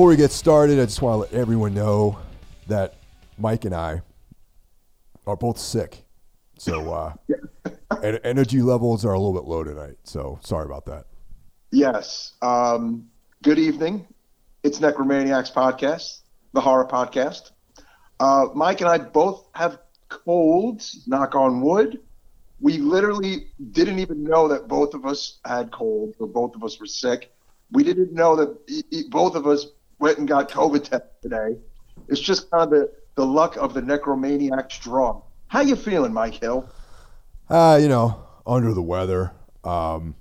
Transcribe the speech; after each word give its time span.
Good 0.00 0.04
evening, 0.04 0.22
everyone. 0.22 0.24
Before 0.24 0.24
we 0.24 0.28
get 0.28 0.32
started, 0.32 0.80
I 0.80 0.84
just 0.86 1.02
want 1.02 1.14
to 1.28 1.36
let 1.36 1.42
everyone 1.42 1.74
know 1.74 2.18
that 2.68 2.94
Mike 3.36 3.66
and 3.66 3.74
I 3.74 4.00
are 5.26 5.36
both 5.36 5.58
sick. 5.58 6.04
So, 6.56 6.90
uh, 6.90 7.12
en- 8.02 8.18
energy 8.24 8.62
levels 8.62 9.04
are 9.04 9.12
a 9.12 9.18
little 9.18 9.34
bit 9.34 9.44
low 9.46 9.62
tonight. 9.62 9.98
So, 10.04 10.38
sorry 10.42 10.64
about 10.64 10.86
that. 10.86 11.04
Yes. 11.70 12.32
Um, 12.40 13.10
good 13.42 13.58
evening. 13.58 14.06
It's 14.62 14.78
Necromaniacs 14.78 15.52
Podcast, 15.52 16.20
the 16.54 16.62
horror 16.62 16.86
podcast. 16.86 17.50
Uh, 18.20 18.46
Mike 18.54 18.80
and 18.80 18.88
I 18.88 18.96
both 18.96 19.48
have 19.54 19.80
colds, 20.08 21.04
knock 21.08 21.34
on 21.34 21.60
wood. 21.60 22.00
We 22.58 22.78
literally 22.78 23.48
didn't 23.72 23.98
even 23.98 24.24
know 24.24 24.48
that 24.48 24.66
both 24.66 24.94
of 24.94 25.04
us 25.04 25.40
had 25.44 25.70
colds 25.70 26.16
or 26.18 26.26
both 26.26 26.54
of 26.54 26.64
us 26.64 26.80
were 26.80 26.86
sick. 26.86 27.34
We 27.72 27.84
didn't 27.84 28.14
know 28.14 28.34
that 28.36 28.56
e- 28.66 28.82
e- 28.90 29.04
both 29.10 29.34
of 29.34 29.46
us 29.46 29.66
went 30.00 30.18
and 30.18 30.26
got 30.26 30.48
COVID 30.48 30.82
test 30.84 31.04
today. 31.22 31.56
It's 32.08 32.20
just 32.20 32.50
kind 32.50 32.64
of 32.64 32.70
the, 32.70 32.92
the 33.14 33.24
luck 33.24 33.56
of 33.56 33.74
the 33.74 33.82
Necromaniacs 33.82 34.80
draw. 34.80 35.22
How 35.48 35.60
you 35.60 35.76
feeling, 35.76 36.12
Mike 36.12 36.34
Hill? 36.34 36.68
Uh, 37.48 37.78
you 37.80 37.88
know, 37.88 38.26
under 38.46 38.72
the 38.72 38.82
weather. 38.82 39.32
Um, 39.64 40.14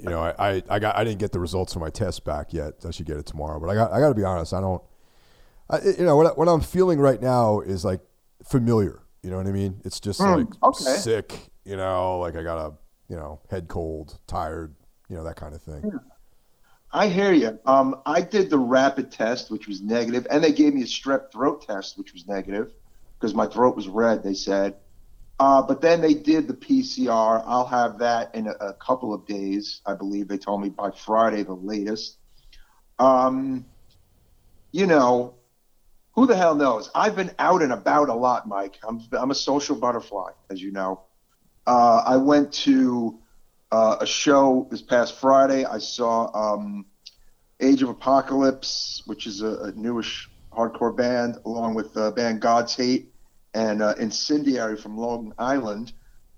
you 0.00 0.08
know, 0.10 0.20
I, 0.20 0.34
I, 0.38 0.62
I 0.70 0.78
got 0.78 0.96
I 0.96 1.04
didn't 1.04 1.18
get 1.18 1.32
the 1.32 1.40
results 1.40 1.74
of 1.74 1.80
my 1.80 1.90
test 1.90 2.24
back 2.24 2.52
yet. 2.52 2.74
I 2.86 2.90
should 2.90 3.06
get 3.06 3.16
it 3.16 3.26
tomorrow. 3.26 3.58
But 3.58 3.70
I 3.70 3.74
got 3.74 3.92
I 3.92 4.00
got 4.00 4.08
to 4.08 4.14
be 4.14 4.24
honest. 4.24 4.52
I 4.54 4.60
don't. 4.60 4.82
I, 5.70 5.80
you 5.80 6.04
know 6.04 6.16
what 6.16 6.38
what 6.38 6.48
I'm 6.48 6.60
feeling 6.60 6.98
right 7.00 7.20
now 7.20 7.60
is 7.60 7.84
like 7.84 8.00
familiar. 8.44 9.02
You 9.22 9.30
know 9.30 9.38
what 9.38 9.46
I 9.46 9.52
mean? 9.52 9.80
It's 9.84 10.00
just 10.00 10.20
Hmm, 10.20 10.34
like 10.34 10.46
okay. 10.62 10.84
sick. 10.84 11.50
You 11.64 11.76
know, 11.76 12.18
like 12.20 12.36
I 12.36 12.42
got 12.42 12.58
a 12.58 12.74
you 13.08 13.16
know 13.16 13.40
head 13.50 13.68
cold, 13.68 14.18
tired. 14.26 14.74
You 15.08 15.16
know 15.16 15.24
that 15.24 15.36
kind 15.36 15.54
of 15.54 15.62
thing. 15.62 15.90
I 16.92 17.08
hear 17.08 17.32
you. 17.32 17.58
Um, 17.66 18.00
I 18.06 18.22
did 18.22 18.48
the 18.48 18.58
rapid 18.58 19.12
test, 19.12 19.50
which 19.50 19.68
was 19.68 19.82
negative, 19.82 20.26
and 20.30 20.42
they 20.42 20.52
gave 20.52 20.74
me 20.74 20.82
a 20.82 20.86
strep 20.86 21.30
throat 21.32 21.66
test, 21.66 21.98
which 21.98 22.12
was 22.14 22.26
negative, 22.26 22.72
because 23.18 23.34
my 23.34 23.46
throat 23.46 23.76
was 23.76 23.88
red. 23.88 24.22
They 24.22 24.34
said, 24.34 24.76
uh, 25.38 25.62
but 25.62 25.80
then 25.80 26.00
they 26.00 26.14
did 26.14 26.48
the 26.48 26.54
PCR. 26.54 27.42
I'll 27.46 27.66
have 27.66 27.98
that 27.98 28.34
in 28.34 28.48
a, 28.48 28.52
a 28.52 28.72
couple 28.74 29.12
of 29.12 29.26
days, 29.26 29.82
I 29.86 29.94
believe. 29.94 30.28
They 30.28 30.38
told 30.38 30.62
me 30.62 30.70
by 30.70 30.90
Friday, 30.90 31.42
the 31.42 31.54
latest. 31.54 32.16
Um, 32.98 33.66
you 34.72 34.86
know, 34.86 35.34
who 36.12 36.26
the 36.26 36.36
hell 36.36 36.54
knows? 36.54 36.90
I've 36.94 37.14
been 37.14 37.30
out 37.38 37.62
and 37.62 37.72
about 37.72 38.08
a 38.08 38.14
lot, 38.14 38.48
Mike. 38.48 38.78
I'm 38.86 39.00
I'm 39.12 39.30
a 39.30 39.34
social 39.34 39.76
butterfly, 39.76 40.32
as 40.50 40.60
you 40.60 40.72
know. 40.72 41.02
Uh, 41.66 42.02
I 42.04 42.16
went 42.16 42.52
to 42.64 43.20
uh, 43.70 43.96
a 44.00 44.06
show 44.06 44.66
this 44.70 44.82
past 44.82 45.18
Friday. 45.20 45.64
I 45.64 45.78
saw 45.78 46.30
um, 46.34 46.86
Age 47.60 47.82
of 47.82 47.88
Apocalypse, 47.88 49.02
which 49.06 49.26
is 49.26 49.42
a, 49.42 49.64
a 49.64 49.72
newish 49.72 50.28
hardcore 50.52 50.96
band, 50.96 51.38
along 51.44 51.74
with 51.74 51.92
the 51.94 52.10
band 52.12 52.40
God's 52.40 52.74
Hate 52.74 53.12
and 53.54 53.82
uh, 53.82 53.94
Incendiary 53.98 54.76
from 54.76 54.96
Long 54.96 55.34
Island. 55.38 55.92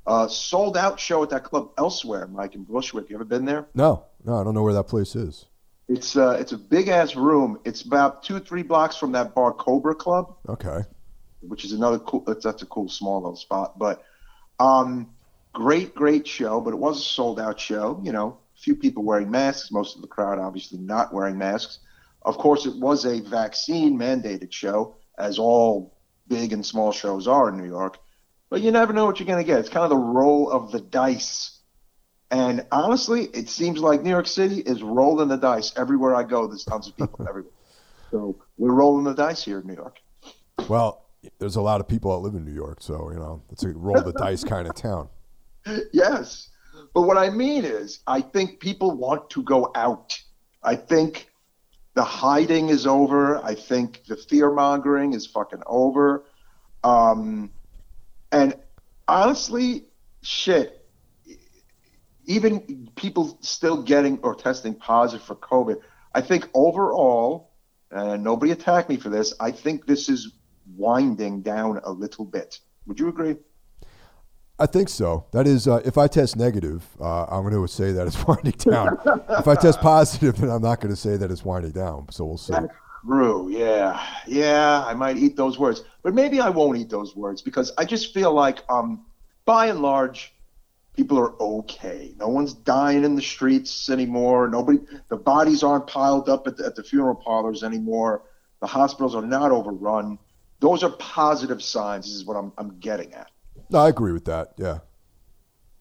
Uh, 0.07 0.27
sold 0.27 0.77
out 0.77 0.99
show 0.99 1.23
at 1.23 1.31
that 1.31 1.45
club 1.45 1.71
elsewhere, 1.79 2.27
Mike 2.27 2.55
in 2.55 2.65
Bushwick. 2.65 3.11
You 3.11 3.17
ever 3.17 3.25
been 3.25 3.45
there? 3.45 3.67
No, 3.75 4.05
no, 4.25 4.39
I 4.41 4.45
don't 4.45 4.55
know 4.55 4.63
where 4.63 4.75
that 4.75 4.85
place 4.85 5.15
is. 5.15 5.47
It's 5.89 6.17
uh, 6.17 6.37
it's 6.41 6.53
a 6.53 6.59
big 6.59 6.89
ass 6.89 7.17
room. 7.17 7.61
It's 7.65 7.83
about 7.83 8.23
two 8.23 8.39
three 8.41 8.63
blocks 8.63 8.97
from 8.97 9.13
that 9.13 9.35
bar 9.35 9.53
Cobra 9.53 9.95
Club. 9.95 10.37
Okay. 10.49 10.81
which 11.43 11.65
is 11.65 11.73
another 11.73 11.99
cool. 11.99 12.21
That's, 12.27 12.45
that's 12.45 12.63
a 12.63 12.67
cool 12.67 12.89
small 12.89 13.21
little 13.21 13.37
spot. 13.37 13.79
But 13.79 14.03
um, 14.59 15.11
great, 15.53 15.94
great 15.94 16.27
show. 16.27 16.61
But 16.61 16.72
it 16.72 16.78
was 16.78 16.99
a 16.99 17.03
sold 17.03 17.41
out 17.41 17.61
show. 17.61 18.00
You 18.03 18.12
know, 18.12 18.38
a 18.56 18.61
few 18.61 18.75
people 18.75 19.03
wearing 19.03 19.31
masks. 19.31 19.71
Most 19.71 19.97
of 19.97 20.03
the 20.03 20.09
crowd 20.09 20.38
obviously 20.38 20.78
not 20.78 21.12
wearing 21.12 21.38
masks. 21.38 21.81
Of 22.22 22.37
course, 22.38 22.66
it 22.66 22.77
was 22.77 23.05
a 23.05 23.21
vaccine 23.21 23.99
mandated 23.99 24.53
show, 24.53 24.97
as 25.19 25.39
all 25.39 25.97
big 26.28 26.53
and 26.53 26.65
small 26.65 26.93
shows 26.93 27.27
are 27.27 27.49
in 27.49 27.56
New 27.56 27.69
York. 27.69 27.99
But 28.50 28.62
you 28.62 28.71
never 28.72 28.93
know 28.93 29.06
what 29.06 29.21
you're 29.21 29.27
going 29.27 29.43
to 29.43 29.47
get. 29.47 29.60
It's 29.60 29.69
kind 29.69 29.84
of 29.84 29.91
the 29.91 29.97
roll 29.97 30.50
of 30.50 30.72
the 30.72 30.81
dice. 30.81 31.59
And 32.31 32.66
honestly, 32.71 33.25
it 33.33 33.49
seems 33.49 33.81
like 33.81 34.03
New 34.03 34.10
York 34.10 34.27
City 34.27 34.60
is 34.60 34.83
rolling 34.83 35.28
the 35.28 35.37
dice 35.37 35.72
everywhere 35.77 36.15
I 36.15 36.25
go. 36.25 36.47
There's 36.47 36.65
tons 36.65 36.89
of 36.89 36.97
people 36.97 37.25
everywhere. 37.28 37.53
So 38.10 38.37
we're 38.59 38.72
rolling 38.72 39.05
the 39.05 39.15
dice 39.15 39.44
here 39.44 39.60
in 39.60 39.66
New 39.66 39.75
York. 39.75 39.99
Well, 40.69 41.06
there's 41.39 41.56
a 41.56 41.60
lot 41.60 41.81
of 41.81 41.89
people 41.89 42.12
that 42.12 42.27
live 42.27 42.34
in 42.34 42.44
New 42.44 42.55
York, 42.55 42.78
so 42.81 43.10
you 43.12 43.19
know 43.19 43.43
it's 43.50 43.62
a 43.62 43.69
roll 43.69 44.00
the 44.03 44.12
dice 44.12 44.44
kind 44.55 44.69
of 44.69 44.75
town. 44.75 45.09
Yes. 45.93 46.48
But 46.94 47.03
what 47.03 47.19
I 47.19 47.31
mean 47.31 47.65
is, 47.65 48.00
I 48.06 48.21
think 48.21 48.60
people 48.60 48.93
want 48.93 49.31
to 49.31 49.43
go 49.43 49.71
out. 49.75 50.19
I 50.62 50.76
think 50.76 51.31
the 51.94 52.03
hiding 52.04 52.69
is 52.69 52.87
over. 52.87 53.44
I 53.44 53.54
think 53.54 54.04
the 54.06 54.16
fear 54.16 54.50
mongering 54.50 55.12
is 55.12 55.26
fucking 55.26 55.62
over. 55.66 56.25
Um, 56.82 57.50
and 58.32 58.54
honestly, 59.06 59.87
shit, 60.22 60.87
even 62.27 62.88
people 62.97 63.38
still 63.41 63.82
getting 63.82 64.19
or 64.22 64.34
testing 64.34 64.75
positive 64.75 65.27
for 65.27 65.34
COVID, 65.34 65.81
I 66.15 66.21
think 66.21 66.48
overall, 66.54 67.50
and 67.91 68.22
nobody 68.22 68.53
attack 68.53 68.88
me 68.88 68.97
for 68.97 69.09
this, 69.09 69.34
I 69.41 69.50
think 69.50 69.87
this 69.87 70.09
is 70.09 70.32
winding 70.77 71.42
down 71.42 71.81
a 71.84 71.91
little 71.91 72.25
bit. 72.25 72.60
Would 72.87 73.00
you 73.00 73.09
agree? 73.09 73.37
I 74.60 74.66
think 74.66 74.91
so. 74.91 75.25
That 75.32 75.47
is, 75.47 75.66
uh, 75.66 75.81
if 75.87 75.97
I 75.97 76.06
test 76.06 76.37
negative, 76.37 76.87
uh, 77.00 77.25
I'm 77.25 77.48
going 77.48 77.54
to 77.54 77.66
say 77.66 77.93
that 77.93 78.06
it's 78.06 78.25
winding 78.26 78.53
down. 78.59 78.98
if 79.31 79.48
I 79.48 79.54
test 79.54 79.81
positive, 79.81 80.37
then 80.37 80.50
I'm 80.50 80.60
not 80.60 80.81
going 80.81 80.93
to 80.93 81.00
say 81.00 81.16
that 81.16 81.31
it's 81.31 81.44
winding 81.44 81.72
down. 81.72 82.06
So 82.10 82.26
we'll 82.26 82.37
see. 82.37 82.53
That's 82.53 82.72
true. 83.06 83.48
Yeah. 83.48 84.04
Yeah. 84.26 84.84
I 84.87 84.93
might 84.93 85.16
eat 85.16 85.34
those 85.37 85.59
words, 85.59 85.82
but 86.03 86.12
maybe 86.12 86.41
I 86.41 86.50
won't 86.50 86.76
eat 86.76 86.91
those 86.91 87.16
words 87.16 87.41
because 87.41 87.72
I 87.78 87.87
just 87.87 88.12
feel 88.12 88.34
like, 88.34 88.59
um, 88.69 89.06
by 89.47 89.66
and 89.66 89.81
large, 89.81 90.34
people 90.94 91.19
are 91.19 91.32
okay. 91.41 92.12
No 92.19 92.28
one's 92.28 92.53
dying 92.53 93.04
in 93.04 93.15
the 93.15 93.22
streets 93.22 93.88
anymore. 93.88 94.47
Nobody, 94.47 94.81
the 95.09 95.16
bodies 95.16 95.62
aren't 95.62 95.87
piled 95.87 96.28
up 96.28 96.47
at 96.47 96.59
the, 96.59 96.66
at 96.66 96.77
the 96.77 96.84
funeral 96.84 97.15
parlors 97.15 97.62
anymore. 97.62 98.25
The 98.60 98.66
hospitals 98.66 99.15
are 99.15 99.22
not 99.22 99.53
overrun. 99.53 100.19
Those 100.60 100.82
are 100.82 100.91
positive 100.91 101.62
signs. 101.62 102.04
This 102.04 102.15
is 102.15 102.27
what 102.27 102.37
I'm, 102.37 102.53
I'm 102.59 102.78
getting 102.81 103.15
at. 103.15 103.31
No, 103.71 103.79
I 103.79 103.89
agree 103.89 104.13
with 104.13 104.25
that. 104.25 104.53
Yeah. 104.57 104.79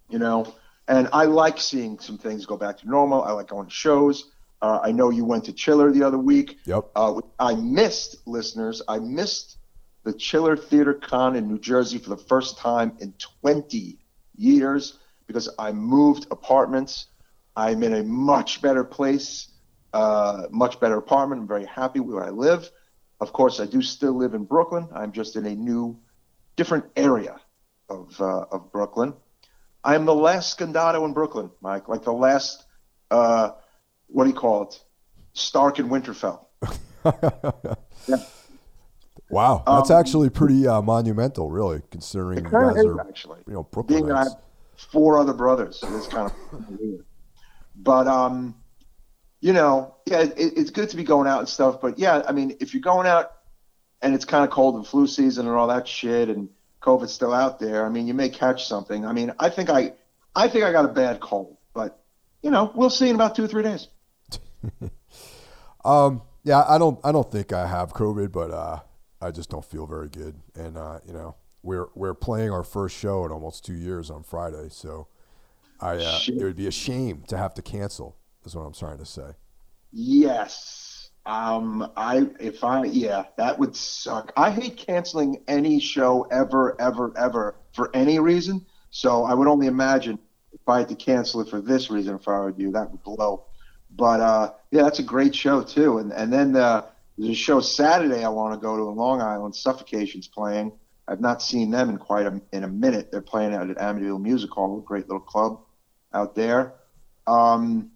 you 0.10 0.20
know. 0.20 0.54
And 0.88 1.08
I 1.14 1.26
like 1.26 1.60
seeing 1.60 2.00
some 2.00 2.18
things 2.18 2.46
go 2.46 2.58
back 2.58 2.78
to 2.80 2.90
normal. 2.90 3.24
I 3.24 3.32
like 3.32 3.48
going 3.48 3.68
to 3.68 3.74
shows. 3.74 4.32
Uh, 4.62 4.80
I 4.82 4.92
know 4.92 5.12
you 5.12 5.24
went 5.24 5.46
to 5.46 5.54
Chiller 5.54 5.92
the 5.92 6.04
other 6.04 6.18
week. 6.18 6.58
Yep. 6.66 6.90
Uh, 6.96 7.22
I 7.40 7.54
missed 7.56 8.28
listeners. 8.28 8.82
I 8.88 8.98
missed 9.00 9.58
the 10.04 10.14
Chiller 10.14 10.58
Theater 10.58 10.96
Con 10.96 11.36
in 11.36 11.48
New 11.48 11.60
Jersey 11.60 12.00
for 12.00 12.10
the 12.10 12.18
first 12.18 12.58
time 12.58 12.94
in 13.00 13.14
20 13.42 13.98
years 14.36 14.98
because 15.28 15.48
I 15.60 15.72
moved 15.72 16.26
apartments. 16.32 17.08
I'm 17.56 17.84
in 17.84 17.94
a 17.94 18.04
much 18.04 18.62
better 18.62 18.84
place, 18.84 19.50
uh, 19.94 20.48
much 20.50 20.80
better 20.80 20.98
apartment. 20.98 21.42
I'm 21.42 21.48
very 21.48 21.66
happy 21.66 22.00
where 22.00 22.24
I 22.24 22.30
live. 22.30 22.70
Of 23.22 23.32
course, 23.32 23.60
I 23.60 23.66
do 23.66 23.82
still 23.82 24.14
live 24.14 24.34
in 24.34 24.46
Brooklyn. 24.46 24.88
I'm 24.94 25.12
just 25.12 25.36
in 25.36 25.46
a 25.46 25.56
new, 25.56 26.00
different 26.56 26.86
area 26.96 27.40
of 27.90 28.20
uh, 28.22 28.46
of 28.52 28.72
Brooklyn. 28.72 29.14
I 29.84 29.96
am 29.96 30.06
the 30.06 30.14
last 30.16 30.58
Scandato 30.58 31.06
in 31.06 31.14
Brooklyn, 31.14 31.50
Mike. 31.62 31.88
Like 31.88 32.04
the 32.04 32.12
last, 32.14 32.66
uh, 33.12 33.52
what 34.08 34.26
do 34.26 34.30
you 34.30 34.36
call 34.36 34.64
it? 34.64 34.84
Stark 35.34 35.80
and 35.80 35.90
Winterfell. 35.90 36.46
Wow, 39.32 39.62
that's 39.68 39.92
Um, 39.92 40.00
actually 40.00 40.30
pretty 40.32 40.68
uh, 40.68 40.82
monumental, 40.82 41.52
really, 41.52 41.84
considering 41.92 42.40
you 42.46 42.50
guys 42.50 42.84
are, 42.84 43.00
actually. 43.02 43.40
you 43.48 43.54
know, 43.54 43.84
Being 43.84 44.08
that 44.08 44.16
I 44.16 44.24
have 44.24 44.38
four 44.76 45.20
other 45.20 45.34
brothers, 45.34 45.80
so 45.80 45.96
it's 45.96 46.08
kind 46.08 46.32
of 46.52 46.80
weird. 46.80 47.06
But 47.76 48.08
um, 48.08 48.56
you 49.40 49.54
know, 49.54 49.94
yeah, 50.08 50.22
it, 50.22 50.34
it's 50.36 50.72
good 50.72 50.90
to 50.90 50.98
be 50.98 51.04
going 51.04 51.28
out 51.28 51.40
and 51.40 51.48
stuff. 51.48 51.80
But 51.80 52.00
yeah, 52.00 52.24
I 52.28 52.32
mean, 52.32 52.58
if 52.60 52.74
you're 52.74 52.82
going 52.82 53.06
out 53.06 53.34
and 54.02 54.16
it's 54.16 54.26
kind 54.26 54.44
of 54.44 54.50
cold 54.50 54.76
and 54.76 54.88
flu 54.88 55.06
season 55.06 55.46
and 55.46 55.56
all 55.56 55.68
that 55.68 55.88
shit, 55.88 56.30
and 56.30 56.50
COVID's 56.82 57.14
still 57.14 57.34
out 57.34 57.60
there, 57.60 57.86
I 57.86 57.90
mean, 57.90 58.08
you 58.08 58.14
may 58.14 58.30
catch 58.30 58.68
something. 58.68 59.06
I 59.06 59.14
mean, 59.14 59.34
I 59.40 59.50
think 59.50 59.70
I, 59.70 59.94
I 60.36 60.48
think 60.48 60.64
I 60.64 60.72
got 60.72 60.86
a 60.86 60.90
bad 60.90 61.20
cold, 61.20 61.58
but 61.74 62.02
you 62.42 62.52
know, 62.52 62.72
we'll 62.76 62.90
see 62.90 63.10
in 63.10 63.16
about 63.16 63.36
two 63.36 63.44
or 63.44 63.48
three 63.48 63.64
days. 63.64 63.88
Um, 65.86 66.22
yeah, 66.44 66.64
I 66.68 66.78
don't, 66.78 67.00
I 67.04 67.12
don't 67.12 67.32
think 67.32 67.54
I 67.54 67.68
have 67.68 67.94
COVID, 67.94 68.32
but 68.32 68.52
uh, 68.52 68.80
I 69.22 69.32
just 69.32 69.50
don't 69.50 69.66
feel 69.66 69.86
very 69.86 70.10
good. 70.10 70.36
And 70.56 70.78
uh, 70.78 71.00
you 71.06 71.14
know, 71.14 71.36
we're 71.64 71.88
we're 71.96 72.14
playing 72.14 72.52
our 72.52 72.64
first 72.64 72.98
show 72.98 73.26
in 73.26 73.32
almost 73.32 73.66
two 73.66 73.74
years 73.74 74.10
on 74.10 74.24
Friday, 74.24 74.68
so 74.70 75.08
I 75.80 75.98
uh, 75.98 76.20
it 76.28 76.44
would 76.44 76.56
be 76.56 76.68
a 76.68 76.72
shame 76.72 77.24
to 77.28 77.38
have 77.38 77.54
to 77.56 77.62
cancel. 77.62 78.18
Is 78.46 78.56
what 78.56 78.64
I'm 78.64 78.74
trying 78.74 78.98
to 79.00 79.06
say. 79.06 79.32
Yes. 79.92 80.89
Um, 81.30 81.92
I 81.96 82.28
if 82.40 82.64
I 82.64 82.86
yeah, 82.86 83.26
that 83.38 83.60
would 83.60 83.76
suck. 83.76 84.34
I 84.36 84.50
hate 84.50 84.78
canceling 84.78 85.44
any 85.48 85.80
show 85.80 86.24
ever, 86.32 86.76
ever, 86.82 87.16
ever 87.16 87.56
for 87.72 87.96
any 87.96 88.18
reason. 88.18 88.66
So 88.90 89.26
I 89.26 89.36
would 89.36 89.48
only 89.48 89.68
imagine 89.68 90.18
if 90.52 90.68
I 90.68 90.80
had 90.80 90.90
to 90.90 90.96
cancel 90.96 91.42
it 91.42 91.50
for 91.50 91.62
this 91.62 91.92
reason, 91.92 92.16
if 92.16 92.28
I 92.28 92.32
were 92.32 92.50
you, 92.58 92.72
that 92.72 92.90
would 92.90 93.04
blow. 93.04 93.46
But 93.96 94.22
uh, 94.22 94.54
yeah, 94.72 94.82
that's 94.82 94.98
a 94.98 95.04
great 95.04 95.36
show 95.36 95.62
too. 95.62 96.00
And 96.00 96.12
and 96.12 96.34
then 96.34 96.56
uh, 96.56 96.88
there's 97.16 97.30
a 97.30 97.36
show 97.36 97.60
Saturday 97.60 98.24
I 98.24 98.30
want 98.30 98.60
to 98.60 98.60
go 98.60 98.76
to 98.76 98.90
in 98.90 98.96
Long 98.96 99.22
Island. 99.22 99.56
Suffocation's 99.56 100.28
playing. 100.28 100.72
I've 101.08 101.22
not 101.22 101.44
seen 101.44 101.70
them 101.70 101.92
in 101.92 102.00
quite 102.00 102.26
a 102.26 102.42
in 102.54 102.64
a 102.64 102.68
minute. 102.68 103.12
They're 103.12 103.22
playing 103.22 103.54
out 103.54 103.70
at 103.70 103.78
Amityville 103.78 104.20
Music 104.20 104.50
Hall, 104.50 104.80
a 104.80 104.82
great 104.82 105.08
little 105.08 105.20
club 105.20 105.60
out 106.12 106.34
there. 106.34 106.74
Um, 107.28 107.92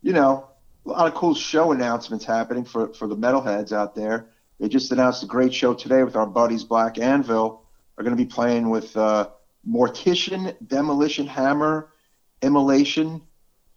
you 0.00 0.14
know, 0.14 0.48
a 0.86 0.88
lot 0.88 1.06
of 1.06 1.14
cool 1.14 1.34
show 1.34 1.72
announcements 1.72 2.24
happening 2.24 2.64
for 2.64 2.92
for 2.92 3.06
the 3.06 3.16
metalheads 3.16 3.72
out 3.72 3.94
there. 3.94 4.30
They 4.60 4.68
just 4.68 4.92
announced 4.92 5.22
a 5.22 5.26
great 5.26 5.52
show 5.52 5.74
today 5.74 6.02
with 6.02 6.16
our 6.16 6.26
buddies 6.26 6.64
Black 6.64 6.98
Anvil. 6.98 7.62
Are 7.96 8.02
going 8.02 8.16
to 8.16 8.22
be 8.22 8.28
playing 8.28 8.70
with 8.70 8.96
uh, 8.96 9.28
Mortician, 9.68 10.56
Demolition 10.66 11.28
Hammer, 11.28 11.90
Immolation, 12.42 13.22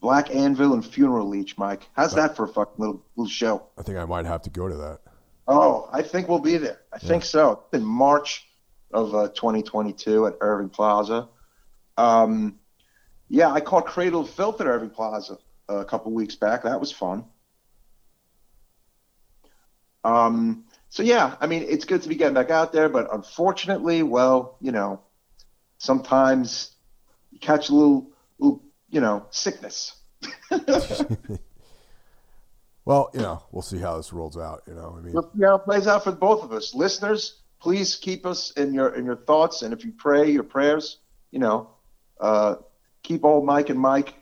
Black 0.02 0.34
Anvil, 0.34 0.74
and 0.74 0.84
Funeral 0.84 1.30
Leech. 1.30 1.56
Mike, 1.58 1.88
how's 1.96 2.16
that 2.16 2.36
for 2.36 2.46
a 2.46 2.48
fucking 2.48 2.76
little 2.78 3.06
little 3.16 3.30
show? 3.30 3.68
I 3.78 3.84
think 3.84 3.98
I 3.98 4.06
might 4.06 4.26
have 4.26 4.42
to 4.44 4.50
go 4.50 4.68
to 4.68 4.76
that. 4.76 5.02
Oh, 5.48 5.88
I 5.94 6.02
think 6.02 6.28
we'll 6.28 6.40
be 6.40 6.58
there. 6.58 6.82
I 6.92 7.00
think 7.00 7.24
so. 7.24 7.64
In 7.72 7.84
March 7.84 8.48
of 8.92 9.14
uh, 9.16 9.30
2022 9.30 10.28
at 10.28 10.36
Irving 10.42 10.70
Plaza. 10.70 11.30
Um, 11.98 12.60
yeah, 13.30 13.52
I 13.52 13.62
caught 13.62 13.86
Cradle 13.86 14.22
of 14.22 14.30
Filth 14.30 14.62
at 14.62 14.68
Irving 14.68 14.90
Plaza 14.90 15.38
a 15.70 15.86
couple 15.86 16.12
weeks 16.12 16.36
back. 16.36 16.64
That 16.64 16.80
was 16.80 16.92
fun. 16.92 17.26
Um, 20.04 20.66
so 20.90 21.04
yeah, 21.04 21.36
I 21.42 21.48
mean, 21.48 21.66
it's 21.68 21.86
good 21.86 22.02
to 22.04 22.10
be 22.10 22.16
getting 22.16 22.34
back 22.34 22.50
out 22.50 22.72
there, 22.72 22.90
but 22.90 23.14
unfortunately, 23.14 24.04
well, 24.04 24.58
you 24.62 24.72
know, 24.72 25.02
sometimes 25.80 26.72
you 27.32 27.40
catch 27.40 27.70
a 27.70 27.74
little, 27.74 28.12
little 28.40 28.64
you 28.90 29.02
know, 29.02 29.26
sickness. 29.32 29.96
Well, 32.88 33.10
you 33.14 33.20
know, 33.20 33.44
we'll 33.52 33.64
see 33.64 33.80
how 33.80 33.98
this 33.98 34.14
rolls 34.14 34.38
out. 34.38 34.64
You 34.66 34.74
know, 34.74 34.96
I 34.98 35.02
mean, 35.02 35.14
We'll 35.14 35.30
see 35.36 35.44
how 35.44 35.56
it 35.56 35.66
plays 35.66 35.88
out 35.88 36.06
for 36.06 36.14
both 36.14 36.42
of 36.42 36.54
us. 36.54 36.74
Listeners, 36.74 37.42
please 37.60 37.98
keep 37.98 38.26
us 38.26 38.52
in 38.52 38.74
your 38.74 38.96
in 38.96 39.04
your 39.04 39.18
thoughts, 39.18 39.62
and 39.62 39.74
if 39.74 39.84
you 39.84 39.92
pray 39.92 40.32
your 40.32 40.44
prayers, 40.44 41.00
you 41.30 41.40
know, 41.40 41.70
uh, 42.22 42.56
keep 43.04 43.26
old 43.26 43.44
Mike 43.46 43.70
and 43.70 43.78
Mike 43.78 44.14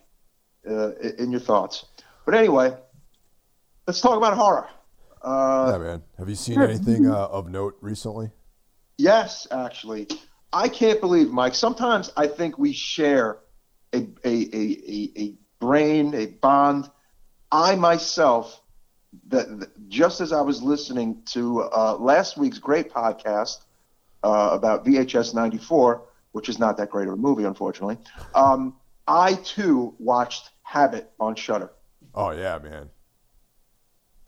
uh, 0.68 0.92
in 1.18 1.30
your 1.30 1.40
thoughts. 1.40 1.86
But 2.24 2.34
anyway, 2.34 2.76
let's 3.86 4.00
talk 4.00 4.16
about 4.16 4.34
horror. 4.34 4.68
Uh, 5.22 5.70
yeah, 5.72 5.78
man. 5.78 6.02
Have 6.18 6.28
you 6.28 6.34
seen 6.34 6.60
anything 6.60 7.06
uh, 7.06 7.26
of 7.26 7.48
note 7.48 7.76
recently? 7.80 8.30
Yes, 8.98 9.46
actually, 9.50 10.08
I 10.52 10.68
can't 10.68 11.00
believe 11.00 11.30
Mike. 11.30 11.54
Sometimes 11.54 12.12
I 12.16 12.26
think 12.26 12.58
we 12.58 12.72
share 12.72 13.38
a 13.92 14.06
a 14.24 14.48
a, 14.56 15.10
a, 15.16 15.34
brain, 15.60 16.14
a 16.14 16.26
bond. 16.26 16.90
I 17.50 17.74
myself, 17.76 18.60
that- 19.28 19.70
just 19.88 20.20
as 20.20 20.32
I 20.32 20.40
was 20.40 20.62
listening 20.62 21.22
to 21.32 21.62
uh, 21.62 21.96
last 21.98 22.36
week's 22.36 22.58
great 22.58 22.92
podcast 22.92 23.58
uh, 24.22 24.50
about 24.52 24.84
VHS 24.84 25.34
'94, 25.34 26.02
which 26.32 26.48
is 26.48 26.58
not 26.58 26.76
that 26.78 26.90
great 26.90 27.08
of 27.08 27.14
a 27.14 27.16
movie, 27.16 27.44
unfortunately. 27.44 27.98
Um, 28.34 28.76
I 29.08 29.34
too 29.34 29.94
watched 29.98 30.50
Habit 30.66 31.12
on 31.20 31.34
Shutter. 31.36 31.70
Oh 32.14 32.30
yeah, 32.32 32.58
man. 32.58 32.90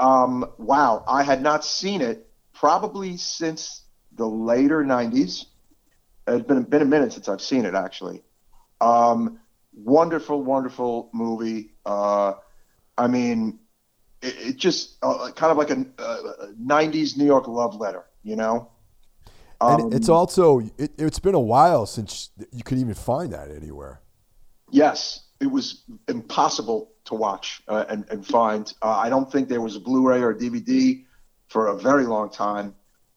Um, 0.01 0.53
wow, 0.59 1.05
I 1.09 1.23
had 1.23 1.43
not 1.43 1.65
seen 1.65 2.01
it 2.01 2.29
probably 2.55 3.17
since 3.17 3.85
the 4.13 4.27
later 4.27 4.85
'90s. 4.85 5.47
It's 6.27 6.47
been 6.47 6.63
been 6.65 6.83
a 6.83 6.87
minute 6.87 7.13
since 7.13 7.29
I've 7.29 7.41
seen 7.41 7.65
it 7.65 7.75
actually. 7.75 8.23
Um, 8.81 9.41
wonderful, 9.75 10.43
wonderful 10.43 11.11
movie. 11.13 11.75
Uh, 11.87 12.35
I 12.99 13.09
mean, 13.09 13.61
it, 14.23 14.37
it 14.51 14.57
just 14.57 14.99
uh, 15.03 15.31
kind 15.37 15.53
of 15.53 15.59
like 15.59 15.71
a, 15.71 15.87
uh, 16.03 16.49
'90s 16.59 17.17
New 17.17 17.27
York 17.27 17.49
love 17.49 17.77
letter, 17.77 18.07
you 18.25 18.37
know. 18.37 18.71
And 19.67 19.81
Um, 19.81 19.93
it's 19.93 20.09
also 20.09 20.61
it, 20.79 20.93
it's 20.99 21.19
been 21.19 21.35
a 21.35 21.41
while 21.41 21.85
since 21.87 22.31
you 22.53 22.63
could 22.65 22.79
even 22.79 22.95
find 22.95 23.33
that 23.33 23.51
anywhere. 23.51 24.01
Yes, 24.71 25.28
it 25.41 25.47
was 25.47 25.85
impossible 26.09 26.93
to 27.05 27.15
watch 27.15 27.63
uh, 27.69 27.85
and, 27.89 28.05
and 28.11 28.27
find. 28.27 28.73
Uh, 28.83 28.91
I 28.91 29.09
don't 29.09 29.31
think 29.31 29.49
there 29.49 29.61
was 29.61 29.77
a 29.77 29.81
Blu-ray 29.81 30.21
or 30.21 30.31
a 30.31 30.35
DVD 30.35 31.05
for 31.49 31.69
a 31.69 31.77
very 31.79 32.05
long 32.05 32.31
time. 32.31 32.75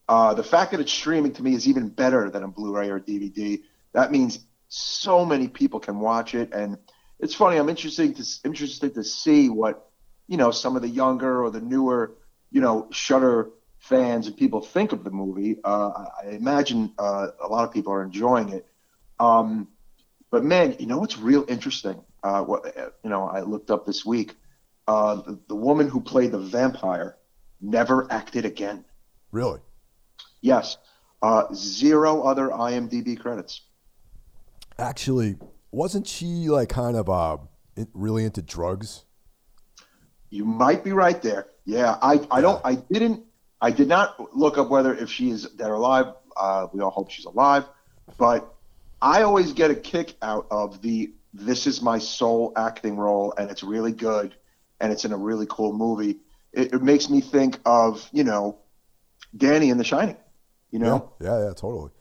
Uh, 0.08 0.34
the 0.34 0.44
fact 0.44 0.72
that 0.72 0.80
it's 0.80 0.92
streaming 0.92 1.34
to 1.34 1.44
me 1.44 1.54
is 1.54 1.68
even 1.68 1.90
better 1.90 2.30
than 2.30 2.44
a 2.44 2.48
Blu-ray 2.48 2.90
or 2.90 3.00
DVD. 3.00 3.62
That 3.94 4.12
means 4.12 4.40
so 4.68 5.26
many 5.26 5.48
people 5.48 5.80
can 5.80 6.00
watch 6.00 6.36
it, 6.36 6.54
and 6.54 6.78
it's 7.20 7.36
funny. 7.36 7.58
I'm 7.58 7.70
interested 7.70 8.16
to 8.16 8.26
interested 8.46 8.96
to 8.96 9.04
see 9.04 9.50
what 9.50 9.90
you 10.28 10.38
know 10.38 10.52
some 10.52 10.76
of 10.76 10.82
the 10.82 10.90
younger 10.90 11.44
or 11.44 11.50
the 11.50 11.62
newer 11.62 12.14
you 12.52 12.62
know 12.62 12.88
Shutter 12.92 13.50
fans 13.80 14.28
and 14.28 14.38
people 14.38 14.62
think 14.62 14.92
of 14.92 15.04
the 15.04 15.12
movie. 15.12 15.58
Uh, 15.64 16.06
I 16.24 16.30
imagine 16.30 16.94
uh, 16.98 17.28
a 17.44 17.48
lot 17.48 17.66
of 17.66 17.74
people 17.74 17.92
are 17.94 18.04
enjoying 18.04 18.50
it. 18.50 18.66
Um, 19.20 19.68
but 20.30 20.44
man, 20.44 20.76
you 20.80 20.86
know 20.86 21.00
what's 21.00 21.18
real 21.18 21.46
interesting? 21.48 22.02
Uh, 22.24 22.44
what 22.44 22.94
you 23.04 23.10
know, 23.10 23.28
I 23.28 23.42
looked 23.42 23.72
up 23.72 23.86
this 23.86 24.06
week. 24.06 24.36
Uh, 24.88 25.16
the, 25.16 25.40
the 25.48 25.56
woman 25.56 25.88
who 25.88 26.02
played 26.02 26.32
the 26.32 26.40
vampire 26.40 27.18
never 27.62 28.12
acted 28.12 28.46
again. 28.46 28.86
Really? 29.32 29.60
Yes, 30.42 30.78
uh, 31.22 31.46
zero 31.54 32.22
other 32.22 32.50
IMDb 32.50 33.20
credits. 33.20 33.62
Actually, 34.78 35.38
wasn't 35.72 36.08
she 36.08 36.50
like 36.50 36.70
kind 36.70 36.98
of 36.98 37.10
uh 37.10 37.38
really 37.94 38.26
into 38.26 38.42
drugs? 38.42 39.06
You 40.30 40.46
might 40.46 40.84
be 40.84 40.92
right 40.92 41.22
there. 41.22 41.48
Yeah, 41.66 41.98
I, 42.02 42.26
I 42.32 42.42
don't, 42.42 42.62
I 42.66 42.76
didn't, 42.76 43.24
I 43.60 43.72
did 43.72 43.88
not 43.88 44.36
look 44.36 44.58
up 44.58 44.70
whether 44.70 44.96
if 44.96 45.10
she 45.10 45.30
is 45.30 45.44
dead 45.44 45.70
or 45.70 45.76
alive. 45.76 46.14
Uh, 46.36 46.68
we 46.74 46.82
all 46.82 46.90
hope 46.90 47.12
she's 47.12 47.26
alive, 47.26 47.66
but 48.18 48.54
I 49.02 49.24
always 49.24 49.52
get 49.54 49.70
a 49.72 49.76
kick 49.76 50.16
out 50.22 50.48
of 50.50 50.82
the 50.82 51.12
this 51.34 51.68
is 51.68 51.82
my 51.82 51.98
sole 52.00 52.54
acting 52.56 52.98
role, 52.98 53.34
and 53.38 53.50
it's 53.50 53.64
really 53.64 53.92
good, 53.92 54.36
and 54.80 54.92
it's 54.92 55.06
in 55.06 55.12
a 55.14 55.18
really 55.18 55.48
cool 55.50 55.74
movie. 55.74 56.20
It, 56.54 56.74
it 56.74 56.82
makes 56.82 57.10
me 57.10 57.22
think 57.22 57.60
of 57.66 58.08
you 58.12 58.24
know, 58.24 58.60
Danny 59.36 59.70
in 59.70 59.78
The 59.78 59.84
Shining. 59.84 60.18
You 60.72 60.80
know, 60.80 61.14
Yeah, 61.20 61.28
yeah, 61.28 61.46
yeah 61.48 61.54
totally. 61.54 61.92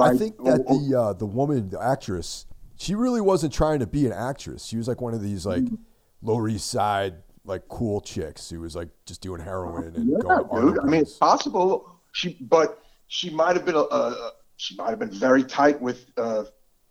I 0.00 0.10
think 0.10 0.42
that 0.44 0.66
the 0.66 0.98
uh, 0.98 1.12
the 1.12 1.26
woman, 1.26 1.68
the 1.70 1.82
actress, 1.82 2.46
she 2.76 2.94
really 2.94 3.20
wasn't 3.20 3.52
trying 3.52 3.80
to 3.80 3.86
be 3.86 4.06
an 4.06 4.12
actress. 4.12 4.64
She 4.64 4.76
was 4.76 4.88
like 4.88 5.00
one 5.00 5.14
of 5.14 5.22
these 5.22 5.44
like 5.46 5.64
Mm-hmm. 5.64 5.74
Lower 6.22 6.48
East 6.48 6.70
Side 6.70 7.14
like 7.44 7.66
cool 7.68 8.00
chicks 8.00 8.50
who 8.50 8.60
was 8.60 8.76
like 8.76 8.88
just 9.04 9.20
doing 9.20 9.40
heroin 9.40 9.96
and 9.96 10.08
Yeah, 10.08 10.40
going 10.46 10.46
dude. 10.52 10.78
I 10.78 10.86
mean, 10.86 11.02
it's 11.02 11.16
possible. 11.18 12.00
She, 12.12 12.38
but 12.40 12.82
she 13.08 13.30
might 13.30 13.56
have 13.56 13.64
been 13.64 13.74
a, 13.74 13.80
a 13.80 14.32
she 14.56 14.76
might 14.76 14.90
have 14.90 14.98
been 14.98 15.10
very 15.10 15.44
tight 15.44 15.80
with, 15.80 16.06
uh, 16.16 16.44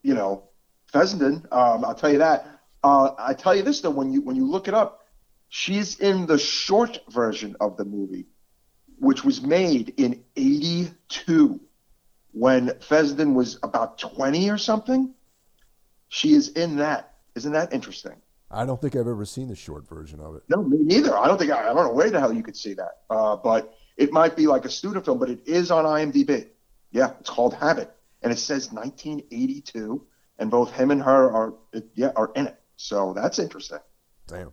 you 0.04 0.14
know, 0.14 0.50
Fessenden. 0.92 1.48
Um, 1.52 1.86
I'll 1.86 1.96
tell 1.96 2.12
you 2.12 2.20
that. 2.20 2.60
Uh, 2.84 3.12
I 3.18 3.34
tell 3.34 3.56
you 3.56 3.64
this 3.64 3.82
though, 3.82 3.92
when 3.92 4.12
you 4.12 4.22
when 4.22 4.36
you 4.36 4.46
look 4.46 4.68
it 4.68 4.74
up, 4.74 5.06
she's 5.50 6.00
in 6.00 6.26
the 6.26 6.38
short 6.38 7.00
version 7.10 7.56
of 7.60 7.78
the 7.78 7.86
movie, 7.86 8.28
which 9.00 9.24
was 9.24 9.42
made 9.42 9.94
in 9.98 10.24
'82, 10.36 11.60
when 12.32 12.80
Fessenden 12.80 13.34
was 13.36 13.60
about 13.64 14.00
20 14.00 14.50
or 14.50 14.58
something. 14.58 15.14
She 16.10 16.34
is 16.34 16.50
in 16.50 16.78
that. 16.78 17.14
Isn't 17.36 17.54
that 17.54 17.72
interesting? 17.72 18.16
I 18.50 18.66
don't 18.66 18.82
think 18.82 18.96
I've 18.96 19.08
ever 19.08 19.24
seen 19.24 19.48
the 19.48 19.56
short 19.56 19.88
version 19.88 20.20
of 20.20 20.36
it. 20.36 20.44
No, 20.50 20.62
me 20.62 20.78
neither. 20.82 21.18
I 21.18 21.28
don't 21.28 21.38
think 21.38 21.52
I, 21.52 21.62
I 21.62 21.74
don't 21.74 21.88
know 21.88 21.94
where 21.94 22.10
the 22.10 22.20
hell 22.20 22.34
you 22.34 22.44
could 22.44 22.58
see 22.58 22.74
that. 22.74 22.98
Uh, 23.10 23.38
but 23.38 23.74
it 23.96 24.12
might 24.12 24.36
be 24.36 24.48
like 24.48 24.66
a 24.66 24.70
student 24.70 25.06
film, 25.06 25.20
but 25.20 25.30
it 25.30 25.48
is 25.48 25.72
on 25.72 25.86
IMDb. 25.86 26.48
Yeah, 26.92 27.14
it's 27.22 27.30
called 27.30 27.54
Habit, 27.54 27.96
and 28.22 28.34
it 28.34 28.40
says 28.40 28.74
1982, 28.74 30.06
and 30.42 30.50
both 30.50 30.74
him 30.74 30.92
and 30.92 31.02
her 31.04 31.32
are 31.32 31.54
yeah 31.94 32.12
are 32.16 32.32
in 32.36 32.48
it. 32.48 32.60
So 32.76 33.14
that's 33.14 33.40
interesting. 33.40 33.78
Damn. 34.28 34.52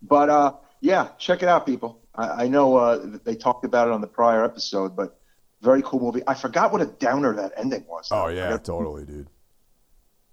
But 0.00 0.30
uh, 0.30 0.52
yeah, 0.80 1.08
check 1.18 1.42
it 1.42 1.48
out, 1.48 1.66
people. 1.66 2.00
I, 2.14 2.44
I 2.44 2.48
know 2.48 2.76
uh, 2.76 3.18
they 3.24 3.34
talked 3.34 3.64
about 3.64 3.88
it 3.88 3.92
on 3.92 4.00
the 4.00 4.06
prior 4.06 4.44
episode, 4.44 4.94
but 4.94 5.18
very 5.60 5.82
cool 5.82 6.00
movie. 6.00 6.22
I 6.26 6.34
forgot 6.34 6.72
what 6.72 6.80
a 6.80 6.86
downer 6.86 7.34
that 7.34 7.52
ending 7.56 7.84
was. 7.88 8.08
Oh 8.12 8.28
yeah, 8.28 8.56
totally, 8.58 9.04
dude. 9.04 9.28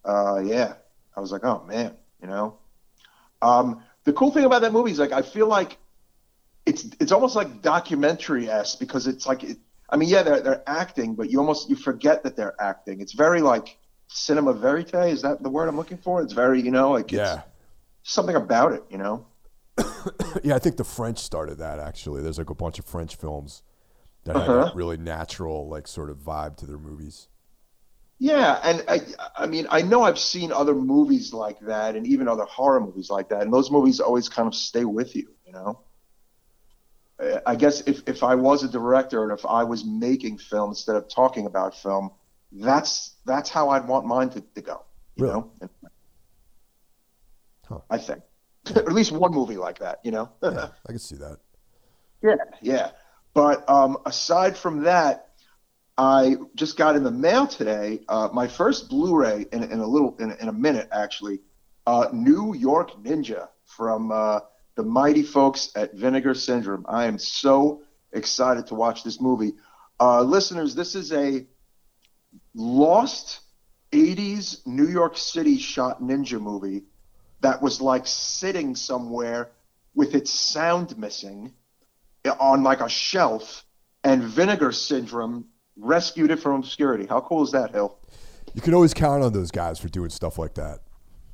uh, 0.05 0.39
yeah, 0.46 0.75
I 1.17 1.20
was 1.20 1.32
like, 1.32 1.44
oh 1.44 1.65
man, 1.67 1.96
you 2.22 2.27
know. 2.27 2.60
Um, 3.41 3.82
the 4.03 4.13
cool 4.13 4.32
thing 4.32 4.46
about 4.46 4.62
that 4.62 4.72
movie 4.72 4.91
is 4.91 5.00
like 5.00 5.12
I 5.12 5.24
feel 5.24 5.48
like 5.48 5.77
it's 6.67 6.86
it's 7.00 7.12
almost 7.12 7.36
like 7.36 7.63
documentary 7.63 8.50
esque 8.50 8.79
because 8.79 9.08
it's 9.08 9.25
like 9.25 9.44
it, 9.44 9.58
I 9.89 9.98
mean 9.98 10.10
yeah 10.10 10.24
they're 10.24 10.42
they're 10.42 10.63
acting 10.68 11.15
but 11.15 11.30
you 11.30 11.39
almost 11.39 11.70
you 11.70 11.75
forget 11.75 12.24
that 12.24 12.36
they're 12.36 12.60
acting. 12.62 13.01
It's 13.01 13.13
very 13.13 13.42
like 13.42 13.77
cinema 14.08 14.54
verite. 14.54 14.94
Is 15.12 15.22
that 15.24 15.44
the 15.44 15.50
word 15.50 15.68
I'm 15.70 15.77
looking 15.77 15.98
for? 15.98 16.22
It's 16.22 16.34
very 16.34 16.62
you 16.62 16.72
know 16.72 16.92
like 16.92 17.13
it's 17.13 17.20
Yeah. 17.20 17.44
something 18.04 18.36
about 18.36 18.74
it. 18.74 18.84
You 18.89 18.98
know. 19.00 19.27
Yeah, 20.44 20.56
I 20.56 20.60
think 20.60 20.77
the 20.77 20.84
French 20.84 21.20
started 21.20 21.58
that 21.60 21.80
actually. 21.80 22.22
There's 22.22 22.38
like 22.38 22.50
a 22.50 22.56
bunch 22.56 22.80
of 22.80 22.86
French 22.86 23.15
films 23.15 23.63
that 24.25 24.38
have 24.38 24.54
Uh-huh. 24.54 24.58
that 24.58 24.75
really 24.75 24.98
natural, 24.98 25.70
like 25.70 25.88
sort 25.88 26.10
of 26.12 26.18
vibe 26.20 26.58
to 26.58 26.65
their 26.68 26.80
movies. 26.80 27.30
Yeah, 28.20 28.60
and 28.63 28.84
I, 28.88 29.01
I 29.36 29.46
mean, 29.46 29.68
I 29.70 29.82
know 29.82 30.04
I've 30.04 30.20
seen 30.20 30.51
other 30.51 30.74
movies 30.74 31.34
like 31.34 31.60
that, 31.62 31.96
and 31.96 32.08
even 32.08 32.27
other 32.30 32.46
horror 32.46 32.80
movies 32.80 33.10
like 33.10 33.27
that, 33.30 33.42
and 33.42 33.54
those 33.54 33.70
movies 33.72 34.00
always 34.00 34.30
kind 34.30 34.48
of 34.48 34.56
stay 34.56 34.86
with 34.86 35.15
you, 35.15 35.27
you 35.46 35.51
know. 35.51 35.82
I 37.46 37.56
guess 37.56 37.82
if 37.82 38.04
if 38.08 38.24
I 38.24 38.36
was 38.36 38.64
a 38.64 38.68
director 38.68 39.24
and 39.24 39.32
if 39.32 39.46
I 39.46 39.64
was 39.64 39.86
making 39.86 40.38
film 40.38 40.72
instead 40.72 40.96
of 40.98 41.08
talking 41.08 41.46
about 41.46 41.76
film, 41.76 42.12
that's 42.52 43.16
that's 43.26 43.50
how 43.50 43.70
I'd 43.70 43.88
want 43.88 44.06
mine 44.06 44.30
to, 44.32 44.42
to 44.42 44.62
go, 44.62 44.84
you 45.16 45.26
Really? 45.26 45.34
know. 45.36 45.52
Huh. 47.68 47.80
I 47.90 47.98
think, 47.98 48.22
or 48.76 48.82
at 48.90 48.92
least 48.94 49.12
one 49.12 49.32
movie 49.32 49.58
like 49.58 49.80
that, 49.80 50.00
you 50.04 50.12
know. 50.12 50.30
Yeah, 50.44 50.68
I 50.88 50.90
can 50.90 51.00
see 51.00 51.16
that. 51.16 51.38
Yeah, 52.22 52.36
yeah. 52.62 52.92
But 53.34 53.68
um, 53.70 53.98
aside 54.06 54.58
from 54.58 54.84
that, 54.84 55.30
I 55.98 56.36
just 56.56 56.78
got 56.78 56.96
in 56.96 57.04
the 57.04 57.12
mail 57.12 57.48
today 57.48 58.02
uh, 58.10 58.30
my 58.34 58.48
first 58.48 58.90
Blu-ray 58.90 59.46
in, 59.52 59.64
in 59.64 59.80
a 59.80 59.88
little 59.88 60.16
in, 60.20 60.32
in 60.34 60.50
a 60.50 60.54
minute 60.54 60.90
actually. 60.92 61.40
Uh, 61.88 62.10
New 62.12 62.56
York 62.56 62.92
Ninja 63.04 63.48
from 63.66 64.12
uh, 64.12 64.40
the 64.75 64.84
mighty 64.84 65.24
folks 65.24 65.72
at 65.75 65.94
Vinegar 65.94 66.34
Syndrome. 66.34 66.86
I 66.88 67.05
am 67.05 67.17
so 67.17 67.84
excited 68.12 68.67
to 68.67 68.75
watch 68.75 69.03
this 69.03 69.20
movie. 69.22 69.53
Uh, 70.00 70.22
listeners, 70.22 70.75
this 70.75 70.96
is 70.96 71.12
a 71.12 71.46
lost 72.53 73.41
80s 73.91 74.65
New 74.65 74.88
York 74.88 75.17
City 75.17 75.58
shot 75.58 76.01
ninja 76.01 76.39
movie 76.39 76.84
that 77.41 77.62
was 77.62 77.79
like 77.82 78.05
sitting 78.05 78.75
somewhere 78.75 79.51
with 79.94 80.15
its 80.15 80.32
sound 80.32 80.98
missing 80.98 81.53
on 82.39 82.63
like 82.63 82.82
a 82.82 82.89
shelf, 82.89 83.65
and 84.03 84.24
Vinegar 84.24 84.72
Syndrome 84.72 85.46
rescued 85.77 86.32
it 86.32 86.39
from 86.39 86.60
obscurity. 86.60 87.05
How 87.05 87.22
cool 87.22 87.44
is 87.44 87.51
that, 87.51 87.72
Hill? 87.72 87.98
You 88.53 88.62
can 88.62 88.74
always 88.74 88.94
count 88.94 89.24
on 89.24 89.34
those 89.34 89.51
guys 89.51 89.79
for 89.79 89.89
doing 89.89 90.10
stuff 90.10 90.38
like 90.38 90.55
that. 90.55 90.79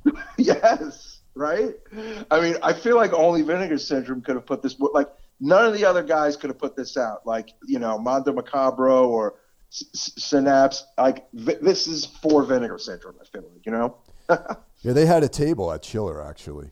yes, 0.36 1.11
right? 1.34 1.74
I 2.30 2.40
mean, 2.40 2.56
I 2.62 2.72
feel 2.72 2.96
like 2.96 3.12
only 3.12 3.42
Vinegar 3.42 3.78
Syndrome 3.78 4.22
could 4.22 4.34
have 4.34 4.46
put 4.46 4.62
this, 4.62 4.78
like, 4.78 5.08
none 5.40 5.64
of 5.66 5.74
the 5.74 5.84
other 5.84 6.02
guys 6.02 6.36
could 6.36 6.50
have 6.50 6.58
put 6.58 6.76
this 6.76 6.96
out. 6.96 7.26
Like, 7.26 7.50
you 7.66 7.78
know, 7.78 7.98
Mondo 7.98 8.32
Macabro 8.32 9.08
or 9.08 9.36
S- 9.72 10.12
Synapse. 10.18 10.84
Like, 10.98 11.26
vi- 11.32 11.58
this 11.60 11.86
is 11.86 12.06
for 12.06 12.42
Vinegar 12.44 12.78
Syndrome, 12.78 13.16
I 13.20 13.24
feel 13.26 13.48
like, 13.52 13.64
you 13.66 13.72
know? 13.72 13.96
Yeah, 14.82 14.92
they 14.92 15.06
had 15.06 15.22
a 15.22 15.28
table 15.28 15.72
at 15.72 15.82
Chiller 15.82 16.20
actually. 16.20 16.70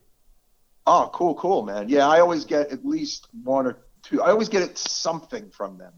Oh, 0.87 1.11
cool, 1.15 1.35
cool, 1.37 1.63
man. 1.63 1.89
Yeah, 1.89 2.09
I 2.09 2.19
always 2.19 2.45
get 2.45 2.73
at 2.73 2.85
least 2.85 3.29
one 3.45 3.67
or 3.67 3.79
two. 4.03 4.21
I 4.21 4.31
always 4.31 4.49
get 4.49 4.77
something 4.77 5.49
from 5.51 5.79
them 5.79 5.93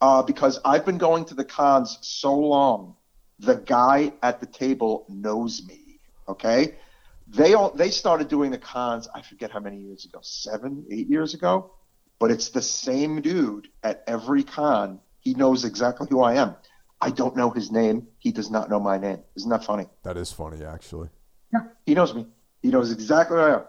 uh, 0.00 0.22
because 0.22 0.58
I've 0.64 0.86
been 0.86 0.96
going 0.96 1.26
to 1.26 1.34
the 1.34 1.44
cons 1.44 1.98
so 2.00 2.34
long. 2.34 2.96
The 3.40 3.56
guy 3.56 4.12
at 4.22 4.40
the 4.40 4.46
table 4.46 5.04
knows 5.10 5.62
me. 5.66 6.00
Okay, 6.28 6.76
they 7.26 7.54
all 7.54 7.70
they 7.70 7.90
started 7.90 8.28
doing 8.28 8.50
the 8.50 8.58
cons. 8.58 9.08
I 9.14 9.22
forget 9.22 9.50
how 9.50 9.60
many 9.60 9.78
years 9.78 10.04
ago, 10.04 10.18
seven, 10.22 10.84
eight 10.90 11.08
years 11.08 11.34
ago. 11.34 11.72
But 12.18 12.30
it's 12.30 12.50
the 12.50 12.62
same 12.62 13.20
dude 13.20 13.68
at 13.82 14.04
every 14.06 14.44
con. 14.44 15.00
He 15.20 15.34
knows 15.34 15.64
exactly 15.64 16.06
who 16.08 16.22
I 16.22 16.34
am. 16.34 16.54
I 17.00 17.10
don't 17.10 17.36
know 17.36 17.50
his 17.50 17.70
name. 17.72 18.06
He 18.18 18.30
does 18.30 18.50
not 18.50 18.70
know 18.70 18.78
my 18.78 18.98
name. 18.98 19.18
Isn't 19.36 19.50
that 19.50 19.64
funny? 19.64 19.86
That 20.04 20.16
is 20.16 20.32
funny 20.32 20.64
actually. 20.64 21.08
Yeah, 21.52 21.60
he 21.86 21.94
knows 21.94 22.14
me. 22.14 22.26
He 22.62 22.68
knows 22.68 22.92
exactly 22.92 23.36
who 23.36 23.42
I 23.42 23.54
am. 23.54 23.64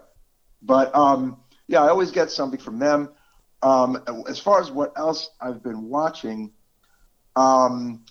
But 0.62 0.94
um, 0.94 1.38
yeah, 1.66 1.82
I 1.82 1.88
always 1.88 2.10
get 2.10 2.30
something 2.30 2.60
from 2.60 2.78
them. 2.78 3.10
Um, 3.62 4.02
as 4.28 4.38
far 4.38 4.60
as 4.60 4.70
what 4.70 4.92
else 4.96 5.30
I've 5.40 5.62
been 5.62 5.88
watching, 5.88 6.52
um, 7.34 8.04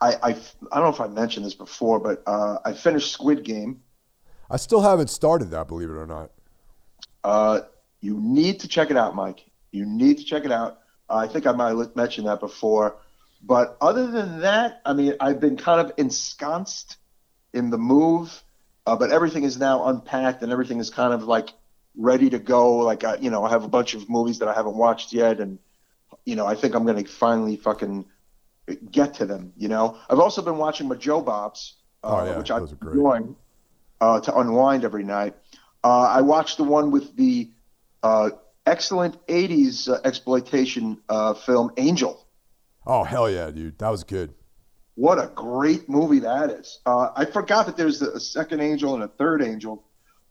I, 0.00 0.14
I 0.14 0.28
I 0.72 0.80
don't 0.80 0.84
know 0.84 0.88
if 0.88 1.00
I 1.00 1.06
mentioned 1.06 1.46
this 1.46 1.54
before, 1.54 2.00
but 2.00 2.22
uh, 2.26 2.58
I 2.64 2.72
finished 2.72 3.12
Squid 3.12 3.44
Game. 3.44 3.82
I 4.50 4.56
still 4.56 4.80
haven't 4.80 5.08
started 5.10 5.50
that, 5.50 5.68
believe 5.68 5.88
it 5.90 5.94
or 5.94 6.06
not. 6.06 6.30
Uh, 7.22 7.60
you 8.00 8.18
need 8.20 8.60
to 8.60 8.68
check 8.68 8.90
it 8.90 8.96
out, 8.96 9.14
Mike. 9.14 9.44
You 9.70 9.86
need 9.86 10.18
to 10.18 10.24
check 10.24 10.44
it 10.44 10.50
out. 10.50 10.80
Uh, 11.08 11.16
I 11.16 11.28
think 11.28 11.46
I 11.46 11.52
might 11.52 11.76
have 11.76 11.94
mentioned 11.94 12.26
that 12.26 12.40
before. 12.40 12.96
But 13.42 13.76
other 13.80 14.06
than 14.10 14.40
that, 14.40 14.80
I 14.84 14.92
mean, 14.92 15.14
I've 15.20 15.40
been 15.40 15.56
kind 15.56 15.80
of 15.80 15.92
ensconced 15.96 16.96
in 17.54 17.70
the 17.70 17.78
move, 17.78 18.42
uh, 18.86 18.96
but 18.96 19.10
everything 19.10 19.44
is 19.44 19.58
now 19.58 19.86
unpacked 19.86 20.42
and 20.42 20.52
everything 20.52 20.78
is 20.78 20.90
kind 20.90 21.14
of 21.14 21.24
like 21.24 21.50
ready 21.96 22.28
to 22.30 22.38
go. 22.38 22.78
Like, 22.78 23.04
I, 23.04 23.16
you 23.16 23.30
know, 23.30 23.44
I 23.44 23.50
have 23.50 23.64
a 23.64 23.68
bunch 23.68 23.94
of 23.94 24.08
movies 24.10 24.40
that 24.40 24.48
I 24.48 24.54
haven't 24.54 24.76
watched 24.76 25.12
yet, 25.12 25.40
and 25.40 25.58
you 26.24 26.36
know, 26.36 26.46
I 26.46 26.54
think 26.54 26.74
I'm 26.74 26.84
going 26.84 27.02
to 27.02 27.10
finally 27.10 27.56
fucking 27.56 28.04
get 28.90 29.14
to 29.14 29.26
them. 29.26 29.52
You 29.56 29.68
know, 29.68 29.96
I've 30.08 30.18
also 30.20 30.42
been 30.42 30.58
watching 30.58 30.88
my 30.88 30.96
Joe 30.96 31.20
Bobs, 31.20 31.76
uh, 32.04 32.08
Oh, 32.08 32.24
yeah, 32.24 32.38
which 32.38 32.50
I'm 32.50 32.60
those 32.60 32.72
are 32.72 32.76
great. 32.76 32.96
enjoying 32.96 33.36
uh, 34.00 34.20
to 34.20 34.36
unwind 34.36 34.84
every 34.84 35.04
night. 35.04 35.34
Uh, 35.82 36.02
I 36.02 36.20
watched 36.20 36.56
the 36.56 36.64
one 36.64 36.90
with 36.90 37.16
the 37.16 37.50
uh, 38.02 38.30
excellent 38.66 39.24
'80s 39.26 39.88
uh, 39.88 40.00
exploitation 40.04 40.98
uh, 41.08 41.34
film 41.34 41.70
Angel. 41.76 42.26
Oh 42.86 43.04
hell 43.04 43.30
yeah, 43.30 43.50
dude, 43.50 43.78
that 43.78 43.90
was 43.90 44.04
good. 44.04 44.34
What 44.94 45.18
a 45.18 45.30
great 45.34 45.88
movie 45.88 46.18
that 46.20 46.50
is. 46.50 46.80
Uh, 46.84 47.10
I 47.16 47.24
forgot 47.24 47.66
that 47.66 47.76
there's 47.76 48.02
a 48.02 48.20
second 48.20 48.60
Angel 48.60 48.94
and 48.94 49.02
a 49.02 49.08
third 49.08 49.42
Angel 49.42 49.82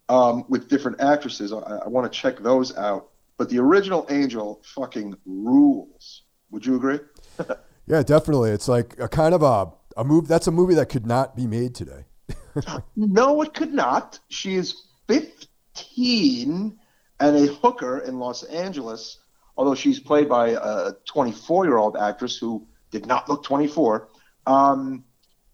um, 0.08 0.44
with 0.48 0.68
different 0.68 1.00
actresses. 1.00 1.52
I, 1.52 1.58
I 1.58 1.88
want 1.88 2.10
to 2.10 2.16
check 2.16 2.38
those 2.38 2.76
out. 2.76 3.08
But 3.36 3.48
the 3.48 3.58
original 3.58 4.06
Angel 4.10 4.60
fucking 4.74 5.16
rules. 5.24 6.22
Would 6.50 6.66
you 6.66 6.76
agree? 6.76 7.00
Yeah, 7.90 8.04
definitely. 8.04 8.50
It's 8.50 8.68
like 8.68 8.94
a 9.00 9.08
kind 9.08 9.34
of 9.34 9.42
a 9.42 9.72
a 9.96 10.04
move. 10.04 10.28
That's 10.28 10.46
a 10.46 10.52
movie 10.52 10.74
that 10.74 10.88
could 10.88 11.06
not 11.06 11.34
be 11.34 11.48
made 11.48 11.74
today. 11.74 12.04
No, 12.96 13.42
it 13.42 13.54
could 13.54 13.72
not. 13.72 14.18
She 14.28 14.56
is 14.56 14.82
15 15.08 16.78
and 17.20 17.36
a 17.36 17.46
hooker 17.54 18.00
in 18.00 18.18
Los 18.18 18.42
Angeles, 18.44 19.18
although 19.56 19.74
she's 19.74 20.00
played 20.00 20.28
by 20.28 20.48
a 20.50 20.92
24 21.06 21.64
year 21.66 21.76
old 21.76 21.96
actress 21.96 22.36
who 22.36 22.66
did 22.90 23.06
not 23.06 23.28
look 23.28 23.44
24. 23.44 24.08
Um, 24.46 25.04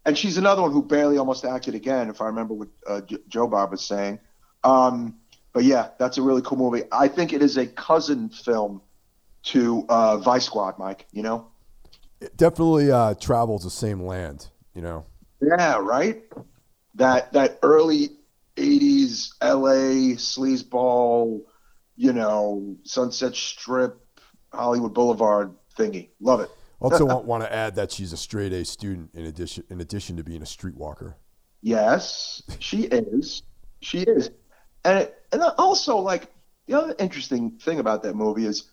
and 0.05 0.17
she's 0.17 0.37
another 0.37 0.61
one 0.61 0.71
who 0.71 0.81
barely 0.81 1.17
almost 1.17 1.45
acted 1.45 1.75
again, 1.75 2.09
if 2.09 2.21
I 2.21 2.25
remember 2.25 2.53
what 2.53 2.69
uh, 2.87 3.01
J- 3.01 3.17
Joe 3.27 3.47
Bob 3.47 3.71
was 3.71 3.85
saying. 3.85 4.19
Um, 4.63 5.17
but 5.53 5.63
yeah, 5.63 5.89
that's 5.99 6.17
a 6.17 6.21
really 6.21 6.41
cool 6.41 6.57
movie. 6.57 6.83
I 6.91 7.07
think 7.07 7.33
it 7.33 7.41
is 7.41 7.57
a 7.57 7.67
cousin 7.67 8.29
film 8.29 8.81
to 9.43 9.85
uh, 9.89 10.17
Vice 10.17 10.45
Squad, 10.45 10.79
Mike, 10.79 11.05
you 11.11 11.23
know? 11.23 11.47
It 12.21 12.35
definitely 12.35 12.91
uh, 12.91 13.13
travels 13.15 13.63
the 13.63 13.69
same 13.69 14.01
land. 14.01 14.47
You 14.73 14.81
know. 14.83 15.05
Yeah, 15.41 15.77
right. 15.79 16.21
That 16.97 17.33
that 17.33 17.59
early 17.63 18.09
'80s 18.55 19.29
LA 19.41 20.15
sleazeball, 20.15 21.41
you 21.95 22.13
know, 22.13 22.75
Sunset 22.83 23.35
Strip, 23.35 23.99
Hollywood 24.53 24.93
Boulevard 24.93 25.55
thingy. 25.77 26.09
Love 26.19 26.41
it. 26.41 26.51
Also, 26.79 27.05
want, 27.05 27.25
want 27.25 27.43
to 27.43 27.51
add 27.51 27.75
that 27.75 27.91
she's 27.91 28.13
a 28.13 28.17
straight 28.17 28.53
A 28.53 28.63
student 28.63 29.09
in 29.13 29.25
addition 29.25 29.63
in 29.69 29.81
addition 29.81 30.17
to 30.17 30.23
being 30.23 30.41
a 30.41 30.45
streetwalker. 30.45 31.15
Yes, 31.61 32.43
she 32.59 32.83
is. 32.83 33.41
She 33.81 33.99
is. 33.99 34.29
And 34.85 35.09
and 35.31 35.41
also 35.57 35.97
like 35.97 36.31
the 36.67 36.75
other 36.75 36.95
interesting 36.99 37.57
thing 37.57 37.79
about 37.79 38.03
that 38.03 38.15
movie 38.15 38.45
is 38.45 38.65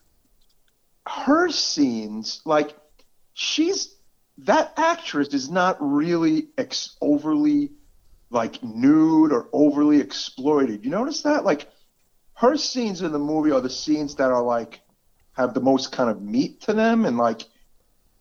her 1.07 1.51
scenes 1.51 2.43
like 2.45 2.77
she's 3.33 3.95
that 4.39 4.75
actress 4.77 5.29
is 5.29 5.51
not 5.51 5.77
really 5.81 6.49
ex- 6.59 6.97
overly 7.01 7.71
like 8.35 8.63
nude 8.63 9.33
or 9.33 9.49
overly 9.53 10.01
exploited. 10.01 10.85
You 10.85 10.91
notice 10.91 11.23
that? 11.23 11.45
Like 11.45 11.69
her 12.35 12.57
scenes 12.57 13.03
in 13.03 13.13
the 13.13 13.19
movie 13.19 13.53
are 13.53 13.61
the 13.61 13.71
scenes 13.71 14.17
that 14.17 14.31
are 14.31 14.43
like 14.43 14.81
have 15.33 15.55
the 15.55 15.61
most 15.61 15.93
kind 15.93 16.11
of 16.11 16.23
meat 16.23 16.61
to 16.63 16.73
them 16.73 17.05
and 17.05 17.17
like 17.17 17.43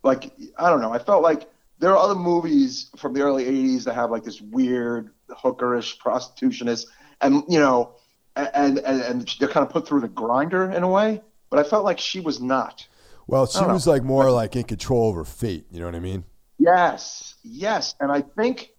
like 0.02 0.32
I 0.58 0.70
don't 0.70 0.80
know. 0.80 0.92
I 0.92 0.98
felt 0.98 1.22
like 1.22 1.48
there 1.78 1.90
are 1.90 1.96
other 1.96 2.14
movies 2.14 2.90
from 2.96 3.14
the 3.14 3.22
early 3.22 3.44
'80s 3.44 3.84
that 3.84 3.94
have 3.94 4.10
like 4.10 4.22
this 4.22 4.40
weird 4.40 5.10
hookerish 5.30 5.98
prostitutionist, 5.98 6.86
and 7.20 7.42
you 7.48 7.58
know, 7.58 7.96
and 8.36 8.78
and 8.78 9.00
and 9.00 9.34
they're 9.40 9.48
kind 9.48 9.66
of 9.66 9.72
put 9.72 9.88
through 9.88 10.00
the 10.00 10.08
grinder 10.08 10.70
in 10.70 10.82
a 10.82 10.88
way. 10.88 11.22
But 11.50 11.64
I 11.64 11.68
felt 11.68 11.84
like 11.84 11.98
she 11.98 12.20
was 12.20 12.40
not. 12.40 12.86
Well, 13.26 13.46
she 13.46 13.64
was 13.64 13.86
like 13.86 14.02
more 14.02 14.30
like 14.30 14.54
in 14.54 14.64
control 14.64 15.10
of 15.10 15.16
her 15.16 15.24
fate. 15.24 15.66
You 15.70 15.80
know 15.80 15.86
what 15.86 15.94
I 15.94 16.00
mean? 16.00 16.24
Yes, 16.58 17.34
yes, 17.42 17.94
and 18.00 18.12
I 18.12 18.20
think, 18.20 18.70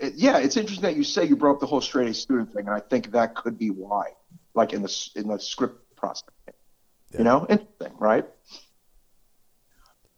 it, 0.00 0.14
yeah, 0.14 0.38
it's 0.38 0.56
interesting 0.56 0.82
that 0.82 0.96
you 0.96 1.04
say 1.04 1.24
you 1.24 1.36
broke 1.36 1.60
the 1.60 1.66
whole 1.66 1.80
straight 1.80 2.08
A 2.08 2.14
student 2.14 2.52
thing, 2.52 2.66
and 2.66 2.74
I 2.74 2.80
think 2.80 3.12
that 3.12 3.34
could 3.34 3.58
be 3.58 3.70
why, 3.70 4.12
like 4.54 4.72
in 4.72 4.82
the 4.82 5.10
in 5.16 5.28
the 5.28 5.38
script 5.38 5.96
process. 5.96 6.28
Yeah. 7.12 7.18
You 7.18 7.24
know, 7.24 7.46
interesting, 7.48 7.94
right? 7.98 8.26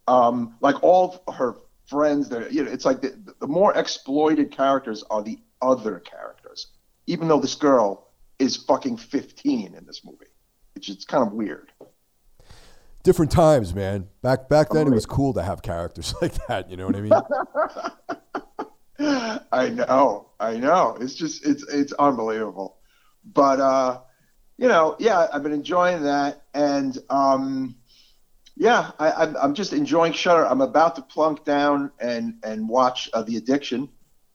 Um, 0.09 0.57
like 0.61 0.83
all 0.83 1.23
her 1.33 1.57
friends, 1.87 2.29
that 2.31 2.53
you 2.53 2.65
know, 2.65 2.71
it's 2.71 2.85
like 2.85 3.01
the, 3.01 3.17
the 3.41 3.47
more 3.47 3.77
exploited 3.77 4.51
characters 4.51 5.05
are 5.11 5.23
the 5.23 5.39
other 5.63 6.01
characters, 6.01 6.69
even 7.07 7.29
though 7.29 7.41
this 7.41 7.55
girl 7.55 8.09
is 8.39 8.57
fucking 8.57 8.97
15 8.97 9.75
in 9.75 9.87
this 9.87 10.05
movie, 10.05 10.27
which 10.75 10.89
is 10.89 11.05
kind 11.05 11.27
of 11.27 11.33
weird. 11.33 11.73
Different 13.03 13.31
times, 13.31 13.75
man. 13.75 14.09
Back 14.23 14.49
back 14.49 14.71
then, 14.71 14.87
it 14.89 14.91
was 14.91 15.07
cool 15.07 15.33
to 15.35 15.43
have 15.43 15.63
characters 15.63 16.15
like 16.23 16.35
that. 16.49 16.71
You 16.71 16.77
know 16.77 16.87
what 16.87 16.97
I 16.97 17.01
mean? 17.01 17.13
I 19.52 19.71
know, 19.71 20.28
I 20.38 20.59
know. 20.59 20.97
It's 21.00 21.14
just 21.14 21.47
it's 21.47 21.66
it's 21.69 21.92
unbelievable. 21.95 22.76
But 23.25 23.61
uh, 23.61 24.00
you 24.59 24.69
know, 24.69 24.97
yeah, 24.99 25.26
I've 25.33 25.42
been 25.42 25.52
enjoying 25.52 26.02
that, 26.02 26.42
and 26.52 26.99
um, 27.09 27.76
yeah, 28.57 28.90
I, 28.99 29.12
I'm 29.12 29.37
I'm 29.38 29.54
just 29.54 29.73
enjoying 29.73 30.12
Shutter. 30.12 30.47
I'm 30.47 30.61
about 30.61 30.97
to 30.97 31.02
plunk 31.02 31.45
down 31.45 31.92
and 31.99 32.35
and 32.42 32.69
watch 32.69 33.09
uh, 33.14 33.23
The 33.23 33.37
Addiction 33.38 33.88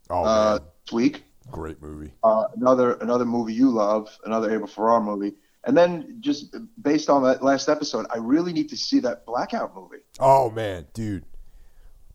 Oh 0.10 0.24
uh, 0.24 0.58
this 0.58 0.94
week. 0.94 1.24
great 1.52 1.80
movie. 1.80 2.12
Uh, 2.24 2.46
another 2.56 2.94
another 2.94 3.26
movie 3.26 3.54
you 3.54 3.70
love, 3.70 4.18
another 4.26 4.52
Abel 4.52 4.68
Ferrara 4.68 5.02
movie. 5.02 5.34
And 5.68 5.76
then 5.76 6.18
just 6.22 6.56
based 6.82 7.10
on 7.10 7.24
that 7.24 7.44
last 7.44 7.70
episode, 7.70 8.06
I 8.12 8.18
really 8.18 8.54
need 8.54 8.70
to 8.70 8.78
see 8.78 9.00
that 9.02 9.26
Blackout 9.28 9.76
movie. 9.76 10.04
Oh 10.20 10.50
man, 10.50 10.88
dude, 10.94 11.26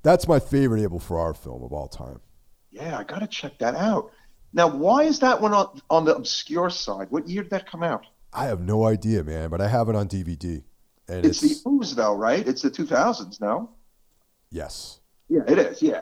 that's 0.02 0.26
my 0.26 0.40
favorite 0.40 0.83
Abel 0.83 0.99
Ferrara 0.99 1.35
film 1.35 1.62
of 1.62 1.73
all 1.73 1.87
time. 1.88 2.21
Yeah, 2.71 2.99
I 2.99 3.05
got 3.05 3.19
to 3.21 3.27
check 3.27 3.59
that 3.59 3.75
out. 3.75 4.12
Now, 4.53 4.69
why 4.69 5.05
is 5.05 5.21
that 5.21 5.41
one 5.41 5.53
on, 5.53 5.81
on 5.91 6.05
the 6.05 6.15
obscure 6.15 6.71
side? 6.71 7.09
What 7.11 7.29
year 7.29 7.43
did 7.43 7.50
that 7.50 7.71
come 7.71 7.83
out? 7.83 8.05
I 8.33 8.47
have 8.47 8.61
no 8.61 8.85
idea, 8.87 9.23
man, 9.25 9.49
but 9.50 9.61
I 9.61 9.69
have 9.69 9.89
it 9.89 9.97
on 9.97 10.09
DVD, 10.09 10.62
and 11.09 11.27
It's, 11.27 11.43
it's, 11.43 11.62
the 11.62 11.69
ooze, 11.71 11.95
though, 11.95 12.15
right? 12.15 12.47
It's 12.47 12.62
the 12.62 12.71
2000s, 12.71 13.41
no? 13.41 13.71
yes, 14.50 15.00
Yeah, 15.29 15.43
it 15.49 15.59
is. 15.59 15.83
Yeah, 15.83 16.00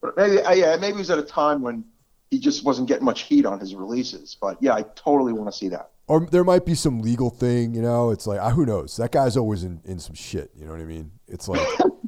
but 0.00 0.16
maybe 0.16 0.40
uh, 0.40 0.52
yeah, 0.52 0.76
maybe 0.76 0.94
it 0.94 0.98
was 0.98 1.10
at 1.10 1.18
a 1.18 1.22
time 1.24 1.62
when 1.62 1.84
he 2.30 2.38
just 2.38 2.64
wasn't 2.64 2.88
getting 2.88 3.04
much 3.04 3.22
heat 3.22 3.44
on 3.46 3.58
his 3.60 3.74
releases. 3.74 4.36
But 4.40 4.56
yeah, 4.60 4.74
I 4.74 4.82
totally 4.94 5.32
want 5.32 5.50
to 5.50 5.56
see 5.56 5.68
that. 5.68 5.90
or 6.08 6.26
there 6.26 6.44
might 6.44 6.64
be 6.64 6.74
some 6.74 7.00
legal 7.00 7.30
thing, 7.30 7.74
you 7.74 7.82
know. 7.82 8.10
It's 8.10 8.26
like 8.26 8.40
ah, 8.40 8.50
who 8.50 8.64
knows? 8.66 8.96
That 8.96 9.10
guy's 9.12 9.36
always 9.36 9.62
in, 9.64 9.80
in 9.84 9.98
some 9.98 10.14
shit. 10.14 10.50
You 10.56 10.64
know 10.66 10.72
what 10.72 10.80
I 10.80 10.84
mean? 10.84 11.10
It's 11.28 11.48
like 11.48 11.60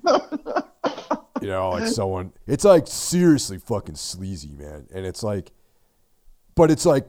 you 1.42 1.48
know, 1.48 1.70
like 1.70 1.86
someone. 1.88 2.32
It's 2.46 2.64
like 2.64 2.86
seriously 2.86 3.58
fucking 3.58 3.96
sleazy, 3.96 4.52
man. 4.52 4.86
And 4.94 5.04
it's 5.06 5.22
like, 5.22 5.52
but 6.54 6.70
it's 6.70 6.86
like, 6.86 7.06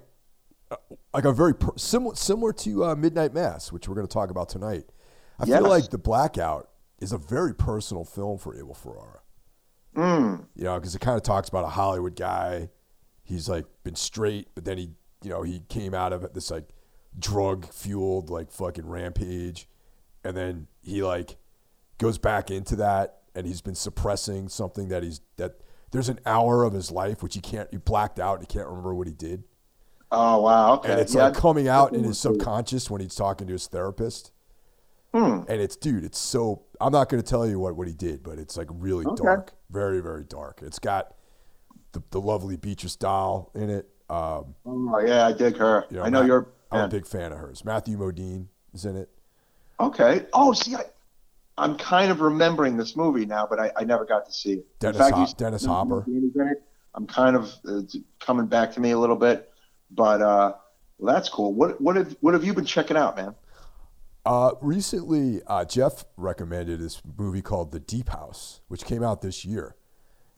uh, 0.72 0.78
like 1.14 1.26
a 1.26 1.32
very 1.32 1.54
per, 1.54 1.72
similar 1.78 2.16
similar 2.16 2.54
to 2.54 2.86
uh, 2.86 2.96
Midnight 2.96 3.34
Mass, 3.34 3.72
which 3.72 3.88
we're 3.88 3.96
going 3.96 4.08
to 4.08 4.14
talk 4.14 4.30
about 4.30 4.50
tonight. 4.50 4.86
I 5.40 5.46
Yes. 5.46 5.60
feel 5.60 5.70
like 5.70 5.90
the 5.90 5.98
Blackout 5.98 6.70
is 7.00 7.12
a 7.12 7.18
very 7.18 7.54
personal 7.54 8.06
film 8.06 8.38
for 8.38 8.56
Abel 8.56 8.74
Ferrara. 8.74 9.20
Mm. 9.96 10.46
You 10.56 10.64
know, 10.64 10.80
because 10.80 10.96
it 10.96 11.00
kind 11.02 11.18
of 11.18 11.24
talks 11.24 11.50
about 11.50 11.66
a 11.66 11.70
Hollywood 11.70 12.16
guy. 12.16 12.70
He's 13.24 13.48
like 13.48 13.66
been 13.84 13.96
straight, 13.96 14.48
but 14.56 14.66
then 14.66 14.78
he, 14.78 14.90
you 15.24 15.30
know, 15.30 15.44
he 15.44 15.62
came 15.70 15.94
out 15.94 16.14
of 16.14 16.24
it 16.24 16.34
this 16.34 16.50
like 16.52 16.70
drug 17.20 17.72
fueled 17.72 18.30
like 18.30 18.52
fucking 18.52 18.88
rampage, 18.88 19.68
and 20.24 20.36
then 20.36 20.68
he 20.82 21.04
like 21.04 21.38
goes 22.00 22.18
back 22.18 22.50
into 22.50 22.76
that, 22.78 23.20
and 23.36 23.46
he's 23.48 23.62
been 23.62 23.76
suppressing 23.76 24.48
something 24.50 24.88
that 24.90 25.04
he's 25.04 25.22
that 25.38 25.60
there's 25.92 26.10
an 26.10 26.20
hour 26.26 26.64
of 26.64 26.74
his 26.74 26.92
life 26.92 27.22
which 27.24 27.36
he 27.36 27.42
can't 27.42 27.70
he 27.72 27.78
blacked 27.78 28.20
out 28.20 28.40
and 28.40 28.48
he 28.48 28.54
can't 28.54 28.68
remember 28.68 28.94
what 28.96 29.08
he 29.08 29.14
did, 29.14 29.44
Oh 30.12 30.42
wow. 30.42 30.74
Okay. 30.76 30.92
and 30.92 31.00
it's 31.02 31.14
yeah. 31.16 31.26
like 31.26 31.34
coming 31.36 31.68
out 31.68 31.94
in 31.96 32.04
his 32.04 32.20
subconscious 32.20 32.90
when 32.90 33.02
he's 33.02 33.16
talking 33.16 33.48
to 33.48 33.54
his 33.54 33.68
therapist. 33.68 34.32
Hmm. 35.14 35.42
And 35.48 35.62
it's 35.62 35.76
dude, 35.76 36.04
it's 36.04 36.18
so 36.18 36.64
I'm 36.82 36.92
not 36.92 37.10
going 37.10 37.22
to 37.22 37.28
tell 37.30 37.48
you 37.48 37.60
what, 37.60 37.76
what 37.76 37.88
he 37.88 37.94
did, 37.94 38.24
but 38.24 38.40
it's 38.40 38.58
like 38.58 38.68
really 38.72 39.06
Okay. 39.06 39.24
dark, 39.24 39.54
very 39.70 40.00
very 40.02 40.24
dark. 40.24 40.62
It's 40.64 40.80
got 40.80 41.16
the, 41.92 42.02
the 42.10 42.20
lovely 42.22 42.58
Beatrice 42.58 42.96
Dalle 42.96 43.52
in 43.54 43.70
it. 43.70 43.88
Um, 44.10 44.56
Oh 44.66 45.00
yeah, 45.06 45.28
I 45.28 45.34
dig 45.34 45.58
her. 45.58 45.86
you 45.90 45.98
know, 45.98 46.04
I 46.04 46.10
know 46.10 46.20
Matt- 46.22 46.28
you're. 46.28 46.48
I'm 46.72 46.86
a 46.86 46.88
big 46.88 47.06
fan 47.06 47.32
of 47.32 47.38
hers. 47.38 47.64
Matthew 47.64 47.98
Modine 48.00 48.48
is 48.74 48.86
in 48.86 48.96
it. 48.96 49.08
Okay. 49.80 50.26
Oh, 50.34 50.54
see, 50.54 50.76
I, 50.76 50.82
I'm 51.58 51.78
kind 51.78 52.12
of 52.12 52.22
remembering 52.22 52.78
this 52.78 52.96
movie 52.96 53.26
now, 53.26 53.46
but 53.48 53.60
I, 53.60 53.72
I 53.78 53.84
never 53.84 54.06
got 54.06 54.26
to 54.26 54.32
see 54.32 54.54
it. 54.54 54.80
Dennis 54.80 54.98
fact, 54.98 55.18
you- 55.18 55.28
Dennis 55.38 55.66
Hopper. 55.66 56.06
I'm 56.96 57.08
kind 57.08 57.36
of 57.36 57.52
uh, 57.68 57.82
coming 58.20 58.46
back 58.46 58.72
to 58.74 58.80
me 58.80 58.92
a 58.92 59.00
little 59.00 59.16
bit, 59.16 59.52
but 59.90 60.22
uh, 60.22 60.54
well, 61.00 61.16
that's 61.16 61.28
cool. 61.28 61.54
What 61.54 61.82
what 61.82 61.96
have 61.96 62.16
what 62.20 62.36
have 62.36 62.44
you 62.44 62.54
been 62.54 62.66
checking 62.66 62.98
out, 62.98 63.16
man? 63.16 63.36
Uh, 64.26 64.52
recently, 64.62 65.42
uh, 65.48 65.66
Jeff 65.66 66.06
recommended 66.18 66.80
this 66.80 67.02
movie 67.18 67.42
called 67.42 67.72
The 67.72 67.80
Deep 67.80 68.10
House, 68.10 68.62
which 68.68 68.86
came 68.86 69.04
out 69.04 69.22
this 69.22 69.44
year, 69.44 69.76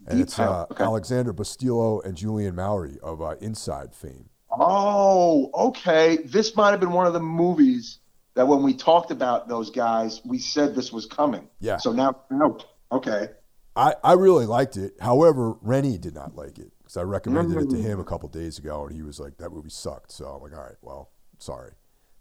and 0.08 0.18
Deep 0.18 0.28
it's 0.28 0.40
uh, 0.40 0.66
okay. 0.72 0.84
Alexander 0.84 1.34
Bustillo 1.34 2.04
and 2.06 2.16
Julian 2.16 2.56
Maury 2.56 2.98
of 3.04 3.22
uh, 3.22 3.36
Inside 3.42 3.94
fame. 3.94 4.30
Oh, 4.50 5.52
okay. 5.54 6.18
This 6.18 6.56
might 6.56 6.72
have 6.72 6.80
been 6.80 6.94
one 6.94 7.06
of 7.06 7.12
the 7.14 7.20
movies 7.20 8.00
that 8.36 8.48
when 8.48 8.62
we 8.64 8.74
talked 8.74 9.12
about 9.12 9.48
those 9.48 9.70
guys, 9.72 10.22
we 10.24 10.38
said 10.38 10.76
this 10.76 10.92
was 10.92 11.06
coming. 11.06 11.48
Yeah. 11.60 11.78
So 11.78 11.92
now 11.92 12.18
out. 12.42 12.66
Okay. 12.92 13.30
I, 13.76 13.96
I 14.04 14.14
really 14.14 14.46
liked 14.46 14.78
it. 14.78 14.94
However, 15.02 15.54
Rennie 15.62 15.98
did 15.98 16.16
not 16.16 16.36
like 16.36 16.60
it 16.60 16.72
because 16.80 16.96
I 16.98 17.02
recommended 17.02 17.58
it 17.62 17.70
to 17.72 17.78
him 17.78 18.00
a 18.00 18.06
couple 18.06 18.30
days 18.30 18.58
ago, 18.58 18.86
and 18.86 18.96
he 18.96 19.02
was 19.02 19.20
like, 19.20 19.38
"That 19.38 19.50
movie 19.50 19.70
sucked." 19.70 20.12
So 20.12 20.26
I'm 20.28 20.42
like, 20.42 20.54
"All 20.54 20.64
right, 20.64 20.78
well, 20.82 21.12
sorry," 21.40 21.74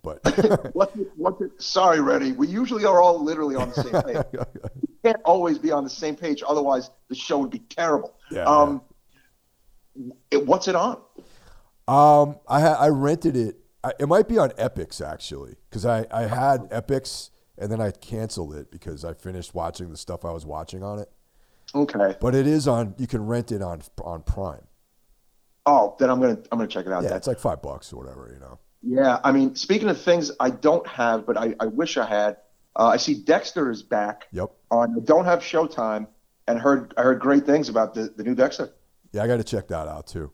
but 0.03 0.19
What's 0.75 0.97
it, 0.97 1.11
what's 1.17 1.41
it? 1.43 1.51
Sorry, 1.63 2.01
Rennie. 2.01 2.33
We 2.33 2.49
usually 2.49 2.85
are 2.85 3.01
all 3.01 3.23
literally 3.23 3.55
on 3.55 3.69
the 3.69 3.75
same 3.77 4.03
page. 4.03 4.25
we 4.83 4.89
can't 5.05 5.23
always 5.25 5.59
be 5.59 5.71
on 5.71 5.85
the 5.85 5.91
same 5.91 6.17
page, 6.17 6.43
otherwise 6.47 6.91
the 7.09 7.15
show 7.15 7.39
would 7.39 7.51
be 7.51 7.61
terrible. 7.61 8.15
Yeah, 8.33 8.45
Um, 8.47 8.83
it, 10.33 10.45
what's 10.45 10.67
it 10.67 10.75
on? 10.75 10.97
um, 11.87 12.41
I 12.49 12.63
I 12.63 12.89
rented 12.89 13.37
it. 13.37 13.59
I, 13.85 13.93
it 14.01 14.07
might 14.09 14.27
be 14.29 14.39
on 14.39 14.51
Epix 14.51 15.05
actually 15.05 15.57
because 15.69 15.85
I 15.85 16.07
I 16.11 16.23
had 16.23 16.63
Epix 16.71 17.31
and 17.59 17.71
then 17.71 17.81
I 17.81 17.91
canceled 17.91 18.55
it 18.55 18.71
because 18.71 19.05
I 19.05 19.13
finished 19.13 19.55
watching 19.55 19.91
the 19.91 19.97
stuff 19.97 20.25
I 20.25 20.33
was 20.33 20.45
watching 20.47 20.83
on 20.83 20.99
it. 20.99 21.11
Okay. 21.75 22.17
But 22.21 22.35
it 22.35 22.47
is 22.47 22.69
on. 22.69 22.95
You 22.99 23.07
can 23.07 23.27
rent 23.27 23.53
it 23.53 23.63
on 23.63 23.83
on 24.03 24.23
Prime. 24.23 24.67
Oh, 25.67 25.97
then 25.99 26.11
I'm 26.11 26.21
gonna 26.21 26.39
I'm 26.53 26.59
gonna 26.59 26.67
check 26.67 26.87
it 26.87 26.93
out. 26.93 27.03
Yeah, 27.03 27.11
then. 27.11 27.19
it's 27.19 27.27
like 27.27 27.39
five 27.39 27.63
bucks 27.63 27.93
or 27.93 27.97
whatever, 27.97 28.31
you 28.33 28.41
know. 28.41 28.59
Yeah, 28.83 29.19
I 29.25 29.33
mean, 29.33 29.55
speaking 29.55 29.89
of 29.89 30.01
things 30.01 30.31
I 30.41 30.51
don't 30.51 30.87
have, 30.87 31.27
but 31.27 31.39
I, 31.39 31.55
I 31.59 31.67
wish 31.67 31.97
I 31.97 32.07
had. 32.07 32.37
Uh, 32.77 32.89
I 32.89 32.97
see 32.97 33.15
Dexter 33.15 33.71
is 33.71 33.83
back 33.83 34.27
Yep. 34.33 34.51
on. 34.71 34.97
I 34.97 35.01
don't 35.05 35.25
have 35.25 35.41
Showtime, 35.41 36.07
and 36.49 36.59
heard 36.59 36.93
I 36.97 37.03
heard 37.03 37.21
great 37.21 37.47
things 37.47 37.69
about 37.69 37.95
the, 37.95 38.13
the 38.17 38.23
new 38.25 38.35
Dexter. 38.35 38.71
Yeah, 39.13 39.23
I 39.23 39.27
got 39.27 39.37
to 39.37 39.45
check 39.45 39.69
that 39.69 39.89
out 39.89 40.07
too. 40.07 40.33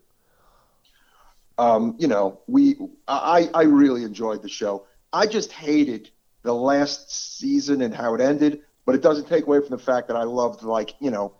Um, 1.60 1.94
you 1.98 2.08
know, 2.08 2.40
we 2.46 2.76
I 3.06 3.50
I 3.52 3.64
really 3.64 4.02
enjoyed 4.04 4.40
the 4.40 4.48
show. 4.48 4.86
I 5.12 5.26
just 5.26 5.52
hated 5.52 6.10
the 6.42 6.54
last 6.54 7.36
season 7.38 7.82
and 7.82 7.94
how 7.94 8.14
it 8.14 8.20
ended, 8.22 8.62
but 8.86 8.94
it 8.94 9.02
doesn't 9.02 9.28
take 9.28 9.44
away 9.44 9.60
from 9.60 9.68
the 9.68 9.82
fact 9.82 10.08
that 10.08 10.16
I 10.16 10.22
loved 10.22 10.62
like 10.62 10.94
you 11.00 11.10
know 11.10 11.34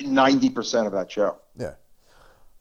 ninety 0.00 0.50
percent 0.50 0.86
of 0.86 0.92
that 0.92 1.10
show. 1.10 1.38
Yeah. 1.58 1.76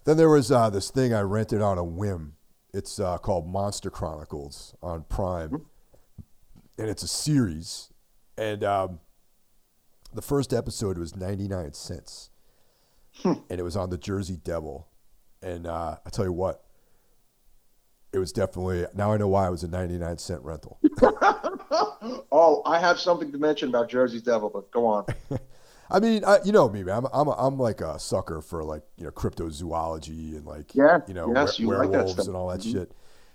Then 0.05 0.15
there 0.15 0.29
was 0.29 0.49
uh, 0.49 0.69
this 0.69 0.89
thing 0.89 1.13
I 1.13 1.19
rented 1.21 1.62
on 1.62 1.77
a 1.77 1.84
whim. 1.84 2.36
It's 2.73 3.01
uh, 3.01 3.17
called 3.17 3.47
Monster 3.47 3.89
Chronicles 3.89 4.73
on 4.81 5.03
Prime, 5.10 5.65
and 6.77 6.89
it's 6.89 7.03
a 7.03 7.07
series. 7.07 7.91
And 8.38 8.63
um, 8.63 9.01
the 10.13 10.21
first 10.21 10.53
episode 10.53 10.97
was 10.97 11.17
ninety 11.17 11.49
nine 11.49 11.73
cents, 11.73 12.29
and 13.25 13.43
it 13.49 13.63
was 13.63 13.75
on 13.75 13.89
the 13.89 13.97
Jersey 13.97 14.38
Devil. 14.41 14.88
And 15.41 15.65
uh, 15.67 15.97
I 16.06 16.10
tell 16.10 16.25
you 16.25 16.34
what, 16.34 16.63
it 18.13 18.19
was 18.19 18.32
definitely 18.32 18.86
now 18.93 19.12
I 19.13 19.17
know 19.17 19.27
why 19.27 19.47
it 19.47 19.51
was 19.51 19.63
a 19.63 19.67
ninety 19.67 19.97
nine 19.97 20.17
cent 20.17 20.41
rental. 20.43 20.80
oh, 22.32 22.62
I 22.65 22.80
have 22.80 22.99
something 22.99 23.32
to 23.32 23.38
mention 23.38 23.69
about 23.69 23.89
Jersey 23.89 24.21
Devil, 24.21 24.49
but 24.54 24.69
go 24.71 24.86
on. 24.86 25.06
I 25.89 25.99
mean, 25.99 26.23
I, 26.23 26.38
you 26.45 26.51
know 26.51 26.69
me, 26.69 26.84
man. 26.84 26.97
I'm 26.97 27.08
I'm, 27.13 27.27
a, 27.27 27.32
I'm 27.32 27.58
like 27.58 27.82
a 27.82 27.99
sucker 27.99 28.41
for 28.41 28.63
like 28.63 28.84
you 28.97 29.04
know 29.06 29.12
cryptozoology 29.12 30.36
and 30.36 30.45
like 30.45 30.73
Yeah, 30.75 30.99
you 31.08 31.13
know 31.13 31.34
yes, 31.34 31.58
were- 31.60 31.63
you 31.63 31.69
werewolves 31.69 32.13
stuff. 32.13 32.27
and 32.27 32.36
all 32.36 32.47
that 32.49 32.62
Mhm. 32.62 32.71
shit. 32.71 32.91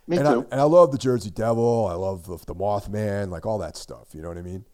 Me 0.09 0.19
and 0.19 0.29
I, 0.29 0.33
too. 0.35 0.47
and 0.53 0.61
I 0.61 0.65
love 0.65 0.93
the 0.93 0.99
Jersey 0.99 1.31
Devil. 1.31 1.87
I 1.91 1.95
love 1.95 2.27
the, 2.27 2.37
the 2.47 2.55
Mothman, 2.55 3.31
like 3.31 3.45
all 3.45 3.59
that 3.59 3.77
stuff. 3.77 4.15
You 4.15 4.23
know 4.23 4.29
what 4.29 4.39
I 4.39 4.43
mean? 4.43 4.65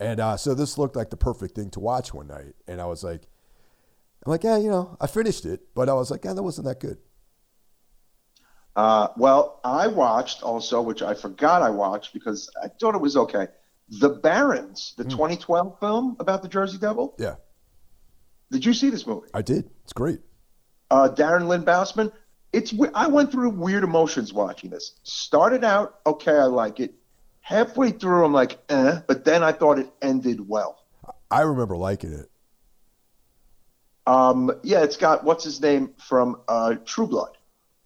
And 0.00 0.18
uh, 0.18 0.36
so 0.36 0.52
this 0.54 0.78
looked 0.78 0.96
like 0.96 1.10
the 1.10 1.16
perfect 1.16 1.54
thing 1.54 1.70
to 1.70 1.80
watch 1.80 2.12
one 2.12 2.26
night. 2.26 2.54
And 2.66 2.80
I 2.80 2.86
was 2.86 3.04
like, 3.04 3.22
I'm 4.24 4.30
like, 4.30 4.44
yeah, 4.44 4.58
you 4.58 4.70
know, 4.70 4.96
I 5.00 5.06
finished 5.06 5.46
it, 5.46 5.60
but 5.74 5.88
I 5.88 5.94
was 5.94 6.10
like, 6.10 6.24
yeah, 6.24 6.34
that 6.34 6.42
wasn't 6.42 6.66
that 6.66 6.80
good. 6.80 6.98
Uh, 8.76 9.08
well, 9.16 9.60
I 9.64 9.88
watched 9.88 10.42
also, 10.42 10.80
which 10.80 11.02
I 11.02 11.14
forgot 11.14 11.62
I 11.62 11.70
watched 11.70 12.12
because 12.12 12.50
I 12.62 12.68
thought 12.68 12.94
it 12.94 13.00
was 13.00 13.16
okay. 13.16 13.48
The 13.88 14.10
Barrens, 14.10 14.94
the 14.96 15.04
2012 15.04 15.80
film 15.80 16.16
about 16.20 16.42
the 16.42 16.48
Jersey 16.48 16.78
Devil. 16.78 17.14
Yeah, 17.18 17.36
Did 18.50 18.64
you 18.64 18.72
see 18.72 18.90
this 18.90 19.06
movie? 19.06 19.28
I 19.34 19.42
did. 19.42 19.68
It's 19.82 19.92
great. 19.92 20.20
Uh, 20.90 21.08
Darren 21.08 21.48
Lynn 21.48 21.64
Bousman. 21.64 22.12
It's 22.52 22.74
I 22.94 23.06
went 23.06 23.30
through 23.30 23.50
weird 23.50 23.84
emotions 23.84 24.32
watching 24.32 24.70
this. 24.70 24.94
Started 25.02 25.64
out 25.64 26.00
okay, 26.06 26.32
I 26.32 26.44
like 26.44 26.80
it. 26.80 26.94
Halfway 27.40 27.90
through, 27.92 28.24
I'm 28.24 28.32
like, 28.32 28.58
eh, 28.68 29.00
but 29.06 29.24
then 29.24 29.42
I 29.42 29.52
thought 29.52 29.78
it 29.78 29.90
ended 30.02 30.46
well. 30.48 30.84
I 31.30 31.42
remember 31.42 31.76
liking 31.76 32.12
it. 32.12 32.30
Um, 34.10 34.50
yeah, 34.64 34.82
it's 34.82 34.96
got 34.96 35.22
what's 35.22 35.44
his 35.44 35.60
name 35.60 35.94
from 35.96 36.40
uh, 36.48 36.74
True 36.84 37.06
Blood. 37.06 37.36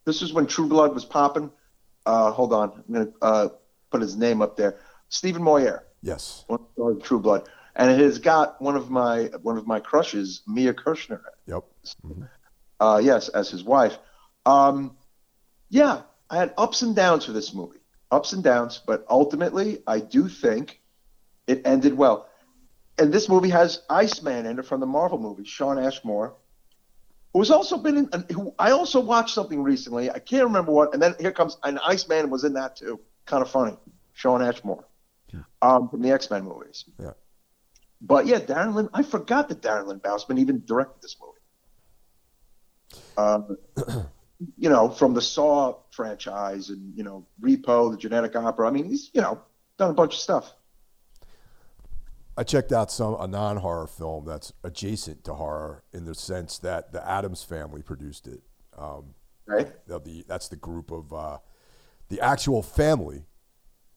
This 0.06 0.22
is 0.22 0.32
when 0.32 0.46
True 0.46 0.66
Blood 0.66 0.94
was 0.94 1.04
popping. 1.04 1.50
Uh, 2.06 2.30
hold 2.30 2.54
on, 2.54 2.72
I'm 2.88 2.94
gonna 2.94 3.12
uh, 3.20 3.48
put 3.90 4.00
his 4.00 4.16
name 4.16 4.40
up 4.40 4.56
there. 4.56 4.78
Stephen 5.10 5.42
Moyer. 5.42 5.84
Yes. 6.00 6.44
one 6.46 6.60
of 6.78 7.02
True 7.02 7.20
Blood, 7.20 7.46
and 7.76 7.90
it 7.90 7.98
has 7.98 8.18
got 8.18 8.60
one 8.62 8.74
of 8.74 8.90
my 8.90 9.24
one 9.42 9.58
of 9.58 9.66
my 9.66 9.80
crushes, 9.80 10.40
Mia 10.46 10.72
Kirshner. 10.72 11.20
Yep. 11.46 11.64
Mhm. 12.06 12.28
Uh, 12.80 13.00
yes, 13.04 13.28
as 13.28 13.50
his 13.50 13.62
wife. 13.62 13.98
Um, 14.46 14.96
yeah, 15.68 16.02
I 16.30 16.36
had 16.38 16.54
ups 16.56 16.80
and 16.80 16.96
downs 16.96 17.26
for 17.26 17.32
this 17.32 17.52
movie, 17.52 17.80
ups 18.10 18.32
and 18.32 18.42
downs, 18.42 18.80
but 18.86 19.04
ultimately, 19.10 19.82
I 19.86 20.00
do 20.00 20.28
think 20.30 20.80
it 21.46 21.66
ended 21.66 21.94
well. 21.94 22.28
And 22.98 23.12
this 23.12 23.28
movie 23.28 23.50
has 23.50 23.82
Iceman 23.90 24.46
in 24.46 24.58
it 24.58 24.66
from 24.66 24.80
the 24.80 24.86
Marvel 24.86 25.18
movie, 25.18 25.44
Shawn 25.44 25.78
Ashmore, 25.78 26.34
who's 27.32 27.50
also 27.50 27.76
been 27.76 27.96
in. 28.12 28.24
Who 28.32 28.54
I 28.58 28.70
also 28.70 29.00
watched 29.00 29.34
something 29.34 29.62
recently. 29.62 30.10
I 30.10 30.18
can't 30.20 30.44
remember 30.44 30.70
what. 30.72 30.94
And 30.94 31.02
then 31.02 31.14
here 31.18 31.32
comes 31.32 31.56
an 31.64 31.78
Iceman 31.78 32.30
was 32.30 32.44
in 32.44 32.52
that 32.54 32.76
too. 32.76 33.00
Kind 33.26 33.42
of 33.42 33.50
funny, 33.50 33.76
Shawn 34.12 34.42
Ashmore, 34.42 34.84
Yeah. 35.32 35.40
um, 35.62 35.88
from 35.88 36.02
the 36.02 36.10
X 36.12 36.30
Men 36.30 36.44
movies. 36.44 36.84
Yeah. 37.00 37.12
But 38.00 38.26
yeah, 38.26 38.38
Darren 38.38 38.74
Lynn. 38.74 38.88
I 38.94 39.02
forgot 39.02 39.48
that 39.48 39.60
Darren 39.62 39.86
Lynn 39.86 39.98
Bousman 40.00 40.38
even 40.38 40.62
directed 40.64 41.02
this 41.02 41.16
movie. 41.20 41.30
Um, 43.16 43.56
you 44.58 44.68
know, 44.68 44.88
from 44.88 45.14
the 45.14 45.22
Saw 45.22 45.76
franchise 45.92 46.68
and 46.70 46.96
you 46.96 47.02
know 47.04 47.26
Repo, 47.40 47.90
the 47.90 47.96
Genetic 47.96 48.36
Opera. 48.36 48.68
I 48.68 48.70
mean, 48.70 48.84
he's 48.84 49.10
you 49.14 49.20
know 49.20 49.40
done 49.78 49.90
a 49.90 49.94
bunch 49.94 50.14
of 50.14 50.20
stuff. 50.20 50.52
I 52.36 52.42
checked 52.42 52.72
out 52.72 52.90
some 52.90 53.16
a 53.20 53.26
non-horror 53.28 53.86
film 53.86 54.24
that's 54.24 54.52
adjacent 54.64 55.22
to 55.24 55.34
horror 55.34 55.84
in 55.92 56.04
the 56.04 56.14
sense 56.14 56.58
that 56.58 56.92
the 56.92 57.06
Adams 57.08 57.44
family 57.44 57.82
produced 57.82 58.26
it. 58.26 58.42
Um, 58.76 59.14
Right? 59.46 59.72
the, 59.86 60.00
the 60.00 60.24
that's 60.26 60.48
the 60.48 60.56
group 60.56 60.90
of 60.90 61.12
uh, 61.12 61.38
the 62.08 62.20
actual 62.20 62.62
family 62.62 63.26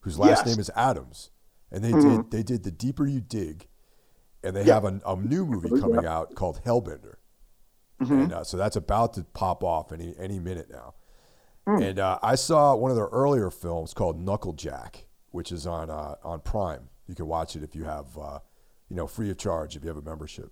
whose 0.02 0.19
last 0.19 0.39
Yes. 0.39 0.45
name 0.47 0.60
is 0.60 0.69
Adams, 0.76 1.32
and 1.71 1.84
they 1.84 1.91
Mhm. 1.93 2.02
did 2.23 2.32
they 2.32 2.43
did 2.43 2.63
the 2.63 2.71
deeper 2.71 3.08
you 3.08 3.21
dig, 3.21 3.67
and 4.43 4.56
they 4.56 4.65
Yeah. 4.65 4.73
have 4.76 4.84
a, 4.86 5.00
a 5.06 5.15
new 5.15 5.45
movie 5.45 5.69
coming 5.80 6.06
out 6.06 6.36
called 6.36 6.62
Hellbender, 6.65 7.15
Mhm. 8.02 8.23
and 8.26 8.34
uh, 8.34 8.43
so 8.43 8.58
that's 8.58 8.76
about 8.76 9.13
to 9.13 9.23
pop 9.23 9.63
off 9.63 9.91
any 9.93 10.13
any 10.17 10.38
minute 10.39 10.69
now. 10.69 10.93
Hmm. 11.65 11.82
And 11.82 12.00
uh, 12.00 12.19
I 12.21 12.36
saw 12.36 12.76
one 12.76 12.91
of 12.91 12.97
their 12.97 13.08
earlier 13.08 13.50
films 13.50 13.93
called 13.93 14.19
Knucklejack, 14.23 15.06
which 15.32 15.52
is 15.54 15.65
on 15.65 15.89
uh, 15.89 16.15
on 16.23 16.41
Prime. 16.41 16.89
You 17.08 17.15
can 17.15 17.28
watch 17.28 17.56
it 17.56 17.63
if 17.63 17.76
you 17.76 17.86
have, 17.86 18.17
uh, 18.17 18.39
you 18.89 18.96
know, 18.96 19.08
free 19.08 19.30
of 19.32 19.38
charge 19.38 19.76
if 19.76 19.84
you 19.84 19.88
have 19.89 19.98
a 19.98 20.02
membership. 20.02 20.52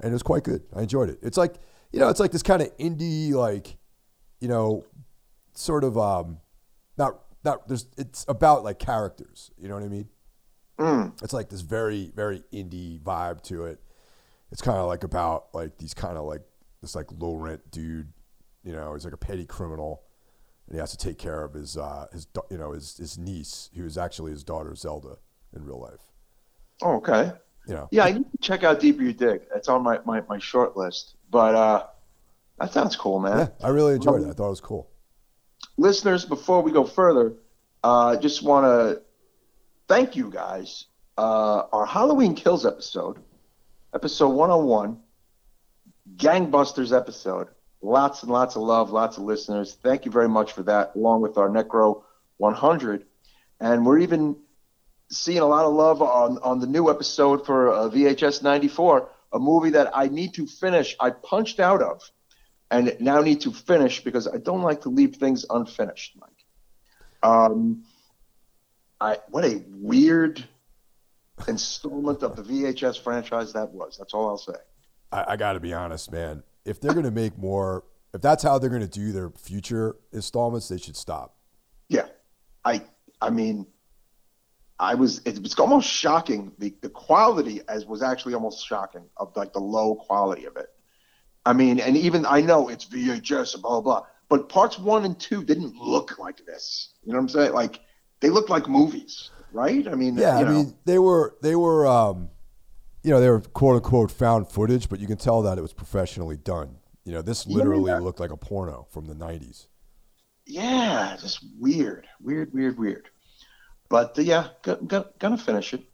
And 0.00 0.10
it 0.10 0.12
was 0.12 0.22
quite 0.22 0.44
good. 0.44 0.62
I 0.74 0.82
enjoyed 0.82 1.08
it. 1.08 1.18
It's 1.22 1.36
like, 1.36 1.56
you 1.92 2.00
know, 2.00 2.08
it's 2.08 2.20
like 2.20 2.30
this 2.30 2.42
kind 2.42 2.62
of 2.62 2.76
indie, 2.78 3.32
like, 3.32 3.78
you 4.40 4.48
know, 4.48 4.84
sort 5.54 5.84
of, 5.84 5.98
um, 5.98 6.38
not 6.96 7.20
not. 7.44 7.68
There's. 7.68 7.86
It's 7.96 8.24
about 8.28 8.64
like 8.64 8.78
characters. 8.78 9.50
You 9.56 9.68
know 9.68 9.74
what 9.74 9.84
I 9.84 9.88
mean? 9.88 10.08
Mm. 10.78 11.22
It's 11.22 11.32
like 11.32 11.48
this 11.48 11.60
very 11.62 12.12
very 12.14 12.42
indie 12.52 13.00
vibe 13.00 13.42
to 13.44 13.64
it. 13.64 13.80
It's 14.50 14.62
kind 14.62 14.78
of 14.78 14.86
like 14.86 15.04
about 15.04 15.46
like 15.54 15.78
these 15.78 15.94
kind 15.94 16.16
of 16.16 16.24
like 16.24 16.42
this 16.82 16.94
like 16.94 17.06
low 17.18 17.34
rent 17.34 17.70
dude. 17.70 18.12
You 18.64 18.72
know, 18.72 18.92
he's 18.94 19.04
like 19.04 19.14
a 19.14 19.18
petty 19.18 19.46
criminal, 19.46 20.02
and 20.68 20.76
he 20.76 20.80
has 20.80 20.90
to 20.90 20.98
take 20.98 21.18
care 21.18 21.42
of 21.42 21.54
his 21.54 21.76
uh, 21.76 22.06
his 22.12 22.26
you 22.50 22.58
know 22.58 22.72
his 22.72 22.96
his 22.96 23.18
niece, 23.18 23.70
who 23.74 23.84
is 23.84 23.96
actually 23.96 24.32
his 24.32 24.44
daughter 24.44 24.74
Zelda 24.74 25.16
in 25.54 25.64
real 25.64 25.80
life. 25.80 26.00
Oh, 26.82 26.96
okay. 26.96 27.32
You 27.66 27.74
know, 27.74 27.88
Yeah, 27.90 28.04
I 28.04 28.12
need 28.12 28.30
to 28.30 28.38
check 28.40 28.64
out 28.64 28.80
Deeper 28.80 29.02
You 29.02 29.12
Dig. 29.12 29.42
That's 29.52 29.68
on 29.68 29.82
my, 29.82 29.98
my, 30.04 30.22
my 30.28 30.38
short 30.38 30.76
list. 30.76 31.16
But 31.30 31.54
uh, 31.54 31.86
that 32.58 32.72
sounds 32.72 32.96
cool, 32.96 33.18
man. 33.18 33.38
yeah, 33.38 33.66
I 33.66 33.68
really 33.70 33.94
enjoyed 33.94 34.22
it. 34.22 34.28
I 34.28 34.32
thought 34.32 34.46
it 34.46 34.50
was 34.50 34.60
cool. 34.60 34.90
Listeners, 35.76 36.24
before 36.24 36.62
we 36.62 36.72
go 36.72 36.84
further, 36.84 37.34
uh, 37.84 38.16
just 38.16 38.42
want 38.42 38.64
to 38.64 39.02
thank 39.86 40.16
you 40.16 40.30
guys. 40.30 40.86
Uh, 41.16 41.64
our 41.72 41.84
Halloween 41.84 42.34
Kills 42.34 42.64
episode, 42.64 43.18
episode 43.92 44.30
101, 44.30 44.98
Gangbusters 46.16 46.96
episode. 46.96 47.48
Lots 47.80 48.22
and 48.22 48.32
lots 48.32 48.56
of 48.56 48.62
love, 48.62 48.90
lots 48.90 49.18
of 49.18 49.24
listeners. 49.24 49.76
Thank 49.82 50.04
you 50.04 50.10
very 50.10 50.28
much 50.28 50.52
for 50.52 50.62
that, 50.64 50.94
along 50.96 51.22
with 51.22 51.38
our 51.38 51.48
Necro 51.48 52.02
100. 52.38 53.04
And 53.60 53.86
we're 53.86 53.98
even 53.98 54.36
seeing 55.10 55.38
a 55.38 55.46
lot 55.46 55.64
of 55.64 55.72
love 55.72 56.02
on, 56.02 56.38
on 56.38 56.60
the 56.60 56.66
new 56.66 56.90
episode 56.90 57.46
for 57.46 57.72
uh, 57.72 57.88
VHS 57.88 58.42
94, 58.42 59.08
a 59.32 59.38
movie 59.38 59.70
that 59.70 59.96
I 59.96 60.08
need 60.08 60.34
to 60.34 60.46
finish. 60.46 60.96
I 61.00 61.10
punched 61.10 61.60
out 61.60 61.82
of 61.82 62.02
and 62.70 62.96
now 63.00 63.20
need 63.20 63.40
to 63.42 63.52
finish 63.52 64.02
because 64.02 64.26
I 64.28 64.36
don't 64.38 64.62
like 64.62 64.82
to 64.82 64.88
leave 64.88 65.16
things 65.16 65.46
unfinished, 65.48 66.16
Mike. 66.20 66.30
Um, 67.22 67.84
I 69.00 69.18
what 69.28 69.44
a 69.44 69.62
weird 69.68 70.44
installment 71.46 72.22
of 72.22 72.36
the 72.36 72.42
VHS 72.42 73.00
franchise 73.02 73.52
that 73.52 73.70
was. 73.70 73.96
That's 73.96 74.12
all 74.14 74.28
I'll 74.28 74.38
say. 74.38 74.54
I, 75.12 75.24
I 75.28 75.36
got 75.36 75.52
to 75.54 75.60
be 75.60 75.72
honest, 75.72 76.10
man. 76.12 76.42
If 76.68 76.80
they're 76.80 76.94
gonna 76.94 77.10
make 77.10 77.38
more, 77.38 77.84
if 78.12 78.20
that's 78.20 78.42
how 78.42 78.58
they're 78.58 78.70
gonna 78.70 78.86
do 78.86 79.12
their 79.12 79.30
future 79.30 79.96
installments, 80.12 80.68
they 80.68 80.78
should 80.78 80.96
stop. 80.96 81.36
Yeah, 81.88 82.06
I 82.64 82.82
I 83.20 83.30
mean, 83.30 83.66
I 84.78 84.94
was 84.94 85.20
it 85.24 85.40
was 85.42 85.58
almost 85.58 85.88
shocking. 85.88 86.52
The 86.58 86.74
the 86.82 86.90
quality 86.90 87.62
as 87.68 87.86
was 87.86 88.02
actually 88.02 88.34
almost 88.34 88.66
shocking 88.66 89.04
of 89.16 89.36
like 89.36 89.52
the 89.52 89.60
low 89.60 89.94
quality 89.96 90.44
of 90.44 90.56
it. 90.56 90.68
I 91.46 91.52
mean, 91.52 91.80
and 91.80 91.96
even 91.96 92.26
I 92.26 92.42
know 92.42 92.68
it's 92.68 92.84
VHS 92.84 93.54
and 93.54 93.62
blah 93.62 93.80
blah, 93.80 94.00
blah 94.00 94.06
but 94.28 94.48
parts 94.48 94.78
one 94.78 95.04
and 95.04 95.18
two 95.18 95.42
didn't 95.42 95.76
look 95.76 96.18
like 96.18 96.44
this. 96.44 96.92
You 97.02 97.12
know 97.12 97.18
what 97.18 97.22
I'm 97.22 97.28
saying? 97.28 97.52
Like 97.52 97.80
they 98.20 98.30
looked 98.30 98.50
like 98.50 98.68
movies, 98.68 99.30
right? 99.52 99.86
I 99.88 99.94
mean, 99.94 100.16
Yeah, 100.16 100.40
you 100.40 100.46
I 100.46 100.50
mean 100.50 100.74
they 100.84 100.98
were 100.98 101.36
they 101.42 101.56
were 101.56 101.86
um, 101.86 102.30
you 103.08 103.14
know 103.14 103.20
they 103.20 103.30
were 103.30 103.40
quote 103.40 103.76
unquote 103.76 104.10
found 104.10 104.50
footage, 104.50 104.90
but 104.90 105.00
you 105.00 105.06
can 105.06 105.16
tell 105.16 105.40
that 105.40 105.56
it 105.56 105.62
was 105.62 105.72
professionally 105.72 106.36
done. 106.36 106.76
You 107.04 107.12
know, 107.12 107.22
this 107.22 107.46
literally 107.46 107.90
Yeah. 107.90 108.00
looked 108.00 108.20
like 108.20 108.30
a 108.30 108.36
porno 108.36 108.86
from 108.90 109.06
the 109.06 109.14
'90s. 109.14 109.66
yeah, 110.44 111.16
just 111.18 111.42
weird, 111.58 112.06
weird, 112.20 112.52
weird, 112.52 112.78
weird. 112.78 113.08
But 113.88 114.18
uh, 114.18 114.22
yeah, 114.22 114.48
go, 114.62 114.76
go, 114.76 115.06
gonna 115.18 115.38
finish 115.38 115.72
it. 115.72 115.84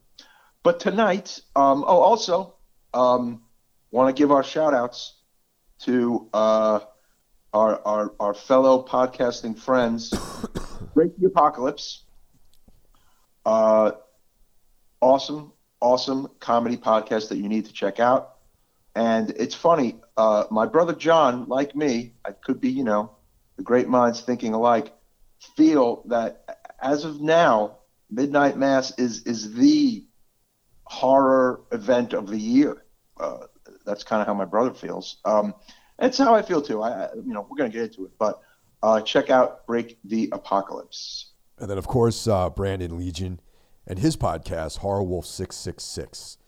But 0.64 0.80
tonight, 0.80 1.40
um, 1.54 1.84
oh, 1.86 2.00
also, 2.00 2.56
um, 2.92 3.42
want 3.92 4.08
to 4.14 4.20
give 4.20 4.32
our 4.32 4.42
shout 4.42 4.74
outs 4.74 5.14
to 5.82 6.28
uh, 6.34 6.80
our, 7.52 7.80
our 7.86 8.12
our 8.18 8.34
fellow 8.34 8.84
podcasting 8.84 9.56
friends, 9.56 10.10
Break 10.94 11.16
the 11.20 11.26
Apocalypse. 11.26 12.02
Uh, 13.46 13.92
awesome, 15.00 15.52
awesome 15.84 16.26
comedy 16.40 16.78
podcast 16.78 17.28
that 17.28 17.36
you 17.36 17.46
need 17.46 17.66
to 17.66 17.72
check 17.72 18.00
out. 18.00 18.36
And 18.96 19.30
it's 19.30 19.54
funny, 19.54 19.96
uh, 20.16 20.44
my 20.50 20.64
brother 20.66 20.94
John, 20.94 21.46
like 21.46 21.76
me, 21.76 22.14
I 22.24 22.32
could 22.32 22.58
be, 22.58 22.70
you 22.70 22.84
know, 22.84 23.10
the 23.56 23.62
great 23.62 23.86
minds 23.86 24.22
thinking 24.22 24.54
alike, 24.54 24.94
feel 25.56 26.02
that 26.06 26.58
as 26.80 27.04
of 27.04 27.20
now, 27.20 27.78
Midnight 28.10 28.56
Mass 28.56 28.98
is 28.98 29.24
is 29.24 29.52
the 29.54 30.04
horror 30.84 31.60
event 31.70 32.14
of 32.14 32.28
the 32.28 32.38
year. 32.38 32.84
Uh, 33.18 33.46
that's 33.84 34.04
kind 34.04 34.22
of 34.22 34.26
how 34.26 34.34
my 34.34 34.44
brother 34.44 34.72
feels. 34.72 35.18
Um, 35.24 35.54
it's 35.98 36.16
how 36.16 36.34
I 36.34 36.42
feel 36.42 36.62
too. 36.62 36.82
I, 36.82 37.06
I 37.06 37.14
you 37.14 37.34
know, 37.34 37.46
we're 37.48 37.58
gonna 37.58 37.70
get 37.70 37.82
into 37.82 38.06
it, 38.06 38.12
but 38.18 38.40
uh, 38.82 39.02
check 39.02 39.28
out 39.28 39.66
Break 39.66 39.98
the 40.04 40.30
Apocalypse. 40.32 41.32
And 41.58 41.68
then 41.68 41.78
of 41.78 41.86
course 41.86 42.26
uh, 42.26 42.48
Brandon 42.48 42.96
Legion 42.96 43.40
and 43.86 43.98
his 43.98 44.16
podcast 44.16 44.78
Horror 44.78 45.02
Wolf 45.02 45.26
Six 45.26 45.56
Six 45.56 45.84
Six. 45.84 46.38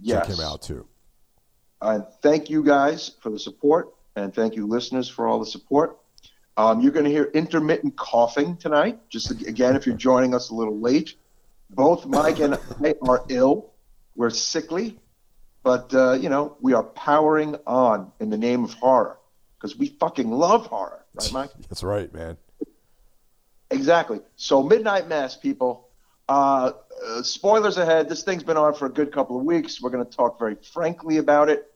Yes. 0.00 0.26
Check 0.26 0.36
him 0.36 0.44
out 0.44 0.62
too. 0.62 0.86
And 1.80 2.04
thank 2.22 2.50
you 2.50 2.62
guys 2.62 3.12
for 3.20 3.30
the 3.30 3.38
support, 3.38 3.94
and 4.16 4.34
thank 4.34 4.56
you 4.56 4.66
listeners 4.66 5.08
for 5.08 5.26
all 5.26 5.38
the 5.38 5.46
support. 5.46 5.98
Um, 6.56 6.80
you're 6.80 6.92
going 6.92 7.04
to 7.04 7.10
hear 7.10 7.30
intermittent 7.34 7.96
coughing 7.96 8.56
tonight. 8.56 8.98
Just 9.08 9.30
again, 9.30 9.76
if 9.76 9.86
you're 9.86 9.96
joining 9.96 10.34
us 10.34 10.50
a 10.50 10.54
little 10.54 10.78
late, 10.78 11.14
both 11.70 12.06
Mike 12.06 12.38
and 12.38 12.54
I 12.54 12.94
are 13.02 13.24
ill. 13.28 13.72
We're 14.14 14.30
sickly, 14.30 14.98
but 15.62 15.92
uh, 15.92 16.12
you 16.12 16.28
know 16.28 16.56
we 16.60 16.72
are 16.74 16.84
powering 16.84 17.56
on 17.66 18.12
in 18.20 18.30
the 18.30 18.38
name 18.38 18.62
of 18.64 18.74
horror 18.74 19.18
because 19.58 19.76
we 19.76 19.88
fucking 19.88 20.30
love 20.30 20.66
horror, 20.66 21.04
right, 21.14 21.32
Mike? 21.32 21.50
That's 21.68 21.82
right, 21.82 22.12
man. 22.14 22.36
Exactly. 23.70 24.20
So 24.36 24.62
Midnight 24.62 25.08
Mass, 25.08 25.36
people. 25.36 25.83
Uh, 26.28 26.72
uh, 27.06 27.22
spoilers 27.22 27.76
ahead. 27.76 28.08
This 28.08 28.22
thing's 28.22 28.42
been 28.42 28.56
on 28.56 28.74
for 28.74 28.86
a 28.86 28.90
good 28.90 29.12
couple 29.12 29.38
of 29.38 29.44
weeks. 29.44 29.80
We're 29.80 29.90
going 29.90 30.04
to 30.04 30.16
talk 30.16 30.38
very 30.38 30.56
frankly 30.72 31.18
about 31.18 31.48
it. 31.48 31.70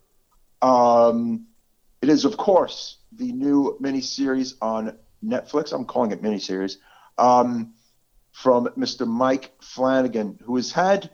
Um, 0.63 1.47
it 2.01 2.09
is, 2.09 2.25
of 2.25 2.37
course, 2.37 2.99
the 3.13 3.33
new 3.33 3.77
miniseries 3.81 4.55
on 4.63 4.97
Netflix. 5.25 5.73
I'm 5.73 5.85
calling 5.85 6.13
it 6.13 6.23
miniseries 6.23 6.77
um, 7.19 7.75
from 8.33 8.69
Mr. 8.79 9.07
Mike 9.07 9.53
Flanagan, 9.61 10.39
who 10.45 10.57
has 10.57 10.73
had 10.73 11.11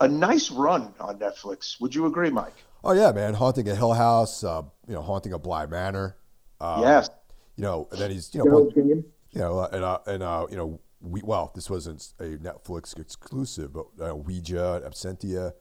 a 0.00 0.06
nice 0.08 0.50
run 0.50 0.94
on 1.00 1.18
Netflix. 1.18 1.80
Would 1.80 1.94
you 1.94 2.06
agree, 2.06 2.30
Mike? 2.30 2.54
Oh 2.84 2.92
yeah, 2.92 3.10
man. 3.10 3.34
Haunting 3.34 3.68
a 3.68 3.74
Hill 3.74 3.94
House. 3.94 4.44
Uh, 4.44 4.62
you 4.86 4.94
know, 4.94 5.02
haunting 5.02 5.32
a 5.32 5.38
Bly 5.38 5.66
Manor. 5.66 6.16
Um, 6.60 6.82
yes. 6.82 7.10
You 7.56 7.64
know, 7.64 7.88
and 7.90 8.00
then 8.00 8.10
he's 8.10 8.32
you 8.34 8.44
know, 8.44 8.70
you 8.76 9.04
know, 9.34 9.64
and 9.64 9.82
uh, 9.82 9.98
and 10.06 10.22
uh, 10.22 10.46
you 10.48 10.56
know, 10.56 10.80
we 11.00 11.20
well, 11.22 11.52
this 11.54 11.70
wasn't 11.70 12.12
a 12.18 12.36
Netflix 12.36 12.98
exclusive, 12.98 13.72
but 13.72 13.86
uh, 14.00 14.14
Ouija, 14.14 14.82
Absentia. 14.84 15.52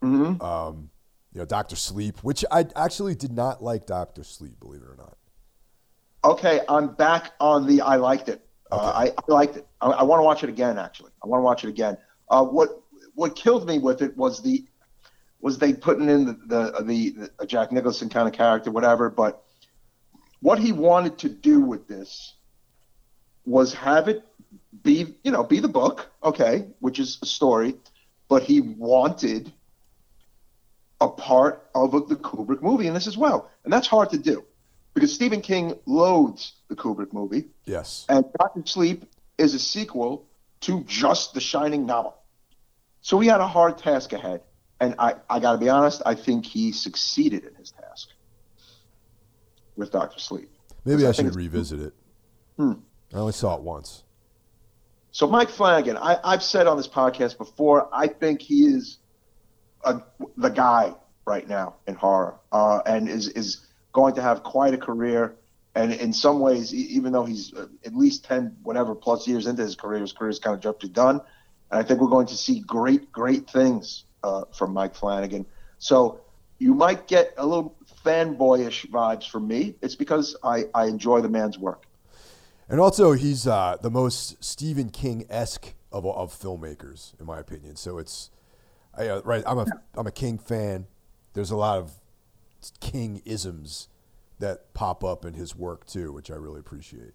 hmm 0.00 0.40
Um, 0.40 0.90
you 1.32 1.40
know, 1.40 1.44
Doctor 1.44 1.76
Sleep, 1.76 2.18
which 2.20 2.44
I 2.50 2.66
actually 2.76 3.14
did 3.14 3.32
not 3.32 3.62
like 3.62 3.86
Doctor 3.86 4.24
Sleep, 4.24 4.58
believe 4.58 4.82
it 4.82 4.88
or 4.88 4.96
not. 4.96 5.16
Okay, 6.24 6.60
I'm 6.68 6.94
back 6.94 7.32
on 7.40 7.66
the. 7.66 7.82
I 7.82 7.96
liked 7.96 8.28
it. 8.28 8.44
Uh, 8.70 8.76
okay. 8.76 8.86
Uh, 8.86 8.90
I, 8.90 9.04
I, 9.04 9.32
liked 9.32 9.56
it. 9.56 9.66
I, 9.80 9.86
I 9.88 10.02
want 10.02 10.20
to 10.20 10.24
watch 10.24 10.42
it 10.42 10.48
again. 10.48 10.78
Actually, 10.78 11.12
I 11.22 11.26
want 11.26 11.40
to 11.40 11.44
watch 11.44 11.64
it 11.64 11.68
again. 11.68 11.98
Uh, 12.28 12.44
what 12.44 12.82
what 13.14 13.36
killed 13.36 13.66
me 13.66 13.78
with 13.78 14.02
it 14.02 14.16
was 14.16 14.42
the 14.42 14.64
was 15.40 15.58
they 15.58 15.72
putting 15.72 16.08
in 16.08 16.24
the 16.26 16.32
the, 16.46 16.82
the, 16.82 17.30
the 17.38 17.46
Jack 17.46 17.70
Nicholson 17.70 18.08
kind 18.08 18.26
of 18.26 18.34
character, 18.34 18.70
whatever. 18.70 19.10
But 19.10 19.42
what 20.40 20.58
he 20.58 20.72
wanted 20.72 21.18
to 21.18 21.28
do 21.28 21.60
with 21.60 21.86
this 21.86 22.34
was 23.44 23.72
have 23.74 24.08
it 24.08 24.24
be 24.82 25.14
you 25.22 25.30
know 25.30 25.44
be 25.44 25.60
the 25.60 25.68
book, 25.68 26.10
okay, 26.22 26.66
which 26.80 26.98
is 26.98 27.18
a 27.22 27.26
story, 27.26 27.74
but 28.28 28.42
he 28.42 28.60
wanted 28.60 29.52
a 31.00 31.08
part 31.08 31.68
of 31.74 31.94
a, 31.94 32.00
the 32.00 32.16
Kubrick 32.16 32.62
movie 32.62 32.86
in 32.86 32.94
this 32.94 33.06
as 33.06 33.16
well, 33.16 33.50
and 33.64 33.72
that's 33.72 33.86
hard 33.86 34.10
to 34.10 34.18
do 34.18 34.44
because 34.96 35.12
Stephen 35.12 35.42
King 35.42 35.78
loathes 35.84 36.54
the 36.68 36.74
Kubrick 36.74 37.12
movie. 37.12 37.44
Yes. 37.66 38.06
And 38.08 38.24
Doctor 38.38 38.62
Sleep 38.64 39.04
is 39.36 39.52
a 39.52 39.58
sequel 39.58 40.26
to 40.62 40.82
just 40.84 41.34
the 41.34 41.40
Shining 41.40 41.84
novel. 41.84 42.16
So 43.02 43.20
he 43.20 43.28
had 43.28 43.42
a 43.42 43.46
hard 43.46 43.76
task 43.76 44.14
ahead. 44.14 44.40
And 44.80 44.94
I, 44.98 45.16
I 45.28 45.38
got 45.38 45.52
to 45.52 45.58
be 45.58 45.68
honest, 45.68 46.00
I 46.06 46.14
think 46.14 46.46
he 46.46 46.72
succeeded 46.72 47.44
in 47.44 47.54
his 47.56 47.72
task 47.72 48.08
with 49.76 49.92
Doctor 49.92 50.18
Sleep. 50.18 50.50
Maybe 50.86 51.04
I, 51.04 51.10
I 51.10 51.12
should 51.12 51.34
revisit 51.34 51.80
it. 51.80 51.94
Hmm. 52.56 52.72
I 53.12 53.18
only 53.18 53.32
saw 53.32 53.54
it 53.56 53.60
once. 53.60 54.02
So 55.16 55.26
Mike 55.26 55.48
Flanagan, 55.48 55.96
I, 55.96 56.32
have 56.32 56.42
said 56.42 56.66
on 56.66 56.76
this 56.76 56.88
podcast 56.88 57.38
before, 57.38 57.88
I 57.90 58.06
think 58.06 58.42
he 58.42 58.66
is 58.66 58.98
a, 59.82 60.02
the 60.36 60.50
guy 60.50 60.92
right 61.24 61.48
now 61.48 61.76
in 61.86 61.94
horror, 61.94 62.34
uh, 62.52 62.82
and 62.84 63.08
is 63.08 63.28
is 63.28 63.66
going 63.94 64.14
to 64.16 64.20
have 64.20 64.42
quite 64.42 64.74
a 64.74 64.76
career. 64.76 65.34
And 65.74 65.94
in 65.94 66.12
some 66.12 66.40
ways, 66.40 66.74
even 66.74 67.14
though 67.14 67.24
he's 67.24 67.54
uh, 67.54 67.68
at 67.86 67.96
least 67.96 68.26
10, 68.26 68.58
whatever 68.62 68.94
plus 68.94 69.26
years 69.26 69.46
into 69.46 69.62
his 69.62 69.74
career, 69.74 70.02
his 70.02 70.12
career 70.12 70.28
is 70.28 70.38
kind 70.38 70.62
of 70.62 70.78
to 70.80 70.86
done. 70.86 71.22
And 71.70 71.80
I 71.80 71.82
think 71.82 72.02
we're 72.02 72.08
going 72.08 72.26
to 72.26 72.36
see 72.36 72.60
great, 72.60 73.10
great 73.10 73.48
things 73.48 74.04
uh, 74.22 74.44
from 74.52 74.74
Mike 74.74 74.94
Flanagan. 74.94 75.46
So 75.78 76.20
you 76.58 76.74
might 76.74 77.08
get 77.08 77.32
a 77.38 77.46
little 77.46 77.74
fanboyish 78.04 78.90
vibes 78.90 79.26
from 79.30 79.48
me. 79.48 79.76
It's 79.80 79.96
because 79.96 80.36
I, 80.44 80.64
I 80.74 80.88
enjoy 80.88 81.22
the 81.22 81.30
man's 81.30 81.58
work. 81.58 81.85
And 82.68 82.80
also, 82.80 83.12
he's 83.12 83.46
uh, 83.46 83.76
the 83.80 83.90
most 83.90 84.42
Stephen 84.42 84.90
King 84.90 85.24
esque 85.30 85.74
of, 85.92 86.04
of 86.04 86.32
filmmakers, 86.32 87.18
in 87.20 87.26
my 87.26 87.38
opinion. 87.38 87.76
So 87.76 87.98
it's, 87.98 88.30
I, 88.96 89.08
uh, 89.08 89.20
right. 89.24 89.44
I'm 89.46 89.58
a, 89.58 89.66
I'm 89.94 90.06
a 90.06 90.12
King 90.12 90.38
fan. 90.38 90.86
There's 91.32 91.50
a 91.50 91.56
lot 91.56 91.78
of 91.78 91.92
King 92.80 93.22
isms 93.24 93.88
that 94.38 94.74
pop 94.74 95.04
up 95.04 95.24
in 95.24 95.34
his 95.34 95.54
work 95.54 95.86
too, 95.86 96.12
which 96.12 96.30
I 96.30 96.34
really 96.34 96.60
appreciate. 96.60 97.12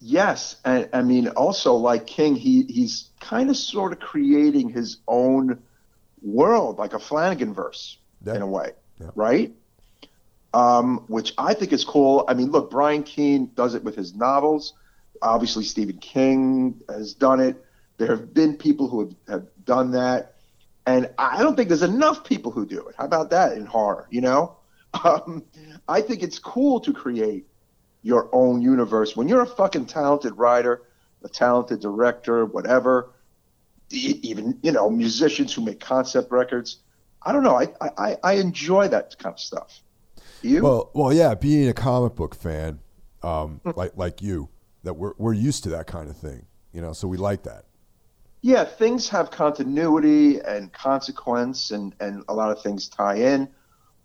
Yes, 0.00 0.56
and 0.64 0.88
I 0.92 1.02
mean 1.02 1.28
also 1.28 1.74
like 1.74 2.06
King, 2.06 2.34
he 2.34 2.64
he's 2.64 3.10
kind 3.20 3.50
of 3.50 3.56
sort 3.56 3.92
of 3.92 4.00
creating 4.00 4.68
his 4.68 4.98
own 5.06 5.62
world, 6.20 6.78
like 6.78 6.92
a 6.92 6.98
Flanagan 6.98 7.54
verse 7.54 7.98
yeah. 8.24 8.34
in 8.34 8.42
a 8.42 8.46
way, 8.46 8.72
yeah. 9.00 9.10
right? 9.14 9.52
Um, 10.54 11.04
which 11.08 11.32
I 11.38 11.54
think 11.54 11.72
is 11.72 11.84
cool. 11.84 12.24
I 12.28 12.34
mean, 12.34 12.50
look, 12.50 12.70
Brian 12.70 13.02
Keene 13.02 13.50
does 13.54 13.74
it 13.74 13.82
with 13.82 13.96
his 13.96 14.14
novels. 14.14 14.74
Obviously, 15.22 15.64
Stephen 15.64 15.96
King 15.98 16.82
has 16.90 17.14
done 17.14 17.40
it. 17.40 17.64
There 17.96 18.08
have 18.08 18.34
been 18.34 18.56
people 18.56 18.88
who 18.88 19.00
have, 19.00 19.14
have 19.28 19.46
done 19.64 19.92
that, 19.92 20.34
and 20.86 21.08
I 21.16 21.42
don't 21.42 21.56
think 21.56 21.68
there's 21.68 21.82
enough 21.82 22.24
people 22.24 22.50
who 22.50 22.66
do 22.66 22.86
it. 22.88 22.94
How 22.98 23.04
about 23.04 23.30
that 23.30 23.56
in 23.56 23.64
horror? 23.64 24.08
You 24.10 24.20
know, 24.20 24.56
um, 25.04 25.44
I 25.88 26.00
think 26.00 26.22
it's 26.22 26.38
cool 26.38 26.80
to 26.80 26.92
create 26.92 27.46
your 28.02 28.28
own 28.32 28.60
universe. 28.60 29.16
When 29.16 29.28
you're 29.28 29.42
a 29.42 29.46
fucking 29.46 29.86
talented 29.86 30.36
writer, 30.36 30.82
a 31.22 31.28
talented 31.28 31.80
director, 31.80 32.44
whatever, 32.44 33.12
even 33.90 34.58
you 34.62 34.72
know 34.72 34.90
musicians 34.90 35.52
who 35.52 35.62
make 35.62 35.80
concept 35.80 36.32
records. 36.32 36.78
I 37.24 37.32
don't 37.32 37.42
know. 37.42 37.56
I 37.56 37.68
I, 37.98 38.16
I 38.22 38.32
enjoy 38.34 38.88
that 38.88 39.16
kind 39.18 39.34
of 39.34 39.40
stuff. 39.40 39.80
You? 40.42 40.62
Well, 40.62 40.90
well, 40.92 41.12
yeah. 41.12 41.34
Being 41.34 41.68
a 41.68 41.72
comic 41.72 42.14
book 42.16 42.34
fan, 42.34 42.80
um, 43.22 43.60
hmm. 43.64 43.70
like 43.76 43.92
like 43.96 44.22
you, 44.22 44.48
that 44.82 44.94
we're 44.94 45.14
we're 45.18 45.32
used 45.32 45.62
to 45.64 45.70
that 45.70 45.86
kind 45.86 46.08
of 46.08 46.16
thing. 46.16 46.46
You 46.72 46.80
know, 46.80 46.92
so 46.92 47.06
we 47.08 47.16
like 47.16 47.44
that. 47.44 47.64
Yeah, 48.40 48.64
things 48.64 49.08
have 49.10 49.30
continuity 49.30 50.40
and 50.40 50.72
consequence, 50.72 51.70
and 51.70 51.94
and 52.00 52.24
a 52.28 52.34
lot 52.34 52.50
of 52.50 52.62
things 52.62 52.88
tie 52.88 53.16
in. 53.16 53.48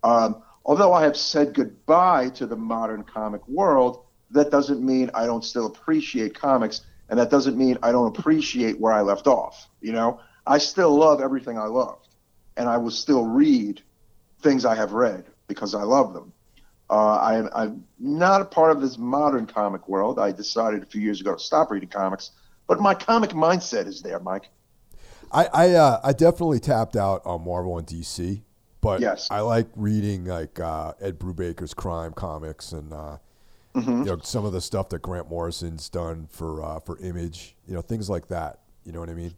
Um, 0.04 0.42
although 0.64 0.92
I 0.92 1.02
have 1.02 1.16
said 1.16 1.54
goodbye 1.54 2.28
to 2.30 2.46
the 2.46 2.56
modern 2.56 3.02
comic 3.02 3.46
world, 3.48 4.04
that 4.30 4.50
doesn't 4.50 4.84
mean 4.84 5.10
I 5.14 5.26
don't 5.26 5.44
still 5.44 5.66
appreciate 5.66 6.34
comics, 6.34 6.82
and 7.08 7.18
that 7.18 7.30
doesn't 7.30 7.58
mean 7.58 7.78
I 7.82 7.90
don't 7.90 8.16
appreciate 8.16 8.78
where 8.78 8.92
I 8.92 9.00
left 9.00 9.26
off. 9.26 9.68
You 9.80 9.92
know, 9.92 10.20
I 10.46 10.58
still 10.58 10.96
love 10.96 11.20
everything 11.20 11.58
I 11.58 11.66
loved, 11.66 12.14
and 12.56 12.68
I 12.68 12.76
will 12.76 12.92
still 12.92 13.24
read 13.24 13.82
things 14.40 14.64
I 14.64 14.76
have 14.76 14.92
read 14.92 15.24
because 15.48 15.74
I 15.74 15.82
love 15.82 16.14
them. 16.14 16.32
Uh, 16.90 16.94
I, 16.94 17.62
I'm 17.64 17.84
not 17.98 18.40
a 18.40 18.44
part 18.44 18.70
of 18.70 18.80
this 18.80 18.96
modern 18.96 19.46
comic 19.46 19.88
world. 19.88 20.18
I 20.18 20.32
decided 20.32 20.82
a 20.82 20.86
few 20.86 21.00
years 21.00 21.20
ago 21.20 21.34
to 21.34 21.38
stop 21.40 21.70
reading 21.70 21.88
comics, 21.88 22.30
but 22.66 22.80
my 22.80 22.94
comic 22.94 23.30
mindset 23.30 23.86
is 23.86 24.00
there, 24.00 24.20
Mike. 24.20 24.48
I 25.30 25.48
I, 25.52 25.70
uh, 25.72 26.00
I 26.02 26.12
definitely 26.12 26.60
tapped 26.60 26.96
out 26.96 27.22
on 27.26 27.44
Marvel 27.44 27.76
and 27.76 27.86
DC. 27.86 28.42
But 28.80 29.00
yes. 29.00 29.28
I 29.30 29.40
like 29.40 29.66
reading 29.74 30.24
like 30.24 30.60
uh, 30.60 30.92
Ed 31.00 31.18
Brubaker's 31.18 31.74
crime 31.74 32.12
comics 32.12 32.72
and 32.72 32.92
uh, 32.92 33.18
mm-hmm. 33.74 33.98
you 33.98 34.04
know 34.04 34.18
some 34.22 34.44
of 34.44 34.52
the 34.52 34.60
stuff 34.60 34.88
that 34.90 35.02
Grant 35.02 35.28
Morrison's 35.28 35.88
done 35.88 36.28
for 36.30 36.62
uh, 36.62 36.78
for 36.80 36.98
Image, 37.00 37.56
you 37.66 37.74
know 37.74 37.80
things 37.80 38.08
like 38.08 38.28
that. 38.28 38.60
You 38.84 38.92
know 38.92 39.00
what 39.00 39.10
I 39.10 39.14
mean? 39.14 39.34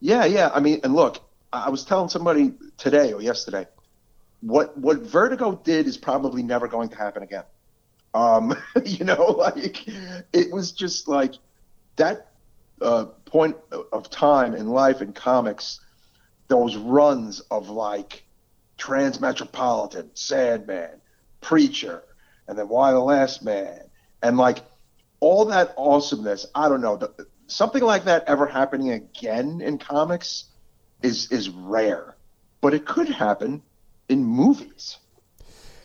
Yeah, 0.00 0.26
yeah. 0.26 0.50
I 0.54 0.60
mean, 0.60 0.80
and 0.84 0.94
look, 0.94 1.18
I 1.52 1.70
was 1.70 1.84
telling 1.84 2.08
somebody 2.10 2.52
today 2.76 3.12
or 3.12 3.22
yesterday, 3.22 3.66
what 4.44 4.76
what 4.76 5.00
Vertigo 5.00 5.60
did 5.64 5.86
is 5.86 5.96
probably 5.96 6.42
never 6.42 6.68
going 6.68 6.90
to 6.90 6.96
happen 6.96 7.22
again. 7.22 7.44
Um, 8.12 8.54
you 8.84 9.04
know, 9.04 9.24
like 9.24 9.88
it 10.32 10.52
was 10.52 10.72
just 10.72 11.08
like 11.08 11.34
that 11.96 12.32
uh, 12.82 13.06
point 13.24 13.56
of 13.92 14.10
time 14.10 14.54
in 14.54 14.68
life 14.68 15.00
in 15.00 15.12
comics, 15.12 15.80
those 16.48 16.76
runs 16.76 17.40
of 17.50 17.70
like 17.70 18.24
Transmetropolitan, 18.76 20.10
Sandman, 20.12 21.00
Preacher, 21.40 22.02
and 22.46 22.58
then 22.58 22.68
Y 22.68 22.92
the 22.92 23.00
Last 23.00 23.42
Man, 23.42 23.80
and 24.22 24.36
like 24.36 24.58
all 25.20 25.46
that 25.46 25.72
awesomeness. 25.78 26.46
I 26.54 26.68
don't 26.68 26.82
know. 26.82 26.98
The, 26.98 27.26
something 27.46 27.82
like 27.82 28.04
that 28.04 28.24
ever 28.26 28.46
happening 28.46 28.90
again 28.90 29.62
in 29.62 29.78
comics 29.78 30.44
is 31.02 31.32
is 31.32 31.48
rare, 31.48 32.14
but 32.60 32.74
it 32.74 32.84
could 32.84 33.08
happen 33.08 33.62
in 34.08 34.24
movies 34.24 34.98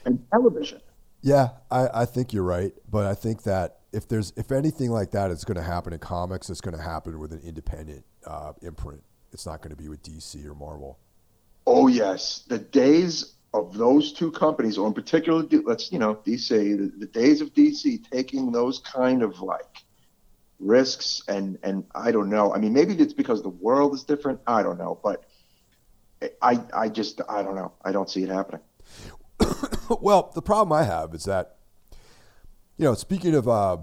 and 0.06 0.24
television. 0.32 0.82
Yeah, 1.22 1.50
I, 1.70 1.90
I 1.94 2.06
think 2.06 2.34
you're 2.34 2.44
right, 2.44 2.74
but 2.90 3.06
I 3.06 3.14
think 3.14 3.44
that 3.44 3.80
if 3.92 4.08
there's 4.08 4.32
if 4.38 4.52
anything 4.52 4.92
like 4.92 5.12
that 5.12 5.32
is 5.32 5.44
going 5.44 5.58
to 5.58 5.64
happen 5.64 5.94
in 5.94 6.00
comics, 6.00 6.50
it's 6.50 6.62
going 6.62 6.76
to 6.76 6.82
happen 6.82 7.20
with 7.20 7.34
an 7.34 7.42
independent 7.44 8.06
uh, 8.26 8.54
imprint. 8.62 9.04
It's 9.32 9.46
not 9.46 9.62
going 9.62 9.72
to 9.72 9.76
be 9.76 9.90
with 9.90 10.02
DC 10.04 10.46
or 10.46 10.56
Marvel. 10.56 10.98
Oh 11.68 11.88
yes, 11.88 12.46
the 12.48 12.60
days 12.60 13.36
of 13.54 13.78
those 13.78 14.14
two 14.14 14.32
companies, 14.32 14.78
or 14.78 14.88
in 14.88 14.94
particular, 14.94 15.44
let's 15.66 15.92
you 15.92 16.00
know, 16.00 16.16
DC, 16.16 16.50
the, 16.50 16.92
the 16.98 17.08
days 17.08 17.42
of 17.42 17.54
DC 17.54 18.10
taking 18.10 18.52
those 18.52 18.80
kind 18.80 19.24
of 19.24 19.42
like 19.42 19.84
risks 20.60 21.22
and 21.28 21.58
and 21.64 21.84
I 21.96 22.12
don't 22.12 22.30
know. 22.30 22.54
I 22.54 22.60
mean, 22.60 22.74
maybe 22.74 22.94
it's 22.94 23.14
because 23.14 23.42
the 23.42 23.50
world 23.50 23.94
is 23.94 24.04
different. 24.04 24.40
I 24.48 24.64
don't 24.64 24.78
know, 24.78 25.00
but 25.04 25.26
I 26.42 26.60
I 26.74 26.90
just 26.90 27.22
I 27.30 27.42
don't 27.44 27.56
know. 27.56 27.72
I 27.84 27.92
don't 27.92 28.10
see 28.10 28.24
it 28.24 28.30
happening. 28.30 28.62
well, 30.02 30.32
the 30.36 30.42
problem 30.42 30.72
I 30.74 30.84
have 30.84 31.14
is 31.14 31.26
that 31.26 31.58
you 32.78 32.86
know, 32.86 32.94
speaking 32.94 33.36
of 33.36 33.48
uh, 33.48 33.78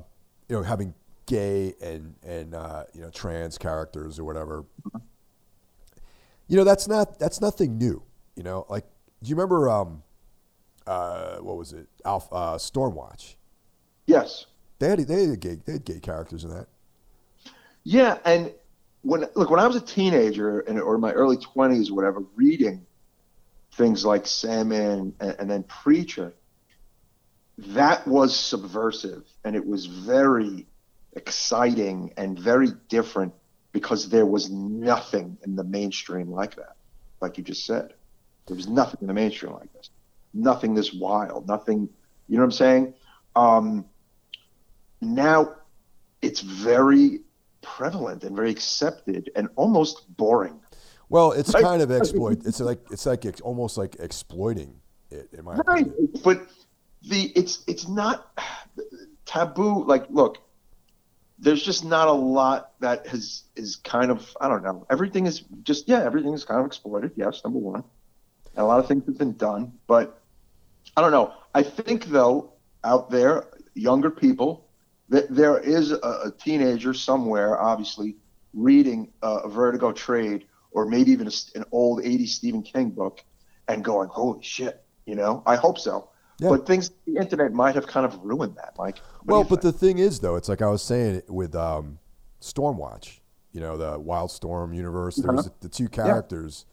you 0.49 0.57
know 0.57 0.63
having 0.63 0.95
gay 1.27 1.75
and 1.83 2.15
and 2.23 2.55
uh, 2.55 2.85
you 2.95 3.03
know 3.03 3.11
trans 3.11 3.59
characters 3.59 4.19
or 4.19 4.25
whatever. 4.25 4.65
You 6.49 6.57
know 6.57 6.65
that's 6.65 6.89
not 6.89 7.19
that's 7.19 7.41
nothing 7.41 7.77
new. 7.77 8.03
You 8.37 8.43
know, 8.43 8.67
like 8.69 8.85
do 9.23 9.29
you 9.29 9.37
remember 9.37 9.69
um, 9.69 10.03
uh, 10.87 11.37
what 11.39 11.57
was 11.57 11.73
it, 11.73 11.89
Alpha 12.05 12.35
uh, 12.35 12.59
Stormwatch? 12.59 13.35
Yes, 14.07 14.47
they 14.79 14.89
had 14.89 15.01
they 15.01 15.27
had 15.27 15.41
gay 15.41 15.59
they 15.65 15.73
had 15.73 15.85
gay 15.85 16.01
characters 16.01 16.45
in 16.45 16.51
that. 16.51 16.69
Yeah, 17.83 18.19
and 18.25 18.53
when 19.07 19.25
look 19.37 19.51
when 19.51 19.61
I 19.61 19.67
was 19.69 19.77
a 19.77 19.81
teenager 19.81 20.61
and 20.61 20.81
or 20.81 20.99
my 20.99 21.13
early 21.13 21.37
twenties, 21.37 21.91
or 21.91 21.95
whatever, 21.95 22.25
reading 22.35 22.85
things 23.73 24.05
like 24.05 24.27
Sandman 24.27 25.15
and, 25.21 25.37
and 25.39 25.51
then 25.51 25.63
Preacher, 25.63 26.35
that 27.59 28.07
was 28.07 28.35
subversive 28.35 29.25
and 29.45 29.55
it 29.55 29.65
was 29.65 29.87
very 29.87 30.67
exciting 31.13 32.13
and 32.17 32.39
very 32.39 32.73
different 32.89 33.33
because 33.73 34.09
there 34.09 34.27
was 34.27 34.51
nothing 34.51 35.39
in 35.45 35.55
the 35.55 35.65
mainstream 35.65 36.31
like 36.31 36.57
that, 36.57 36.77
like 37.21 37.39
you 37.39 37.45
just 37.45 37.65
said. 37.65 37.95
There 38.47 38.57
was 38.57 38.67
nothing 38.67 38.99
in 39.03 39.07
the 39.07 39.15
mainstream 39.15 39.53
like 39.53 39.73
this. 39.73 39.91
Nothing 40.35 40.75
this 40.75 40.93
wild. 40.93 41.47
Nothing. 41.47 41.89
You 42.29 42.37
know 42.37 42.43
what 42.43 42.47
I'm 42.47 42.53
saying? 42.53 42.95
Um, 43.37 43.85
now 45.01 45.55
it's 46.23 46.41
very 46.41 47.21
prevalent 47.67 48.25
and 48.25 48.35
very 48.35 48.51
accepted 48.51 49.31
and 49.35 49.49
almost 49.57 50.17
boring. 50.17 50.61
Well, 51.09 51.33
it's 51.33 51.53
right. 51.53 51.63
kind 51.63 51.83
of 51.83 51.91
exploit. 51.91 52.47
It's 52.47 52.61
like 52.61 52.81
it's 52.91 53.07
like 53.07 53.25
it's 53.25 53.41
almost 53.41 53.77
like 53.77 53.97
exploiting 53.99 54.81
it. 55.11 55.29
In 55.33 55.45
my 55.45 55.57
right, 55.67 55.87
opinion. 55.87 56.09
but 56.25 56.47
the 57.03 57.33
it's 57.37 57.63
it's 57.67 57.89
not 57.89 58.39
taboo. 59.25 59.85
Like, 59.85 60.07
look, 60.11 60.39
there's 61.39 61.63
just 61.63 61.85
not 61.85 62.09
a 62.09 62.13
lot 62.13 62.73
that 62.81 63.07
has 63.09 63.45
is 63.55 63.77
kind 63.77 64.11
of 64.11 64.37
I 64.41 64.49
don't 64.49 64.65
know. 64.65 64.87
Everything 64.91 65.27
is 65.27 65.45
just 65.63 65.89
yeah, 65.89 66.03
everything 66.03 66.33
is 66.33 66.45
kind 66.45 66.61
of 66.61 66.67
exploited. 66.67 67.13
Yes, 67.17 67.43
number 67.45 67.59
one, 67.59 67.85
and 68.57 68.63
a 68.63 68.65
lot 68.65 68.81
of 68.81 68.89
things 68.89 69.05
have 69.07 69.19
been 69.19 69.37
done, 69.37 69.73
but 69.87 70.21
I 70.97 71.03
don't 71.03 71.13
know. 71.13 71.35
I 71.55 71.63
think 71.63 72.07
though 72.07 72.53
out 72.83 73.11
there, 73.11 73.49
younger 73.75 74.11
people, 74.11 74.66
that 75.09 75.35
there 75.35 75.59
is 75.59 75.93
a, 75.93 75.97
a 75.97 76.33
teenager 76.39 76.93
somewhere, 76.95 77.61
obviously 77.61 78.17
reading 78.55 79.13
a 79.23 79.49
Vertigo 79.49 79.93
trade 79.93 80.47
or 80.73 80.87
maybe 80.87 81.11
even 81.11 81.27
a, 81.27 81.33
an 81.55 81.65
old 81.73 82.03
80s 82.03 82.29
Stephen 82.29 82.63
King 82.63 82.91
book 82.91 83.23
and 83.69 83.85
going, 83.85 84.09
holy 84.09 84.43
shit, 84.43 84.85
you 85.07 85.15
know? 85.15 85.43
I 85.47 85.57
hope 85.57 85.79
so. 85.79 86.11
Yeah. 86.39 86.51
But 86.51 86.67
things, 86.67 86.91
the 87.07 87.17
internet 87.17 87.53
might 87.53 87.75
have 87.75 87.87
kind 87.87 88.05
of 88.05 88.19
ruined 88.23 88.57
that, 88.57 88.75
Mike. 88.77 88.99
Well, 89.25 89.43
but 89.43 89.63
the 89.63 89.73
thing 89.73 89.99
is, 89.99 90.21
though, 90.21 90.37
it's 90.37 90.49
like 90.49 90.61
I 90.61 90.69
was 90.69 90.83
saying 90.83 91.23
with 91.29 91.55
um, 91.55 91.99
Stormwatch, 92.43 93.21
you 93.53 93.61
know, 93.61 93.79
the 93.79 93.99
Wildstorm 93.99 94.75
universe, 94.75 95.17
there 95.17 95.33
was 95.33 95.47
uh-huh. 95.47 95.57
the 95.61 95.69
two 95.71 95.89
characters, 95.89 96.67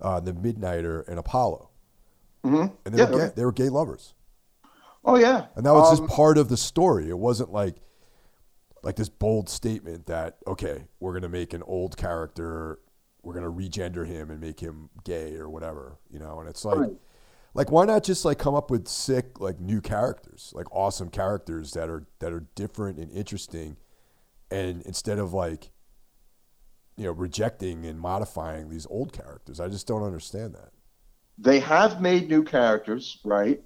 yeah. 0.00 0.06
uh, 0.06 0.20
the 0.20 0.32
Midnighter 0.32 1.06
and 1.06 1.18
Apollo. 1.18 1.70
Mm-hmm. 2.44 2.74
And 2.84 2.94
they, 2.94 2.98
yeah, 2.98 3.10
were 3.10 3.18
gay, 3.18 3.32
they 3.36 3.44
were 3.44 3.52
gay 3.52 3.68
lovers. 3.68 4.13
Oh, 5.04 5.16
yeah. 5.16 5.46
And 5.54 5.66
that 5.66 5.74
was 5.74 5.90
um, 5.90 6.06
just 6.06 6.16
part 6.16 6.38
of 6.38 6.48
the 6.48 6.56
story. 6.56 7.08
It 7.08 7.18
wasn't 7.18 7.52
like 7.52 7.76
like 8.82 8.96
this 8.96 9.08
bold 9.08 9.48
statement 9.48 10.06
that 10.06 10.38
okay, 10.46 10.84
we're 11.00 11.14
gonna 11.14 11.28
make 11.28 11.52
an 11.52 11.62
old 11.62 11.96
character 11.96 12.78
we're 13.24 13.34
gonna 13.34 13.50
regender 13.50 14.06
him 14.06 14.30
and 14.30 14.40
make 14.40 14.60
him 14.60 14.90
gay 15.02 15.36
or 15.36 15.48
whatever, 15.48 15.98
you 16.10 16.18
know. 16.18 16.40
And 16.40 16.48
it's 16.48 16.64
like, 16.64 16.78
right. 16.78 16.96
like 17.54 17.70
why 17.70 17.84
not 17.84 18.04
just 18.04 18.24
like 18.24 18.38
come 18.38 18.54
up 18.54 18.70
with 18.70 18.86
sick 18.86 19.40
like 19.40 19.60
new 19.60 19.80
characters, 19.80 20.52
like 20.54 20.70
awesome 20.70 21.08
characters 21.08 21.72
that 21.72 21.88
are 21.88 22.06
that 22.20 22.32
are 22.32 22.46
different 22.54 22.98
and 22.98 23.10
interesting, 23.10 23.76
and 24.50 24.82
instead 24.82 25.18
of 25.18 25.32
like, 25.32 25.70
you 26.96 27.04
know, 27.04 27.12
rejecting 27.12 27.86
and 27.86 27.98
modifying 27.98 28.68
these 28.68 28.86
old 28.90 29.12
characters, 29.12 29.58
I 29.58 29.68
just 29.68 29.86
don't 29.86 30.02
understand 30.02 30.54
that. 30.54 30.70
They 31.38 31.60
have 31.60 32.00
made 32.00 32.28
new 32.28 32.44
characters, 32.44 33.18
right? 33.24 33.60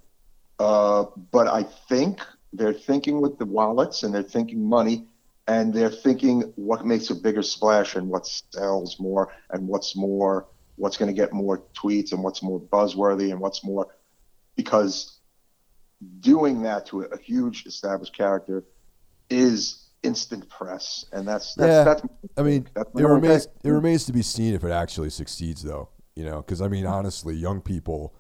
Uh, 0.59 1.05
but 1.31 1.47
I 1.47 1.63
think 1.63 2.21
they're 2.53 2.73
thinking 2.73 3.21
with 3.21 3.39
the 3.39 3.47
wallets 3.47 4.03
and 4.03 4.15
they're 4.15 4.23
thinking 4.23 4.65
money 4.65 5.07
and 5.47 5.73
they're 5.73 5.91
thinking 5.91 6.53
what 6.57 6.85
makes 6.85 7.11
a 7.11 7.15
bigger 7.15 7.43
splash 7.43 7.97
and 7.97 8.09
what 8.09 8.27
sells 8.27 9.01
more 9.01 9.33
and 9.51 9.67
what's 9.67 9.97
more 9.97 10.47
what's 10.77 10.97
going 10.97 11.09
to 11.09 11.15
get 11.15 11.33
more 11.33 11.63
tweets 11.75 12.13
and 12.13 12.23
what's 12.23 12.43
more 12.43 12.61
buzzworthy 12.61 13.31
and 13.31 13.41
what's 13.41 13.65
more 13.65 13.89
because 14.57 15.19
doing 16.21 16.63
that 16.63 16.87
to 16.87 17.03
a, 17.03 17.19
huge 17.19 17.67
established 17.67 18.17
character 18.17 18.63
is 19.31 19.87
instant 20.05 20.49
press 20.49 21.05
and 21.13 21.27
that's 21.27 21.55
that's, 21.55 21.69
yeah. 21.69 21.85
that's 21.85 22.03
I 22.37 22.43
mean 22.43 22.69
that's 22.75 22.91
it 22.95 23.05
remains 23.05 23.49
it 23.65 23.71
remains 23.71 24.05
to 24.05 24.13
be 24.13 24.23
seen 24.23 24.55
if 24.55 24.63
it 24.63 24.71
actually 24.71 25.11
succeeds 25.11 25.63
though 25.63 25.89
you 26.15 26.25
know 26.25 26.37
because 26.37 26.63
I 26.63 26.69
mean 26.69 26.87
honestly 26.87 27.35
young 27.35 27.61
people 27.61 28.15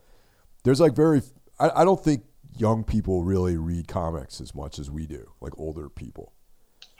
there's 0.64 0.80
like 0.80 0.96
very 0.96 1.22
I, 1.60 1.70
I 1.76 1.84
don't 1.84 2.02
think 2.02 2.24
young 2.56 2.84
people 2.84 3.22
really 3.22 3.56
read 3.56 3.86
comics 3.86 4.40
as 4.40 4.54
much 4.54 4.78
as 4.78 4.90
we 4.90 5.06
do 5.06 5.32
like 5.40 5.52
older 5.58 5.88
people 5.88 6.32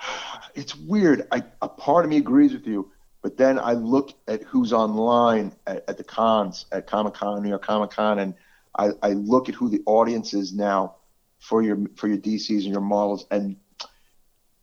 it's 0.55 0.77
weird. 0.77 1.27
I, 1.31 1.43
a 1.63 1.69
part 1.69 2.05
of 2.05 2.11
me 2.11 2.19
agrees 2.19 2.53
with 2.53 2.67
you, 2.67 2.91
but 3.23 3.37
then 3.37 3.59
I 3.59 3.73
look 3.73 4.13
at 4.27 4.43
who's 4.43 4.73
online 4.73 5.55
at, 5.67 5.85
at 5.89 5.97
the 5.97 6.05
cons, 6.05 6.67
at 6.73 6.87
Comic 6.87 7.15
Con, 7.15 7.43
New 7.43 7.49
York 7.49 7.65
Comic 7.65 7.91
Con, 7.91 8.19
and 8.19 8.35
I, 8.77 8.91
I 9.03 9.11
look 9.11 9.49
at 9.49 9.55
who 9.55 9.69
the 9.69 9.83
audience 9.87 10.35
is 10.35 10.53
now 10.53 10.97
for 11.39 11.63
your 11.63 11.79
for 11.97 12.09
your 12.09 12.19
DCs 12.19 12.65
and 12.65 12.73
your 12.73 12.81
models, 12.81 13.27
and 13.31 13.57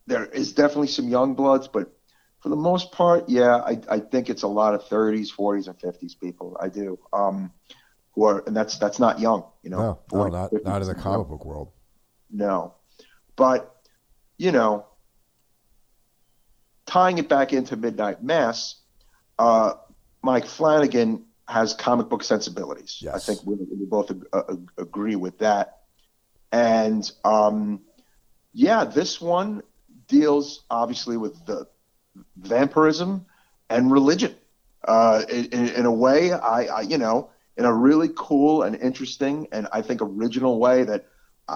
there 0.07 0.25
is 0.25 0.53
definitely 0.53 0.87
some 0.87 1.07
young 1.07 1.35
bloods, 1.35 1.67
but 1.67 1.91
for 2.39 2.49
the 2.49 2.55
most 2.55 2.91
part, 2.91 3.27
yeah, 3.27 3.55
I, 3.55 3.79
I 3.89 3.99
think 3.99 4.29
it's 4.29 4.43
a 4.43 4.47
lot 4.47 4.75
of 4.75 4.83
30s, 4.83 5.29
40s, 5.35 5.67
and 5.67 5.79
50s 5.79 6.19
people. 6.19 6.55
I 6.59 6.69
do. 6.69 6.99
Um, 7.11 7.51
who 8.15 8.25
are, 8.25 8.43
and 8.47 8.55
that's 8.55 8.77
that's 8.77 8.99
not 8.99 9.19
young, 9.19 9.43
you 9.61 9.69
know. 9.69 9.77
No, 9.77 9.99
40, 10.09 10.31
no 10.31 10.37
not 10.41 10.51
50s, 10.51 10.65
not 10.65 10.81
in 10.81 10.87
the 10.87 10.95
comic 10.95 11.27
book 11.27 11.45
world. 11.45 11.71
No, 12.31 12.73
but 13.35 13.75
you 14.37 14.51
know, 14.51 14.85
tying 16.85 17.17
it 17.17 17.29
back 17.29 17.53
into 17.53 17.75
Midnight 17.75 18.23
Mass, 18.23 18.75
uh, 19.37 19.73
Mike 20.21 20.45
Flanagan 20.45 21.25
has 21.47 21.73
comic 21.73 22.09
book 22.09 22.23
sensibilities. 22.23 22.99
Yes. 23.01 23.15
I 23.15 23.19
think 23.19 23.45
we, 23.45 23.55
we 23.55 23.85
both 23.85 24.11
uh, 24.33 24.55
agree 24.77 25.15
with 25.15 25.37
that. 25.39 25.81
And 26.51 27.09
um, 27.23 27.81
yeah, 28.53 28.85
this 28.85 29.21
one 29.21 29.61
deals 30.07 30.63
obviously 30.69 31.17
with 31.17 31.45
the 31.45 31.67
vampirism 32.37 33.25
and 33.69 33.91
religion 33.91 34.35
uh, 34.87 35.23
in, 35.29 35.69
in, 35.69 35.85
a 35.85 35.91
way. 35.91 36.31
I, 36.31 36.65
I, 36.65 36.81
you 36.81 36.97
know, 36.97 37.29
in 37.57 37.65
a 37.65 37.73
really 37.73 38.09
cool 38.15 38.63
and 38.63 38.75
interesting 38.75 39.47
and 39.51 39.67
I 39.71 39.81
think 39.81 40.01
original 40.01 40.59
way 40.59 40.83
that 40.83 41.05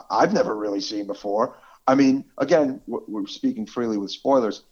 I've 0.10 0.34
never 0.34 0.56
really 0.56 0.82
seen 0.82 1.08
before. 1.08 1.58
I 1.88 1.96
mean, 1.96 2.26
again, 2.38 2.82
we're 2.86 3.28
speaking 3.28 3.66
freely 3.66 3.98
with 3.98 4.12
spoilers. 4.12 4.64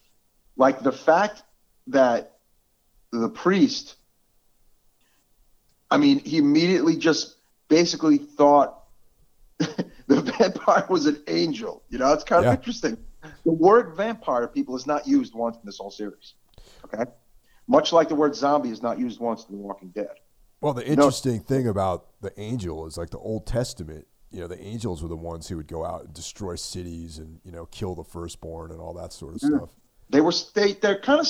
Like 0.56 0.82
the 0.82 0.92
fact 0.92 1.44
that 1.88 2.38
the 3.12 3.30
priest, 3.30 3.96
I 5.90 5.98
mean, 5.98 6.20
he 6.20 6.38
immediately 6.38 6.96
just 6.96 7.36
basically 7.70 8.18
thought 8.18 8.84
the 9.58 10.22
vampire 10.38 10.86
was 10.90 11.08
an 11.08 11.24
angel. 11.28 11.84
You 11.90 11.98
know, 11.98 12.14
it's 12.14 12.24
kind 12.24 12.46
of 12.46 12.54
interesting. 12.54 12.98
The 13.44 13.52
word 13.52 13.96
vampire, 13.96 14.48
people, 14.48 14.76
is 14.76 14.86
not 14.86 15.08
used 15.08 15.34
once 15.34 15.56
in 15.56 15.64
this 15.66 15.78
whole 15.78 15.92
series. 15.92 16.36
Okay? 16.86 17.10
Much 17.68 17.92
like 17.92 18.08
the 18.10 18.16
word 18.16 18.36
zombie 18.36 18.70
is 18.70 18.82
not 18.82 19.00
used 19.00 19.20
once 19.20 19.46
in 19.50 19.56
The 19.56 19.62
Walking 19.62 19.90
Dead. 19.90 20.08
Well, 20.62 20.74
the 20.74 20.88
interesting 20.88 21.38
no. 21.38 21.44
thing 21.44 21.68
about 21.68 22.08
the 22.22 22.38
angel 22.40 22.86
is 22.88 22.98
like 22.98 23.12
the 23.12 23.20
Old 23.20 23.46
Testament, 23.46 24.08
you 24.32 24.40
know, 24.40 24.48
the 24.48 24.62
angels 24.62 25.02
were 25.04 25.10
the 25.10 25.16
ones 25.16 25.48
who 25.48 25.58
would 25.58 25.68
go 25.68 25.86
out 25.86 26.06
and 26.06 26.14
destroy 26.14 26.56
cities 26.56 27.20
and, 27.20 27.40
you 27.44 27.52
know, 27.52 27.66
kill 27.68 27.96
the 27.96 28.04
firstborn 28.04 28.72
and 28.72 28.82
all 28.82 28.94
that 28.96 29.14
sort 29.14 29.36
of 29.36 29.42
mm-hmm. 29.42 29.58
stuff. 29.58 29.70
They 30.10 30.22
were 30.22 30.34
they 30.54 30.74
they're 30.74 31.00
kind 31.00 31.20
of 31.20 31.28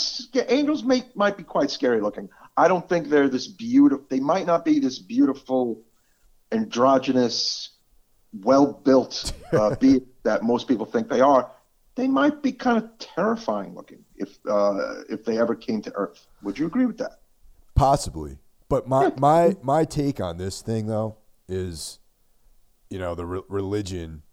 angels 0.50 0.84
may 0.84 1.04
might 1.16 1.36
be 1.36 1.44
quite 1.44 1.72
scary 1.72 2.00
looking. 2.00 2.30
I 2.56 2.68
don't 2.68 2.88
think 2.88 3.10
they're 3.10 3.28
this 3.28 3.48
beautiful. 3.48 4.06
They 4.08 4.20
might 4.20 4.46
not 4.46 4.64
be 4.64 4.80
this 4.80 5.00
beautiful, 5.00 5.82
androgynous, 6.52 7.70
well 8.42 8.74
built 8.74 9.34
uh, 9.52 9.76
being 9.80 10.06
that 10.24 10.44
most 10.44 10.68
people 10.68 10.86
think 10.86 11.10
they 11.10 11.22
are. 11.22 11.52
They 11.96 12.08
might 12.08 12.44
be 12.44 12.52
kind 12.52 12.78
of 12.78 12.96
terrifying 13.00 13.74
looking 13.74 14.06
if 14.16 14.38
uh, 14.48 15.02
if 15.10 15.26
they 15.26 15.40
ever 15.40 15.56
came 15.56 15.82
to 15.82 15.92
Earth. 15.96 16.28
Would 16.44 16.60
you 16.60 16.68
agree 16.68 16.86
with 16.86 17.00
that? 17.00 17.20
Possibly, 17.74 18.38
but 18.70 18.88
my 18.88 19.12
my 19.18 19.56
my 19.62 19.86
take 19.86 20.20
on 20.20 20.38
this 20.38 20.62
thing 20.62 20.88
though 20.88 21.18
is, 21.48 22.00
you 22.90 23.00
know, 23.00 23.16
the 23.16 23.26
re- 23.26 23.42
religion 23.48 24.24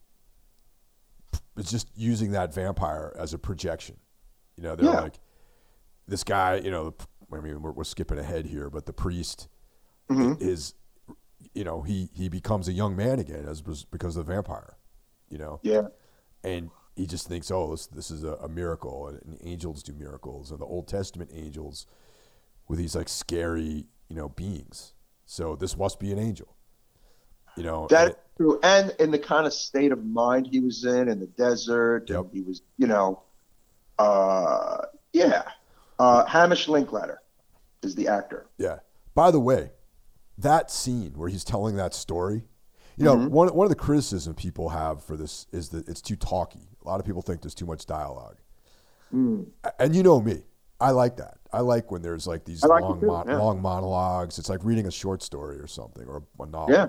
is 1.57 1.70
just 1.70 1.89
using 1.97 2.32
that 2.32 2.53
vampire 2.53 3.14
as 3.18 3.32
a 3.35 3.39
projection. 3.39 3.97
You 4.57 4.62
know, 4.62 4.76
they're 4.76 4.87
yeah. 4.87 5.01
like, 5.01 5.14
this 6.07 6.24
guy, 6.24 6.57
you 6.57 6.70
know, 6.70 6.95
I 7.32 7.41
mean, 7.41 7.61
we're, 7.62 7.72
we're 7.72 7.85
skipping 7.85 8.18
ahead 8.18 8.47
here, 8.47 8.70
but 8.70 8.87
the 8.87 8.93
priest 8.93 9.49
mm-hmm. 10.11 10.43
is, 10.43 10.74
you 11.55 11.64
know, 11.64 11.82
he, 11.82 12.11
he 12.12 12.28
becomes 12.28 12.68
a 12.68 12.72
young 12.72 12.97
man 12.97 13.18
again 13.18 13.47
as 13.49 13.62
because 13.62 14.16
of 14.16 14.26
the 14.26 14.32
vampire, 14.32 14.76
you 15.28 15.39
know? 15.39 15.61
Yeah. 15.62 15.89
And 16.43 16.70
he 16.95 17.07
just 17.07 17.26
thinks, 17.26 17.51
oh, 17.51 17.70
this, 17.72 17.87
this 17.87 18.11
is 18.11 18.22
a, 18.22 18.35
a 18.35 18.49
miracle, 18.49 19.09
and, 19.09 19.20
and, 19.24 19.39
angels 19.43 19.82
do 19.82 19.93
miracles, 19.93 20.51
and 20.51 20.61
the 20.61 20.66
Old 20.66 20.87
Testament 20.87 21.30
angels 21.35 21.87
with 22.68 22.78
these 22.78 22.95
like 22.95 23.09
scary, 23.09 23.87
you 24.09 24.16
know, 24.16 24.28
beings. 24.28 24.92
So 25.26 25.57
this 25.57 25.76
must 25.76 25.98
be 25.98 26.12
an 26.12 26.18
angel, 26.18 26.55
you 27.57 27.62
know? 27.62 27.86
That's 27.88 28.14
true. 28.36 28.61
And 28.62 28.94
in 28.98 29.11
the 29.11 29.18
kind 29.18 29.46
of 29.46 29.52
state 29.52 29.92
of 29.92 30.05
mind 30.05 30.48
he 30.50 30.61
was 30.61 30.84
in, 30.84 31.09
in 31.09 31.20
the 31.20 31.26
desert, 31.26 32.09
yep. 32.09 32.26
he 32.32 32.42
was, 32.42 32.62
you 32.76 32.86
know, 32.86 33.22
uh, 33.98 34.78
yeah. 35.12 35.42
Uh, 35.98 36.24
Hamish 36.26 36.68
Linklater 36.68 37.20
is 37.82 37.94
the 37.94 38.09
actor. 38.09 38.46
Yeah. 38.59 38.80
By 39.14 39.30
the 39.30 39.40
way, 39.40 39.70
that 40.38 40.70
scene 40.70 41.12
where 41.14 41.28
he's 41.28 41.44
telling 41.44 41.76
that 41.76 41.94
story, 41.94 42.44
you 42.96 43.05
know, 43.05 43.16
mm-hmm. 43.16 43.28
one, 43.28 43.48
one 43.48 43.64
of 43.64 43.70
the 43.70 43.76
criticism 43.76 44.34
people 44.34 44.68
have 44.70 45.02
for 45.02 45.16
this 45.16 45.46
is 45.52 45.70
that 45.70 45.88
it's 45.88 46.00
too 46.00 46.16
talky. 46.16 46.68
A 46.84 46.88
lot 46.88 47.00
of 47.00 47.07
people 47.07 47.22
think 47.22 47.42
there's 47.42 47.55
too 47.55 47.66
much 47.66 47.86
dialogue. 47.86 48.36
Mm. 49.12 49.46
And 49.78 49.94
you 49.94 50.02
know 50.02 50.20
me. 50.20 50.42
I 50.85 50.91
like 50.91 51.16
that. 51.16 51.39
I 51.53 51.61
like 51.61 51.91
when 51.91 52.03
there's 52.03 52.26
like 52.26 52.45
these 52.45 52.62
like 52.62 52.82
long, 52.82 53.01
too, 53.01 53.07
mon- 53.07 53.26
yeah. 53.28 53.39
long 53.39 53.62
monologues. 53.62 54.39
It's 54.39 54.49
like 54.51 54.62
reading 54.64 54.87
a 54.87 54.91
short 54.91 55.22
story 55.22 55.57
or 55.59 55.66
something 55.66 56.07
or 56.07 56.22
a 56.41 56.47
novel. 56.47 56.74
Yeah. 56.74 56.89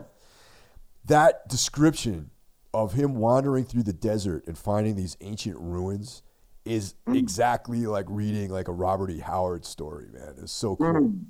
That 1.06 1.48
description 1.48 2.32
of 2.74 2.91
him 2.93 3.16
wandering 3.16 3.64
through 3.64 3.84
the 3.84 3.93
desert 3.93 4.48
and 4.48 4.58
finding 4.58 4.96
these 4.96 5.16
ancient 5.22 5.58
ruins 5.60 6.24
is 6.66 6.96
Mm. 7.08 7.16
exactly 7.18 7.86
like 7.86 8.06
reading 8.10 8.50
like 8.50 8.68
a 8.68 8.72
Robert 8.74 9.12
E. 9.12 9.20
Howard 9.20 9.64
story, 9.66 10.08
man. 10.12 10.34
It's 10.41 10.52
so 10.52 10.76
cool. 10.76 10.88
Mm. 10.93 11.26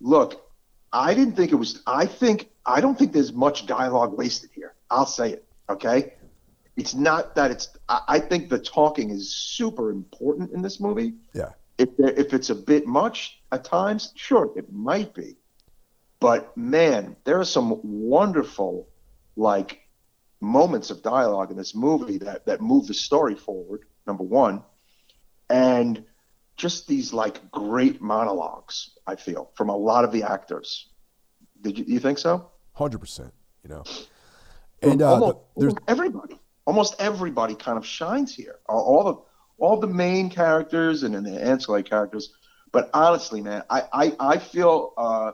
Look, 0.00 0.48
I 0.92 1.14
didn't 1.14 1.34
think 1.36 1.52
it 1.52 1.56
was. 1.56 1.82
I 1.86 2.06
think 2.06 2.48
I 2.64 2.80
don't 2.80 2.98
think 2.98 3.12
there's 3.12 3.32
much 3.32 3.66
dialogue 3.66 4.16
wasted 4.16 4.50
here. 4.54 4.74
I'll 4.90 5.04
say 5.06 5.32
it. 5.32 5.44
Okay, 5.68 6.14
it's 6.82 6.94
not 6.94 7.36
that 7.36 7.52
it's. 7.52 7.68
I, 7.88 8.00
I 8.08 8.18
think 8.18 8.48
the 8.48 8.58
talking 8.58 9.10
is 9.10 9.32
super 9.36 9.90
important 9.90 10.50
in 10.52 10.62
this 10.62 10.80
movie. 10.80 11.14
Yeah. 11.32 11.50
If 11.78 11.96
there, 11.96 12.10
if 12.10 12.34
it's 12.34 12.50
a 12.50 12.56
bit 12.56 12.86
much 12.86 13.40
at 13.52 13.62
times, 13.64 14.12
sure, 14.16 14.50
it 14.56 14.72
might 14.72 15.14
be. 15.14 15.36
But 16.18 16.56
man, 16.56 17.16
there 17.22 17.38
are 17.38 17.44
some 17.44 17.80
wonderful, 17.84 18.88
like, 19.36 19.80
moments 20.40 20.90
of 20.90 21.02
dialogue 21.02 21.52
in 21.52 21.56
this 21.56 21.72
movie 21.74 22.18
that 22.18 22.46
that 22.46 22.60
move 22.60 22.88
the 22.88 22.94
story 22.94 23.36
forward. 23.36 23.82
Number 24.08 24.24
one, 24.24 24.64
and 25.48 26.04
just 26.56 26.88
these 26.88 27.12
like 27.12 27.36
great 27.52 28.02
monologues. 28.02 28.90
I 29.06 29.14
feel 29.14 29.52
from 29.54 29.68
a 29.68 29.76
lot 29.76 30.04
of 30.04 30.10
the 30.10 30.24
actors. 30.24 30.88
Did 31.60 31.78
you, 31.78 31.84
you 31.86 32.00
think 32.00 32.18
so? 32.18 32.50
Hundred 32.72 32.98
percent. 32.98 33.32
You 33.62 33.70
know. 33.70 33.84
And 34.82 35.00
uh, 35.00 35.12
almost, 35.12 35.36
the- 35.54 35.60
there's 35.60 35.74
everybody, 35.86 36.40
almost 36.64 36.94
everybody, 36.98 37.54
kind 37.54 37.76
of 37.78 37.86
shines 37.86 38.34
here. 38.34 38.58
All- 38.68 39.04
the 39.04 39.16
all 39.58 39.76
the 39.78 39.86
main 39.86 40.28
characters 40.28 41.04
and 41.04 41.14
then 41.14 41.22
the 41.22 41.40
ancillary 41.40 41.84
characters. 41.84 42.34
But 42.72 42.90
honestly, 42.94 43.40
man, 43.40 43.62
I 43.70 43.82
I, 43.92 44.16
I 44.18 44.38
feel 44.38 44.92
uh, 44.96 45.32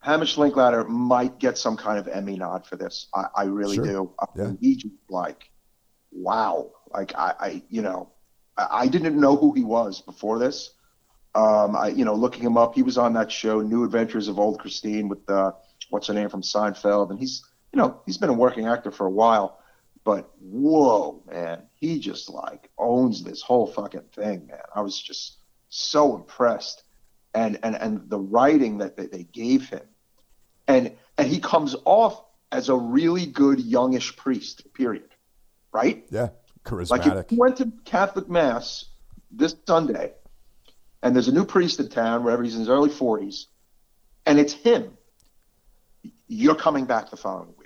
Hamish 0.00 0.36
Linklater 0.36 0.84
might 0.84 1.38
get 1.38 1.56
some 1.56 1.76
kind 1.76 1.98
of 1.98 2.06
Emmy 2.08 2.36
nod 2.36 2.66
for 2.66 2.76
this. 2.76 3.06
I, 3.14 3.26
I 3.34 3.42
really 3.44 3.76
Sure. 3.76 3.84
do. 3.86 4.10
I 4.20 4.26
Yeah. 4.36 4.52
he 4.60 4.76
just 4.76 4.94
like, 5.08 5.48
wow. 6.10 6.70
Like 6.92 7.14
I, 7.14 7.34
I 7.40 7.62
you 7.70 7.80
know, 7.82 8.10
I, 8.58 8.66
I 8.82 8.88
didn't 8.88 9.18
know 9.18 9.36
who 9.36 9.52
he 9.52 9.64
was 9.64 10.00
before 10.02 10.38
this. 10.38 10.74
Um, 11.34 11.74
I, 11.74 11.88
you 11.88 12.04
know, 12.04 12.14
looking 12.14 12.42
him 12.42 12.58
up, 12.58 12.74
he 12.74 12.82
was 12.82 12.98
on 12.98 13.14
that 13.14 13.32
show, 13.32 13.62
New 13.62 13.84
Adventures 13.84 14.28
of 14.28 14.38
Old 14.38 14.58
Christine, 14.58 15.08
with 15.08 15.28
uh, 15.30 15.52
what's 15.88 16.08
her 16.08 16.14
name 16.14 16.28
from 16.28 16.42
Seinfeld, 16.42 17.08
and 17.10 17.18
he's, 17.18 17.42
you 17.72 17.78
know, 17.78 18.02
he's 18.04 18.18
been 18.18 18.28
a 18.28 18.34
working 18.34 18.66
actor 18.66 18.90
for 18.90 19.06
a 19.06 19.10
while. 19.10 19.58
But 20.04 20.30
whoa, 20.40 21.22
man, 21.30 21.62
he 21.74 21.98
just 22.00 22.28
like 22.28 22.70
owns 22.78 23.22
this 23.22 23.40
whole 23.42 23.66
fucking 23.66 24.08
thing, 24.14 24.46
man. 24.48 24.58
I 24.74 24.80
was 24.80 25.00
just 25.00 25.38
so 25.68 26.16
impressed, 26.16 26.82
and 27.34 27.58
and 27.62 27.76
and 27.76 28.10
the 28.10 28.18
writing 28.18 28.78
that 28.78 28.96
they, 28.96 29.06
they 29.06 29.22
gave 29.24 29.68
him, 29.68 29.82
and 30.66 30.92
and 31.16 31.28
he 31.28 31.38
comes 31.38 31.76
off 31.84 32.24
as 32.50 32.68
a 32.68 32.76
really 32.76 33.26
good 33.26 33.60
youngish 33.60 34.16
priest. 34.16 34.72
Period. 34.74 35.08
Right? 35.72 36.04
yeah, 36.10 36.20
Like 36.22 36.32
charismatic. 36.64 37.24
if 37.24 37.32
you 37.32 37.38
went 37.38 37.56
to 37.58 37.72
Catholic 37.84 38.28
Mass 38.28 38.86
this 39.30 39.54
Sunday, 39.66 40.12
and 41.02 41.14
there's 41.14 41.28
a 41.28 41.32
new 41.32 41.44
priest 41.46 41.80
in 41.80 41.88
town, 41.88 42.24
wherever 42.24 42.42
he's 42.42 42.54
in 42.54 42.60
his 42.60 42.68
early 42.68 42.90
40s, 42.90 43.46
and 44.26 44.38
it's 44.38 44.52
him, 44.52 44.98
you're 46.28 46.54
coming 46.54 46.84
back 46.84 47.10
the 47.10 47.16
following 47.16 47.54
week. 47.58 47.61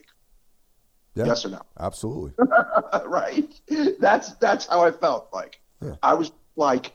Yeah. 1.16 1.24
Yes 1.24 1.46
or 1.46 1.48
no? 1.48 1.62
Absolutely. 1.80 2.32
right? 3.06 3.60
That's 3.98 4.34
that's 4.34 4.66
how 4.66 4.84
I 4.84 4.90
felt. 4.90 5.30
Like 5.32 5.60
Yeah. 5.82 5.94
I 6.02 6.14
was 6.14 6.30
like, 6.54 6.92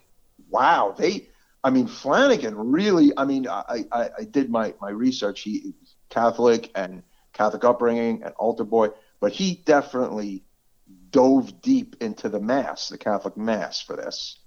wow, 0.49 0.95
they. 0.97 1.28
I 1.63 1.72
mean, 1.72 1.88
Flanagan 1.88 2.55
really. 2.55 3.11
I 3.17 3.26
mean, 3.26 3.47
I 3.47 3.86
I, 3.91 4.09
I 4.19 4.24
did 4.24 4.51
my 4.51 4.76
my 4.80 4.91
research. 4.91 5.41
He 5.41 5.74
Catholic 6.09 6.69
and 6.76 7.01
Catholic 7.34 7.63
upbringing 7.63 8.22
and 8.24 8.34
altar 8.36 8.63
boy, 8.63 8.89
but 9.19 9.32
he 9.32 9.55
definitely 9.65 10.43
dove 11.09 11.61
deep 11.61 11.95
into 11.99 12.30
the 12.30 12.39
mass, 12.39 12.89
the 12.89 12.97
Catholic 12.97 13.36
mass, 13.36 13.82
for 13.82 13.95
this. 13.95 14.39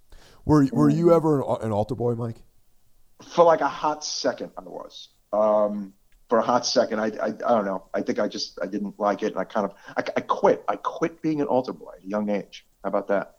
Were 0.45 0.66
Were 0.72 0.91
you 0.91 1.12
ever 1.12 1.41
an, 1.41 1.62
an 1.62 1.72
altar 1.72 1.97
boy, 1.97 2.14
Mike? 2.14 2.37
For 3.22 3.45
like 3.45 3.61
a 3.61 3.68
hot 3.68 4.05
second, 4.05 4.53
I 4.57 4.62
was. 4.62 5.09
Um, 5.33 5.95
for 6.29 6.39
a 6.39 6.43
hot 6.43 6.64
second, 6.66 7.01
I, 7.01 7.07
I 7.22 7.27
I 7.27 7.31
don't 7.33 7.64
know. 7.64 7.85
I 7.93 8.01
think 8.03 8.18
I 8.18 8.29
just 8.29 8.59
I 8.62 8.66
didn't 8.66 8.99
like 8.99 9.22
it, 9.22 9.33
and 9.33 9.39
I 9.39 9.45
kind 9.45 9.66
of 9.66 9.75
I, 9.97 10.03
I 10.16 10.20
quit. 10.22 10.64
I 10.68 10.77
quit 10.77 11.20
being 11.22 11.41
an 11.41 11.47
altar 11.47 11.72
boy 11.72 11.93
at 11.99 12.05
a 12.05 12.09
young 12.09 12.31
age. 12.31 12.66
How 12.83 12.89
about 12.89 13.09
that? 13.09 13.37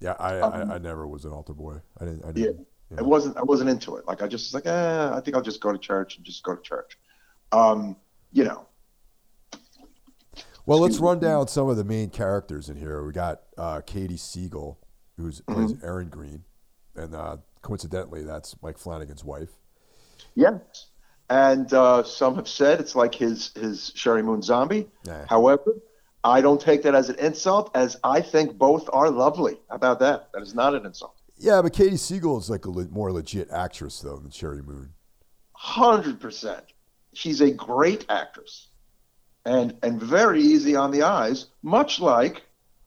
Yeah, 0.00 0.14
I, 0.18 0.40
Um, 0.40 0.70
I, 0.70 0.74
I 0.74 0.78
never 0.78 1.06
was 1.06 1.24
an 1.24 1.32
altar 1.32 1.54
boy. 1.54 1.76
I 2.00 2.04
didn't. 2.04 2.24
I 2.24 2.28
Yeah. 2.28 2.32
didn't. 2.46 2.66
I 2.96 3.02
wasn't 3.02 3.36
I 3.36 3.42
wasn't 3.42 3.68
into 3.68 3.96
it. 3.96 4.06
Like 4.06 4.22
I 4.22 4.26
just 4.28 4.46
was 4.46 4.54
like, 4.54 4.66
eh, 4.66 5.10
I 5.12 5.20
think 5.20 5.36
I'll 5.36 5.42
just 5.42 5.60
go 5.60 5.70
to 5.72 5.78
church 5.78 6.16
and 6.16 6.24
just 6.24 6.42
go 6.42 6.54
to 6.54 6.62
church. 6.62 6.98
Um, 7.52 7.96
you 8.32 8.44
know, 8.44 8.66
Well, 10.64 10.80
let's 10.80 10.98
run 10.98 11.18
down 11.18 11.48
some 11.48 11.68
of 11.68 11.76
the 11.76 11.84
main 11.84 12.10
characters 12.10 12.68
in 12.68 12.76
here. 12.76 13.04
We 13.04 13.12
got 13.12 13.42
uh, 13.56 13.80
Katie 13.86 14.16
Siegel, 14.18 14.78
who 15.16 15.24
plays 15.24 15.72
Mm-hmm. 15.72 15.84
Erin 15.84 16.08
Green, 16.08 16.44
and 16.94 17.14
uh, 17.14 17.38
coincidentally, 17.62 18.22
that's 18.22 18.54
Mike 18.62 18.78
Flanagan's 18.78 19.24
wife. 19.24 19.50
yes. 20.34 20.87
And 21.30 21.72
uh, 21.74 22.02
some 22.04 22.36
have 22.36 22.48
said 22.48 22.80
it's 22.80 22.94
like 22.94 23.14
his 23.14 23.52
his 23.54 23.92
Sheri 23.94 24.24
Moon 24.24 24.40
Zombie. 24.42 24.88
Nah. 25.04 25.26
However, 25.28 25.76
I 26.24 26.40
don't 26.40 26.60
take 26.60 26.82
that 26.82 26.94
as 26.94 27.10
an 27.10 27.16
insult, 27.18 27.70
as 27.74 27.96
I 28.02 28.20
think 28.20 28.56
both 28.56 28.88
are 28.92 29.10
lovely. 29.10 29.60
How 29.68 29.76
about 29.76 29.98
that? 30.00 30.30
That 30.32 30.42
is 30.42 30.54
not 30.54 30.74
an 30.74 30.86
insult. 30.86 31.14
Yeah, 31.36 31.62
but 31.62 31.72
Katie 31.72 31.96
Siegel 31.96 32.38
is 32.38 32.50
like 32.50 32.64
a 32.64 32.70
le- 32.70 32.88
more 32.88 33.12
legit 33.12 33.50
actress 33.50 34.00
though 34.00 34.16
than 34.16 34.30
Sheri 34.30 34.64
Moon. 34.64 34.94
Hundred 35.52 36.18
percent. 36.20 36.64
She's 37.12 37.40
a 37.40 37.50
great 37.50 38.06
actress, 38.08 38.68
and 39.44 39.76
and 39.82 40.00
very 40.00 40.40
easy 40.40 40.76
on 40.76 40.90
the 40.90 41.02
eyes, 41.02 41.46
much 41.62 42.00
like 42.00 42.42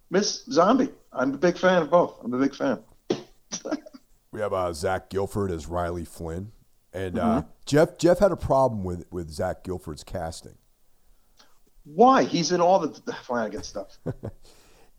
Miss 0.09 0.43
Zombie. 0.45 0.89
I'm 1.13 1.33
a 1.33 1.37
big 1.37 1.57
fan 1.57 1.83
of 1.83 1.91
both. 1.91 2.17
I'm 2.23 2.33
a 2.33 2.39
big 2.39 2.55
fan. 2.55 2.79
We 4.33 4.39
have 4.39 4.53
uh, 4.53 4.71
Zach 4.71 5.09
Gilford 5.09 5.51
as 5.51 5.67
Riley 5.67 6.05
Flynn, 6.05 6.53
and 6.93 7.15
Mm-hmm. 7.15 7.37
uh, 7.39 7.41
Jeff 7.65 7.97
Jeff 7.97 8.19
had 8.19 8.31
a 8.31 8.37
problem 8.37 8.83
with 8.83 9.05
with 9.11 9.29
Zach 9.29 9.63
Gilford's 9.63 10.03
casting. 10.03 10.55
Why? 11.83 12.23
He's 12.23 12.51
in 12.51 12.61
all 12.61 12.79
the, 12.79 13.13
Flanagan 13.23 13.63
stuff. 13.63 13.97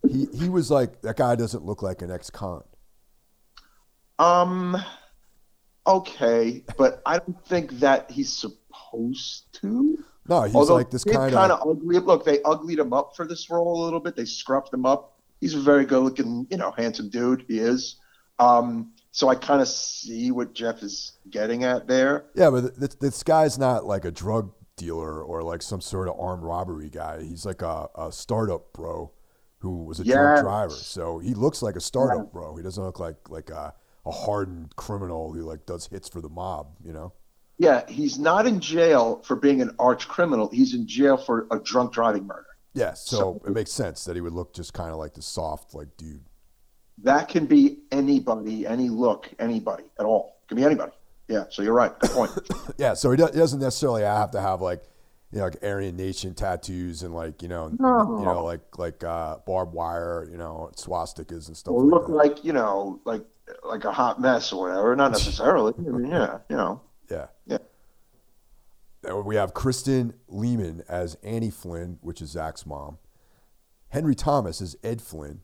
He 0.08 0.26
he 0.34 0.48
was 0.48 0.68
like 0.68 1.00
that 1.02 1.16
guy 1.16 1.36
doesn't 1.36 1.64
look 1.64 1.80
like 1.80 2.02
an 2.02 2.10
ex-con. 2.10 2.64
Um, 4.18 4.76
okay, 5.86 6.64
but 6.76 7.02
I 7.06 7.18
don't 7.18 7.44
think 7.46 7.70
that 7.80 8.10
he's 8.10 8.32
supposed 8.32 9.44
to. 9.60 9.98
No, 10.28 10.42
he's 10.42 10.54
Although 10.54 10.74
like 10.74 10.90
this 10.90 11.04
kind 11.04 11.34
of 11.34 11.60
ugly. 11.68 11.98
Look, 11.98 12.24
they 12.24 12.42
uglied 12.42 12.78
him 12.78 12.92
up 12.92 13.14
for 13.16 13.26
this 13.26 13.50
role 13.50 13.82
a 13.82 13.84
little 13.84 14.00
bit. 14.00 14.16
They 14.16 14.22
scruffed 14.22 14.72
him 14.72 14.86
up. 14.86 15.20
He's 15.40 15.54
a 15.54 15.60
very 15.60 15.84
good-looking, 15.84 16.46
you 16.50 16.56
know, 16.56 16.70
handsome 16.70 17.08
dude. 17.08 17.44
He 17.48 17.58
is. 17.58 17.96
Um, 18.38 18.91
so 19.12 19.28
I 19.28 19.34
kind 19.36 19.60
of 19.60 19.68
see 19.68 20.30
what 20.30 20.52
Jeff 20.54 20.82
is 20.82 21.12
getting 21.30 21.64
at 21.64 21.86
there. 21.86 22.24
Yeah, 22.34 22.50
but 22.50 22.74
this, 22.80 22.94
this 22.96 23.22
guy's 23.22 23.58
not 23.58 23.84
like 23.84 24.04
a 24.04 24.10
drug 24.10 24.52
dealer 24.76 25.22
or 25.22 25.42
like 25.42 25.62
some 25.62 25.80
sort 25.80 26.08
of 26.08 26.18
armed 26.18 26.42
robbery 26.42 26.88
guy. 26.90 27.22
He's 27.22 27.44
like 27.46 27.62
a, 27.62 27.88
a 27.94 28.10
startup 28.10 28.72
bro 28.72 29.12
who 29.58 29.84
was 29.84 30.00
a 30.00 30.04
Yes. 30.04 30.16
drunk 30.16 30.40
driver. 30.42 30.70
So 30.74 31.18
he 31.18 31.34
looks 31.34 31.62
like 31.62 31.76
a 31.76 31.80
startup 31.80 32.32
bro. 32.32 32.56
He 32.56 32.62
doesn't 32.62 32.82
look 32.82 32.98
like 32.98 33.28
like 33.28 33.50
a, 33.50 33.74
a 34.06 34.10
hardened 34.10 34.74
criminal 34.76 35.32
who 35.32 35.42
like 35.42 35.66
does 35.66 35.86
hits 35.86 36.08
for 36.08 36.20
the 36.20 36.28
mob. 36.30 36.68
You 36.84 36.92
know? 36.92 37.12
Yeah, 37.58 37.88
he's 37.88 38.18
not 38.18 38.46
in 38.46 38.58
jail 38.60 39.22
for 39.24 39.36
being 39.36 39.60
an 39.60 39.76
arch 39.78 40.08
criminal. 40.08 40.48
He's 40.50 40.74
in 40.74 40.88
jail 40.88 41.16
for 41.16 41.46
a 41.52 41.60
drunk 41.60 41.92
driving 41.92 42.26
murder. 42.26 42.46
Yeah. 42.74 42.94
So, 42.94 43.16
So- 43.16 43.42
it 43.46 43.50
makes 43.52 43.70
sense 43.70 44.04
that 44.06 44.16
he 44.16 44.22
would 44.22 44.32
look 44.32 44.54
just 44.54 44.72
kind 44.72 44.90
of 44.90 44.96
like 44.96 45.12
the 45.14 45.22
soft 45.22 45.74
like 45.74 45.96
dude. 45.98 46.24
That 46.98 47.28
can 47.28 47.46
be 47.46 47.78
anybody, 47.90 48.66
any 48.66 48.88
look, 48.88 49.28
anybody 49.38 49.84
at 49.98 50.04
all. 50.06 50.36
It 50.44 50.48
can 50.48 50.56
be 50.56 50.64
anybody. 50.64 50.92
Yeah, 51.28 51.44
so 51.50 51.62
you're 51.62 51.72
right. 51.74 51.98
Good 51.98 52.10
point. 52.10 52.30
Yeah. 52.78 52.94
So 52.94 53.10
he, 53.10 53.16
do, 53.16 53.26
he 53.26 53.38
doesn't 53.38 53.60
necessarily 53.60 54.02
have 54.02 54.30
to 54.32 54.40
have 54.40 54.60
like 54.60 54.82
you 55.30 55.38
know 55.38 55.44
like 55.44 55.56
Aryan 55.62 55.96
Nation 55.96 56.34
tattoos 56.34 57.02
and 57.02 57.14
like 57.14 57.42
you 57.42 57.48
know 57.48 57.68
No. 57.78 58.18
you 58.18 58.24
know 58.24 58.44
like 58.44 58.78
like 58.78 59.02
uh, 59.04 59.38
barbed 59.46 59.72
wire 59.72 60.28
you 60.30 60.36
know 60.36 60.70
swastikas 60.76 61.48
and 61.48 61.56
stuff 61.56 61.72
or 61.72 61.82
like 61.82 61.90
look 61.92 62.06
that. 62.08 62.12
like 62.14 62.44
you 62.44 62.52
know, 62.52 63.00
like 63.04 63.24
like 63.64 63.84
a 63.84 63.92
hot 63.92 64.20
mess 64.20 64.52
or 64.52 64.68
whatever. 64.68 64.94
Not 64.96 65.12
necessarily. 65.12 65.72
I 65.78 65.80
mean, 65.90 66.10
yeah, 66.10 66.38
you 66.48 66.56
know. 66.56 66.80
Yeah. 67.10 67.26
Yeah. 67.46 67.58
We 69.24 69.34
have 69.36 69.52
Kristen 69.52 70.14
Lehman 70.28 70.84
as 70.88 71.16
Annie 71.24 71.50
Flynn, 71.50 71.98
which 72.02 72.22
is 72.22 72.30
Zach's 72.30 72.64
mom. 72.64 72.98
Henry 73.88 74.14
Thomas 74.14 74.62
as 74.62 74.76
Ed 74.84 75.02
Flynn, 75.02 75.40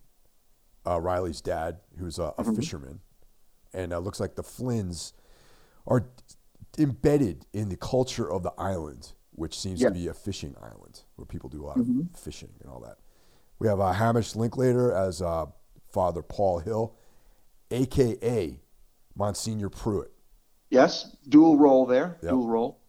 uh, 0.88 1.00
Riley's 1.00 1.40
dad, 1.40 1.78
who's 1.98 2.18
a, 2.18 2.32
a 2.38 2.44
fisherman. 2.44 3.00
And 3.74 3.92
uh, 3.92 3.98
looks 3.98 4.20
like 4.20 4.34
the 4.34 4.42
Flynns 4.42 5.12
are 5.86 6.06
embedded 6.78 7.44
in 7.52 7.68
the 7.68 7.76
culture 7.76 8.30
of 8.30 8.42
the 8.42 8.52
island, 8.58 9.12
which 9.32 9.58
seems 9.58 9.80
Yeah. 9.80 9.88
to 9.88 9.94
be 9.94 10.08
a 10.08 10.14
fishing 10.14 10.54
island 10.62 11.02
where 11.16 11.26
people 11.26 11.48
do 11.50 11.64
a 11.64 11.66
lot 11.66 11.78
of 11.78 11.86
fishing 12.16 12.50
and 12.60 12.70
all 12.70 12.80
that. 12.80 12.96
We 13.58 13.68
have 13.68 13.80
uh, 13.80 13.92
Hamish 13.92 14.34
Linklater 14.36 14.92
as 14.92 15.20
uh, 15.20 15.46
Father 15.92 16.22
Paul 16.22 16.60
Hill. 16.60 16.94
aka 17.70 18.60
Monsignor 19.14 19.68
Pruitt. 19.68 20.12
Yes, 20.70 21.16
dual 21.28 21.56
role 21.58 21.86
there. 21.86 22.18
Yep. 22.22 22.30
Dual 22.30 22.46
role. 22.48 22.80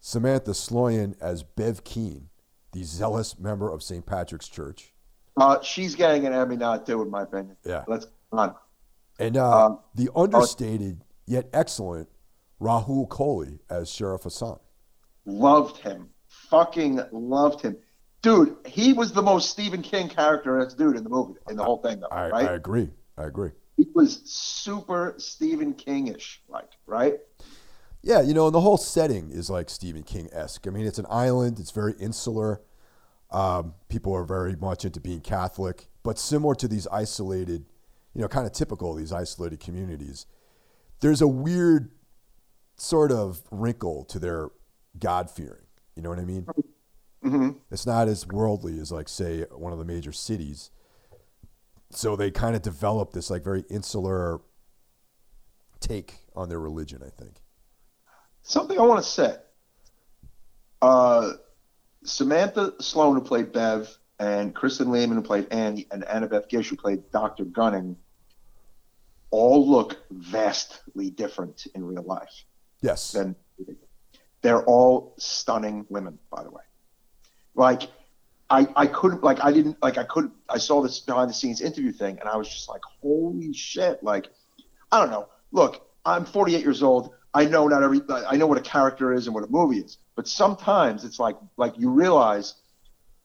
Samantha 0.00 0.52
Sloyan 0.52 1.14
as 1.20 1.42
Bev 1.42 1.84
Keane, 1.84 2.28
the 2.72 2.82
zealous 2.84 3.38
member 3.38 3.70
of 3.70 3.82
St. 3.82 4.04
Patrick's 4.06 4.48
Church. 4.48 4.92
Uh, 5.36 5.60
she's 5.62 5.94
getting 5.94 6.26
an 6.26 6.32
Emmy 6.32 6.56
nod 6.56 6.86
too, 6.86 7.02
in 7.02 7.10
my 7.10 7.22
opinion. 7.22 7.56
Yeah. 7.64 7.84
Let's 7.86 8.06
on. 8.32 8.54
And 9.18 9.36
uh, 9.36 9.66
Um, 9.66 9.78
the 9.94 10.10
understated 10.14 11.02
yet 11.26 11.48
excellent 11.52 12.08
Rahul 12.60 13.08
Kohli 13.08 13.58
as 13.68 13.90
Sheriff 13.90 14.24
Hassan. 14.24 14.58
Loved 15.24 15.78
him. 15.78 16.08
Fucking 16.28 17.00
loved 17.12 17.62
him. 17.62 17.76
Dude, 18.22 18.56
he 18.66 18.92
was 18.92 19.12
the 19.12 19.22
most 19.22 19.50
Stephen 19.50 19.82
King 19.82 20.08
character 20.08 20.60
as 20.60 20.74
dude 20.74 20.96
in 20.96 21.04
the 21.04 21.10
movie, 21.10 21.38
in 21.48 21.56
the 21.56 21.64
whole 21.64 21.78
thing, 21.78 22.00
though, 22.00 22.08
I, 22.08 22.28
right? 22.28 22.48
I 22.48 22.52
agree. 22.54 22.90
I 23.16 23.24
agree. 23.24 23.50
he 23.76 23.86
was 23.94 24.20
super 24.24 25.14
Stephen 25.16 25.72
King-ish, 25.72 26.42
like, 26.48 26.68
right? 26.86 27.18
Yeah, 28.02 28.20
you 28.20 28.34
know, 28.34 28.46
and 28.46 28.54
the 28.54 28.60
whole 28.60 28.76
setting 28.76 29.30
is 29.30 29.48
like 29.50 29.70
Stephen 29.70 30.02
King 30.02 30.28
esque. 30.32 30.66
I 30.66 30.70
mean, 30.70 30.86
it's 30.86 30.98
an 30.98 31.06
island, 31.08 31.58
it's 31.58 31.70
very 31.70 31.94
insular. 31.98 32.60
Um, 33.32 33.74
people 33.88 34.12
are 34.14 34.24
very 34.24 34.56
much 34.56 34.84
into 34.84 35.00
being 35.00 35.20
Catholic, 35.20 35.88
but 36.02 36.18
similar 36.18 36.54
to 36.56 36.66
these 36.66 36.86
isolated, 36.88 37.64
you 38.14 38.22
know, 38.22 38.28
kind 38.28 38.46
of 38.46 38.52
typical 38.52 38.92
of 38.92 38.98
these 38.98 39.12
isolated 39.12 39.60
communities, 39.60 40.26
there's 41.00 41.22
a 41.22 41.28
weird 41.28 41.90
sort 42.76 43.12
of 43.12 43.42
wrinkle 43.50 44.04
to 44.06 44.18
their 44.18 44.48
God 44.98 45.30
fearing. 45.30 45.66
You 45.94 46.02
know 46.02 46.10
what 46.10 46.18
I 46.18 46.24
mean? 46.24 46.46
hmm 47.22 47.50
It's 47.70 47.86
not 47.86 48.08
as 48.08 48.26
worldly 48.26 48.80
as, 48.80 48.90
like, 48.90 49.08
say, 49.08 49.42
one 49.50 49.72
of 49.72 49.78
the 49.78 49.84
major 49.84 50.12
cities. 50.12 50.70
So 51.90 52.16
they 52.16 52.30
kind 52.30 52.56
of 52.56 52.62
develop 52.62 53.12
this, 53.12 53.30
like, 53.30 53.44
very 53.44 53.64
insular 53.70 54.40
take 55.80 56.20
on 56.34 56.48
their 56.48 56.60
religion, 56.60 57.02
I 57.04 57.10
think. 57.10 57.42
Something 58.42 58.78
I 58.78 58.82
want 58.82 59.02
to 59.02 59.08
say. 59.08 59.36
Uh, 60.82 61.32
Samantha 62.04 62.74
Sloan, 62.80 63.14
who 63.16 63.20
played 63.22 63.52
Bev, 63.52 63.88
and 64.18 64.54
Kristen 64.54 64.90
Lehman, 64.90 65.16
who 65.16 65.22
played 65.22 65.48
Annie, 65.50 65.86
and 65.90 66.02
Annabeth 66.04 66.48
Gish, 66.48 66.68
who 66.68 66.76
played 66.76 67.10
Dr. 67.10 67.44
Gunning, 67.44 67.96
all 69.30 69.68
look 69.68 69.96
vastly 70.10 71.10
different 71.10 71.66
in 71.74 71.84
real 71.84 72.02
life 72.02 72.44
Yes. 72.82 73.12
than 73.12 73.36
they're 74.42 74.64
all 74.64 75.14
stunning 75.18 75.86
women, 75.88 76.18
by 76.30 76.42
the 76.42 76.50
way. 76.50 76.62
Like, 77.54 77.82
I, 78.48 78.66
I 78.74 78.86
couldn't 78.88 79.22
like 79.22 79.44
I 79.44 79.52
didn't 79.52 79.76
like 79.80 79.96
I 79.96 80.02
couldn't 80.02 80.32
I 80.48 80.58
saw 80.58 80.82
this 80.82 80.98
behind 80.98 81.30
the 81.30 81.34
scenes 81.34 81.60
interview 81.60 81.92
thing 81.92 82.18
and 82.18 82.28
I 82.28 82.36
was 82.36 82.48
just 82.48 82.68
like 82.68 82.80
holy 83.00 83.52
shit 83.52 84.02
like 84.02 84.26
I 84.90 84.98
don't 84.98 85.10
know 85.10 85.28
look 85.52 85.86
I'm 86.04 86.24
48 86.24 86.60
years 86.64 86.82
old 86.82 87.14
I 87.32 87.44
know 87.44 87.68
not 87.68 87.84
every 87.84 88.00
I 88.28 88.34
know 88.36 88.48
what 88.48 88.58
a 88.58 88.62
character 88.62 89.12
is 89.12 89.26
and 89.26 89.36
what 89.36 89.44
a 89.44 89.46
movie 89.46 89.78
is 89.78 89.98
but 90.16 90.28
sometimes 90.28 91.04
it's 91.04 91.18
like 91.18 91.36
like 91.56 91.78
you 91.78 91.90
realize 91.90 92.54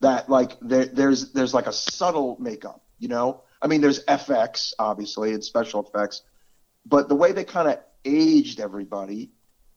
that 0.01 0.29
like 0.29 0.57
there, 0.61 0.85
there's 0.85 1.31
there's 1.31 1.53
like 1.53 1.67
a 1.67 1.73
subtle 1.73 2.37
makeup 2.39 2.81
you 2.99 3.07
know 3.07 3.41
I 3.61 3.67
mean 3.67 3.81
there's 3.81 4.03
FX 4.05 4.73
obviously 4.79 5.33
and 5.33 5.43
special 5.43 5.83
effects 5.83 6.23
but 6.85 7.09
the 7.09 7.15
way 7.15 7.31
they 7.31 7.43
kind 7.43 7.67
of 7.67 7.79
aged 8.03 8.59
everybody 8.59 9.31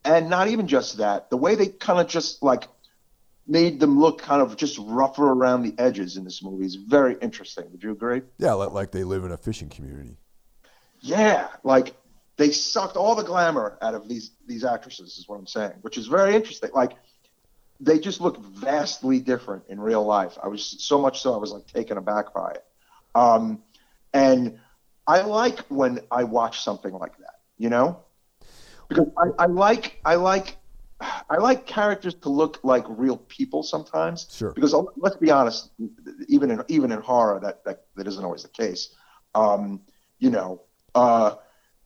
and 0.04 0.28
not 0.28 0.48
even 0.48 0.68
just 0.68 0.98
that 0.98 1.30
the 1.30 1.36
way 1.36 1.54
they 1.54 1.68
kind 1.68 2.00
of 2.00 2.08
just 2.08 2.42
like 2.42 2.64
made 3.48 3.80
them 3.80 3.98
look 3.98 4.20
kind 4.20 4.42
of 4.42 4.56
just 4.56 4.78
rougher 4.78 5.26
around 5.32 5.62
the 5.62 5.74
edges 5.78 6.16
in 6.16 6.24
this 6.24 6.42
movie 6.42 6.66
is 6.66 6.74
very 6.74 7.16
interesting. 7.22 7.64
Would 7.72 7.82
you 7.82 7.92
agree? 7.92 8.22
Yeah, 8.36 8.52
like, 8.52 8.72
like 8.72 8.90
they 8.92 9.04
live 9.04 9.24
in 9.24 9.32
a 9.32 9.38
fishing 9.38 9.70
community. 9.70 10.18
Yeah, 11.00 11.48
like 11.64 11.94
they 12.38 12.52
sucked 12.52 12.96
all 12.96 13.14
the 13.14 13.24
glamour 13.24 13.76
out 13.82 13.94
of 13.94 14.08
these 14.08 14.30
these 14.46 14.64
actresses 14.64 15.18
is 15.18 15.28
what 15.28 15.38
I'm 15.38 15.46
saying, 15.46 15.74
which 15.82 15.98
is 15.98 16.06
very 16.06 16.34
interesting. 16.34 16.70
Like 16.72 16.92
they 17.80 17.98
just 17.98 18.20
look 18.20 18.38
vastly 18.38 19.20
different 19.20 19.64
in 19.68 19.78
real 19.78 20.04
life. 20.04 20.38
I 20.42 20.48
was 20.48 20.76
so 20.78 20.98
much 20.98 21.20
so 21.20 21.34
I 21.34 21.36
was 21.36 21.52
like 21.52 21.66
taken 21.66 21.98
aback 21.98 22.32
by 22.32 22.52
it. 22.52 22.64
Um, 23.14 23.62
and 24.14 24.58
I 25.06 25.22
like 25.22 25.58
when 25.68 26.00
I 26.10 26.24
watch 26.24 26.62
something 26.62 26.92
like 26.92 27.18
that, 27.18 27.40
you 27.58 27.68
know, 27.68 27.98
because 28.88 29.08
I, 29.18 29.44
I 29.44 29.46
like 29.46 30.00
I 30.04 30.14
like 30.14 30.56
I 31.00 31.36
like 31.38 31.66
characters 31.66 32.14
to 32.14 32.28
look 32.28 32.60
like 32.62 32.84
real 32.88 33.16
people 33.16 33.64
sometimes. 33.64 34.28
Sure. 34.32 34.52
Because 34.52 34.74
uh, 34.74 34.82
let's 34.96 35.16
be 35.16 35.30
honest, 35.30 35.70
even 36.28 36.52
in 36.52 36.62
even 36.68 36.92
in 36.92 37.00
horror, 37.00 37.40
that 37.40 37.64
that, 37.64 37.86
that 37.96 38.06
isn't 38.06 38.24
always 38.24 38.44
the 38.44 38.48
case. 38.48 38.94
Um, 39.34 39.80
you 40.20 40.30
know, 40.30 40.62
uh, 40.94 41.34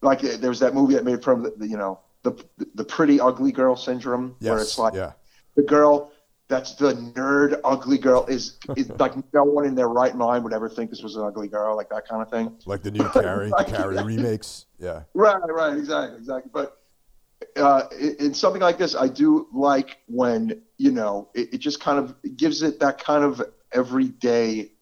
like 0.02 0.22
uh, 0.24 0.36
there's 0.38 0.60
that 0.60 0.74
movie 0.74 0.94
that 0.94 1.04
made 1.04 1.22
from 1.22 1.42
the, 1.42 1.54
the 1.56 1.66
you 1.66 1.76
know 1.76 2.00
the 2.22 2.32
the 2.74 2.84
pretty 2.84 3.20
ugly 3.20 3.52
girl 3.52 3.74
syndrome, 3.76 4.36
Yes. 4.40 4.50
where 4.50 4.60
it's 4.60 4.78
like 4.78 4.94
yeah. 4.94 5.12
the 5.56 5.62
girl 5.62 6.12
that's 6.48 6.74
the 6.74 6.92
nerd 6.92 7.58
ugly 7.64 7.96
girl 7.98 8.26
is 8.26 8.58
is 8.76 8.90
like 8.98 9.14
no 9.32 9.44
one 9.44 9.64
in 9.64 9.74
their 9.74 9.88
right 9.88 10.14
mind 10.14 10.44
would 10.44 10.52
ever 10.52 10.68
think 10.68 10.90
this 10.90 11.02
was 11.02 11.16
an 11.16 11.22
ugly 11.24 11.48
girl, 11.48 11.76
like 11.76 11.88
that 11.88 12.06
kind 12.06 12.20
of 12.20 12.30
thing. 12.30 12.54
Like 12.66 12.82
the 12.82 12.90
new 12.90 13.08
Carrie, 13.12 13.48
the 13.48 13.54
Like- 13.56 13.68
Carrie 13.68 14.02
remakes. 14.02 14.66
Yeah. 14.78 15.02
Right, 15.14 15.40
right, 15.48 15.76
exactly, 15.76 16.18
exactly. 16.18 16.50
But 16.52 16.76
uh, 17.56 17.84
in, 17.98 18.16
in 18.16 18.34
something 18.34 18.60
like 18.60 18.78
this, 18.78 18.94
I 18.94 19.08
do 19.08 19.48
like 19.52 19.98
when 20.08 20.62
you 20.78 20.90
know 20.92 21.28
it, 21.34 21.54
it 21.54 21.58
just 21.58 21.80
kind 21.80 21.98
of 21.98 22.14
gives 22.36 22.62
it 22.62 22.80
that 22.80 23.02
kind 23.02 23.24
of 23.24 23.42
everyday 23.72 24.72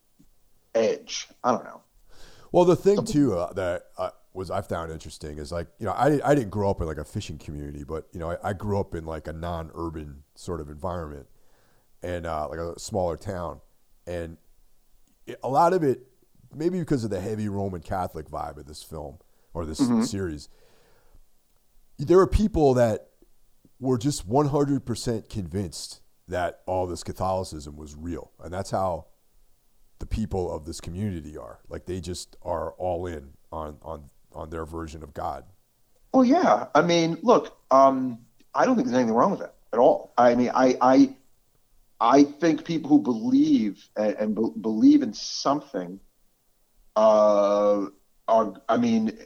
edge. 0.75 1.29
I 1.45 1.53
don't 1.53 1.65
know. 1.65 1.83
Well, 2.53 2.65
the 2.65 2.77
thing 2.77 3.05
too 3.05 3.37
uh, 3.39 3.53
that 3.53 3.85
uh, 3.97 4.11
was 4.41 4.51
I 4.51 4.63
found 4.63 4.91
interesting 4.91 5.39
is 5.39 5.53
like 5.53 5.69
you 5.79 5.87
know 5.87 5.93
I 5.93 6.19
I 6.25 6.35
didn't 6.35 6.51
grow 6.51 6.71
up 6.71 6.81
in 6.81 6.87
like 6.87 6.99
a 6.99 7.05
fishing 7.05 7.39
community, 7.39 7.85
but 7.85 8.09
you 8.13 8.19
know 8.19 8.31
I, 8.33 8.51
I 8.51 8.53
grew 8.55 8.81
up 8.81 8.95
in 8.95 9.05
like 9.05 9.29
a 9.29 9.33
non-urban 9.33 10.25
sort 10.35 10.61
of 10.61 10.69
environment 10.69 11.27
and 12.03 12.27
uh, 12.27 12.49
like 12.49 12.59
a 12.59 12.79
smaller 12.81 13.17
town, 13.17 13.61
and 14.07 14.39
it, 15.27 15.39
a 15.45 15.49
lot 15.49 15.75
of 15.75 15.85
it 15.85 16.07
maybe 16.55 16.81
because 16.81 17.05
of 17.05 17.11
the 17.11 17.21
heavy 17.21 17.49
Roman 17.49 17.83
Catholic 17.83 18.29
vibe 18.29 18.57
of 18.57 18.67
this 18.67 18.83
film 18.83 19.19
or 19.53 19.67
this 19.67 19.79
series, 20.11 20.49
there 21.99 22.17
were 22.17 22.27
people 22.27 22.75
that 22.75 23.11
were 23.79 23.99
just 23.99 24.29
100% 24.29 25.29
convinced 25.29 26.01
that 26.27 26.61
all 26.67 26.87
this 26.87 27.05
Catholicism 27.05 27.77
was 27.77 27.95
real, 27.95 28.33
and 28.43 28.53
that's 28.53 28.71
how 28.71 29.07
the 29.99 30.07
people 30.07 30.51
of 30.51 30.65
this 30.65 30.81
community 30.81 31.37
are. 31.37 31.61
Like 31.69 31.85
they 31.85 32.01
just 32.01 32.37
are 32.43 32.73
all 32.73 33.07
in 33.07 33.35
on 33.53 33.77
on 33.83 34.09
on 34.33 34.51
their 34.51 34.65
version 34.65 35.03
of 35.03 35.15
God. 35.15 35.45
Well, 36.13 36.25
yeah. 36.25 36.67
I 36.75 36.83
mean, 36.83 37.19
look, 37.23 37.57
um, 37.71 38.19
I 38.55 38.65
don't 38.65 38.75
think 38.75 38.87
there's 38.87 38.99
anything 38.99 39.15
wrong 39.15 39.33
with 39.33 39.43
it 39.43 39.55
at 39.73 39.79
all. 39.79 40.13
I 40.19 40.35
mean, 40.35 40.51
I 40.55 40.77
I, 40.81 41.17
I 42.01 42.25
think 42.25 42.65
people 42.65 42.91
who 42.91 43.01
believe 43.01 43.89
and, 43.97 44.15
and 44.15 44.35
be- 44.35 44.61
believe 44.61 45.03
in 45.03 45.15
something, 45.15 46.01
uh, 46.97 47.87
are. 48.27 48.55
I 48.69 48.77
mean, 48.77 49.17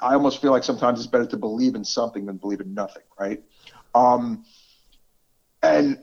I 0.00 0.14
almost 0.14 0.40
feel 0.40 0.50
like 0.50 0.64
sometimes 0.64 0.98
it's 0.98 1.08
better 1.08 1.26
to 1.26 1.36
believe 1.36 1.74
in 1.74 1.84
something 1.84 2.26
than 2.26 2.38
believe 2.38 2.60
in 2.60 2.74
nothing, 2.74 3.04
right? 3.18 3.42
Um, 3.94 4.44
and 5.62 5.98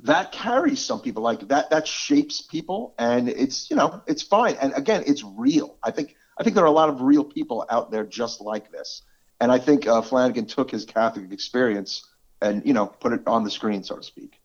that 0.00 0.32
carries 0.32 0.80
some 0.80 1.00
people 1.00 1.22
like 1.22 1.48
that 1.48 1.70
that 1.70 1.86
shapes 1.86 2.40
people 2.40 2.94
and 2.98 3.28
it's 3.28 3.70
you 3.70 3.76
know 3.76 4.00
it's 4.06 4.22
fine 4.22 4.56
and 4.60 4.72
again 4.74 5.02
it's 5.06 5.24
real 5.24 5.76
i 5.82 5.90
think 5.90 6.14
i 6.38 6.42
think 6.42 6.54
there 6.54 6.64
are 6.64 6.68
a 6.68 6.70
lot 6.82 6.88
of 6.88 7.00
real 7.00 7.24
people 7.24 7.64
out 7.70 7.90
there 7.90 8.04
just 8.04 8.40
like 8.40 8.70
this 8.72 9.02
and 9.40 9.50
i 9.52 9.58
think 9.58 9.86
uh, 9.86 10.00
flanagan 10.02 10.46
took 10.46 10.70
his 10.70 10.84
catholic 10.84 11.30
experience 11.32 12.06
and 12.42 12.64
you 12.66 12.72
know 12.72 12.86
put 12.86 13.12
it 13.12 13.20
on 13.26 13.44
the 13.44 13.50
screen 13.50 13.82
so 13.82 13.96
to 13.96 14.02
speak 14.02 14.40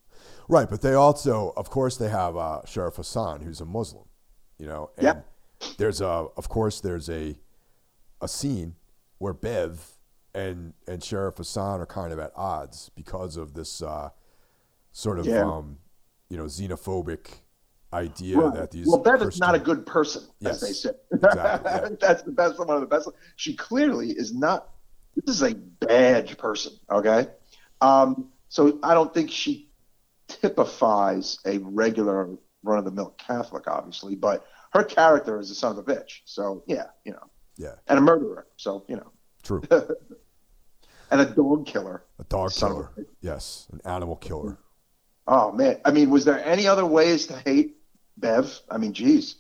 Right, 0.49 0.69
but 0.69 0.81
they 0.81 0.93
also, 0.93 1.53
of 1.55 1.69
course, 1.69 1.95
they 1.95 2.09
have 2.09 2.35
uh, 2.35 2.65
Sheriff 2.65 2.97
Hassan, 2.97 3.39
who's 3.39 3.61
a 3.61 3.65
Muslim. 3.65 4.03
You 4.59 4.67
know, 4.67 4.89
and 4.97 5.05
Yeah. 5.05 5.21
there's 5.77 6.01
a, 6.01 6.27
of 6.35 6.49
course, 6.49 6.81
there's 6.81 7.09
a 7.09 7.37
a 8.19 8.27
scene 8.27 8.75
where 9.19 9.33
Bev 9.33 9.93
and 10.35 10.73
and 10.85 11.01
Sheriff 11.01 11.37
Hassan 11.37 11.79
are 11.79 11.85
kind 11.85 12.11
of 12.11 12.19
at 12.19 12.33
odds 12.35 12.91
because 12.93 13.37
of 13.37 13.53
this 13.53 13.81
uh, 13.81 14.09
sort 14.91 15.17
of 15.17 15.25
Yeah. 15.27 15.45
um, 15.49 15.77
you 16.27 16.35
know 16.35 16.45
xenophobic 16.45 17.39
idea 17.93 18.37
Right. 18.37 18.53
that 18.55 18.71
these 18.71 18.87
well 18.87 18.97
bev 18.97 19.21
is 19.21 19.39
not 19.39 19.55
a 19.55 19.59
good 19.59 19.85
person 19.85 20.23
Yes, 20.39 20.55
as 20.55 20.61
they 20.61 20.73
say. 20.73 20.89
Exactly, 21.13 21.71
yeah. 21.71 21.89
that's 22.01 22.23
the 22.23 22.31
best 22.31 22.57
one 22.59 22.69
of 22.69 22.81
the 22.81 22.87
best. 22.87 23.07
She 23.35 23.55
clearly 23.55 24.09
is 24.11 24.33
not 24.33 24.69
this 25.15 25.35
is 25.35 25.43
a 25.43 25.53
bad 25.55 26.37
person 26.37 26.73
okay? 26.91 27.27
Um, 27.81 28.29
so 28.49 28.79
i 28.83 28.93
don't 28.93 29.13
think 29.13 29.29
she 29.31 29.69
typifies 30.27 31.39
a 31.45 31.57
regular 31.59 32.29
run-of-the-mill 32.63 33.13
catholic 33.17 33.67
obviously 33.67 34.15
but 34.15 34.45
her 34.73 34.83
character 34.83 35.39
is 35.39 35.51
a 35.51 35.55
son 35.55 35.77
of 35.77 35.77
a 35.77 35.83
bitch. 35.83 36.21
So 36.25 36.63
yeah 36.67 36.85
you 37.05 37.11
know. 37.13 37.27
Yeah, 37.57 37.75
and 37.87 37.99
a 37.99 38.01
murderer 38.01 38.47
so 38.57 38.83
you 38.87 38.95
know. 38.95 39.11
True, 39.43 39.61
and 41.11 41.21
a 41.21 41.25
dog 41.25 41.67
killer. 41.67 42.03
A 42.19 42.23
dog 42.23 42.49
of 42.49 42.57
a 42.57 42.59
killer, 42.59 42.89
yes, 43.21 43.67
an 43.71 43.79
animal 43.85 44.15
killer. 44.15 44.57
oh 45.27 45.51
man. 45.51 45.79
I 45.85 45.91
mean 45.91 46.09
was 46.09 46.25
there 46.25 46.43
any 46.43 46.65
other 46.65 46.85
ways 46.85 47.27
to 47.27 47.35
hate 47.37 47.75
bev 48.18 48.59
i 48.70 48.78
mean 48.78 48.93
geez 48.93 49.38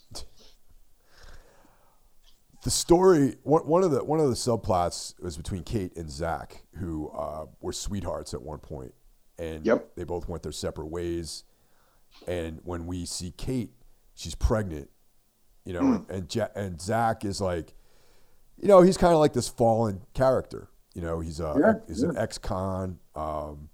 the 2.63 2.69
story 2.71 3.35
one, 3.43 3.67
one 3.67 3.83
of 3.83 3.91
the 3.91 4.03
one 4.03 4.19
of 4.19 4.29
the 4.29 4.35
subplots 4.35 5.21
was 5.21 5.35
between 5.35 5.63
Kate 5.63 5.95
and 5.97 6.09
Zach, 6.09 6.63
who 6.79 7.09
uh, 7.09 7.45
were 7.59 7.73
sweethearts 7.73 8.33
at 8.33 8.41
one 8.41 8.59
point, 8.59 8.93
and 9.37 9.65
Yep. 9.65 9.95
they 9.97 10.05
both 10.05 10.29
went 10.29 10.43
their 10.43 10.53
separate 10.53 10.87
ways. 10.87 11.43
And 12.25 12.61
when 12.63 12.85
we 12.85 13.05
see 13.05 13.31
Kate, 13.35 13.71
she's 14.15 14.33
pregnant, 14.35 14.89
you 15.65 15.73
know, 15.73 15.81
Hmm. 15.81 16.11
and 16.11 16.33
ja- 16.33 16.47
and 16.55 16.79
Zach 16.81 17.25
is 17.25 17.41
like, 17.41 17.73
you 18.57 18.69
know, 18.69 18.81
he's 18.81 18.95
kind 18.95 19.13
of 19.13 19.19
like 19.19 19.33
this 19.33 19.49
fallen 19.49 20.03
character. 20.13 20.69
You 20.93 21.01
know, 21.01 21.19
he's 21.19 21.41
a 21.41 21.55
Yeah, 21.59 21.73
he's 21.85 22.03
an 22.03 22.15
ex-con, 22.17 22.97
um, 23.13 23.67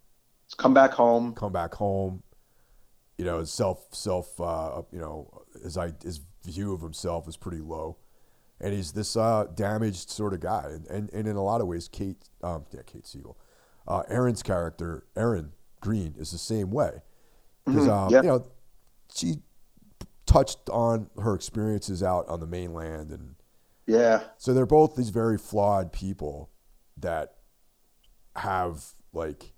come 0.58 0.74
back 0.74 0.94
home. 0.94 1.36
come 1.36 1.52
back 1.52 1.76
home. 1.76 2.24
You 3.20 3.26
know, 3.26 3.40
his 3.40 3.52
self 3.52 3.94
self 3.94 4.40
uh, 4.40 4.82
you 4.94 5.00
know 5.00 5.44
his 5.62 5.78
i- 5.78 5.92
his 6.02 6.22
view 6.46 6.74
of 6.74 6.80
himself 6.82 7.28
is 7.28 7.36
pretty 7.36 7.60
low, 7.60 7.98
and 8.62 8.74
he's 8.74 8.94
this 8.94 9.18
uh, 9.18 9.46
damaged 9.56 10.10
sort 10.10 10.34
of 10.34 10.40
guy. 10.40 10.64
And, 10.70 10.88
and 10.88 11.10
and 11.14 11.28
in 11.28 11.36
a 11.36 11.44
lot 11.44 11.60
of 11.60 11.68
ways, 11.68 11.90
Kate 11.90 12.30
um, 12.42 12.66
yeah 12.72 12.80
Kate 12.86 13.06
Siegel, 13.06 13.38
uh, 13.90 14.04
Erin's 14.08 14.42
character 14.42 15.06
Erin 15.18 15.52
Green 15.82 16.16
is 16.18 16.32
the 16.32 16.38
same 16.38 16.72
way 16.72 17.02
because 17.66 17.88
Mhm, 17.88 17.92
um, 17.92 18.10
yeah. 18.14 18.22
you 18.22 18.28
know 18.30 18.46
she 19.14 19.36
touched 20.26 20.70
on 20.70 21.10
her 21.22 21.36
experiences 21.36 22.02
out 22.02 22.26
on 22.30 22.40
the 22.40 22.48
mainland 22.48 23.12
and 23.12 23.36
Yeah. 23.86 24.24
so 24.38 24.54
they're 24.54 24.66
both 24.66 24.96
these 24.96 25.10
very 25.10 25.38
flawed 25.38 25.92
people 25.92 26.52
that 26.98 27.34
have 28.36 28.94
like 29.12 29.54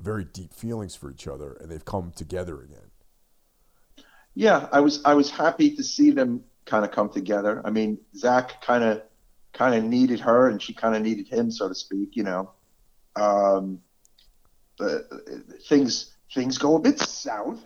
very 0.00 0.24
deep 0.24 0.52
feelings 0.52 0.94
for 0.96 1.10
each 1.10 1.26
other 1.28 1.54
and 1.60 1.70
they've 1.70 1.84
come 1.84 2.12
together 2.14 2.60
again. 2.62 2.85
Yeah, 4.36 4.68
I 4.70 4.80
was 4.80 5.02
I 5.04 5.14
was 5.14 5.30
happy 5.30 5.74
to 5.76 5.82
see 5.82 6.10
them 6.10 6.44
kind 6.66 6.84
of 6.84 6.90
come 6.92 7.08
together. 7.08 7.62
I 7.64 7.70
mean, 7.70 7.98
Zach 8.14 8.60
kind 8.60 8.84
of 8.84 9.02
kind 9.54 9.74
of 9.74 9.82
needed 9.82 10.20
her, 10.20 10.50
and 10.50 10.60
she 10.60 10.74
kind 10.74 10.94
of 10.94 11.00
needed 11.00 11.26
him, 11.26 11.50
so 11.50 11.68
to 11.68 11.74
speak. 11.74 12.14
You 12.14 12.24
know, 12.24 12.50
um, 13.16 13.80
uh, 14.78 14.98
things 15.66 16.12
things 16.34 16.58
go 16.58 16.76
a 16.76 16.78
bit 16.78 17.00
south 17.00 17.64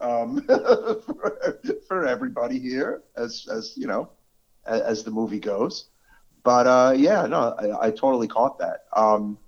um, 0.00 0.42
for, 0.46 1.60
for 1.88 2.06
everybody 2.06 2.60
here, 2.60 3.02
as 3.16 3.48
as 3.52 3.76
you 3.76 3.88
know, 3.88 4.08
as, 4.64 4.80
as 4.80 5.04
the 5.04 5.10
movie 5.10 5.40
goes. 5.40 5.86
But 6.44 6.68
uh, 6.68 6.94
yeah, 6.96 7.26
no, 7.26 7.56
I, 7.58 7.88
I 7.88 7.90
totally 7.90 8.28
caught 8.28 8.60
that. 8.60 8.84
Um, 8.94 9.38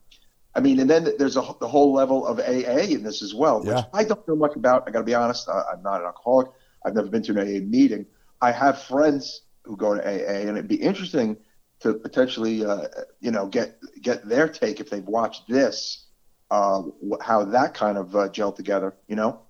I 0.57 0.61
mean, 0.61 0.81
and 0.81 0.91
then 0.91 1.13
there's 1.19 1.37
a, 1.37 1.55
the 1.61 1.69
whole 1.69 1.93
level 1.93 2.27
of 2.27 2.41
AA 2.41 2.87
in 2.91 3.05
this 3.05 3.23
as 3.23 3.33
well, 3.33 3.61
which 3.61 3.69
Yeah. 3.69 3.85
I 3.93 4.03
don't 4.03 4.27
know 4.27 4.35
much 4.35 4.57
about. 4.57 4.89
I 4.89 4.91
got 4.91 5.01
to 5.01 5.05
be 5.05 5.15
honest. 5.15 5.49
I, 5.49 5.63
I'm 5.73 5.83
not 5.83 6.01
an 6.01 6.07
alcoholic. 6.07 6.49
I've 6.85 6.95
never 6.95 7.09
been 7.09 7.23
to 7.25 7.33
an 7.33 7.39
AA 7.39 7.61
meeting. 7.67 8.07
I 8.41 8.53
have 8.53 8.83
friends 8.83 9.43
who 9.65 9.77
go 9.77 9.95
to 9.95 10.01
AA, 10.03 10.41
and 10.47 10.51
it'd 10.51 10.69
be 10.69 10.77
interesting 10.77 11.37
to 11.81 11.95
potentially, 11.95 12.65
uh, 12.65 12.89
you 13.21 13.31
know, 13.31 13.47
get 13.47 13.79
get 14.03 14.29
their 14.29 14.49
take 14.49 14.81
if 14.81 14.91
they've 14.91 15.05
watched 15.07 15.49
this, 15.49 16.07
uh, 16.51 16.83
how 17.23 17.45
that 17.45 17.75
kind 17.75 17.97
of 17.99 18.15
uh, 18.15 18.29
gelled 18.29 18.57
together. 18.57 18.95
You 19.09 19.17
know? 19.17 19.41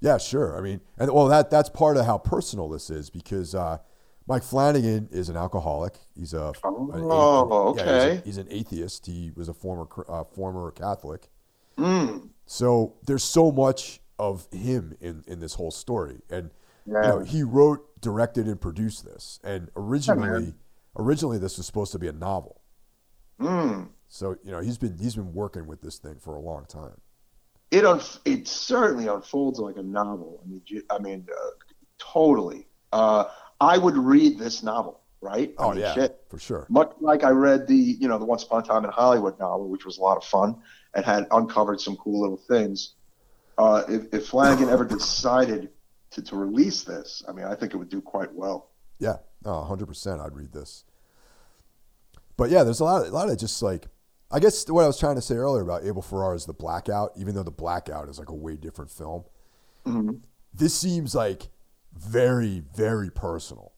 Yeah, 0.00 0.18
sure. 0.18 0.56
I 0.56 0.60
mean, 0.60 0.80
and 0.98 1.12
well, 1.12 1.26
that 1.26 1.50
that's 1.50 1.68
part 1.68 1.96
of 1.96 2.06
how 2.06 2.18
personal 2.18 2.68
this 2.68 2.90
is 2.90 3.10
because 3.10 3.54
uh, 3.54 3.78
Mike 4.28 4.44
Flanagan 4.44 5.08
is 5.10 5.28
an 5.28 5.36
alcoholic. 5.36 5.94
He's 6.14 6.32
a 6.34 6.48
an 6.48 6.54
Oh, 6.64 7.74
athe- 7.74 7.76
yeah, 7.76 7.82
he's, 7.82 7.90
okay. 8.04 8.16
a- 8.16 8.20
he's 8.24 8.38
an 8.38 8.46
atheist. 8.50 9.06
He 9.06 9.32
was 9.34 9.48
a 9.48 9.54
former 9.54 9.88
uh, 10.08 10.22
former 10.24 10.70
Catholic. 10.70 11.28
Mm. 11.76 12.28
So 12.46 12.94
there's 13.06 13.24
so 13.24 13.50
much 13.50 14.00
of 14.18 14.46
him 14.52 14.96
in 15.00 15.24
in 15.26 15.40
this 15.40 15.54
whole 15.54 15.70
story, 15.72 16.20
and 16.30 16.50
you 16.88 16.94
know, 16.94 17.18
Yeah. 17.20 17.24
he 17.24 17.42
wrote, 17.42 18.00
directed, 18.00 18.46
and 18.46 18.60
produced 18.60 19.04
this. 19.04 19.38
And 19.44 19.70
originally, 19.76 20.28
man. 20.28 20.54
originally 20.96 21.38
this 21.38 21.56
was 21.56 21.66
supposed 21.66 21.92
to 21.92 21.98
be 21.98 22.08
a 22.08 22.12
novel. 22.12 22.60
Mm. 23.40 23.88
So 24.08 24.36
you 24.42 24.50
know, 24.50 24.60
he's 24.60 24.78
been 24.78 24.98
he's 24.98 25.14
been 25.14 25.32
working 25.34 25.66
with 25.66 25.80
this 25.82 25.98
thing 25.98 26.16
for 26.20 26.34
a 26.34 26.40
long 26.40 26.64
time. 26.66 27.00
It 27.70 27.84
unf- 27.84 28.20
it 28.24 28.48
certainly 28.48 29.06
unfolds 29.06 29.58
like 29.58 29.76
a 29.76 29.82
novel. 29.82 30.40
I 30.44 30.48
mean, 30.48 30.62
I 30.90 30.98
mean, 30.98 31.26
uh, 31.30 31.50
totally. 31.98 32.66
Uh, 32.92 33.24
I 33.60 33.76
would 33.76 33.96
read 33.96 34.38
this 34.38 34.62
novel, 34.62 35.00
right? 35.20 35.54
I 35.58 35.62
Oh 35.62 35.70
mean, 35.72 35.80
yeah, 35.80 35.94
shit. 35.94 36.20
for 36.30 36.38
sure. 36.38 36.66
much 36.70 36.92
like 37.00 37.22
I 37.24 37.30
read 37.30 37.66
the 37.68 37.76
you 37.76 38.08
know 38.08 38.18
the 38.18 38.24
Once 38.24 38.42
Upon 38.44 38.62
a 38.62 38.66
Time 38.66 38.84
in 38.84 38.90
Hollywood 38.90 39.38
novel, 39.38 39.68
which 39.68 39.84
was 39.84 39.98
a 39.98 40.00
lot 40.00 40.16
of 40.16 40.24
fun 40.24 40.56
and 40.94 41.04
had 41.04 41.26
uncovered 41.30 41.80
some 41.80 41.96
cool 41.96 42.20
little 42.22 42.38
things. 42.38 42.94
Uh, 43.58 43.82
if, 43.88 44.14
if 44.14 44.26
Flanagan 44.28 44.68
ever 44.70 44.84
decided 44.84 45.68
to, 46.10 46.22
to 46.22 46.36
release 46.36 46.84
this, 46.84 47.22
I 47.28 47.32
mean, 47.32 47.44
I 47.46 47.54
think 47.54 47.74
it 47.74 47.76
would 47.76 47.88
do 47.88 48.00
quite 48.00 48.32
well. 48.34 48.70
Yeah, 48.98 49.16
no, 49.44 49.62
hundred 49.62 49.86
percent. 49.86 50.20
I'd 50.20 50.34
read 50.34 50.52
this. 50.52 50.84
But 52.36 52.50
yeah, 52.50 52.62
there's 52.64 52.80
a 52.80 52.84
lot, 52.84 53.02
of, 53.02 53.08
a 53.08 53.14
lot 53.14 53.28
of 53.28 53.38
just 53.38 53.62
like, 53.62 53.86
I 54.30 54.38
guess 54.40 54.68
what 54.70 54.84
I 54.84 54.86
was 54.86 54.98
trying 54.98 55.16
to 55.16 55.22
say 55.22 55.34
earlier 55.34 55.62
about 55.62 55.84
Abel 55.84 56.02
Ferrara's 56.02 56.46
The 56.46 56.52
Blackout, 56.52 57.12
even 57.16 57.34
though 57.34 57.42
The 57.42 57.50
Blackout 57.50 58.08
is 58.08 58.18
like 58.18 58.28
a 58.28 58.34
way 58.34 58.56
different 58.56 58.90
film, 58.90 59.24
Mhm. 59.86 60.20
this 60.52 60.74
seems 60.74 61.14
like 61.14 61.48
very, 61.96 62.62
very 62.74 63.10
personal. 63.10 63.72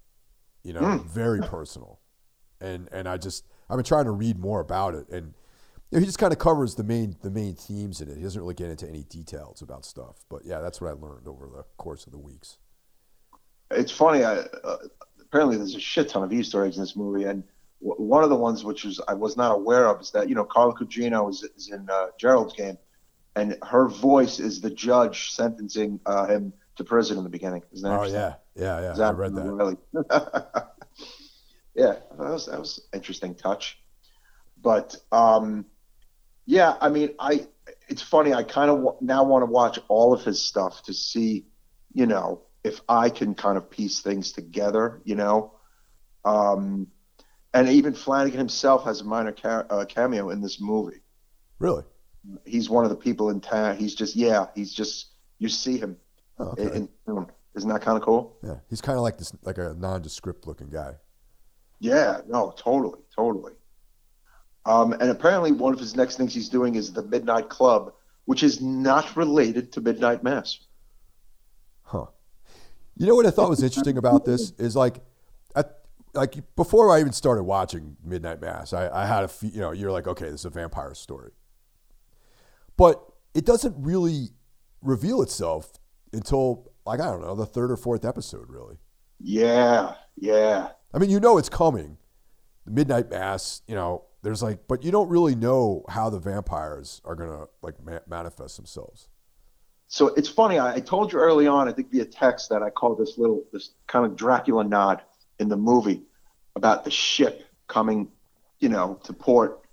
You 0.62 0.74
know, 0.74 0.98
very 1.06 1.40
personal, 1.40 2.00
and 2.60 2.86
and 2.92 3.08
I 3.08 3.16
just 3.16 3.46
I've 3.70 3.76
been 3.78 3.84
trying 3.84 4.04
to 4.04 4.10
read 4.10 4.38
more 4.38 4.60
about 4.60 4.94
it, 4.94 5.08
and 5.08 5.32
you 5.90 5.96
know, 5.96 6.00
he 6.00 6.06
just 6.06 6.18
kind 6.18 6.32
of 6.32 6.38
covers 6.38 6.76
the 6.76 6.84
main 6.84 7.16
the 7.22 7.30
main 7.30 7.54
themes 7.54 8.00
in 8.00 8.08
it. 8.08 8.16
He 8.16 8.22
doesn't 8.22 8.40
really 8.40 8.54
get 8.54 8.70
into 8.70 8.88
any 8.88 9.02
details 9.02 9.60
about 9.60 9.84
stuff, 9.84 10.24
but 10.28 10.42
yeah, 10.44 10.60
that's 10.60 10.80
what 10.80 10.88
I 10.88 10.92
learned 10.92 11.26
over 11.26 11.48
the 11.48 11.64
course 11.78 12.06
of 12.06 12.12
the 12.12 12.18
weeks. 12.18 12.58
It's 13.72 13.90
funny. 13.90 14.24
I, 14.24 14.38
uh, 14.64 14.76
apparently, 15.20 15.56
there's 15.56 15.74
a 15.74 15.80
shit 15.80 16.08
ton 16.08 16.22
of 16.22 16.32
Easter 16.32 16.64
eggs 16.64 16.76
in 16.76 16.82
this 16.82 16.94
movie, 16.94 17.24
and 17.24 17.42
w- 17.82 18.00
one 18.02 18.22
of 18.22 18.30
the 18.30 18.36
ones 18.36 18.64
which 18.64 18.84
was 18.84 19.00
I 19.08 19.14
was 19.14 19.36
not 19.36 19.52
aware 19.52 19.88
of 19.88 20.00
is 20.00 20.12
that 20.12 20.28
you 20.28 20.34
know 20.36 20.44
Carla 20.44 20.74
Gugino 20.74 21.28
is, 21.28 21.42
is 21.56 21.70
in 21.70 21.88
uh, 21.90 22.06
Gerald's 22.18 22.54
game, 22.54 22.78
and 23.34 23.56
her 23.64 23.88
voice 23.88 24.38
is 24.38 24.60
the 24.60 24.70
judge 24.70 25.32
sentencing 25.32 25.98
uh, 26.06 26.26
him 26.26 26.52
to 26.76 26.84
prison 26.84 27.18
in 27.18 27.24
the 27.24 27.30
beginning. 27.30 27.62
Isn't 27.72 27.88
that 27.88 28.00
Oh 28.00 28.04
yeah, 28.04 28.34
yeah, 28.54 28.80
yeah. 28.80 28.86
I 28.86 28.90
Exactly, 28.90 29.20
read 29.20 29.34
that. 29.34 29.52
Really. 29.52 29.76
yeah, 31.74 31.96
that 32.16 32.30
was 32.32 32.46
that 32.46 32.60
was 32.60 32.78
an 32.92 32.98
interesting 32.98 33.34
touch. 33.34 33.80
But 34.62 34.94
um, 35.10 35.64
yeah, 36.46 36.76
I 36.80 36.88
mean, 36.88 37.10
I 37.18 37.46
it's 37.88 38.02
funny. 38.02 38.32
I 38.32 38.42
kind 38.42 38.70
of 38.70 38.76
w- 38.78 38.96
now 39.00 39.24
want 39.24 39.42
to 39.42 39.46
watch 39.46 39.78
all 39.88 40.12
of 40.12 40.24
his 40.24 40.40
stuff 40.40 40.82
to 40.84 40.94
see, 40.94 41.46
you 41.92 42.06
know, 42.06 42.42
if 42.64 42.80
I 42.88 43.10
can 43.10 43.34
kind 43.34 43.56
of 43.56 43.70
piece 43.70 44.00
things 44.00 44.32
together. 44.32 45.00
You 45.04 45.16
know, 45.16 45.54
um, 46.24 46.88
and 47.54 47.68
even 47.68 47.94
Flanagan 47.94 48.38
himself 48.38 48.84
has 48.84 49.00
a 49.00 49.04
minor 49.04 49.32
ca- 49.32 49.64
uh, 49.70 49.84
cameo 49.84 50.30
in 50.30 50.40
this 50.40 50.60
movie. 50.60 51.02
Really? 51.58 51.84
He's 52.44 52.68
one 52.68 52.84
of 52.84 52.90
the 52.90 52.96
people 52.96 53.30
in 53.30 53.40
town. 53.40 53.76
He's 53.76 53.94
just 53.94 54.16
yeah. 54.16 54.46
He's 54.54 54.72
just 54.72 55.08
you 55.38 55.48
see 55.48 55.78
him. 55.78 55.96
Oh, 56.38 56.48
okay. 56.58 56.74
in 56.74 56.88
town. 57.06 57.30
Isn't 57.54 57.68
that 57.68 57.82
kind 57.82 57.96
of 57.98 58.02
cool? 58.02 58.36
Yeah, 58.42 58.56
he's 58.68 58.80
kind 58.80 58.96
of 58.96 59.02
like 59.02 59.18
this, 59.18 59.32
like 59.42 59.58
a 59.58 59.74
nondescript 59.76 60.46
looking 60.46 60.68
guy. 60.68 60.94
Yeah, 61.80 62.20
no, 62.28 62.54
totally, 62.56 63.00
totally. 63.14 63.52
Um, 64.66 64.92
and 64.92 65.10
apparently, 65.10 65.52
one 65.52 65.72
of 65.72 65.80
his 65.80 65.96
next 65.96 66.16
things 66.16 66.34
he's 66.34 66.48
doing 66.48 66.74
is 66.74 66.92
the 66.92 67.02
Midnight 67.02 67.48
Club, 67.48 67.92
which 68.26 68.42
is 68.42 68.60
not 68.60 69.16
related 69.16 69.72
to 69.72 69.80
Midnight 69.80 70.22
Mass. 70.22 70.60
Huh. 71.82 72.06
You 72.96 73.06
know 73.06 73.14
what 73.14 73.26
I 73.26 73.30
thought 73.30 73.48
was 73.48 73.62
interesting 73.62 73.96
about 73.96 74.26
this 74.26 74.52
is 74.58 74.76
like, 74.76 75.00
at, 75.56 75.80
like 76.12 76.34
before 76.56 76.94
I 76.94 77.00
even 77.00 77.12
started 77.12 77.44
watching 77.44 77.96
Midnight 78.04 78.40
Mass, 78.40 78.72
I, 78.72 78.88
I 78.90 79.06
had 79.06 79.24
a 79.24 79.28
fe- 79.28 79.50
you 79.54 79.60
know 79.60 79.72
you're 79.72 79.90
like 79.90 80.06
okay 80.06 80.26
this 80.26 80.40
is 80.40 80.44
a 80.44 80.50
vampire 80.50 80.94
story, 80.94 81.32
but 82.76 83.02
it 83.34 83.46
doesn't 83.46 83.74
really 83.78 84.28
reveal 84.82 85.22
itself 85.22 85.72
until 86.12 86.70
like 86.84 87.00
I 87.00 87.06
don't 87.06 87.22
know 87.22 87.34
the 87.34 87.46
third 87.46 87.70
or 87.70 87.76
fourth 87.76 88.04
episode 88.04 88.50
really. 88.50 88.76
Yeah, 89.18 89.94
yeah, 90.16 90.70
I 90.92 90.98
mean 90.98 91.10
you 91.10 91.20
know 91.20 91.38
it's 91.38 91.48
coming, 91.48 91.96
the 92.66 92.72
Midnight 92.72 93.10
Mass. 93.10 93.62
You 93.66 93.76
know 93.76 94.04
there's 94.22 94.42
like 94.42 94.66
but 94.68 94.84
you 94.84 94.90
don't 94.90 95.08
really 95.08 95.34
know 95.34 95.84
how 95.88 96.10
the 96.10 96.18
vampires 96.18 97.00
are 97.04 97.14
gonna 97.14 97.46
like 97.62 97.82
ma- 97.84 98.00
manifest 98.06 98.56
themselves. 98.56 99.08
So 99.90 100.08
it's 100.14 100.28
funny. 100.28 100.56
I, 100.58 100.74
I 100.74 100.80
told 100.80 101.12
you 101.12 101.18
early 101.18 101.48
on, 101.48 101.68
I 101.68 101.72
think 101.72 101.90
via 101.90 102.04
text, 102.04 102.48
that 102.50 102.62
I 102.62 102.70
call 102.70 102.94
this 102.94 103.18
little, 103.18 103.42
this 103.52 103.70
kind 103.88 104.06
of 104.06 104.14
Dracula 104.14 104.62
nod 104.62 105.02
in 105.40 105.48
the 105.48 105.56
movie 105.56 106.02
about 106.54 106.84
the 106.84 106.92
ship 106.92 107.44
coming, 107.66 108.08
you 108.60 108.68
know, 108.68 109.00
to 109.02 109.12
port, 109.12 109.64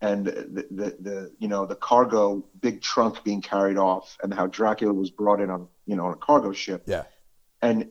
and 0.00 0.24
the, 0.24 0.66
the, 0.70 0.96
the 1.00 1.32
you 1.40 1.48
know 1.48 1.66
the 1.66 1.74
cargo 1.74 2.44
big 2.60 2.80
trunk 2.80 3.24
being 3.24 3.42
carried 3.42 3.76
off, 3.76 4.16
and 4.22 4.32
how 4.32 4.46
Dracula 4.46 4.94
was 4.94 5.10
brought 5.10 5.40
in 5.40 5.50
on 5.50 5.66
you 5.84 5.96
know 5.96 6.06
on 6.06 6.12
a 6.12 6.16
cargo 6.16 6.52
ship. 6.52 6.84
Yeah. 6.86 7.02
And 7.60 7.90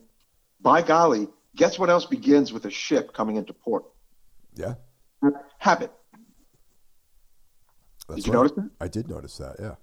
by 0.62 0.80
golly, 0.80 1.28
guess 1.54 1.78
what 1.78 1.90
else 1.90 2.06
begins 2.06 2.54
with 2.54 2.64
a 2.64 2.70
ship 2.70 3.12
coming 3.12 3.36
into 3.36 3.52
port? 3.52 3.84
Yeah. 4.54 4.74
Habit. 5.58 5.92
That's 8.08 8.22
Did 8.22 8.26
you 8.26 8.32
right. 8.32 8.38
notice 8.38 8.52
that? 8.56 8.70
I 8.80 8.88
did 8.88 9.08
notice 9.08 9.36
that. 9.38 9.56
Yeah. 9.60 9.74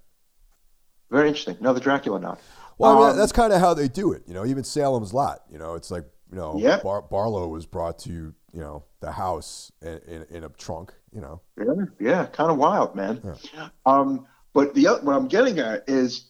Very 1.10 1.28
interesting. 1.28 1.56
Another 1.60 1.80
Dracula 1.80 2.20
nod. 2.20 2.38
Well, 2.76 3.02
Um, 3.04 3.16
that's 3.16 3.32
kind 3.32 3.52
of 3.52 3.60
how 3.60 3.74
they 3.74 3.88
do 3.88 4.12
it. 4.12 4.22
You 4.26 4.34
know, 4.34 4.44
even 4.44 4.64
Salem's 4.64 5.14
Lot. 5.14 5.42
You 5.50 5.58
know, 5.58 5.74
it's 5.74 5.90
like 5.90 6.04
you 6.30 6.36
know, 6.36 6.56
Yeah. 6.58 6.80
Bar- 6.82 7.02
Barlow 7.02 7.48
was 7.48 7.64
brought 7.66 7.98
to 8.00 8.10
you 8.10 8.34
know 8.60 8.84
the 9.00 9.12
house 9.12 9.72
in, 9.80 9.98
in, 10.06 10.22
in 10.30 10.44
a 10.44 10.48
trunk. 10.50 10.92
You 11.12 11.22
know. 11.22 11.40
Yeah, 11.58 11.84
yeah, 11.98 12.26
kind 12.26 12.50
of 12.50 12.58
wild, 12.58 12.94
man. 12.94 13.22
Yeah. 13.54 13.68
Um, 13.86 14.26
but 14.52 14.74
the 14.74 14.84
what 15.02 15.14
I'm 15.16 15.28
getting 15.28 15.58
at 15.58 15.84
is, 15.88 16.26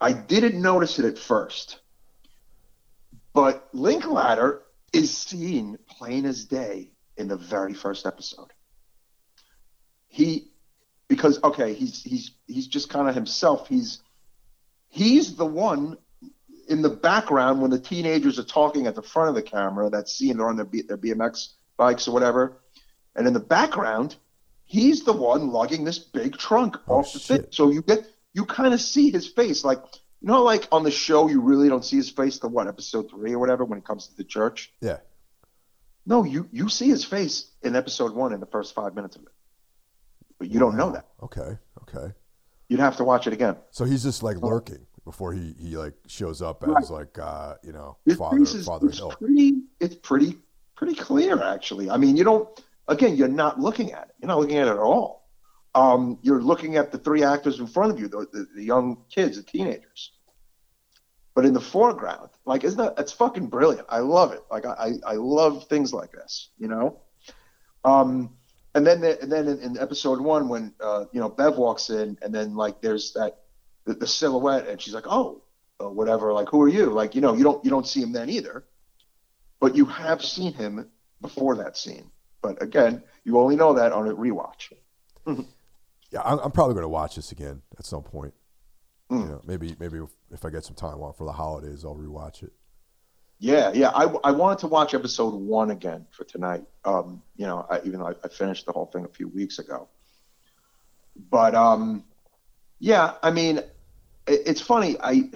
I 0.00 0.12
didn't 0.12 0.60
notice 0.60 0.98
it 0.98 1.06
at 1.06 1.18
first, 1.18 1.80
but 3.32 3.68
Linklater 3.72 4.62
is 4.92 5.16
seen 5.16 5.78
plain 5.88 6.26
as 6.26 6.44
day 6.44 6.90
in 7.18 7.28
the 7.28 7.36
very 7.36 7.74
first 7.74 8.06
episode. 8.06 8.52
He, 10.06 10.52
because 11.08 11.42
okay, 11.42 11.74
he's 11.74 12.02
he's 12.02 12.30
he's 12.46 12.66
just 12.66 12.88
kind 12.88 13.08
of 13.08 13.14
himself. 13.14 13.68
He's 13.68 13.98
he's 14.88 15.36
the 15.36 15.46
one 15.46 15.98
in 16.68 16.82
the 16.82 16.90
background 16.90 17.60
when 17.60 17.70
the 17.70 17.78
teenagers 17.78 18.38
are 18.38 18.44
talking 18.44 18.86
at 18.86 18.94
the 18.94 19.02
front 19.02 19.28
of 19.28 19.34
the 19.34 19.42
camera. 19.42 19.90
That 19.90 20.08
scene 20.08 20.38
they're 20.38 20.48
on 20.48 20.56
their, 20.56 20.64
B, 20.64 20.82
their 20.82 20.96
BMX 20.96 21.48
bikes 21.76 22.08
or 22.08 22.12
whatever, 22.12 22.60
and 23.14 23.26
in 23.26 23.32
the 23.32 23.40
background, 23.40 24.16
he's 24.64 25.04
the 25.04 25.12
one 25.12 25.50
lugging 25.50 25.84
this 25.84 25.98
big 25.98 26.36
trunk 26.38 26.76
oh, 26.88 26.98
off 26.98 27.12
the 27.12 27.18
thing. 27.18 27.46
So 27.50 27.70
you 27.70 27.82
get 27.82 28.06
you 28.32 28.44
kind 28.44 28.72
of 28.72 28.80
see 28.80 29.10
his 29.10 29.26
face, 29.26 29.64
like 29.64 29.82
you 30.20 30.28
know, 30.28 30.42
like 30.42 30.68
on 30.72 30.84
the 30.84 30.90
show, 30.90 31.28
you 31.28 31.40
really 31.40 31.68
don't 31.68 31.84
see 31.84 31.96
his 31.96 32.10
face 32.10 32.38
The 32.38 32.48
what 32.48 32.66
episode 32.66 33.10
three 33.10 33.34
or 33.34 33.38
whatever 33.38 33.64
when 33.64 33.78
it 33.78 33.84
comes 33.84 34.08
to 34.08 34.16
the 34.16 34.24
church. 34.24 34.72
Yeah. 34.80 34.98
No, 36.08 36.24
you 36.24 36.48
you 36.50 36.70
see 36.70 36.88
his 36.88 37.04
face 37.04 37.50
in 37.62 37.76
episode 37.76 38.14
one 38.14 38.32
in 38.32 38.40
the 38.40 38.46
first 38.46 38.74
five 38.74 38.94
minutes 38.94 39.14
of 39.16 39.22
it, 39.22 39.28
but 40.38 40.50
you 40.50 40.58
don't 40.58 40.74
know 40.74 40.90
that. 40.92 41.06
Okay. 41.22 41.58
Okay. 41.82 42.14
You'd 42.70 42.80
have 42.80 42.96
to 42.96 43.04
watch 43.04 43.26
it 43.26 43.34
again. 43.34 43.56
So 43.72 43.84
he's 43.84 44.04
just 44.04 44.22
like 44.22 44.38
lurking 44.38 44.86
before 45.04 45.34
he 45.34 45.54
he 45.60 45.76
like 45.76 45.92
shows 46.06 46.40
up 46.40 46.64
as 46.78 46.90
like 46.90 47.18
uh 47.18 47.56
you 47.62 47.72
know 47.72 47.98
his 48.06 48.16
father 48.16 48.42
is, 48.42 48.64
father 48.64 48.88
it's 48.88 48.96
Hill. 48.96 49.10
Pretty, 49.10 49.60
it's 49.80 49.96
pretty 49.96 50.38
pretty 50.76 50.94
clear 50.94 51.42
actually. 51.42 51.90
I 51.90 51.98
mean, 51.98 52.16
you 52.16 52.24
don't 52.24 52.48
again, 52.88 53.14
you're 53.16 53.28
not 53.28 53.60
looking 53.60 53.92
at 53.92 54.08
it. 54.08 54.14
You're 54.18 54.28
not 54.28 54.38
looking 54.38 54.56
at 54.56 54.66
it 54.66 54.70
at 54.70 54.78
all. 54.78 55.28
Um, 55.74 56.18
you're 56.22 56.40
looking 56.40 56.76
at 56.76 56.90
the 56.90 56.96
three 56.96 57.22
actors 57.22 57.60
in 57.60 57.66
front 57.66 57.92
of 57.92 58.00
you, 58.00 58.08
the, 58.08 58.26
the, 58.32 58.46
the, 58.56 58.64
young 58.64 59.04
kids, 59.10 59.36
the 59.36 59.42
teenagers. 59.42 60.12
But 61.38 61.46
in 61.46 61.54
the 61.54 61.60
foreground, 61.60 62.30
like, 62.46 62.64
isn't 62.64 62.78
that, 62.78 62.94
it's 62.98 63.12
fucking 63.12 63.46
brilliant. 63.46 63.86
I 63.88 64.00
love 64.00 64.32
it. 64.32 64.42
Like, 64.50 64.66
I, 64.66 64.94
I 65.06 65.12
love 65.12 65.68
things 65.68 65.94
like 65.94 66.10
this, 66.10 66.48
you 66.58 66.66
know? 66.66 66.98
Um, 67.84 68.30
and 68.74 68.84
then, 68.84 69.00
the, 69.00 69.22
and 69.22 69.30
then 69.30 69.46
in, 69.46 69.60
in, 69.60 69.78
episode 69.78 70.20
one, 70.20 70.48
when, 70.48 70.74
uh, 70.80 71.04
you 71.12 71.20
know, 71.20 71.28
Bev 71.28 71.56
walks 71.56 71.90
in 71.90 72.18
and 72.22 72.34
then 72.34 72.56
like, 72.56 72.80
there's 72.80 73.12
that, 73.12 73.38
the, 73.84 73.94
the 73.94 74.04
silhouette 74.04 74.66
and 74.66 74.82
she's 74.82 74.94
like, 74.94 75.06
oh, 75.06 75.40
whatever. 75.78 76.32
Like, 76.32 76.48
who 76.48 76.60
are 76.60 76.68
you? 76.68 76.86
Like, 76.86 77.14
you 77.14 77.20
know, 77.20 77.34
you 77.34 77.44
don't, 77.44 77.64
you 77.64 77.70
don't 77.70 77.86
see 77.86 78.02
him 78.02 78.10
then 78.10 78.30
either, 78.30 78.64
but 79.60 79.76
you 79.76 79.84
have 79.84 80.24
seen 80.24 80.54
him 80.54 80.88
before 81.20 81.54
that 81.54 81.76
scene. 81.76 82.10
But 82.42 82.60
again, 82.60 83.04
you 83.22 83.38
only 83.38 83.54
know 83.54 83.74
that 83.74 83.92
on 83.92 84.08
a 84.08 84.12
rewatch. 84.12 84.72
yeah, 86.10 86.20
I'm, 86.24 86.40
I'm 86.40 86.50
probably 86.50 86.74
going 86.74 86.82
to 86.82 86.88
watch 86.88 87.14
this 87.14 87.30
again 87.30 87.62
at 87.78 87.86
some 87.86 88.02
point. 88.02 88.34
Mm. 89.10 89.20
You 89.20 89.26
know, 89.26 89.42
maybe 89.46 89.74
maybe 89.78 90.00
if 90.30 90.44
I 90.44 90.50
get 90.50 90.64
some 90.64 90.74
time 90.74 91.00
off 91.00 91.18
for 91.18 91.24
the 91.24 91.32
holidays, 91.32 91.84
I'll 91.84 91.96
rewatch 91.96 92.42
it. 92.42 92.52
Yeah, 93.40 93.70
yeah. 93.72 93.90
I, 93.90 94.04
I 94.24 94.32
wanted 94.32 94.58
to 94.60 94.66
watch 94.66 94.94
episode 94.94 95.32
one 95.32 95.70
again 95.70 96.06
for 96.10 96.24
tonight. 96.24 96.64
Um, 96.84 97.22
you 97.36 97.46
know, 97.46 97.66
I, 97.70 97.78
even 97.84 98.00
though 98.00 98.08
I, 98.08 98.14
I 98.24 98.28
finished 98.28 98.66
the 98.66 98.72
whole 98.72 98.86
thing 98.86 99.04
a 99.04 99.08
few 99.08 99.28
weeks 99.28 99.60
ago. 99.60 99.88
But 101.30 101.54
um, 101.54 102.04
yeah, 102.80 103.14
I 103.22 103.30
mean, 103.30 103.58
it, 103.58 103.66
it's 104.26 104.60
funny. 104.60 104.96
I 105.00 105.30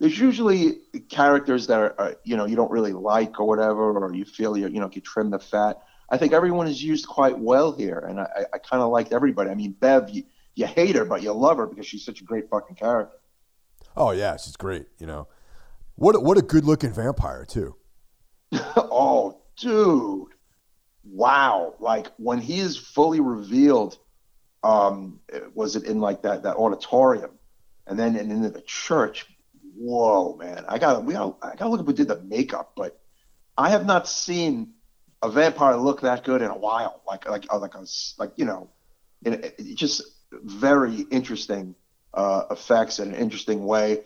there's 0.00 0.18
usually 0.18 0.80
characters 1.08 1.66
that 1.68 1.78
are, 1.78 1.94
are, 1.98 2.16
you 2.24 2.36
know 2.36 2.46
you 2.46 2.56
don't 2.56 2.70
really 2.70 2.92
like 2.92 3.38
or 3.38 3.46
whatever, 3.46 3.92
or 3.92 4.14
you 4.14 4.24
feel 4.24 4.56
you 4.56 4.68
you 4.68 4.80
know 4.80 4.90
you 4.92 5.00
trim 5.00 5.30
the 5.30 5.38
fat. 5.38 5.82
I 6.10 6.18
think 6.18 6.32
everyone 6.32 6.66
is 6.66 6.82
used 6.82 7.06
quite 7.06 7.38
well 7.38 7.72
here, 7.72 7.98
and 7.98 8.20
I, 8.20 8.46
I 8.52 8.58
kind 8.58 8.82
of 8.82 8.90
liked 8.90 9.12
everybody. 9.12 9.50
I 9.50 9.54
mean, 9.54 9.72
Bev, 9.72 10.10
you, 10.10 10.24
you 10.54 10.66
hate 10.66 10.96
her, 10.96 11.04
but 11.04 11.22
you 11.22 11.32
love 11.32 11.56
her 11.58 11.66
because 11.66 11.86
she's 11.86 12.04
such 12.04 12.20
a 12.20 12.24
great 12.24 12.48
fucking 12.48 12.76
character. 12.76 13.16
Oh 13.96 14.10
yeah, 14.10 14.36
she's 14.36 14.56
great. 14.56 14.86
You 14.98 15.06
know, 15.06 15.28
what 15.96 16.22
what 16.22 16.38
a 16.38 16.42
good 16.42 16.64
looking 16.64 16.92
vampire 16.92 17.44
too. 17.44 17.76
oh, 18.76 19.40
dude, 19.56 20.28
wow! 21.04 21.74
Like 21.78 22.08
when 22.16 22.38
he 22.38 22.60
is 22.60 22.76
fully 22.76 23.20
revealed, 23.20 23.98
um, 24.62 25.20
was 25.54 25.76
it 25.76 25.84
in 25.84 26.00
like 26.00 26.22
that 26.22 26.42
that 26.42 26.56
auditorium, 26.56 27.30
and 27.86 27.98
then 27.98 28.16
and 28.16 28.30
in 28.30 28.42
the 28.42 28.62
church? 28.62 29.26
Whoa, 29.76 30.36
man! 30.36 30.64
I 30.68 30.78
got 30.78 31.04
we 31.04 31.14
got 31.14 31.38
I 31.42 31.50
got 31.50 31.64
to 31.64 31.68
look 31.68 31.80
up 31.80 31.86
who 31.86 31.92
did 31.92 32.08
the 32.08 32.20
makeup, 32.22 32.72
but 32.76 33.00
I 33.56 33.70
have 33.70 33.86
not 33.86 34.08
seen 34.08 34.72
a 35.22 35.30
vampire 35.30 35.76
look 35.76 36.02
that 36.02 36.24
good 36.24 36.42
in 36.42 36.50
a 36.50 36.56
while. 36.56 37.02
Like 37.06 37.28
like 37.28 37.52
like 37.52 37.74
a, 37.74 37.84
like 38.18 38.32
you 38.36 38.44
know, 38.44 38.70
it, 39.24 39.54
it 39.58 39.74
just 39.76 40.02
very 40.42 41.00
interesting 41.10 41.74
uh, 42.12 42.44
effects 42.50 42.98
and 42.98 43.14
an 43.14 43.20
interesting 43.20 43.64
way 43.64 44.02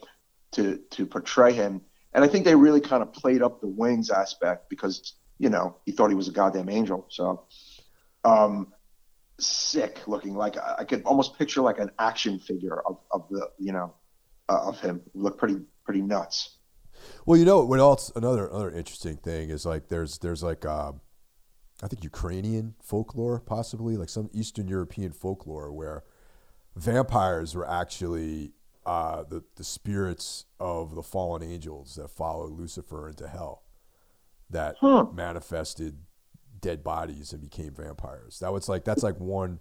to 0.52 0.78
to 0.90 1.06
portray 1.06 1.52
him. 1.52 1.82
And 2.12 2.24
I 2.24 2.28
think 2.28 2.44
they 2.44 2.54
really 2.54 2.80
kind 2.80 3.02
of 3.02 3.12
played 3.12 3.42
up 3.42 3.60
the 3.60 3.68
wings 3.68 4.10
aspect 4.10 4.70
because 4.70 5.14
you 5.38 5.50
know 5.50 5.76
he 5.84 5.92
thought 5.92 6.08
he 6.08 6.16
was 6.16 6.28
a 6.28 6.32
goddamn 6.32 6.68
angel. 6.68 7.06
So 7.10 7.44
um, 8.24 8.72
sick 9.38 10.00
looking, 10.06 10.34
like 10.34 10.56
I 10.56 10.84
could 10.84 11.02
almost 11.04 11.38
picture 11.38 11.60
like 11.60 11.78
an 11.78 11.90
action 11.98 12.38
figure 12.38 12.80
of, 12.86 12.98
of 13.10 13.28
the 13.30 13.48
you 13.58 13.72
know 13.72 13.94
uh, 14.48 14.68
of 14.68 14.80
him. 14.80 15.02
Look 15.14 15.38
pretty 15.38 15.60
pretty 15.84 16.02
nuts. 16.02 16.56
Well, 17.26 17.38
you 17.38 17.44
know 17.44 17.64
what 17.64 17.78
else? 17.78 18.10
Another 18.16 18.46
another 18.46 18.70
interesting 18.70 19.16
thing 19.16 19.50
is 19.50 19.66
like 19.66 19.88
there's 19.88 20.18
there's 20.18 20.42
like 20.42 20.64
uh, 20.64 20.92
I 21.82 21.88
think 21.88 22.02
Ukrainian 22.02 22.74
folklore, 22.82 23.40
possibly 23.40 23.96
like 23.96 24.08
some 24.08 24.30
Eastern 24.32 24.66
European 24.66 25.12
folklore, 25.12 25.72
where 25.72 26.04
vampires 26.78 27.54
were 27.54 27.68
actually 27.68 28.52
uh, 28.86 29.24
the 29.28 29.44
the 29.56 29.64
spirits 29.64 30.46
of 30.58 30.94
the 30.94 31.02
fallen 31.02 31.42
angels 31.42 31.96
that 31.96 32.08
followed 32.10 32.52
Lucifer 32.52 33.08
into 33.08 33.28
hell, 33.28 33.64
that 34.50 34.76
huh. 34.80 35.06
manifested 35.12 35.98
dead 36.60 36.82
bodies 36.82 37.32
and 37.32 37.40
became 37.40 37.72
vampires. 37.72 38.38
That 38.40 38.52
was 38.52 38.68
like 38.68 38.84
that's 38.84 39.02
like 39.02 39.18
one. 39.18 39.60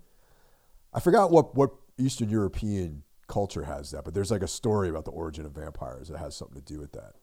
I 0.94 1.00
forgot 1.00 1.32
what 1.32 1.56
what 1.56 1.72
Eastern 1.98 2.30
European 2.30 3.04
culture 3.28 3.64
has 3.64 3.92
that, 3.92 4.06
but 4.06 4.14
there's 4.14 4.32
like 4.32 4.44
a 4.44 4.48
story 4.48 4.90
about 4.90 5.06
the 5.06 5.12
origin 5.12 5.46
of 5.46 5.52
vampires 5.52 6.08
that 6.08 6.18
has 6.18 6.36
something 6.36 6.62
to 6.62 6.74
do 6.74 6.80
with 6.80 6.94
that. 6.94 7.16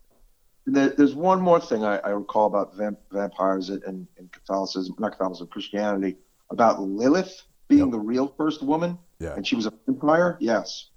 There's 0.66 1.14
one 1.14 1.40
more 1.40 1.60
thing 1.60 1.84
I, 1.84 1.98
I 1.98 2.10
recall 2.10 2.46
about 2.46 2.74
vamp- 2.74 2.98
vampires 3.12 3.68
in, 3.68 4.08
in, 4.16 4.28
Catholicism, 4.32 4.94
not 4.98 5.12
Catholicism, 5.12 5.48
Christianity, 5.48 6.16
about 6.50 6.80
Lilith 6.80 7.42
being 7.68 7.82
yep. 7.82 7.90
the 7.90 7.98
real 7.98 8.28
first 8.28 8.62
woman, 8.62 8.98
yeah. 9.18 9.34
and 9.34 9.46
she 9.46 9.56
was 9.56 9.66
a 9.66 9.72
vampire. 9.86 10.36
Yes, 10.40 10.90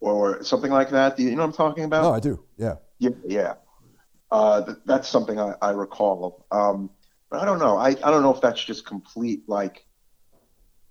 or 0.00 0.42
something 0.42 0.70
like 0.70 0.90
that. 0.90 1.16
Do 1.16 1.22
you, 1.22 1.30
you 1.30 1.36
know 1.36 1.42
what 1.42 1.48
I'm 1.48 1.52
talking 1.56 1.84
about? 1.84 2.04
Oh, 2.04 2.12
I 2.12 2.20
do. 2.20 2.42
Yeah. 2.56 2.76
Yeah, 2.98 3.10
yeah. 3.26 3.54
Uh, 4.30 4.64
th- 4.64 4.78
that's 4.86 5.08
something 5.08 5.38
I, 5.38 5.54
I 5.60 5.70
recall. 5.70 6.46
Um, 6.50 6.90
but 7.30 7.40
I 7.40 7.44
don't 7.44 7.58
know. 7.58 7.76
I, 7.76 7.88
I 7.88 8.10
don't 8.10 8.22
know 8.22 8.34
if 8.34 8.40
that's 8.40 8.62
just 8.62 8.86
complete 8.86 9.42
like. 9.46 9.84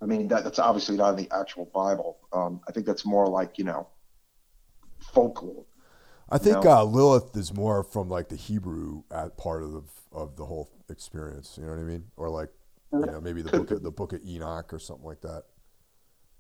I 0.02 0.06
mean, 0.06 0.30
that, 0.30 0.46
that's 0.46 0.60
obviously 0.60 0.96
not 0.96 1.10
in 1.10 1.26
the 1.26 1.36
actual 1.36 1.66
Bible. 1.74 2.20
Um, 2.32 2.62
I 2.68 2.72
think 2.72 2.86
that's 2.86 3.06
more 3.06 3.28
like 3.28 3.58
you 3.58 3.66
know, 3.66 3.88
folklore. 5.14 5.66
I 6.32 6.38
think 6.38 6.64
uh, 6.64 6.84
Lilith 6.84 7.36
is 7.36 7.54
more 7.54 7.84
from 7.84 8.08
like 8.08 8.30
the 8.30 8.36
Hebrew 8.36 9.04
part 9.38 9.64
of 9.64 9.74
the, 9.74 9.84
of 10.12 10.36
the 10.36 10.46
whole 10.46 10.70
experience. 10.88 11.58
You 11.58 11.66
know 11.66 11.72
what 11.72 11.80
I 11.80 11.84
mean? 11.84 12.06
Or 12.18 12.30
like, 12.30 12.50
you 12.92 13.06
know, 13.06 13.22
maybe 13.22 13.42
the 13.42 13.52
book 13.52 13.72
of, 13.72 13.84
the 13.84 13.92
book 13.92 14.14
of 14.14 14.24
Enoch 14.26 14.74
or 14.74 14.80
something 14.80 15.06
like 15.06 15.22
that. 15.22 15.44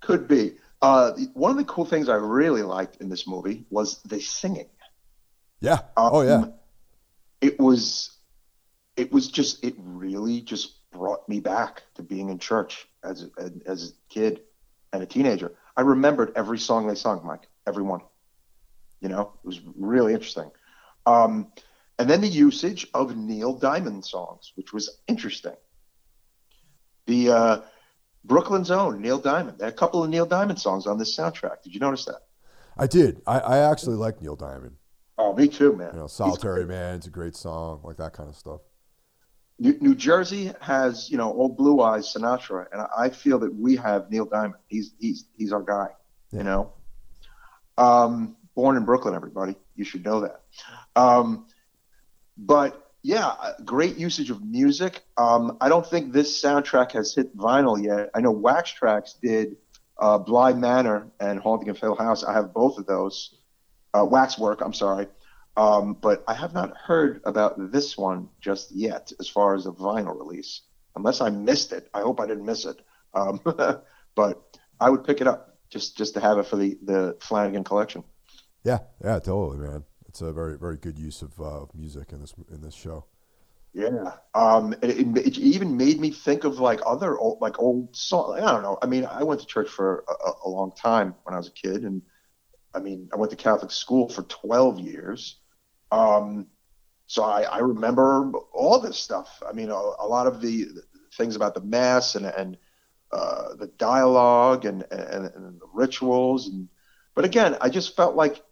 Could 0.02 0.28
be. 0.28 0.54
Uh, 0.82 1.12
one 1.34 1.52
of 1.52 1.58
the 1.58 1.66
cool 1.66 1.86
things 1.86 2.10
I 2.10 2.16
really 2.16 2.62
liked 2.62 2.98
in 3.02 3.10
this 3.10 3.28
movie 3.28 3.66
was 3.70 4.02
the 4.04 4.22
singing. 4.22 4.70
Yeah. 5.60 5.80
Um, 5.98 6.10
oh 6.14 6.22
yeah. 6.22 6.46
It 7.42 7.60
was, 7.60 8.18
it 8.96 9.12
was 9.12 9.28
just, 9.28 9.64
it 9.64 9.76
really 9.78 10.42
just 10.42 10.90
brought 10.92 11.28
me 11.28 11.40
back 11.40 11.84
to 11.96 12.04
being 12.04 12.30
in 12.30 12.40
church 12.40 12.88
as 13.04 13.28
a, 13.38 13.52
as 13.66 13.90
a 13.90 14.14
kid 14.14 14.42
and 14.92 15.04
a 15.04 15.06
teenager. 15.06 15.54
I 15.78 15.82
remembered 15.82 16.34
every 16.36 16.60
song 16.60 16.88
they 16.88 16.96
sung, 16.96 17.26
Mike, 17.26 17.48
every 17.68 17.84
one. 17.84 18.02
You 19.02 19.10
know, 19.10 19.34
it 19.44 19.48
was 19.48 19.62
really 19.78 20.14
interesting. 20.14 20.52
Um, 21.06 21.52
and 21.98 22.10
then 22.10 22.22
the 22.22 22.28
usage 22.28 22.88
of 22.94 23.16
Neil 23.16 23.54
Diamond 23.54 24.06
songs, 24.06 24.54
which 24.56 24.74
was 24.74 25.00
interesting. 25.08 25.56
The 27.10 27.32
uh, 27.32 27.62
Brooklyn's 28.24 28.70
own 28.70 29.02
Neil 29.02 29.18
Diamond. 29.18 29.58
There 29.58 29.68
are 29.68 29.72
a 29.72 29.74
couple 29.74 30.04
of 30.04 30.12
Neil 30.12 30.28
Diamond 30.28 30.60
songs 30.60 30.86
on 30.86 31.00
this 31.00 31.18
soundtrack. 31.18 31.64
Did 31.64 31.74
you 31.74 31.80
notice 31.80 32.06
that? 32.06 32.20
I 32.78 32.86
did. 32.86 33.24
I, 33.26 33.40
I 33.40 33.72
actually 33.72 33.96
like 33.96 34.22
Neil 34.22 34.36
Diamond. 34.36 34.76
Oh, 35.18 35.34
me 35.34 35.48
too, 35.48 35.76
man. 35.76 35.90
You 35.94 36.02
know, 36.02 36.08
Solitary 36.08 36.68
Man, 36.68 36.98
it's 36.98 37.08
a 37.08 37.10
great 37.10 37.36
song, 37.36 37.82
like 37.84 37.98
that 37.98 38.14
kind 38.14 38.30
of 38.30 38.36
stuff. 38.36 38.62
New, 39.58 39.76
New, 39.82 39.96
Jersey 39.96 40.54
has, 40.62 41.10
you 41.10 41.18
know, 41.18 41.34
old 41.34 41.58
Blue 41.58 41.82
Eyes 41.82 42.14
Sinatra, 42.14 42.68
and 42.72 42.86
I 42.96 43.10
feel 43.10 43.40
that 43.40 43.56
we 43.56 43.76
have 43.76 44.12
Neil 44.12 44.26
Diamond. 44.26 44.62
He's 44.68 44.94
he's 45.00 45.26
he's 45.36 45.52
our 45.52 45.64
guy. 45.64 45.88
Yeah. 46.32 46.38
You 46.38 46.44
know. 46.44 46.74
Um, 47.80 48.38
born 48.54 48.78
in 48.78 48.86
Brooklyn, 48.86 49.16
everybody. 49.16 49.56
You 49.76 49.84
should 49.84 50.06
know 50.06 50.22
that. 50.22 50.42
Um, 50.96 51.48
but 52.38 52.89
yeah, 53.02 53.28
uh, 53.28 53.54
great 53.64 53.98
usage 53.98 54.30
of 54.30 54.44
music. 54.44 55.04
Um, 55.18 55.58
I 55.62 55.70
don't 55.70 55.86
think 55.86 56.12
this 56.12 56.42
soundtrack 56.42 56.92
has 56.92 57.16
hit 57.16 57.36
vinyl 57.36 57.82
yet. 57.82 58.10
I 58.14 58.22
know 58.22 58.32
Wax 58.32 58.74
Trax 58.74 59.20
did 59.22 59.56
uh, 59.98 60.18
Bly 60.18 60.54
Manor 60.54 61.08
and 61.20 61.40
Haunting 61.40 61.70
of 61.70 61.80
Hill 61.80 61.96
House. 61.96 62.24
I 62.24 62.34
have 62.34 62.54
both 62.54 62.78
of 62.78 62.86
those. 62.86 63.36
Uh, 63.94 64.06
Waxwork, 64.06 64.62
I'm 64.62 64.74
sorry. 64.74 65.08
Um, 65.58 65.94
but 65.94 66.24
I 66.28 66.34
have 66.34 66.54
not 66.54 66.76
heard 66.78 67.22
about 67.26 67.72
this 67.72 67.98
one 67.98 68.30
just 68.40 68.72
yet 68.72 69.12
as 69.20 69.28
far 69.28 69.56
as 69.56 69.66
a 69.66 69.72
vinyl 69.72 70.18
release, 70.18 70.62
unless 70.96 71.22
I 71.22 71.30
missed 71.30 71.74
it. 71.74 71.90
I 71.94 72.02
hope 72.02 72.20
I 72.20 72.28
didn't 72.28 72.46
miss 72.46 72.66
it. 72.66 72.80
Um, 73.14 73.42
but 74.16 74.58
I 74.80 74.90
would 74.90 75.04
pick 75.04 75.22
it 75.22 75.28
up 75.28 75.58
just 75.70 75.98
just 75.98 76.14
to 76.16 76.20
have 76.20 76.38
it 76.38 76.48
for 76.48 76.56
the, 76.56 76.78
the 76.84 77.18
Flanagan 77.20 77.64
collection. 77.64 78.04
Yeah, 78.64 78.80
yeah, 79.04 79.20
totally, 79.20 79.58
man. 79.58 79.84
It's 80.20 80.28
a 80.28 80.34
very 80.34 80.58
very 80.58 80.76
good 80.76 81.00
use 81.00 81.22
of 81.22 81.40
uh, 81.40 81.66
music 81.74 82.12
in 82.12 82.20
this 82.20 82.34
in 82.52 82.60
this 82.60 82.76
show. 82.76 83.06
Yeah, 83.72 84.16
um, 84.36 84.74
it, 84.82 85.16
it, 85.16 85.38
even 85.38 85.78
made 85.78 85.98
me 85.98 86.12
think 86.12 86.44
of 86.44 86.60
like 86.60 86.82
other 86.86 87.18
old, 87.18 87.40
like 87.40 87.58
old 87.58 87.96
songs. 87.96 88.42
I 88.42 88.52
don't 88.52 88.62
know. 88.62 88.78
I 88.82 88.86
mean, 88.86 89.06
I 89.06 89.24
went 89.24 89.40
to 89.40 89.48
church 89.48 89.70
for 89.70 90.04
a, 90.10 90.32
a, 90.46 90.50
long 90.50 90.74
time 90.74 91.16
when 91.24 91.34
I 91.34 91.38
was 91.38 91.48
a 91.48 91.52
kid, 91.52 91.86
and 91.86 92.02
I 92.74 92.80
mean, 92.80 93.08
I 93.14 93.16
went 93.16 93.30
to 93.30 93.38
Catholic 93.38 93.72
school 93.72 94.10
for 94.10 94.24
twelve 94.24 94.78
years. 94.78 95.38
Um, 95.90 96.48
so 97.08 97.24
I, 97.24 97.44
I 97.44 97.60
remember 97.60 98.30
all 98.52 98.82
this 98.82 98.98
stuff. 98.98 99.42
I 99.48 99.54
mean, 99.54 99.70
a, 99.70 99.74
a 99.74 100.08
lot 100.08 100.28
of 100.28 100.42
the, 100.42 100.66
the, 100.66 100.84
things 101.16 101.38
about 101.38 101.54
the 101.54 101.62
mass 101.62 102.16
and 102.16 102.26
and 102.26 102.58
uh, 103.14 103.56
the 103.56 103.68
dialogue 103.78 104.66
and, 104.66 104.84
and 104.92 105.28
and 105.34 105.62
the 105.62 105.70
rituals, 105.74 106.50
and 106.50 106.68
but 107.16 107.24
again, 107.24 107.56
I 107.62 107.70
just 107.70 107.96
felt 107.96 108.16
like 108.16 108.44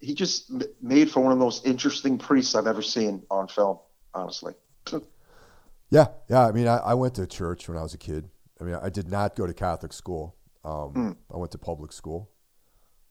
he 0.00 0.14
just 0.14 0.50
made 0.82 1.10
for 1.10 1.20
one 1.20 1.32
of 1.32 1.38
the 1.38 1.44
most 1.44 1.66
interesting 1.66 2.18
priests 2.18 2.54
I've 2.54 2.66
ever 2.66 2.82
seen 2.82 3.22
on 3.30 3.48
film 3.48 3.78
honestly. 4.14 4.54
yeah, 5.90 6.06
yeah. 6.28 6.46
I 6.46 6.52
mean, 6.52 6.66
I, 6.66 6.78
I, 6.78 6.94
went 6.94 7.14
to 7.14 7.26
church 7.26 7.68
when 7.68 7.78
I 7.78 7.82
was 7.82 7.94
a 7.94 7.98
kid. 7.98 8.28
I 8.60 8.64
mean, 8.64 8.74
I 8.74 8.88
did 8.90 9.08
not 9.08 9.36
go 9.36 9.46
to 9.46 9.54
Catholic 9.54 9.92
school. 9.92 10.36
Um, 10.64 10.94
mm. 10.94 11.16
I 11.32 11.36
went 11.36 11.52
to 11.52 11.58
public 11.58 11.92
school 11.92 12.30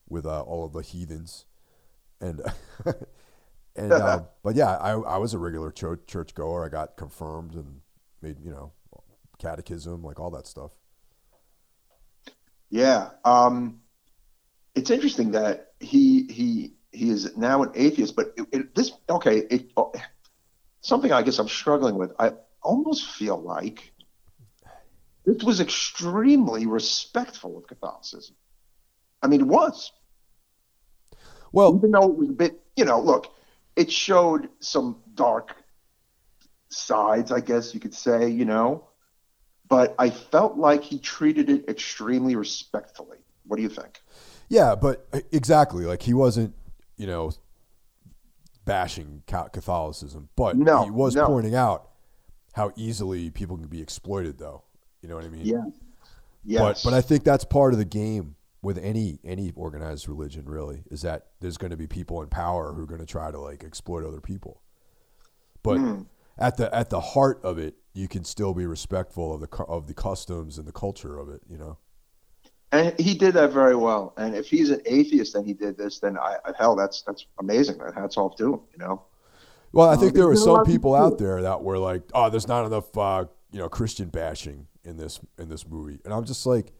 with 0.07 0.25
uh, 0.25 0.41
all 0.41 0.65
of 0.65 0.73
the 0.73 0.81
heathens, 0.81 1.45
and 2.21 2.41
and 3.75 3.91
uh, 3.91 4.23
but 4.43 4.55
yeah, 4.55 4.75
I, 4.77 4.91
I 4.91 5.17
was 5.17 5.33
a 5.33 5.39
regular 5.39 5.71
church 5.71 6.01
church 6.07 6.35
goer. 6.35 6.65
I 6.65 6.69
got 6.69 6.97
confirmed 6.97 7.55
and 7.55 7.81
made 8.21 8.39
you 8.43 8.51
know 8.51 8.73
catechism, 9.39 10.03
like 10.03 10.19
all 10.19 10.29
that 10.31 10.45
stuff. 10.45 10.71
Yeah, 12.69 13.09
um, 13.25 13.79
it's 14.75 14.91
interesting 14.91 15.31
that 15.31 15.71
he 15.79 16.25
he 16.29 16.73
he 16.91 17.09
is 17.09 17.35
now 17.37 17.63
an 17.63 17.71
atheist, 17.75 18.15
but 18.15 18.33
it, 18.37 18.47
it, 18.51 18.75
this 18.75 18.91
okay. 19.09 19.39
It, 19.49 19.71
something 20.81 21.11
I 21.11 21.21
guess 21.21 21.39
I'm 21.39 21.47
struggling 21.47 21.95
with. 21.95 22.11
I 22.19 22.33
almost 22.61 23.05
feel 23.05 23.39
like 23.41 23.91
this 25.25 25.43
was 25.43 25.59
extremely 25.59 26.65
respectful 26.65 27.57
of 27.57 27.67
Catholicism. 27.67 28.35
I 29.21 29.27
mean, 29.27 29.41
it 29.41 29.47
was. 29.47 29.91
Well, 31.51 31.75
even 31.75 31.91
though 31.91 32.11
it 32.11 32.17
was 32.17 32.29
a 32.29 32.33
bit, 32.33 32.59
you 32.75 32.85
know, 32.85 32.99
look, 32.99 33.33
it 33.75 33.91
showed 33.91 34.49
some 34.59 34.97
dark 35.13 35.55
sides, 36.69 37.31
I 37.31 37.39
guess 37.39 37.73
you 37.73 37.79
could 37.79 37.93
say, 37.93 38.29
you 38.29 38.45
know, 38.45 38.87
but 39.67 39.95
I 39.97 40.09
felt 40.09 40.57
like 40.57 40.83
he 40.83 40.99
treated 40.99 41.49
it 41.49 41.69
extremely 41.69 42.35
respectfully. 42.35 43.17
What 43.45 43.57
do 43.57 43.63
you 43.63 43.69
think? 43.69 44.01
Yeah, 44.47 44.75
but 44.75 45.07
uh, 45.13 45.19
exactly. 45.31 45.85
Like 45.85 46.03
he 46.03 46.13
wasn't, 46.13 46.53
you 46.99 47.07
know, 47.07 47.31
bashing 48.65 49.23
Catholicism, 49.25 50.29
but 50.35 50.57
no, 50.57 50.83
he 50.83 50.91
was 50.91 51.15
no. 51.15 51.25
pointing 51.25 51.55
out 51.55 51.89
how 52.53 52.71
easily 52.75 53.31
people 53.31 53.57
can 53.57 53.67
be 53.67 53.81
exploited, 53.81 54.37
though. 54.37 54.63
You 55.01 55.07
know 55.07 55.15
what 55.15 55.23
I 55.23 55.29
mean? 55.29 55.45
Yeah. 55.45 55.63
Yes. 56.43 56.83
But 56.83 56.91
but 56.91 56.97
I 56.97 57.01
think 57.01 57.23
that's 57.23 57.45
part 57.45 57.73
of 57.73 57.79
the 57.79 57.85
game 57.85 58.35
with 58.61 58.77
any 58.77 59.19
any 59.23 59.51
organized 59.55 60.09
religion. 60.09 60.45
Really, 60.45 60.83
is 60.91 61.01
that 61.01 61.27
there's 61.39 61.57
going 61.57 61.71
to 61.71 61.77
be 61.77 61.87
people 61.87 62.21
in 62.21 62.27
power 62.27 62.73
who 62.73 62.83
are 62.83 62.87
going 62.87 62.99
to 62.99 63.05
try 63.05 63.31
to 63.31 63.39
like 63.39 63.63
exploit 63.63 64.05
other 64.05 64.21
people. 64.21 64.61
But 65.63 65.77
mm. 65.77 66.05
at 66.37 66.57
the 66.57 66.73
at 66.75 66.89
the 66.89 66.99
heart 66.99 67.39
of 67.43 67.57
it, 67.57 67.75
you 67.93 68.09
can 68.09 68.25
still 68.25 68.53
be 68.53 68.65
respectful 68.65 69.33
of 69.33 69.41
the 69.41 69.63
of 69.63 69.87
the 69.87 69.93
customs 69.93 70.57
and 70.57 70.67
the 70.67 70.73
culture 70.73 71.17
of 71.17 71.29
it. 71.29 71.41
You 71.49 71.57
know. 71.57 71.77
And 72.71 72.99
he 72.99 73.15
did 73.15 73.33
that 73.33 73.51
very 73.51 73.75
well. 73.75 74.13
And 74.17 74.35
if 74.35 74.47
he's 74.47 74.69
an 74.69 74.81
atheist 74.85 75.35
and 75.35 75.45
he 75.45 75.53
did 75.53 75.77
this, 75.77 75.99
then 75.99 76.17
I, 76.17 76.37
hell, 76.57 76.75
that's 76.75 77.01
that's 77.01 77.25
amazing. 77.39 77.79
Hats 77.95 78.15
off 78.15 78.35
to 78.37 78.53
him. 78.53 78.61
You 78.73 78.77
know. 78.79 79.03
Well, 79.71 79.89
I 79.89 79.95
think 79.95 80.13
there 80.13 80.27
were 80.27 80.35
some 80.35 80.65
people 80.65 80.95
out 80.95 81.17
there 81.17 81.41
that 81.43 81.63
were 81.63 81.77
like, 81.77 82.03
"Oh, 82.13 82.29
there's 82.29 82.47
not 82.47 82.65
enough, 82.65 82.95
uh, 82.97 83.25
you 83.51 83.59
know, 83.59 83.69
Christian 83.69 84.09
bashing 84.09 84.67
in 84.83 84.97
this 84.97 85.19
in 85.37 85.49
this 85.49 85.67
movie," 85.67 85.99
and 86.05 86.13
I'm 86.13 86.25
just 86.25 86.45
like, 86.45 86.73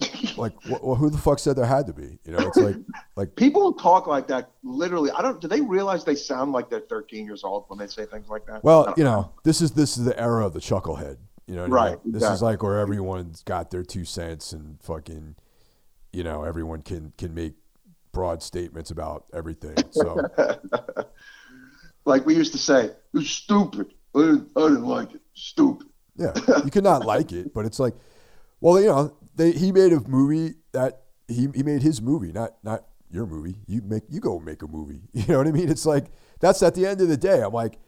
like, 0.36 0.52
well, 0.68 0.94
who 0.94 1.10
the 1.10 1.18
fuck 1.18 1.38
said 1.38 1.56
there 1.56 1.66
had 1.66 1.86
to 1.86 1.92
be? 1.92 2.18
You 2.24 2.32
know, 2.32 2.38
it's 2.38 2.56
like, 2.56 2.76
like 3.16 3.36
people 3.36 3.72
talk 3.72 4.06
like 4.06 4.26
that. 4.28 4.50
Literally, 4.62 5.10
I 5.10 5.22
don't. 5.22 5.40
Do 5.40 5.48
they 5.48 5.60
realize 5.60 6.04
they 6.04 6.14
sound 6.14 6.52
like 6.52 6.68
they're 6.68 6.80
13 6.80 7.24
years 7.24 7.44
old 7.44 7.64
when 7.68 7.78
they 7.78 7.86
say 7.86 8.04
things 8.06 8.28
like 8.28 8.46
that? 8.46 8.62
Well, 8.64 8.92
you 8.96 9.04
know, 9.04 9.32
this 9.44 9.60
is 9.60 9.72
this 9.72 9.96
is 9.96 10.04
the 10.04 10.18
era 10.18 10.46
of 10.46 10.52
the 10.52 10.60
chucklehead. 10.60 11.16
You 11.46 11.56
know, 11.56 11.66
right? 11.66 11.98
I 11.98 12.04
mean? 12.04 12.12
This 12.12 12.22
is 12.22 12.42
like 12.42 12.62
where 12.62 12.78
everyone's 12.78 13.42
got 13.42 13.70
their 13.70 13.82
two 13.82 14.04
cents 14.04 14.52
and 14.52 14.80
fucking, 14.82 15.34
you 16.12 16.24
know, 16.24 16.44
everyone 16.44 16.82
can 16.82 17.12
can 17.18 17.34
make 17.34 17.54
broad 18.12 18.42
statements 18.42 18.90
about 18.90 19.24
everything. 19.32 19.76
So, 19.90 20.22
like 22.04 22.24
we 22.26 22.36
used 22.36 22.52
to 22.52 22.58
say, 22.58 22.90
it's 23.14 23.30
stupid. 23.30 23.94
I 24.14 24.20
didn't, 24.20 24.50
I 24.56 24.60
didn't 24.60 24.84
like 24.84 25.14
it. 25.14 25.20
Stupid. 25.34 25.88
Yeah, 26.16 26.32
you 26.64 26.70
could 26.70 26.84
not 26.84 27.06
like 27.06 27.32
it, 27.32 27.54
but 27.54 27.64
it's 27.64 27.78
like, 27.78 27.94
well, 28.60 28.78
you 28.78 28.86
know, 28.86 29.16
they, 29.34 29.52
he 29.52 29.72
made 29.72 29.92
a 29.92 30.00
movie 30.06 30.56
that 30.72 31.02
he, 31.26 31.48
he 31.54 31.62
made 31.62 31.82
his 31.82 32.02
movie, 32.02 32.32
not 32.32 32.56
not 32.62 32.84
your 33.10 33.26
movie. 33.26 33.56
You 33.66 33.82
make 33.82 34.04
you 34.08 34.20
go 34.20 34.38
make 34.38 34.62
a 34.62 34.66
movie. 34.66 35.02
You 35.12 35.24
know 35.28 35.38
what 35.38 35.46
I 35.46 35.52
mean? 35.52 35.68
It's 35.68 35.86
like 35.86 36.06
that's 36.40 36.62
at 36.62 36.74
the 36.74 36.86
end 36.86 37.00
of 37.00 37.08
the 37.08 37.16
day. 37.16 37.42
I'm 37.42 37.52
like, 37.52 37.78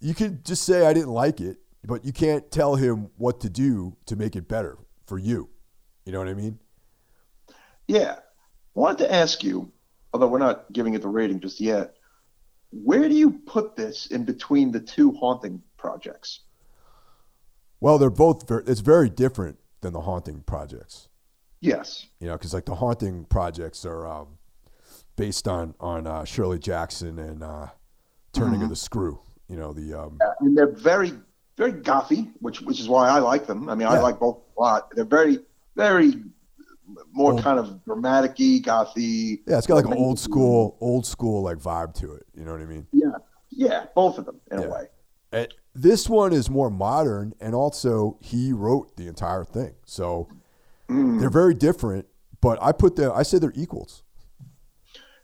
you 0.00 0.14
could 0.14 0.44
just 0.44 0.62
say 0.64 0.86
I 0.86 0.92
didn't 0.92 1.10
like 1.10 1.40
it, 1.40 1.58
but 1.86 2.04
you 2.04 2.12
can't 2.12 2.50
tell 2.50 2.76
him 2.76 3.10
what 3.16 3.40
to 3.40 3.50
do 3.50 3.96
to 4.06 4.16
make 4.16 4.36
it 4.36 4.48
better 4.48 4.78
for 5.06 5.18
you. 5.18 5.48
You 6.04 6.12
know 6.12 6.18
what 6.18 6.28
I 6.28 6.34
mean? 6.34 6.58
Yeah. 7.86 8.16
I 8.16 8.80
wanted 8.80 8.98
to 8.98 9.12
ask 9.12 9.44
you, 9.44 9.70
although 10.12 10.26
we're 10.26 10.38
not 10.38 10.72
giving 10.72 10.94
it 10.94 11.02
the 11.02 11.08
rating 11.08 11.40
just 11.40 11.60
yet, 11.60 11.94
where 12.70 13.08
do 13.08 13.14
you 13.14 13.30
put 13.30 13.76
this 13.76 14.06
in 14.06 14.24
between 14.24 14.72
the 14.72 14.80
two 14.80 15.12
haunting 15.12 15.62
projects? 15.76 16.40
Well, 17.80 17.98
they're 17.98 18.10
both 18.10 18.48
very, 18.48 18.64
it's 18.66 18.80
very 18.80 19.10
different 19.10 19.58
than 19.80 19.92
the 19.92 20.00
haunting 20.00 20.42
projects. 20.46 21.08
Yes. 21.60 22.06
You 22.20 22.26
know, 22.26 22.34
because 22.34 22.52
like 22.52 22.64
the 22.64 22.74
haunting 22.74 23.24
projects 23.26 23.84
are 23.84 24.06
um, 24.06 24.38
based 25.16 25.46
on 25.46 25.74
on 25.80 26.06
uh, 26.06 26.24
Shirley 26.24 26.58
Jackson 26.58 27.18
and 27.18 27.42
uh, 27.42 27.68
Turning 28.32 28.54
mm-hmm. 28.54 28.64
of 28.64 28.68
the 28.70 28.76
Screw. 28.76 29.20
You 29.48 29.56
know 29.56 29.72
the 29.72 29.94
um, 29.94 30.18
yeah, 30.20 30.32
and 30.40 30.56
they're 30.56 30.72
very 30.72 31.12
very 31.56 31.72
gothy, 31.72 32.32
which 32.40 32.60
which 32.62 32.80
is 32.80 32.88
why 32.88 33.08
I 33.08 33.18
like 33.18 33.46
them. 33.46 33.68
I 33.68 33.74
mean, 33.74 33.88
yeah. 33.88 33.94
I 33.94 34.00
like 34.00 34.18
both 34.18 34.38
a 34.56 34.60
lot. 34.60 34.90
They're 34.94 35.04
very 35.04 35.38
very 35.76 36.14
more 37.12 37.32
old. 37.32 37.42
kind 37.42 37.58
of 37.58 37.84
dramaticy, 37.84 38.62
gothy. 38.62 39.40
Yeah, 39.46 39.58
it's 39.58 39.66
got 39.66 39.76
like 39.76 39.86
an 39.86 39.94
old 39.94 40.18
school, 40.18 40.76
old 40.80 41.06
school 41.06 41.42
like 41.42 41.58
vibe 41.58 41.94
to 42.00 42.12
it. 42.14 42.26
You 42.34 42.44
know 42.44 42.52
what 42.52 42.60
I 42.60 42.66
mean? 42.66 42.86
Yeah, 42.92 43.12
yeah, 43.50 43.86
both 43.94 44.18
of 44.18 44.26
them 44.26 44.40
in 44.50 44.60
yeah. 44.60 44.66
a 44.66 44.70
way. 44.70 44.86
And 45.32 45.54
this 45.74 46.08
one 46.08 46.32
is 46.32 46.48
more 46.48 46.70
modern, 46.70 47.34
and 47.40 47.54
also 47.54 48.18
he 48.20 48.52
wrote 48.52 48.96
the 48.96 49.08
entire 49.08 49.44
thing, 49.44 49.74
so 49.84 50.28
mm. 50.88 51.20
they're 51.20 51.30
very 51.30 51.54
different. 51.54 52.06
But 52.40 52.58
I 52.62 52.72
put 52.72 52.96
them. 52.96 53.12
I 53.14 53.22
say 53.22 53.38
they're 53.38 53.52
equals. 53.54 54.02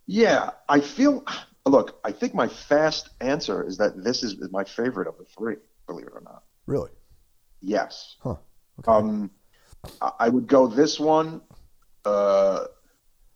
Yeah, 0.06 0.50
I 0.68 0.80
feel. 0.80 1.24
Look, 1.66 2.00
I 2.04 2.10
think 2.10 2.34
my 2.34 2.48
fast 2.48 3.10
answer 3.20 3.62
is 3.62 3.76
that 3.76 4.02
this 4.02 4.22
is 4.22 4.36
my 4.50 4.64
favorite 4.64 5.06
of 5.06 5.18
the 5.18 5.24
three 5.24 5.56
believe 5.90 6.06
it 6.06 6.12
or 6.14 6.22
not. 6.22 6.42
Really? 6.66 6.90
Yes. 7.60 8.16
Huh. 8.22 8.36
Okay. 8.78 8.92
Um, 8.92 9.30
I 10.18 10.28
would 10.28 10.46
go 10.46 10.66
this 10.66 11.00
one, 11.00 11.40
uh, 12.04 12.64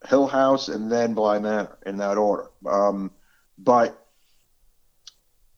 Hill 0.07 0.27
House, 0.27 0.69
and 0.69 0.91
then 0.91 1.13
Bly 1.13 1.39
Manor 1.39 1.77
in 1.85 1.97
that 1.97 2.17
order. 2.17 2.49
Um, 2.65 3.11
but 3.57 4.07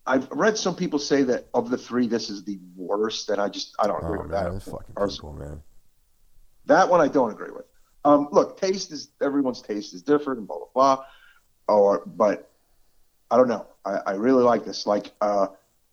I've 0.05 0.29
read 0.31 0.57
some 0.57 0.75
people 0.75 0.99
say 0.99 1.23
that 1.23 1.47
of 1.53 1.69
the 1.69 1.77
three, 1.77 2.07
this 2.07 2.29
is 2.29 2.43
the 2.45 2.59
worst, 2.75 3.29
and 3.29 3.41
I 3.41 3.49
just 3.49 3.75
I 3.79 3.87
don't 3.87 4.03
agree 4.03 4.19
oh, 4.19 4.21
with 4.23 4.31
man, 4.31 4.53
that. 4.53 4.63
Fucking 4.63 5.09
people, 5.09 5.33
man. 5.33 5.61
That 6.65 6.89
one 6.89 7.01
I 7.01 7.09
don't 7.09 7.31
agree 7.31 7.51
with. 7.51 7.65
Um, 8.05 8.29
look, 8.31 8.59
taste 8.59 8.91
is 8.91 9.09
everyone's 9.21 9.61
taste 9.61 9.93
is 9.93 10.01
different, 10.01 10.39
and 10.39 10.47
blah 10.47 10.57
blah 10.57 10.95
blah. 10.95 11.05
Or, 11.67 12.03
but 12.05 12.49
I 13.29 13.35
don't 13.35 13.49
know. 13.49 13.67
I, 13.83 13.97
I 14.07 14.11
really 14.13 14.43
like 14.43 14.63
this. 14.63 14.87
Like, 14.87 15.11
uh, 15.19 15.47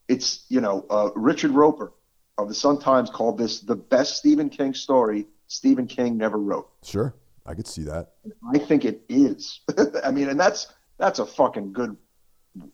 it's 0.09 0.45
you 0.49 0.61
know 0.61 0.87
uh, 0.91 1.11
Richard 1.15 1.51
Roeper 1.53 1.93
of 2.39 2.49
the 2.49 2.55
Sun 2.55 2.81
Times 2.81 3.11
called 3.11 3.39
this 3.39 3.61
the 3.61 3.77
best 3.77 4.17
Stephen 4.17 4.51
King 4.51 4.75
story 4.75 5.27
Stephen 5.47 5.87
King 5.87 6.17
never 6.17 6.39
wrote. 6.39 6.69
Sure, 6.83 7.15
I 7.47 7.55
could 7.55 7.67
see 7.67 7.83
that. 7.85 8.13
I 8.53 8.59
think 8.59 8.85
it 8.85 9.03
is. 9.09 9.61
I 10.05 10.11
mean, 10.11 10.29
and 10.29 10.39
that's 10.39 10.73
that's 10.99 11.19
a 11.19 11.27
fucking 11.27 11.73
good 11.73 11.97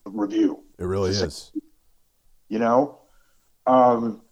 review. 0.05 0.65
It 0.79 0.85
really 0.85 1.11
is. 1.11 1.53
You 2.49 2.59
know, 2.59 3.01
um, 3.67 4.23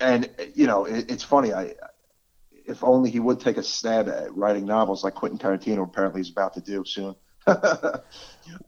and 0.00 0.30
you 0.54 0.66
know 0.66 0.84
it, 0.84 1.10
it's 1.10 1.24
funny. 1.24 1.52
I 1.52 1.74
if 2.50 2.84
only 2.84 3.10
he 3.10 3.18
would 3.18 3.40
take 3.40 3.56
a 3.56 3.62
stab 3.62 4.08
at 4.08 4.34
writing 4.36 4.66
novels 4.66 5.02
like 5.02 5.14
Quentin 5.14 5.38
Tarantino 5.38 5.82
apparently 5.82 6.20
is 6.20 6.30
about 6.30 6.54
to 6.54 6.60
do 6.60 6.84
soon. 6.84 7.16
um, 7.46 8.00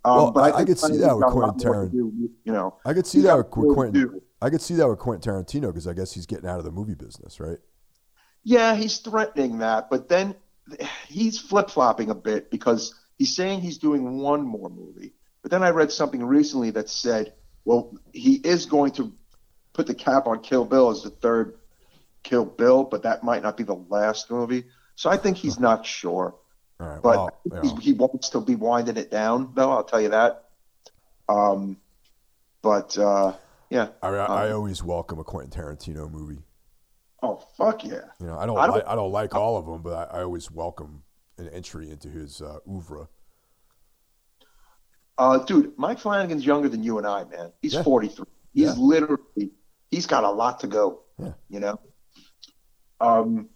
Well, 0.05 0.31
but 0.33 0.41
I- 0.41 0.49
I 0.49 0.57
think 0.64 0.68
could 0.68 0.79
see 0.79 0.97
that 0.99 1.14
with 1.14 1.23
got 1.25 1.33
a 1.33 1.39
lot 1.39 1.59
Quentin 1.59 1.73
Tarantino. 1.73 2.29
You 2.45 2.53
know, 2.53 2.77
I 2.85 2.95
could 2.95 3.07
see 3.07 3.21
that 3.23 3.37
with 3.37 3.75
Quentin. 3.75 4.21
I 4.43 4.51
could 4.51 4.62
see 4.62 4.75
that 4.75 4.89
with 4.89 4.99
Quentin 4.99 5.33
Tarantino 5.33 5.66
because 5.68 5.87
I 5.87 5.93
guess 5.93 6.12
he's 6.12 6.27
getting 6.27 6.49
out 6.49 6.59
of 6.59 6.64
the 6.64 6.71
movie 6.71 6.95
business, 6.95 7.41
right? 7.41 7.59
Yeah, 8.43 8.75
he's 8.75 8.99
threatening 8.99 9.59
that, 9.59 9.91
but 9.91 10.09
then 10.09 10.35
he's 11.07 11.39
flip 11.39 11.68
flopping 11.68 12.09
a 12.11 12.14
bit 12.14 12.51
because 12.51 12.95
he's 13.18 13.37
saying 13.37 13.61
he's 13.61 13.77
doing 13.79 14.18
one 14.18 14.43
more 14.43 14.71
movie. 14.71 15.12
But 15.43 15.51
then 15.51 15.62
I 15.62 15.71
read 15.71 15.93
something 15.93 16.25
recently 16.25 16.71
that 16.71 16.89
said, 16.89 17.35
well, 17.64 17.95
he 18.12 18.35
is 18.37 18.64
going 18.66 18.93
to 18.93 19.12
put 19.75 19.87
the 19.87 19.95
cap 19.95 20.27
on 20.27 20.41
Kill 20.41 20.64
Bill 20.64 20.91
as 20.91 21.03
the 21.03 21.11
third 21.11 21.59
Kill 22.23 22.45
Bill, 22.47 22.85
but 22.85 23.03
that 23.03 23.23
might 23.25 23.43
not 23.43 23.57
be 23.57 23.62
the 23.62 23.75
last 23.89 24.31
movie. 24.31 24.64
So 24.95 25.11
I 25.11 25.16
think 25.18 25.37
he's 25.37 25.59
not 25.68 25.85
sure. 25.85 26.35
Right. 26.81 27.03
But 27.03 27.16
well, 27.45 27.62
know, 27.62 27.76
he 27.76 27.93
wants 27.93 28.31
to 28.31 28.41
be 28.41 28.55
winding 28.57 28.97
it 28.97 29.11
down, 29.11 29.53
though, 29.55 29.70
I'll 29.70 29.85
tell 29.85 30.01
you 30.01 30.09
that. 30.09 30.45
Um, 31.28 31.76
but 32.62 32.97
uh, 32.97 33.35
yeah. 33.68 33.89
I, 34.03 34.09
I, 34.09 34.47
I 34.47 34.53
always 34.53 34.83
welcome 34.83 35.18
a 35.18 35.24
Quentin 35.24 35.51
Tarantino 35.51 36.11
movie. 36.11 36.39
Oh, 37.22 37.37
fuck 37.59 37.85
yeah. 37.85 38.01
You 38.18 38.28
know, 38.28 38.39
I 38.39 38.47
don't, 38.47 38.57
I 38.59 38.66
don't- 38.66 38.76
like, 38.76 38.87
I 38.87 38.95
don't 38.95 39.12
like 39.12 39.35
all 39.35 39.59
of 39.59 39.66
them, 39.66 39.83
but 39.83 40.11
I, 40.11 40.20
I 40.20 40.22
always 40.22 40.51
welcome 40.51 41.03
an 41.37 41.49
entry 41.51 41.91
into 41.91 42.09
his 42.09 42.41
uh, 42.41 42.61
oeuvre. 42.66 43.09
Uh, 45.18 45.39
dude, 45.45 45.74
Mike 45.76 45.99
Flanagan's 45.99 46.47
younger 46.47 46.70
than 46.70 46.83
you 46.83 46.97
and 46.97 47.07
I, 47.07 47.24
man. 47.24 47.53
He's 47.61 47.74
Yeah. 47.74 47.83
43. 47.83 48.24
He's 48.55 48.64
Yeah. 48.68 48.72
literally, 48.78 49.51
he's 49.91 50.07
got 50.07 50.24
a 50.24 50.31
lot 50.31 50.61
to 50.61 50.66
go. 50.66 51.03
Yeah. 51.18 51.33
You 51.51 51.61
know. 51.61 51.81
Um, 53.03 53.51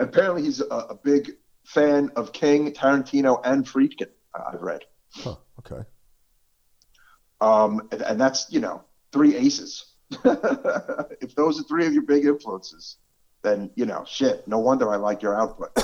apparently 0.00 0.42
he's 0.42 0.60
a, 0.60 0.64
a 0.66 0.94
big 0.96 1.36
fan 1.64 2.10
of 2.16 2.32
King, 2.32 2.72
Tarantino, 2.72 3.40
and 3.44 3.64
Friedkin. 3.64 4.08
I- 4.34 4.52
I've 4.52 4.62
read. 4.62 4.84
Huh, 5.12 5.36
okay. 5.60 5.82
Um, 7.40 7.88
and, 7.92 8.02
and 8.02 8.20
that's 8.20 8.46
you 8.50 8.60
know 8.60 8.82
three 9.12 9.36
aces. 9.36 9.86
if 10.24 11.34
those 11.34 11.60
are 11.60 11.64
three 11.64 11.86
of 11.86 11.92
your 11.92 12.02
big 12.02 12.24
influences, 12.24 12.96
then 13.42 13.70
you 13.74 13.86
know 13.86 14.04
shit. 14.06 14.46
No 14.46 14.58
wonder 14.58 14.90
I 14.90 14.96
like 14.96 15.22
your 15.22 15.40
output. 15.40 15.70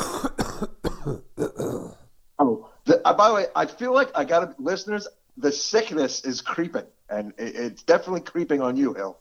oh, 2.38 2.70
the, 2.84 3.00
uh, 3.04 3.14
by 3.14 3.28
the 3.28 3.34
way, 3.34 3.46
I 3.54 3.66
feel 3.66 3.94
like 3.94 4.10
I 4.14 4.24
got 4.24 4.40
to 4.40 4.62
listeners. 4.62 5.06
The 5.36 5.52
sickness 5.52 6.24
is 6.24 6.40
creeping, 6.40 6.86
and 7.08 7.32
it, 7.38 7.54
it's 7.56 7.82
definitely 7.82 8.22
creeping 8.22 8.60
on 8.60 8.76
you, 8.76 8.94
Hill. 8.94 9.18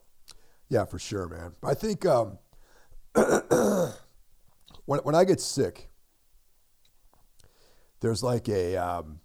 Yeah, 0.69 0.85
for 0.85 0.99
sure, 0.99 1.27
man. 1.27 1.53
I 1.63 1.73
think 1.73 2.05
um, 2.05 2.37
when 4.85 4.99
when 4.99 5.15
I 5.15 5.23
get 5.23 5.39
sick, 5.39 5.89
there's 8.01 8.23
like 8.23 8.47
a 8.49 8.77
um, 8.77 9.19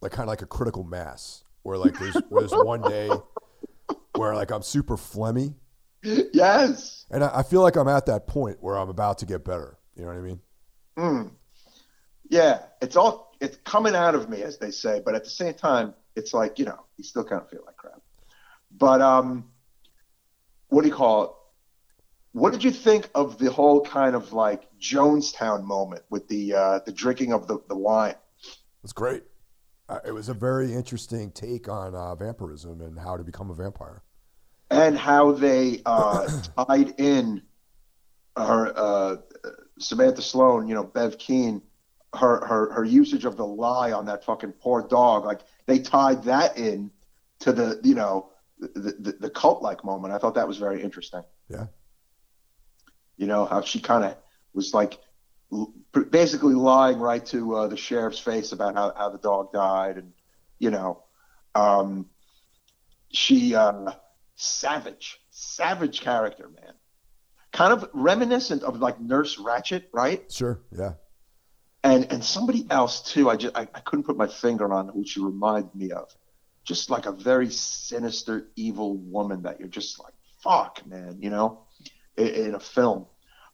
like 0.00 0.12
kind 0.12 0.24
of 0.24 0.28
like 0.28 0.42
a 0.42 0.46
critical 0.46 0.84
mass 0.84 1.44
where 1.62 1.78
like 1.78 1.98
there's 1.98 2.14
where 2.28 2.42
there's 2.42 2.52
one 2.52 2.82
day 2.82 3.10
where 4.14 4.34
like 4.34 4.50
I'm 4.50 4.62
super 4.62 4.96
phlegmy, 4.96 5.54
yes. 6.02 7.06
and 7.10 7.24
I, 7.24 7.38
I 7.38 7.42
feel 7.42 7.62
like 7.62 7.76
I'm 7.76 7.88
at 7.88 8.06
that 8.06 8.26
point 8.26 8.58
where 8.60 8.76
I'm 8.76 8.88
about 8.88 9.18
to 9.18 9.26
get 9.26 9.44
better. 9.44 9.78
You 9.96 10.02
know 10.02 10.08
what 10.08 10.16
I 10.16 10.20
mean? 10.20 10.40
Mm. 10.96 11.30
Yeah, 12.28 12.62
it's 12.80 12.96
all 12.96 13.36
it's 13.40 13.56
coming 13.64 13.94
out 13.94 14.14
of 14.14 14.28
me, 14.28 14.42
as 14.42 14.58
they 14.58 14.70
say, 14.70 15.00
but 15.04 15.14
at 15.14 15.24
the 15.24 15.30
same 15.30 15.54
time, 15.54 15.94
it's 16.16 16.34
like 16.34 16.58
you 16.58 16.64
know, 16.64 16.84
you 16.96 17.04
still 17.04 17.24
kind 17.24 17.42
of 17.42 17.50
feel 17.50 17.62
like 17.66 17.76
crap. 17.76 18.00
But 18.76 19.00
um, 19.00 19.44
what 20.68 20.82
do 20.82 20.88
you 20.88 20.94
call 20.94 21.24
it? 21.24 21.30
What 22.32 22.52
did 22.52 22.62
you 22.62 22.70
think 22.70 23.08
of 23.14 23.38
the 23.38 23.50
whole 23.50 23.80
kind 23.82 24.14
of 24.14 24.32
like 24.32 24.68
Jonestown 24.78 25.64
moment 25.64 26.02
with 26.10 26.28
the 26.28 26.54
uh, 26.54 26.80
the 26.84 26.92
drinking 26.92 27.32
of 27.32 27.46
the, 27.46 27.58
the 27.68 27.76
wine? 27.76 28.10
It 28.12 28.82
was 28.82 28.92
great. 28.92 29.24
Uh, 29.88 30.00
it 30.06 30.12
was 30.12 30.28
a 30.28 30.34
very 30.34 30.74
interesting 30.74 31.30
take 31.32 31.68
on 31.68 31.94
uh, 31.94 32.14
vampirism 32.14 32.80
and 32.82 32.98
how 32.98 33.16
to 33.16 33.24
become 33.24 33.50
a 33.50 33.54
vampire. 33.54 34.02
and 34.70 34.98
how 34.98 35.32
they 35.32 35.80
uh, 35.86 36.28
tied 36.66 36.94
in 36.98 37.42
her 38.36 38.72
uh, 38.76 39.16
Samantha 39.78 40.22
Sloan, 40.22 40.68
you 40.68 40.74
know, 40.74 40.84
Bev 40.84 41.18
Keane, 41.18 41.62
her, 42.14 42.44
her 42.46 42.72
her 42.72 42.84
usage 42.84 43.24
of 43.24 43.36
the 43.36 43.46
lie 43.46 43.92
on 43.92 44.06
that 44.06 44.24
fucking 44.24 44.52
poor 44.52 44.82
dog. 44.86 45.24
Like 45.24 45.40
they 45.66 45.78
tied 45.78 46.24
that 46.24 46.56
in 46.58 46.90
to 47.40 47.52
the 47.52 47.80
you 47.82 47.94
know 47.94 48.30
the 48.58 48.94
the, 48.98 49.12
the 49.20 49.30
cult 49.30 49.62
like 49.62 49.84
moment. 49.84 50.14
I 50.14 50.18
thought 50.18 50.34
that 50.34 50.48
was 50.48 50.58
very 50.58 50.82
interesting. 50.82 51.22
Yeah. 51.48 51.66
You 53.18 53.26
know 53.26 53.44
how 53.44 53.60
she 53.60 53.80
kind 53.80 54.04
of 54.04 54.16
was 54.54 54.72
like 54.72 54.98
basically 56.10 56.54
lying 56.54 56.98
right 56.98 57.24
to 57.26 57.56
uh, 57.56 57.66
the 57.68 57.76
sheriff's 57.76 58.18
face 58.18 58.52
about 58.52 58.74
how, 58.74 58.92
how 58.96 59.08
the 59.10 59.18
dog 59.18 59.52
died 59.52 59.96
and 59.96 60.12
you 60.58 60.70
know 60.70 61.02
um, 61.54 62.06
she 63.10 63.54
uh, 63.54 63.92
savage 64.36 65.18
savage 65.30 66.00
character 66.00 66.48
man 66.48 66.74
kind 67.52 67.72
of 67.72 67.88
reminiscent 67.94 68.62
of 68.62 68.78
like 68.78 69.00
nurse 69.00 69.36
Ratched 69.36 69.84
right 69.92 70.30
Sure. 70.30 70.60
Yeah. 70.70 70.92
and 71.82 72.12
and 72.12 72.22
somebody 72.22 72.66
else 72.70 73.00
too 73.00 73.30
i 73.30 73.36
just 73.36 73.56
I, 73.56 73.62
I 73.62 73.80
couldn't 73.80 74.04
put 74.04 74.16
my 74.16 74.26
finger 74.26 74.72
on 74.72 74.88
who 74.88 75.04
she 75.06 75.20
reminded 75.20 75.74
me 75.74 75.90
of 75.92 76.14
just 76.64 76.90
like 76.90 77.06
a 77.06 77.12
very 77.12 77.50
sinister 77.50 78.48
evil 78.56 78.96
woman 78.98 79.42
that 79.42 79.58
you're 79.58 79.68
just 79.68 79.98
like 79.98 80.12
fuck 80.42 80.86
man 80.86 81.18
you 81.20 81.30
know 81.30 81.62
in, 82.18 82.46
in 82.46 82.54
a 82.54 82.60
film. 82.60 83.06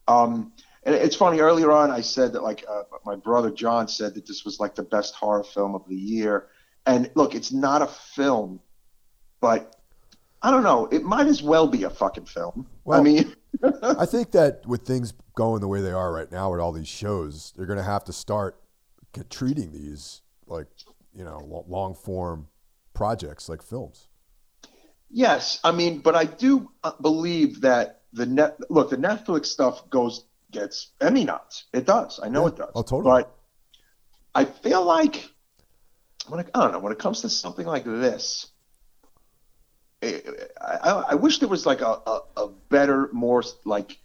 Um 0.09 0.53
and 0.85 0.95
it's 0.95 1.17
funny 1.17 1.41
earlier 1.41 1.73
on 1.73 1.91
i 1.91 2.03
said 2.03 2.35
that 2.35 2.43
like 2.43 2.63
uh, 2.69 2.83
my 3.07 3.17
brother 3.17 3.51
john 3.51 3.89
said 3.89 4.15
that 4.15 4.27
this 4.27 4.45
was 4.45 4.61
like 4.61 4.75
the 4.75 4.83
best 4.83 5.15
horror 5.15 5.43
film 5.43 5.75
of 5.75 5.89
the 5.89 5.97
year. 5.97 6.49
And 6.85 7.11
look 7.15 7.35
it's 7.35 7.53
not 7.53 7.81
a 7.81 7.87
film 7.87 8.61
but 9.41 9.77
i 10.43 10.51
don't 10.51 10.63
know. 10.63 10.87
It 10.87 11.03
might 11.03 11.27
as 11.27 11.43
well 11.43 11.67
be 11.67 11.85
a 11.85 11.91
fucking 11.91 12.27
film. 12.27 12.67
I 12.91 13.01
mean 13.01 13.35
I 13.83 14.07
think 14.07 14.33
that 14.33 14.67
with 14.67 14.83
things 14.83 15.13
going 15.37 15.61
the 15.61 15.69
way 15.69 15.81
they 15.81 15.93
are 15.93 16.13
right 16.13 16.31
now 16.31 16.51
with 16.51 16.61
all 16.61 16.73
these 16.73 16.89
shows, 16.89 17.53
they're 17.57 17.67
going 17.67 17.79
to 17.79 17.85
have 17.85 18.05
to 18.05 18.13
start 18.13 18.61
treating 19.31 19.73
these 19.73 20.23
like, 20.47 20.67
you 21.15 21.25
know, 21.25 21.65
long 21.69 21.95
form 21.95 22.49
projects 22.93 23.49
like 23.49 23.63
films. 23.63 24.09
Yes, 25.11 25.61
I 25.63 25.71
mean, 25.71 26.01
but 26.01 26.17
I 26.17 26.25
do 26.25 26.71
uh, 26.83 26.93
believe 27.01 27.61
that 27.61 28.01
the 28.15 28.27
net 28.27 28.57
look 28.71 28.89
the 28.91 28.97
Netflix 28.97 29.47
stuff 29.47 29.89
goes 29.91 30.25
gets 30.51 30.93
Emmy 31.01 31.25
nods. 31.25 31.65
It 31.73 31.85
does. 31.85 32.21
I 32.23 32.29
know 32.29 32.43
Yeah. 32.43 32.49
it 32.49 32.57
does. 32.57 32.71
Oh, 32.75 32.83
totally. 32.83 33.23
But 33.25 33.37
I 34.35 34.45
feel 34.45 34.85
like 34.85 35.29
when 36.29 36.41
it, 36.41 36.51
I 36.55 36.63
don't 36.63 36.73
know 36.73 36.79
when 36.79 36.93
it 36.93 36.99
comes 36.99 37.21
to 37.23 37.29
something 37.29 37.67
like 37.67 37.85
this, 37.85 38.47
eh, 40.03 40.21
I, 40.61 40.75
I, 40.91 40.91
I 41.11 41.15
wish 41.17 41.39
there 41.41 41.49
was 41.49 41.67
like 41.67 41.81
a, 41.81 42.01
a, 42.07 42.21
a 42.37 42.49
better, 42.69 43.11
more 43.13 43.43
like 43.65 43.99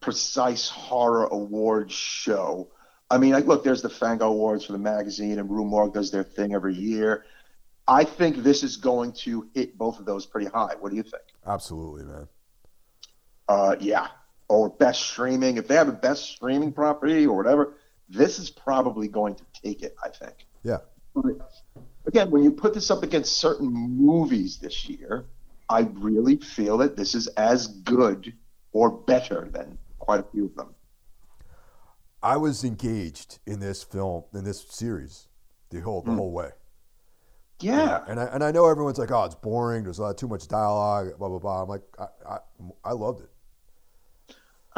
precise 0.00 0.68
horror 0.68 1.26
award 1.26 1.90
show. 1.90 2.68
I 3.12 3.18
mean, 3.18 3.32
like, 3.32 3.46
look, 3.46 3.64
there's 3.64 3.82
the 3.82 3.90
Fango 3.90 4.26
Awards 4.28 4.64
for 4.64 4.72
the 4.72 4.78
magazine, 4.78 5.38
and 5.40 5.50
Rue 5.50 5.64
Morgue 5.64 5.92
does 5.94 6.10
their 6.12 6.22
thing 6.22 6.54
every 6.54 6.74
year. 6.74 7.24
I 7.88 8.04
think 8.04 8.36
this 8.44 8.62
is 8.62 8.76
going 8.76 9.12
to 9.24 9.48
hit 9.52 9.76
both 9.76 9.98
of 9.98 10.04
those 10.04 10.26
pretty 10.26 10.46
high. 10.48 10.74
What 10.78 10.90
do 10.90 10.96
you 10.96 11.02
think? 11.02 11.22
Absolutely, 11.44 12.04
man. 12.04 12.28
Uh, 13.50 13.74
yeah. 13.80 14.06
Or 14.48 14.70
best 14.70 15.02
streaming. 15.02 15.56
If 15.56 15.66
they 15.66 15.74
have 15.74 15.88
a 15.88 15.92
best 15.92 16.26
streaming 16.26 16.72
property 16.72 17.26
or 17.26 17.36
whatever, 17.36 17.74
this 18.08 18.38
is 18.38 18.48
probably 18.48 19.08
going 19.08 19.34
to 19.34 19.44
take 19.60 19.82
it, 19.82 19.96
I 20.04 20.08
think. 20.08 20.46
Yeah. 20.62 20.78
Again, 22.06 22.30
when 22.30 22.44
you 22.44 22.52
put 22.52 22.74
this 22.74 22.90
up 22.90 23.02
against 23.02 23.38
certain 23.38 23.68
movies 23.68 24.58
this 24.58 24.88
year, 24.88 25.26
I 25.68 25.80
really 25.94 26.36
feel 26.36 26.78
that 26.78 26.96
this 26.96 27.14
is 27.16 27.26
as 27.28 27.66
good 27.66 28.32
or 28.72 28.90
better 28.90 29.48
than 29.52 29.78
quite 29.98 30.20
a 30.20 30.24
few 30.30 30.46
of 30.46 30.54
them. 30.54 30.74
I 32.22 32.36
was 32.36 32.62
engaged 32.62 33.40
in 33.46 33.58
this 33.58 33.82
film, 33.82 34.24
in 34.32 34.44
this 34.44 34.64
series, 34.68 35.26
the 35.70 35.80
whole 35.80 36.02
the 36.02 36.12
whole 36.12 36.32
way. 36.32 36.50
Yeah. 37.60 38.04
And 38.06 38.20
I 38.20 38.24
and 38.24 38.44
I 38.44 38.52
know 38.52 38.68
everyone's 38.68 38.98
like, 38.98 39.10
oh, 39.10 39.24
it's 39.24 39.34
boring. 39.34 39.84
There's 39.84 39.98
a 39.98 40.02
lot 40.02 40.18
too 40.18 40.28
much 40.28 40.46
dialogue. 40.48 41.18
Blah 41.18 41.28
blah 41.28 41.38
blah. 41.38 41.62
I'm 41.62 41.68
like, 41.68 41.82
I 41.98 42.06
I, 42.28 42.38
I 42.84 42.92
loved 42.92 43.22
it. 43.22 43.30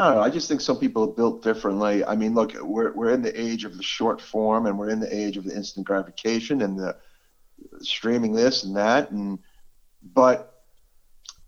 I 0.03 0.07
don't 0.07 0.17
know. 0.17 0.23
I 0.23 0.31
just 0.31 0.49
think 0.49 0.61
some 0.61 0.79
people 0.79 1.05
are 1.05 1.15
built 1.15 1.45
differently. 1.45 2.05
I 2.05 2.17
mean, 2.17 2.35
look, 2.35 2.55
we're 2.61 2.91
we're 2.93 3.13
in 3.15 3.23
the 3.23 3.41
age 3.41 3.65
of 3.65 3.77
the 3.77 3.85
short 3.85 4.21
form, 4.21 4.67
and 4.67 4.77
we're 4.77 4.91
in 4.91 4.99
the 4.99 5.17
age 5.17 5.37
of 5.37 5.45
the 5.45 5.55
instant 5.55 5.87
gratification 5.87 6.63
and 6.63 6.77
the 6.77 6.97
streaming 7.79 8.33
this 8.33 8.65
and 8.65 8.75
that, 8.77 9.13
and 9.13 9.39
but 10.03 10.65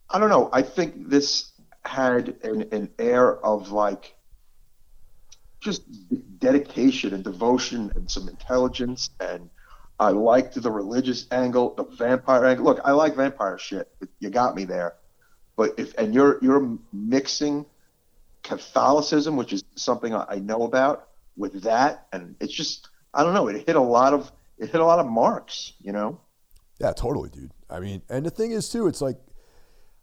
I 0.08 0.20
don't 0.20 0.28
know. 0.28 0.50
I 0.52 0.62
think 0.62 1.08
this 1.08 1.50
had 1.84 2.36
an, 2.44 2.68
an 2.70 2.90
air 2.96 3.44
of 3.44 3.72
like 3.72 4.14
just 5.58 5.82
dedication 6.38 7.12
and 7.12 7.24
devotion 7.24 7.90
and 7.96 8.08
some 8.08 8.28
intelligence 8.28 9.10
and 9.18 9.50
I 9.98 10.10
liked 10.10 10.54
the 10.62 10.70
religious 10.70 11.26
angle, 11.32 11.74
the 11.74 11.84
vampire 11.84 12.44
angle. 12.44 12.66
Look, 12.66 12.80
I 12.84 12.92
like 12.92 13.16
vampire 13.16 13.58
shit. 13.58 13.88
You 14.20 14.30
got 14.30 14.54
me 14.54 14.64
there. 14.64 14.94
But 15.56 15.74
if 15.76 15.92
and 15.98 16.14
you're 16.14 16.38
you're 16.40 16.78
mixing 16.92 17.66
Catholicism, 18.44 19.36
which 19.36 19.52
is 19.52 19.64
something 19.74 20.14
I 20.14 20.36
know 20.36 20.62
about, 20.62 21.08
with 21.36 21.62
that, 21.62 22.06
and 22.12 22.36
it's 22.38 22.52
just 22.52 22.88
I 23.12 23.24
don't 23.24 23.34
know. 23.34 23.48
It 23.48 23.66
hit 23.66 23.74
a 23.74 23.80
lot 23.80 24.14
of 24.14 24.30
it 24.58 24.70
hit 24.70 24.80
a 24.80 24.84
lot 24.84 25.00
of 25.00 25.06
marks, 25.06 25.72
you 25.80 25.92
know. 25.92 26.20
Yeah, 26.78 26.92
totally, 26.92 27.30
dude. 27.30 27.52
I 27.68 27.80
mean, 27.80 28.02
and 28.08 28.24
the 28.24 28.30
thing 28.30 28.52
is 28.52 28.68
too, 28.68 28.86
it's 28.86 29.00
like, 29.00 29.16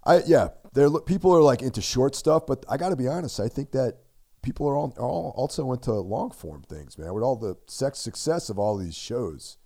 I 0.04 0.22
yeah, 0.26 0.50
there 0.74 0.90
people 1.02 1.34
are 1.36 1.42
like 1.42 1.62
into 1.62 1.82
short 1.82 2.16
stuff, 2.16 2.46
but 2.46 2.66
I 2.70 2.78
got 2.78 2.90
to 2.90 2.96
be 2.96 3.08
honest. 3.08 3.40
I 3.40 3.48
think 3.48 3.72
that 3.72 4.00
people 4.42 4.68
are 4.68 4.76
all, 4.76 4.94
are 4.98 5.04
all 5.04 5.34
also 5.38 5.72
into 5.72 5.94
long 5.94 6.32
form 6.32 6.64
things, 6.64 6.98
man. 6.98 7.14
With 7.14 7.24
all 7.24 7.36
the 7.36 7.56
sex 7.68 8.00
success 8.00 8.50
of 8.50 8.58
all 8.58 8.78
these 8.78 8.96
shows. 8.96 9.58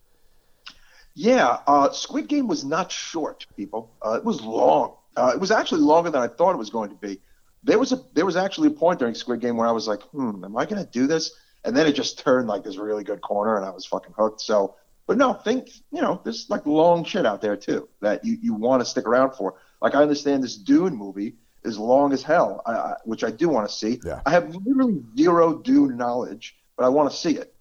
Yeah, 1.13 1.59
uh, 1.65 1.91
Squid 1.91 2.28
Game 2.28 2.47
was 2.47 2.65
not 2.65 2.91
short, 2.91 3.47
people. 3.55 3.89
Uh, 4.05 4.13
it 4.13 4.26
was 4.26 4.41
long. 4.41 4.95
Uh, 5.15 5.32
it 5.34 5.39
was 5.39 5.49
actually 5.49 5.80
longer 5.80 6.09
than 6.09 6.21
I 6.21 6.28
thought 6.28 6.51
it 6.51 6.57
was 6.57 6.69
going 6.69 6.89
to 6.89 6.95
be. 6.95 7.21
There 7.66 7.80
was 7.80 7.91
a 7.91 8.01
there 8.13 8.26
was 8.26 8.36
actually 8.36 8.70
a 8.70 8.72
point 8.72 8.99
during 8.99 9.16
Squid 9.16 9.41
Game 9.41 9.57
where 9.57 9.68
I 9.68 9.72
was 9.72 9.88
like, 9.88 10.01
hmm, 10.03 10.43
am 10.43 10.55
I 10.55 10.66
going 10.66 10.84
to 10.84 10.89
do 10.89 11.07
this? 11.07 11.32
And 11.63 11.76
then 11.76 11.88
it 11.88 11.93
just 11.93 12.20
turned 12.20 12.47
like 12.47 12.63
this 12.63 12.78
really 12.78 13.03
good 13.03 13.22
corner, 13.22 13.57
and 13.57 13.66
I 13.66 13.72
was 13.72 13.86
fucking 13.86 14.13
hooked. 14.18 14.39
So, 14.39 14.76
but 15.07 15.18
no, 15.18 15.34
think 15.34 15.70
you 15.91 16.01
know, 16.01 16.22
there's 16.24 16.49
like 16.49 16.66
long 16.66 17.03
shit 17.03 17.26
out 17.26 17.41
there 17.41 17.57
too 17.57 17.89
that 18.01 18.24
you 18.24 18.38
you 18.41 18.53
want 18.53 18.82
to 18.82 18.86
stick 18.86 19.07
around 19.07 19.34
for. 19.34 19.55
Like 19.82 19.95
I 19.95 20.01
understand 20.01 20.43
this 20.43 20.55
Dune 20.55 20.95
movie 20.95 21.36
is 21.63 21.78
long 21.78 22.13
as 22.13 22.22
hell, 22.24 22.61
I, 22.66 22.72
I, 22.72 22.95
which 23.03 23.24
I 23.24 23.32
do 23.32 23.49
want 23.49 23.68
to 23.68 23.76
see. 23.76 23.99
Yeah. 24.05 24.22
I 24.26 24.32
have 24.32 24.55
literally 24.55 25.03
zero 25.18 25.57
Dune 25.57 25.97
knowledge, 25.97 26.55
but 26.78 26.86
I 26.86 26.89
want 26.89 27.09
to 27.11 27.18
see 27.18 27.36
it. 27.36 27.53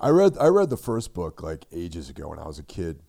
I 0.00 0.10
read 0.10 0.36
I 0.38 0.48
read 0.48 0.70
the 0.70 0.76
first 0.76 1.14
book 1.14 1.42
like 1.42 1.64
ages 1.72 2.10
ago 2.10 2.28
when 2.28 2.38
I 2.38 2.46
was 2.46 2.58
a 2.58 2.64
kid, 2.64 3.00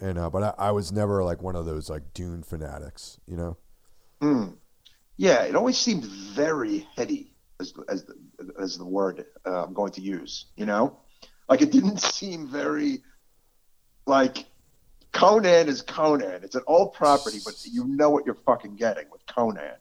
and 0.00 0.18
uh, 0.18 0.28
but 0.28 0.42
I, 0.42 0.66
I 0.68 0.70
was 0.72 0.92
never 0.92 1.22
like 1.22 1.40
one 1.40 1.56
of 1.56 1.64
those 1.64 1.88
like 1.88 2.12
Dune 2.12 2.42
fanatics, 2.42 3.18
you 3.26 3.36
know. 3.36 3.56
Mm. 4.20 4.56
Yeah, 5.22 5.44
it 5.44 5.54
always 5.54 5.78
seemed 5.78 6.04
very 6.04 6.84
heady, 6.96 7.32
as 7.60 7.72
as 7.88 8.04
the, 8.06 8.16
as 8.60 8.76
the 8.76 8.84
word 8.84 9.24
uh, 9.46 9.62
I'm 9.62 9.72
going 9.72 9.92
to 9.92 10.00
use. 10.00 10.46
You 10.56 10.66
know, 10.66 10.98
like 11.48 11.62
it 11.62 11.70
didn't 11.70 12.00
seem 12.18 12.48
very 12.48 13.04
like 14.04 14.46
Conan 15.12 15.68
is 15.68 15.80
Conan. 15.80 16.42
It's 16.42 16.56
an 16.56 16.64
old 16.66 16.94
property, 16.94 17.38
but 17.44 17.54
you 17.64 17.86
know 17.86 18.10
what 18.10 18.26
you're 18.26 18.34
fucking 18.34 18.74
getting 18.74 19.04
with 19.12 19.24
Conan. 19.26 19.76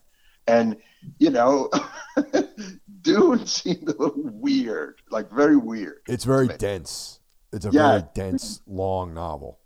And 0.46 0.78
you 1.18 1.32
know, 1.32 1.72
Dune 3.02 3.48
seemed 3.48 3.90
a 3.90 3.98
little 3.98 4.22
weird, 4.24 5.02
like 5.10 5.32
very 5.32 5.58
weird. 5.58 6.04
It's 6.08 6.24
very 6.24 6.50
dense. 6.50 7.20
It's 7.52 7.66
a 7.66 7.72
yeah. 7.72 7.88
very 7.88 8.04
dense, 8.14 8.62
long 8.68 9.16
novel. 9.16 9.58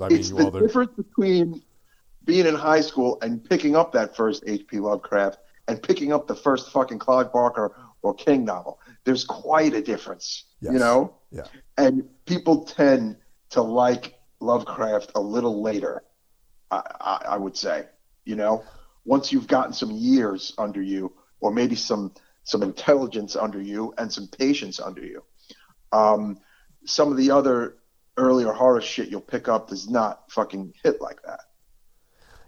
I 0.00 0.08
mean, 0.08 0.20
it's 0.20 0.30
the 0.30 0.50
difference 0.50 0.92
between 0.96 1.62
being 2.30 2.46
in 2.46 2.54
high 2.54 2.80
school 2.80 3.18
and 3.22 3.42
picking 3.42 3.74
up 3.74 3.90
that 3.90 4.14
first 4.14 4.44
H.P. 4.46 4.78
Lovecraft 4.78 5.38
and 5.66 5.82
picking 5.82 6.12
up 6.12 6.28
the 6.28 6.34
first 6.36 6.70
fucking 6.70 7.00
Clive 7.00 7.32
Barker 7.32 7.74
or 8.02 8.14
King 8.14 8.44
novel. 8.44 8.78
There's 9.02 9.24
quite 9.24 9.74
a 9.74 9.82
difference, 9.82 10.44
yes. 10.60 10.72
you 10.72 10.78
know. 10.78 11.16
Yeah. 11.32 11.42
And 11.76 12.08
people 12.26 12.64
tend 12.64 13.16
to 13.50 13.62
like 13.62 14.20
Lovecraft 14.38 15.10
a 15.16 15.20
little 15.20 15.60
later. 15.60 16.04
I, 16.70 16.82
I, 17.00 17.22
I 17.30 17.36
would 17.36 17.56
say, 17.56 17.86
you 18.24 18.36
know, 18.36 18.62
once 19.04 19.32
you've 19.32 19.48
gotten 19.48 19.72
some 19.72 19.90
years 19.90 20.54
under 20.56 20.80
you, 20.80 21.12
or 21.40 21.50
maybe 21.50 21.74
some 21.74 22.12
some 22.44 22.62
intelligence 22.62 23.34
under 23.34 23.60
you 23.60 23.92
and 23.98 24.12
some 24.12 24.28
patience 24.28 24.78
under 24.78 25.04
you. 25.04 25.24
Um, 25.90 26.38
some 26.84 27.10
of 27.10 27.16
the 27.16 27.32
other 27.32 27.78
earlier 28.16 28.52
horror 28.52 28.80
shit 28.80 29.08
you'll 29.08 29.20
pick 29.20 29.48
up 29.48 29.68
does 29.68 29.90
not 29.90 30.30
fucking 30.30 30.74
hit 30.84 31.00
like 31.00 31.22
that. 31.22 31.40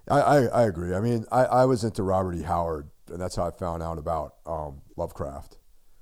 I, 0.09 0.20
I, 0.20 0.44
I 0.44 0.62
agree. 0.64 0.94
I 0.94 1.00
mean, 1.00 1.24
I, 1.30 1.44
I 1.44 1.64
was 1.64 1.84
into 1.84 2.03
Robert 2.03 2.34
E. 2.34 2.42
Howard, 2.42 2.88
and 3.09 3.20
that's 3.20 3.36
how 3.36 3.46
I 3.46 3.50
found 3.50 3.82
out 3.82 3.98
about 3.98 4.36
um, 4.46 4.82
Lovecraft. 4.96 5.59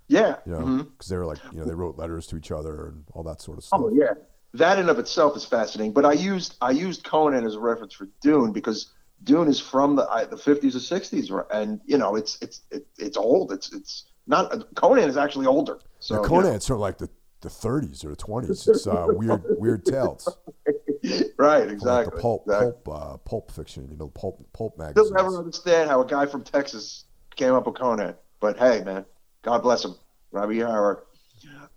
Yeah, 0.09 0.37
you 0.45 0.53
know, 0.53 0.59
because 0.59 1.07
mm-hmm. 1.07 1.13
they 1.13 1.17
were 1.17 1.27
like, 1.27 1.39
you 1.53 1.59
know, 1.59 1.65
they 1.65 1.75
wrote 1.75 1.97
letters 1.97 2.27
to 2.29 2.37
each 2.37 2.51
other 2.51 2.89
and 2.89 3.05
all 3.13 3.23
that 3.23 3.41
sort 3.41 3.59
of 3.59 3.65
stuff. 3.65 3.81
Oh 3.85 3.93
yeah, 3.93 4.15
that 4.55 4.79
in 4.79 4.89
of 4.89 4.99
itself 4.99 5.37
is 5.37 5.45
fascinating. 5.45 5.93
But 5.93 6.05
I 6.05 6.13
used 6.13 6.57
I 6.61 6.73
used 6.73 7.05
Conan 7.05 7.47
as 7.47 7.55
a 7.55 7.61
reference 7.61 7.95
for 7.95 8.09
Dune 8.21 8.53
because 8.53 8.93
Dune 9.23 9.47
is 9.47 9.61
from 9.61 9.95
the 9.95 10.07
the 10.29 10.37
50s 10.37 10.75
or 10.75 10.79
60s, 10.79 11.47
and 11.53 11.81
you 11.85 11.97
know 11.97 12.17
it's 12.17 12.39
it's 12.43 12.63
it, 12.73 12.87
it's 12.99 13.17
old. 13.17 13.53
It's 13.53 13.73
it's 13.73 14.07
not 14.27 14.75
Conan 14.75 15.09
is 15.09 15.17
actually 15.17 15.47
older. 15.47 15.79
So 16.01 16.21
yeah, 16.21 16.29
Conan, 16.29 16.55
it's 16.55 16.67
sort 16.67 16.79
of 16.79 16.81
like 16.81 16.99
the 16.99 17.09
the 17.43 17.49
30s 17.49 18.05
or 18.05 18.11
the 18.11 18.17
20s. 18.17 18.69
It's 18.69 18.87
uh, 18.87 19.07
weird 19.09 19.43
weird 19.59 19.85
tales. 19.85 20.29
right, 21.39 21.71
exactly. 21.71 22.15
Like 22.15 22.23
pulp 22.23 22.45
exactly. 22.47 22.73
pulp 22.85 22.89
uh, 22.89 23.17
pulp 23.19 23.51
fiction, 23.51 23.89
you 23.91 23.97
know, 23.97 24.09
pulp 24.09 24.47
pulp 24.53 24.79
magazines. 24.79 25.09
Still 25.09 25.17
never 25.17 25.39
understand 25.39 25.89
how 25.89 26.01
a 26.01 26.07
guy 26.07 26.27
from 26.27 26.45
Texas 26.45 27.05
came 27.37 27.55
up 27.55 27.67
with 27.67 27.77
Conan, 27.77 28.15
but 28.41 28.59
hey, 28.59 28.83
man, 28.85 29.05
God 29.43 29.63
bless 29.63 29.85
him, 29.85 29.95
Robbie 30.33 30.61
Howard. 30.61 30.99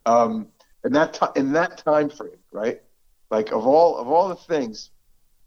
Um, 0.05 0.49
in 0.83 0.91
that 0.93 1.13
t- 1.13 1.39
in 1.39 1.53
that 1.53 1.77
time 1.77 2.09
frame, 2.09 2.31
right? 2.51 2.81
Like 3.29 3.51
of 3.51 3.65
all 3.65 3.97
of 3.97 4.07
all 4.07 4.27
the 4.29 4.35
things, 4.35 4.91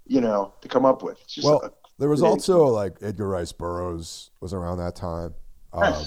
you 0.06 0.20
know, 0.20 0.54
to 0.62 0.68
come 0.68 0.84
up 0.84 1.02
with. 1.02 1.18
well, 1.42 1.62
a, 1.62 1.70
there 1.98 2.08
was 2.08 2.22
also 2.22 2.64
like 2.64 2.96
Edgar 3.02 3.28
Rice 3.28 3.52
Burroughs 3.52 4.30
was 4.40 4.52
around 4.52 4.78
that 4.78 4.96
time. 4.96 5.34
Um, 5.72 6.06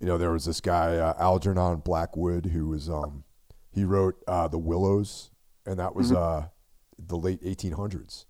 you 0.00 0.06
know, 0.06 0.16
there 0.16 0.30
was 0.30 0.46
this 0.46 0.62
guy 0.62 0.96
uh, 0.96 1.12
Algernon 1.18 1.80
Blackwood 1.80 2.46
who 2.46 2.68
was 2.68 2.88
um, 2.88 3.24
he 3.70 3.84
wrote 3.84 4.16
uh, 4.26 4.48
The 4.48 4.56
Willows, 4.56 5.30
and 5.66 5.78
that 5.78 5.94
was 5.94 6.12
mm-hmm. 6.12 6.44
uh, 6.44 6.48
the 6.98 7.16
late 7.16 7.42
1800s. 7.42 8.24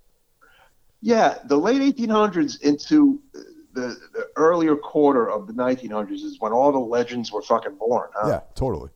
Yeah, 1.00 1.38
the 1.44 1.58
late 1.58 1.96
1800s 1.96 2.60
into 2.62 3.22
the, 3.74 3.96
the, 4.12 4.28
earlier 4.36 4.74
quarter 4.76 5.30
of 5.30 5.46
the 5.46 5.52
1900s 5.52 6.22
is 6.22 6.40
when 6.40 6.52
all 6.52 6.72
the 6.72 6.78
legends 6.78 7.30
were 7.30 7.42
fucking 7.42 7.76
born. 7.76 8.08
Huh? 8.14 8.28
Yeah, 8.28 8.40
totally. 8.54 8.90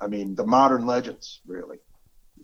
I 0.00 0.06
mean, 0.06 0.34
the 0.34 0.46
modern 0.46 0.86
legends, 0.86 1.40
really 1.46 1.78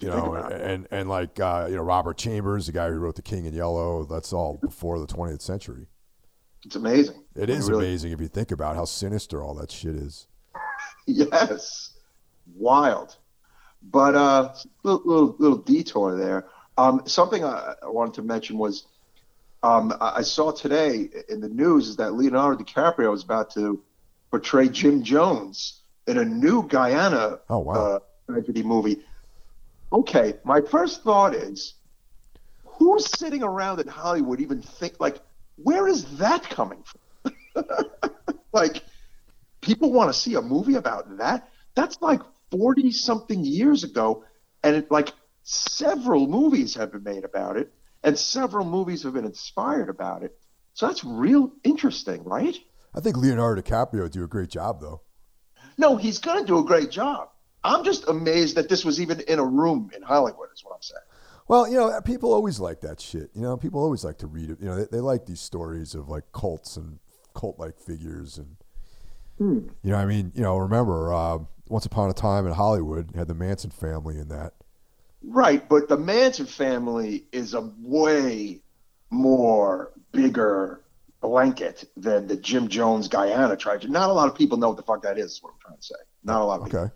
you 0.00 0.08
know, 0.08 0.34
and 0.34 0.86
and 0.90 1.08
like 1.08 1.38
uh, 1.40 1.66
you 1.68 1.76
know 1.76 1.82
Robert 1.82 2.16
Chambers, 2.16 2.66
the 2.66 2.72
guy 2.72 2.88
who 2.88 2.96
wrote 2.96 3.16
The 3.16 3.22
King 3.22 3.44
in 3.46 3.54
Yellow. 3.54 4.04
That's 4.04 4.32
all 4.32 4.58
before 4.60 4.98
the 4.98 5.06
20th 5.06 5.40
century. 5.40 5.86
It's 6.64 6.76
amazing. 6.76 7.22
It 7.36 7.50
is 7.50 7.68
really... 7.70 7.86
amazing 7.86 8.12
if 8.12 8.20
you 8.20 8.28
think 8.28 8.50
about 8.50 8.76
how 8.76 8.84
sinister 8.84 9.42
all 9.42 9.54
that 9.54 9.70
shit 9.70 9.94
is. 9.94 10.26
yes, 11.06 11.92
wild. 12.54 13.16
But 13.90 14.14
uh, 14.14 14.54
little, 14.82 15.02
little, 15.04 15.36
little 15.38 15.58
detour 15.58 16.16
there. 16.16 16.46
Um, 16.76 17.02
something 17.06 17.44
I, 17.44 17.74
I 17.82 17.88
wanted 17.88 18.14
to 18.14 18.22
mention 18.22 18.58
was 18.58 18.86
um, 19.62 19.94
I 20.00 20.22
saw 20.22 20.50
today 20.50 21.08
in 21.28 21.40
the 21.40 21.48
news 21.48 21.88
is 21.88 21.96
that 21.96 22.14
Leonardo 22.14 22.62
DiCaprio 22.62 23.14
is 23.14 23.22
about 23.22 23.50
to 23.54 23.82
portray 24.30 24.68
Jim 24.68 25.02
Jones 25.02 25.80
in 26.06 26.18
a 26.18 26.24
new 26.24 26.66
Guyana 26.66 27.38
oh, 27.48 27.58
wow. 27.58 27.74
uh, 27.74 27.98
tragedy 28.26 28.62
movie 28.62 29.02
okay, 29.94 30.34
my 30.44 30.60
first 30.60 31.02
thought 31.02 31.34
is 31.34 31.74
who's 32.64 33.06
sitting 33.18 33.42
around 33.42 33.80
in 33.80 33.86
Hollywood 33.86 34.40
even 34.40 34.60
think 34.60 34.94
like 34.98 35.18
where 35.56 35.86
is 35.86 36.04
that 36.18 36.42
coming 36.42 36.82
from? 36.82 37.64
like 38.52 38.82
people 39.60 39.92
want 39.92 40.12
to 40.12 40.18
see 40.18 40.34
a 40.34 40.42
movie 40.42 40.74
about 40.74 41.18
that? 41.18 41.48
That's 41.74 41.96
like 42.02 42.20
40 42.54 42.92
something 42.92 43.44
years 43.44 43.82
ago 43.82 44.24
and 44.62 44.76
it 44.76 44.90
like 44.90 45.12
several 45.42 46.28
movies 46.28 46.74
have 46.74 46.92
been 46.92 47.02
made 47.02 47.24
about 47.24 47.56
it 47.56 47.72
and 48.04 48.16
several 48.16 48.64
movies 48.64 49.02
have 49.02 49.14
been 49.14 49.24
inspired 49.24 49.88
about 49.88 50.22
it. 50.22 50.38
So 50.74 50.86
that's 50.86 51.02
real 51.04 51.52
interesting, 51.64 52.22
right? 52.22 52.56
I 52.94 53.00
think 53.00 53.16
Leonardo 53.16 53.60
DiCaprio 53.60 54.02
would 54.02 54.12
do 54.12 54.22
a 54.22 54.28
great 54.28 54.50
job 54.50 54.80
though. 54.80 55.00
No, 55.76 55.96
he's 55.96 56.18
going 56.18 56.38
to 56.38 56.46
do 56.46 56.60
a 56.60 56.64
great 56.64 56.90
job. 56.90 57.30
I'm 57.64 57.82
just 57.82 58.06
amazed 58.06 58.56
that 58.56 58.68
this 58.68 58.84
was 58.84 59.00
even 59.00 59.20
in 59.22 59.40
a 59.40 59.44
room 59.44 59.90
in 59.96 60.02
Hollywood. 60.02 60.48
Is 60.54 60.62
what 60.64 60.74
I'm 60.76 60.82
saying. 60.82 61.02
Well, 61.48 61.68
you 61.68 61.76
know, 61.76 62.00
people 62.02 62.32
always 62.32 62.60
like 62.60 62.80
that 62.82 63.00
shit. 63.00 63.30
You 63.34 63.42
know, 63.42 63.56
people 63.56 63.82
always 63.82 64.04
like 64.04 64.18
to 64.18 64.28
read 64.28 64.50
it. 64.50 64.60
You 64.60 64.66
know, 64.66 64.76
they, 64.76 64.86
they 64.92 65.00
like 65.00 65.26
these 65.26 65.40
stories 65.40 65.94
of 65.94 66.08
like 66.08 66.24
cults 66.32 66.76
and 66.76 67.00
cult-like 67.34 67.80
figures, 67.80 68.38
and 68.38 68.56
hmm. 69.38 69.68
you 69.82 69.90
know, 69.90 69.96
I 69.96 70.06
mean, 70.06 70.32
you 70.34 70.42
know, 70.42 70.56
remember 70.56 71.12
uh, 71.12 71.38
Once 71.68 71.86
Upon 71.86 72.10
a 72.10 72.14
Time 72.14 72.46
in 72.46 72.52
Hollywood 72.52 73.10
had 73.14 73.28
the 73.28 73.34
Manson 73.34 73.70
family 73.70 74.18
in 74.18 74.28
that. 74.28 74.54
Right, 75.22 75.66
but 75.68 75.88
the 75.88 75.96
Manson 75.96 76.46
family 76.46 77.24
is 77.32 77.54
a 77.54 77.72
way 77.78 78.60
more 79.10 79.92
bigger 80.12 80.82
blanket 81.20 81.88
than 81.96 82.26
the 82.26 82.36
Jim 82.36 82.68
Jones 82.68 83.08
Guyana 83.08 83.56
tragedy. 83.56 83.90
Not 83.92 84.10
a 84.10 84.12
lot 84.12 84.28
of 84.28 84.34
people 84.34 84.58
know 84.58 84.68
what 84.68 84.76
the 84.76 84.82
fuck 84.82 85.02
that 85.02 85.18
is. 85.18 85.32
is 85.32 85.42
what 85.42 85.54
I'm 85.54 85.60
trying 85.60 85.76
to 85.78 85.82
say. 85.82 85.94
Not 86.22 86.42
a 86.42 86.44
lot 86.44 86.60
of 86.60 86.66
okay. 86.66 86.70
people. 86.70 86.92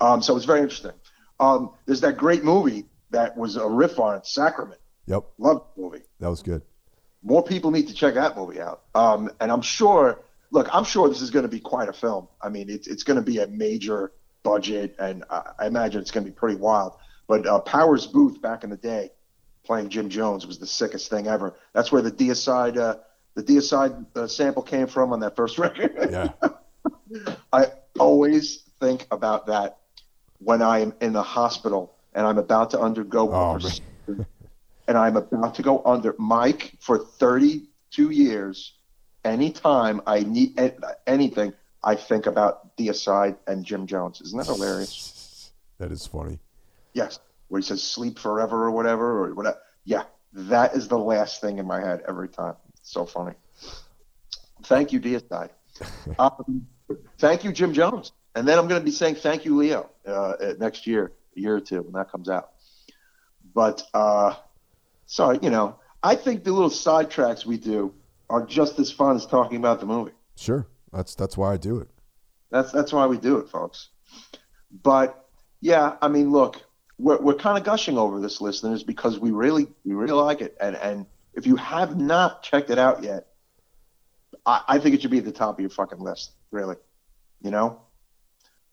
Um, 0.00 0.22
so 0.22 0.36
it's 0.36 0.46
very 0.46 0.60
interesting. 0.60 0.92
Um, 1.38 1.72
there's 1.86 2.00
that 2.00 2.16
great 2.16 2.42
movie 2.42 2.86
that 3.10 3.36
was 3.36 3.56
a 3.56 3.68
riff 3.68 3.98
on 3.98 4.16
it, 4.16 4.26
Sacrament. 4.26 4.80
Yep. 5.06 5.24
Love 5.38 5.66
movie. 5.76 6.02
That 6.20 6.28
was 6.28 6.42
good. 6.42 6.62
More 7.22 7.42
people 7.42 7.70
need 7.70 7.88
to 7.88 7.94
check 7.94 8.14
that 8.14 8.36
movie 8.36 8.60
out. 8.60 8.82
Um, 8.94 9.30
and 9.40 9.52
I'm 9.52 9.60
sure, 9.60 10.20
look, 10.50 10.68
I'm 10.72 10.84
sure 10.84 11.08
this 11.08 11.20
is 11.20 11.30
going 11.30 11.44
to 11.44 11.48
be 11.48 11.60
quite 11.60 11.88
a 11.88 11.92
film. 11.92 12.28
I 12.42 12.48
mean, 12.48 12.68
it's, 12.68 12.86
it's 12.86 13.02
going 13.02 13.16
to 13.16 13.22
be 13.22 13.38
a 13.38 13.46
major 13.46 14.12
budget, 14.42 14.94
and 14.98 15.24
I, 15.30 15.66
imagine 15.66 16.00
it's 16.00 16.10
going 16.10 16.24
to 16.24 16.30
be 16.30 16.34
pretty 16.34 16.56
wild. 16.56 16.94
But 17.28 17.46
uh, 17.46 17.60
Powers 17.60 18.06
Boothe 18.06 18.40
back 18.40 18.64
in 18.64 18.70
the 18.70 18.76
day, 18.76 19.10
playing 19.64 19.88
Jim 19.90 20.08
Jones, 20.08 20.46
was 20.46 20.58
the 20.58 20.66
sickest 20.66 21.10
thing 21.10 21.26
ever. 21.28 21.54
That's 21.72 21.92
where 21.92 22.02
the 22.02 22.10
deicide 22.10 22.76
uh, 22.76 22.96
the 23.34 23.42
deicide 23.42 24.04
uh, 24.16 24.26
sample 24.26 24.62
came 24.62 24.86
from 24.86 25.12
on 25.12 25.20
that 25.20 25.36
first 25.36 25.58
record. 25.58 25.92
Yeah. 26.10 26.30
I 27.52 27.66
always 27.98 28.64
think 28.80 29.06
about 29.10 29.46
that 29.46 29.78
when 30.38 30.62
I 30.62 30.80
am 30.80 30.94
in 31.00 31.12
the 31.12 31.22
hospital 31.22 31.94
and 32.14 32.26
I'm 32.26 32.38
about 32.38 32.70
to 32.70 32.80
undergo 32.80 33.32
Oh, 33.32 33.58
and 34.88 34.98
I'm 34.98 35.16
about 35.16 35.54
to 35.56 35.62
go 35.62 35.82
under. 35.84 36.14
Mike, 36.18 36.76
for 36.80 36.98
32 36.98 38.10
years, 38.10 38.72
anytime 39.24 40.00
I 40.06 40.20
need 40.20 40.58
anything, 41.06 41.52
I 41.82 41.94
think 41.94 42.26
about 42.26 42.76
Deicide 42.76 43.36
and 43.46 43.64
Jim 43.64 43.86
Jones. 43.86 44.20
Isn't 44.20 44.38
that 44.38 44.46
hilarious? 44.46 45.50
That 45.78 45.92
is 45.92 46.06
funny. 46.06 46.38
Yes, 46.92 47.20
where 47.48 47.60
he 47.60 47.66
says 47.66 47.82
"sleep 47.82 48.18
forever" 48.18 48.64
or 48.64 48.70
whatever 48.70 49.24
or 49.24 49.34
whatever. 49.34 49.58
Yeah, 49.84 50.04
that 50.32 50.74
is 50.74 50.88
the 50.88 50.98
last 50.98 51.40
thing 51.40 51.58
in 51.58 51.66
my 51.66 51.80
head 51.80 52.02
every 52.06 52.28
time. 52.28 52.54
So 52.82 53.06
funny. 53.06 53.34
Thank 54.64 54.92
you, 54.92 55.00
Deicide. 55.00 55.50
um, 56.18 56.66
thank 57.18 57.44
you, 57.44 57.52
Jim 57.52 57.72
Jones. 57.72 58.12
And 58.34 58.46
then 58.46 58.58
I'm 58.58 58.68
going 58.68 58.80
to 58.80 58.84
be 58.84 58.92
saying 58.92 59.16
thank 59.16 59.44
you, 59.44 59.56
Leo, 59.56 59.90
uh, 60.06 60.10
uh, 60.12 60.54
next 60.58 60.86
year, 60.86 61.12
a 61.36 61.40
year 61.40 61.56
or 61.56 61.60
two 61.60 61.82
when 61.82 61.92
that 61.94 62.10
comes 62.10 62.28
out. 62.28 62.50
But 63.54 63.82
uh, 63.92 64.34
sorry, 65.06 65.38
you 65.42 65.50
know, 65.50 65.76
I 66.02 66.14
think 66.14 66.44
the 66.44 66.52
little 66.52 66.70
sidetracks 66.70 67.44
we 67.44 67.58
do 67.58 67.92
are 68.30 68.46
just 68.46 68.78
as 68.78 68.90
fun 68.90 69.16
as 69.16 69.26
talking 69.26 69.58
about 69.58 69.80
the 69.80 69.86
movie. 69.86 70.12
Sure. 70.36 70.66
That's 70.92 71.14
that's 71.14 71.36
why 71.36 71.52
I 71.52 71.56
do 71.56 71.78
it. 71.78 71.88
That's 72.50 72.72
that's 72.72 72.92
why 72.92 73.06
we 73.06 73.18
do 73.18 73.38
it, 73.38 73.48
folks. 73.48 73.90
But 74.82 75.28
yeah, 75.60 75.96
I 76.00 76.08
mean, 76.08 76.30
look, 76.30 76.62
we're 76.98 77.20
we're 77.20 77.34
kind 77.34 77.58
of 77.58 77.64
gushing 77.64 77.98
over 77.98 78.20
this, 78.20 78.40
listeners, 78.40 78.82
because 78.82 79.18
we 79.18 79.30
really 79.30 79.68
we 79.84 79.94
really 79.94 80.12
like 80.12 80.40
it, 80.40 80.56
and 80.60 80.76
and 80.76 81.06
if 81.34 81.46
you 81.46 81.56
have 81.56 81.96
not 81.96 82.42
checked 82.42 82.70
it 82.70 82.78
out 82.78 83.02
yet, 83.02 83.28
I, 84.46 84.62
I 84.68 84.78
think 84.78 84.94
it 84.94 85.02
should 85.02 85.10
be 85.10 85.18
at 85.18 85.24
the 85.24 85.32
top 85.32 85.56
of 85.56 85.60
your 85.60 85.70
fucking 85.70 86.00
list. 86.00 86.32
Really, 86.50 86.76
you 87.42 87.50
know. 87.50 87.82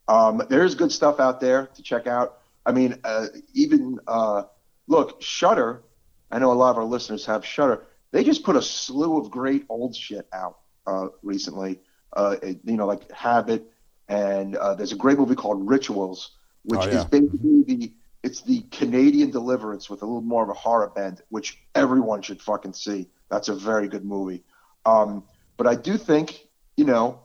Um, 0.07 0.41
there's 0.49 0.73
good 0.73 0.91
stuff 0.91 1.19
out 1.19 1.41
there 1.41 1.67
to 1.67 1.81
check 1.83 2.07
out. 2.07 2.39
I 2.65 2.71
mean, 2.71 2.99
uh, 3.03 3.27
even 3.53 3.99
uh, 4.07 4.43
look, 4.87 5.21
Shutter. 5.21 5.83
I 6.31 6.39
know 6.39 6.51
a 6.51 6.53
lot 6.53 6.71
of 6.71 6.77
our 6.77 6.85
listeners 6.85 7.25
have 7.25 7.45
Shutter. 7.45 7.85
They 8.11 8.23
just 8.23 8.43
put 8.43 8.55
a 8.55 8.61
slew 8.61 9.17
of 9.19 9.29
great 9.31 9.65
old 9.69 9.95
shit 9.95 10.27
out 10.33 10.59
uh, 10.85 11.07
recently. 11.23 11.81
Uh, 12.15 12.37
it- 12.41 12.59
you 12.63 12.77
know, 12.77 12.85
like 12.87 13.11
Habit, 13.11 13.71
and 14.07 14.55
uh, 14.55 14.73
there's 14.75 14.91
a 14.93 14.95
great 14.95 15.17
movie 15.17 15.35
called 15.35 15.67
Rituals, 15.67 16.31
which 16.63 16.79
Oh, 16.81 16.85
yeah. 16.89 16.97
is 16.99 17.05
basically 17.05 17.63
the 17.63 17.93
it's 18.23 18.41
the 18.41 18.61
Canadian 18.71 19.29
Deliverance 19.31 19.89
with 19.89 20.01
a 20.01 20.05
little 20.05 20.21
more 20.21 20.43
of 20.43 20.49
a 20.49 20.53
horror 20.53 20.91
bend, 20.93 21.21
which 21.29 21.59
everyone 21.75 22.21
should 22.21 22.41
fucking 22.41 22.73
see. 22.73 23.09
That's 23.29 23.47
a 23.47 23.55
very 23.55 23.87
good 23.87 24.03
movie. 24.03 24.43
Um, 24.85 25.23
but 25.55 25.67
I 25.67 25.75
do 25.75 25.97
think, 25.97 26.47
you 26.75 26.83
know, 26.85 27.19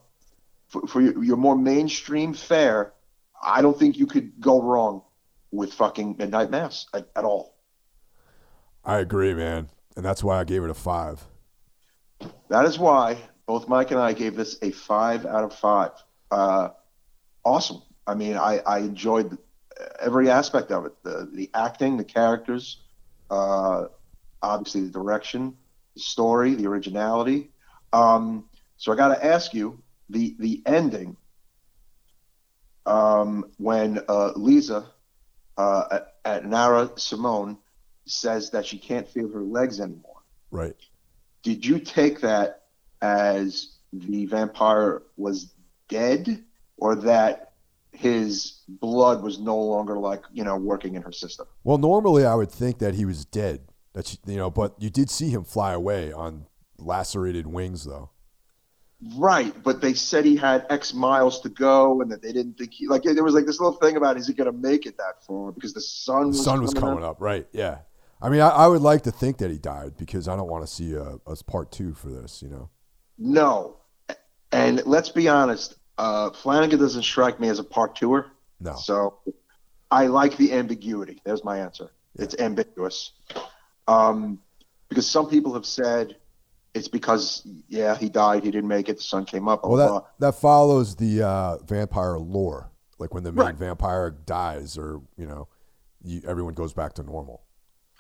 for, 0.69 0.87
for 0.87 1.01
your, 1.01 1.25
your 1.25 1.37
more 1.39 1.57
mainstream 1.57 2.35
fare, 2.35 2.93
I 3.43 3.63
don't 3.63 3.77
think 3.77 3.97
you 3.99 4.07
could 4.07 4.39
go 4.41 4.61
wrong 4.63 5.03
with 5.51 5.73
fucking 5.73 6.17
Midnight 6.19 6.51
Mass 6.51 6.87
at, 6.95 7.09
at 7.17 7.25
all. 7.25 7.57
I 8.85 8.99
agree, 8.99 9.35
man. 9.35 9.71
And 9.97 10.05
that's 10.05 10.25
why 10.25 10.41
I 10.41 10.45
gave 10.45 10.65
it 10.65 10.71
a 10.71 10.75
five. 10.75 11.23
That 12.49 12.65
is 12.65 12.79
why 12.79 13.19
both 13.47 13.69
Mike 13.69 13.91
and 13.91 14.01
I 14.01 14.13
gave 14.13 14.37
this 14.37 14.59
a 14.63 14.71
five 14.71 15.27
out 15.27 15.45
of 15.45 15.55
five. 15.55 15.93
Uh, 16.31 16.71
awesome. 17.45 17.83
I 18.07 18.15
mean, 18.15 18.37
I, 18.37 18.59
I 18.59 18.79
enjoyed 18.79 19.37
every 20.01 20.31
aspect 20.31 20.71
of 20.71 20.87
it 20.87 20.93
the, 21.03 21.29
the 21.33 21.51
acting, 21.55 21.97
the 21.97 22.05
characters, 22.05 22.79
uh, 23.31 23.87
obviously 24.43 24.83
the 24.83 24.91
direction, 24.91 25.57
the 25.95 26.01
story, 26.01 26.55
the 26.55 26.67
originality. 26.67 27.51
Um, 27.93 28.49
so 28.77 28.93
I 28.93 28.97
got 28.97 29.09
to 29.09 29.25
ask 29.25 29.55
you 29.55 29.83
the, 30.09 30.35
the 30.39 30.63
ending 30.67 31.17
um, 32.87 33.51
when 33.59 33.99
uh, 34.09 34.33
Leeza 34.37 34.87
uh, 35.57 35.85
at, 35.91 36.15
at 36.25 36.47
Nara 36.47 36.91
Simone 36.97 37.59
says 38.07 38.51
that 38.51 38.67
she 38.67 38.79
can't 38.79 39.07
feel 39.09 39.29
her 39.33 39.43
legs 39.43 39.81
anymore 39.81 40.23
Right. 40.51 40.77
did 41.43 41.65
you 41.65 41.79
take 41.79 42.21
that 42.21 42.63
as 43.01 43.77
the 43.93 44.27
vampire 44.27 45.03
was 45.17 45.53
dead 45.89 46.43
or 46.79 46.95
that 46.97 47.53
his 47.93 48.61
blood 48.69 49.23
was 49.23 49.39
no 49.39 49.59
longer 49.59 49.99
like 49.99 50.23
you 50.33 50.45
know 50.45 50.57
working 50.57 50.95
in 50.95 51.03
her 51.03 51.13
system 51.13 51.47
Well, 51.65 51.79
normally 51.79 52.25
I 52.25 52.35
would 52.35 52.51
think 52.51 52.79
that 52.79 52.95
he 52.95 53.05
was 53.05 53.25
dead. 53.27 53.61
That 53.93 54.07
she, 54.07 54.17
you 54.27 54.37
know, 54.39 54.49
but 54.51 54.75
you 54.81 54.89
did 54.89 55.11
see 55.11 55.29
him 55.29 55.45
fly 55.45 55.75
away 55.75 56.11
on 56.13 56.47
lacerated 56.79 57.47
wings, 57.47 57.85
though. 57.85 58.09
right 59.19 59.53
but 59.63 59.81
they 59.83 59.93
said 59.93 60.25
he 60.25 60.37
had 60.37 60.65
x 60.71 60.95
miles 60.95 61.41
to 61.43 61.51
go 61.51 62.01
and 62.01 62.11
that 62.11 62.23
they 62.23 62.33
didn't 62.33 62.57
think 62.57 62.73
he 62.73 62.87
like 62.89 63.03
there 63.03 63.23
was 63.25 63.35
like 63.35 63.45
this 63.45 63.61
little 63.61 63.79
thing 63.79 63.97
about 63.97 64.17
is 64.17 64.27
he 64.27 64.33
going 64.33 64.51
to 64.51 64.59
make 64.59 64.87
it 64.87 64.97
that 64.97 65.23
far 65.27 65.53
because 65.53 65.75
the 65.75 65.81
sun 65.83 66.23
The 66.23 66.29
was 66.29 66.45
sun 66.45 66.63
was 66.63 66.73
coming 66.73 66.91
coming 66.91 67.05
up, 67.05 67.21
right? 67.21 67.47
Yeah. 67.53 67.79
I 68.23 68.29
mean, 68.29 68.41
I, 68.41 68.49
I 68.49 68.67
would 68.69 68.83
like 68.83 69.03
to 69.03 69.11
think 69.11 69.39
that 69.39 69.51
he 69.51 69.59
died 69.59 69.97
because 69.99 70.29
I 70.29 70.37
don't 70.37 70.49
want 70.49 70.65
to 70.67 70.73
see 70.73 70.95
a, 70.95 71.19
a 71.27 71.37
part 71.45 71.73
two 71.73 71.93
for 71.93 72.09
this. 72.09 72.43
You 72.43 72.49
know. 72.49 72.71
no 73.19 73.77
and 74.53 74.83
let's 74.87 75.09
be 75.09 75.29
honest 75.29 75.77
uh, 75.99 76.31
flanagan 76.31 76.79
doesn't 76.79 77.03
strike 77.03 77.39
me 77.41 77.49
as 77.49 77.59
a 77.59 77.65
part 77.65 77.97
twoer. 77.97 78.27
No. 78.61 78.75
So 78.77 79.19
I 79.91 80.07
like 80.07 80.37
the 80.37 80.53
ambiguity. 80.53 81.21
There's 81.25 81.45
my 81.45 81.59
answer. 81.59 81.91
It's 82.17 82.35
ambiguous. 82.39 83.13
Um, 83.89 84.41
because 84.89 85.09
some 85.09 85.29
people 85.29 85.55
have 85.55 85.67
said 85.67 86.17
it's 86.75 86.89
because, 86.89 87.47
yeah, 87.69 87.97
he 87.97 88.09
died, 88.09 88.45
he 88.45 88.51
didn't 88.51 88.69
make 88.69 88.89
it, 88.89 88.97
the 88.97 89.03
sun 89.03 89.25
came 89.25 89.49
up. 89.49 89.65
Well, 89.65 89.73
blah, 89.73 90.01
that 90.01 90.07
that 90.19 90.35
follows 90.41 90.97
the 90.97 91.23
uh, 91.23 91.59
vampire 91.59 92.19
lore. 92.19 92.71
Like 92.99 93.13
when 93.15 93.25
the 93.25 93.33
main 93.33 93.47
Right. 93.47 93.55
vampire 93.55 94.11
dies, 94.11 94.79
or 94.79 95.01
you 95.17 95.27
know, 95.27 95.49
you, 96.03 96.23
everyone 96.27 96.55
goes 96.55 96.73
back 96.73 96.95
to 96.95 97.03
normal. 97.03 97.43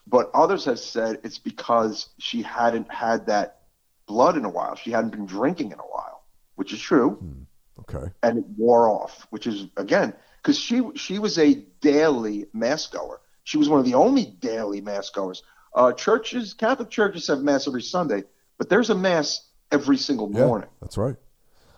But 0.07 0.31
others 0.35 0.65
have 0.67 0.79
said 0.79 1.21
it's 1.25 1.39
because 1.39 2.09
she 2.19 2.43
hadn't 2.43 2.93
had 2.93 3.27
that 3.27 3.63
blood 4.07 4.37
in 4.37 4.45
a 4.45 4.49
while. 4.51 4.75
She 4.75 4.91
hadn't 4.91 5.11
been 5.11 5.27
drinking 5.27 5.73
in 5.73 5.79
a 5.79 5.83
while, 5.83 6.25
which 6.57 6.73
is 6.73 6.81
true. 6.81 7.19
Okay. 7.81 8.13
and 8.23 8.39
it 8.39 8.45
wore 8.57 8.89
off, 8.89 9.27
which 9.31 9.47
is 9.47 9.67
again 9.77 10.15
because 10.37 10.59
she 10.59 10.83
she 10.95 11.19
was 11.19 11.39
a 11.39 11.55
daily 11.81 12.47
mass 12.53 12.87
goer. 12.87 13.21
She 13.45 13.59
was 13.59 13.69
one 13.69 13.81
of 13.81 13.87
the 13.87 13.95
only 13.95 14.27
daily 14.41 14.81
mass 14.81 15.11
goers. 15.11 15.43
Uh, 15.75 15.93
churches, 15.93 16.53
Catholic 16.55 16.91
churches 16.91 17.27
have 17.29 17.41
mass 17.41 17.67
every 17.67 17.83
Sunday, 17.83 18.25
but 18.59 18.69
there's 18.69 18.91
a 18.91 18.95
mass 18.95 19.49
every 19.73 19.97
single 19.97 20.31
Yeah, 20.33 20.45
morning. 20.47 20.69
that's 20.81 20.97
right. 20.99 21.17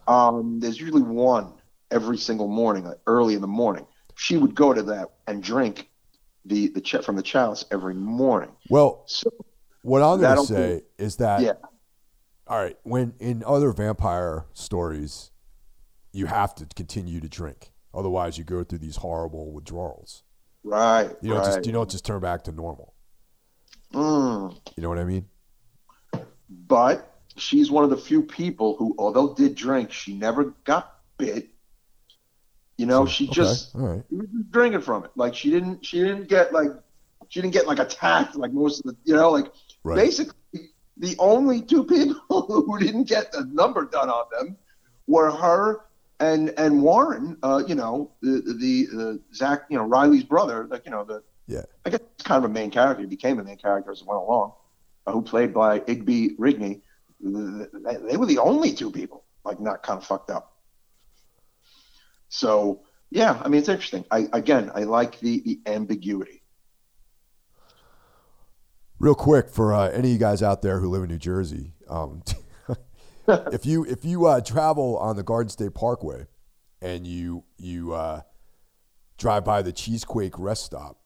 Um, 0.06 0.58
there's 0.60 0.78
usually 0.80 1.02
one 1.02 1.52
every 1.90 2.18
single 2.18 2.48
morning, 2.48 2.84
like 2.84 2.98
early 3.06 3.34
in 3.34 3.40
the 3.40 3.46
morning. 3.46 3.86
She 4.16 4.36
would 4.36 4.54
go 4.54 4.74
to 4.74 4.82
that 4.82 5.10
and 5.26 5.42
drink 5.42 5.88
the 6.44 6.68
the 6.68 6.80
ch- 6.80 7.04
from 7.04 7.16
the 7.16 7.22
chalice 7.22 7.64
every 7.70 7.94
morning. 7.94 8.50
Well, 8.68 9.04
So 9.06 9.30
what 9.82 10.02
I'm 10.02 10.20
going 10.20 10.36
to 10.36 10.44
say 10.46 10.82
is 10.98 11.16
that 11.16 11.40
yeah, 11.42 11.52
all 12.46 12.58
right, 12.58 12.76
when 12.82 13.14
in 13.20 13.42
other 13.46 13.72
vampire 13.72 14.46
stories, 14.52 15.30
you 16.12 16.26
have 16.26 16.54
to 16.56 16.66
continue 16.74 17.20
to 17.20 17.28
drink, 17.28 17.70
otherwise 17.94 18.38
you 18.38 18.44
go 18.44 18.62
through 18.64 18.78
these 18.78 18.96
horrible 18.96 19.52
withdrawals. 19.52 20.22
right, 20.62 21.10
You 21.22 21.30
don't 21.30 21.38
right. 21.38 21.54
just 21.56 21.66
you 21.66 21.72
don't 21.72 21.90
just 21.90 22.04
turn 22.04 22.20
back 22.20 22.44
to 22.44 22.52
normal. 22.52 22.94
Mm. 23.92 24.58
You 24.76 24.82
know 24.82 24.88
what 24.88 24.98
I 24.98 25.04
mean? 25.04 25.26
but 26.68 27.10
she's 27.36 27.70
one 27.70 27.84
of 27.84 27.90
the 27.90 27.96
few 27.96 28.22
people 28.22 28.76
who, 28.76 28.94
although 28.98 29.34
did 29.34 29.54
drink, 29.54 29.90
she 29.92 30.14
never 30.14 30.54
got 30.64 30.98
bit. 31.18 31.48
You 32.76 32.86
know, 32.86 33.04
So, 33.04 33.10
she 33.10 33.26
just 33.28 33.70
right. 33.74 34.02
she 34.10 34.16
was 34.16 34.26
just 34.28 34.50
drinking 34.50 34.80
from 34.80 35.04
it. 35.04 35.10
Like 35.16 35.34
she 35.34 35.50
didn't, 35.50 35.84
she 35.86 35.98
didn't 36.00 36.28
get 36.28 36.52
like, 36.52 36.70
she 37.28 37.40
didn't 37.40 37.52
get 37.54 37.66
like 37.66 37.78
attacked 37.78 38.34
like 38.36 38.52
most 38.52 38.80
of 38.80 38.86
the, 38.86 38.96
you 39.04 39.14
know, 39.14 39.30
like 39.30 39.46
Right. 39.84 39.96
basically 39.96 40.34
the 40.96 41.14
only 41.18 41.60
two 41.60 41.84
people 41.94 42.64
who 42.66 42.78
didn't 42.78 43.04
get 43.04 43.30
the 43.32 43.44
number 43.52 43.84
done 43.84 44.08
on 44.08 44.24
them 44.36 44.56
were 45.06 45.30
her 45.30 45.82
and 46.20 46.50
and 46.56 46.82
Warren. 46.82 47.36
Uh, 47.42 47.62
you 47.66 47.74
know, 47.74 48.10
the 48.22 48.40
the, 48.58 48.86
the 48.96 49.20
Zach, 49.34 49.64
you 49.68 49.76
know, 49.76 49.84
Riley's 49.84 50.24
brother. 50.24 50.66
Like 50.70 50.84
you 50.86 50.90
know, 50.90 51.04
the 51.04 51.22
Yeah. 51.46 51.62
I 51.84 51.90
guess 51.90 52.00
it's 52.14 52.22
kind 52.24 52.42
of 52.44 52.50
a 52.50 52.52
main 52.54 52.70
character. 52.70 53.02
He 53.02 53.06
became 53.08 53.38
a 53.38 53.44
main 53.44 53.58
character 53.58 53.90
as 53.92 54.00
it 54.00 54.06
went 54.06 54.20
along. 54.20 54.52
Uh, 55.06 55.12
who 55.12 55.20
played 55.22 55.52
by 55.52 55.80
Igby 55.80 56.36
Rigney. 56.38 56.80
They, 57.20 57.96
they 58.10 58.16
were 58.16 58.26
the 58.26 58.38
only 58.38 58.72
two 58.72 58.90
people 58.90 59.22
like 59.44 59.60
not 59.60 59.82
kind 59.82 59.98
of 59.98 60.04
fucked 60.06 60.30
up. 60.30 60.53
So 62.34 62.80
yeah, 63.10 63.40
I 63.44 63.48
mean 63.48 63.60
it's 63.60 63.68
interesting. 63.68 64.04
I 64.10 64.26
again 64.32 64.72
I 64.74 64.82
like 64.82 65.20
the 65.20 65.40
the 65.44 65.60
ambiguity. 65.66 66.42
Real 68.98 69.14
quick 69.14 69.48
for 69.48 69.72
uh, 69.72 69.88
any 69.90 70.08
of 70.08 70.12
you 70.14 70.18
guys 70.18 70.42
out 70.42 70.60
there 70.60 70.80
who 70.80 70.90
live 70.90 71.04
in 71.04 71.10
New 71.10 71.18
Jersey, 71.18 71.74
um, 71.88 72.22
if 73.28 73.64
you 73.64 73.84
if 73.84 74.04
you 74.04 74.26
uh, 74.26 74.40
travel 74.40 74.98
on 74.98 75.14
the 75.14 75.22
Garden 75.22 75.48
State 75.48 75.74
Parkway 75.74 76.26
and 76.82 77.06
you 77.06 77.44
you 77.56 77.92
uh, 77.92 78.22
drive 79.16 79.44
by 79.44 79.62
the 79.62 79.72
Cheesequake 79.72 80.36
rest 80.36 80.64
stop, 80.64 80.98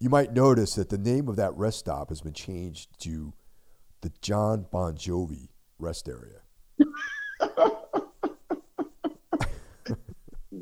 you 0.00 0.08
might 0.08 0.32
notice 0.32 0.76
that 0.76 0.88
the 0.88 0.98
name 0.98 1.28
of 1.28 1.36
that 1.36 1.54
rest 1.56 1.80
stop 1.80 2.08
has 2.08 2.22
been 2.22 2.32
changed 2.32 2.88
to 3.00 3.34
the 4.00 4.10
John 4.22 4.64
Bon 4.72 4.94
Jovi 4.94 5.48
rest 5.78 6.08
area. 6.08 6.40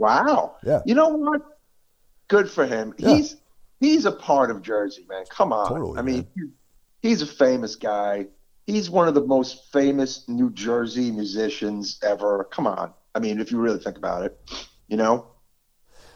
wow. 0.01 0.57
Yeah. 0.65 0.81
You 0.85 0.95
know 0.95 1.09
what? 1.09 1.43
Good 2.29 2.51
for 2.51 2.67
him. 2.67 2.95
Yeah. 2.99 3.15
He's 3.15 3.37
he's 3.79 4.05
a 4.07 4.13
part 4.13 4.51
of 4.51 4.63
Jersey, 4.63 5.05
man. 5.09 5.25
Come 5.29 5.53
on. 5.53 5.69
Totally, 5.69 5.99
I 5.99 6.03
mean, 6.03 6.27
he's 7.03 7.23
a 7.23 7.27
famous 7.27 7.77
guy. 7.77 8.27
He's 8.67 8.89
one 8.89 9.09
of 9.09 9.15
the 9.15 9.25
most 9.25 9.73
famous 9.73 10.29
New 10.29 10.51
Jersey 10.51 11.11
musicians 11.11 11.99
ever. 12.03 12.45
Come 12.53 12.67
on. 12.67 12.93
I 13.15 13.19
mean, 13.19 13.41
if 13.41 13.51
you 13.51 13.59
really 13.59 13.81
think 13.81 13.97
about 13.97 14.25
it, 14.25 14.39
you 14.89 14.97
know. 14.97 15.27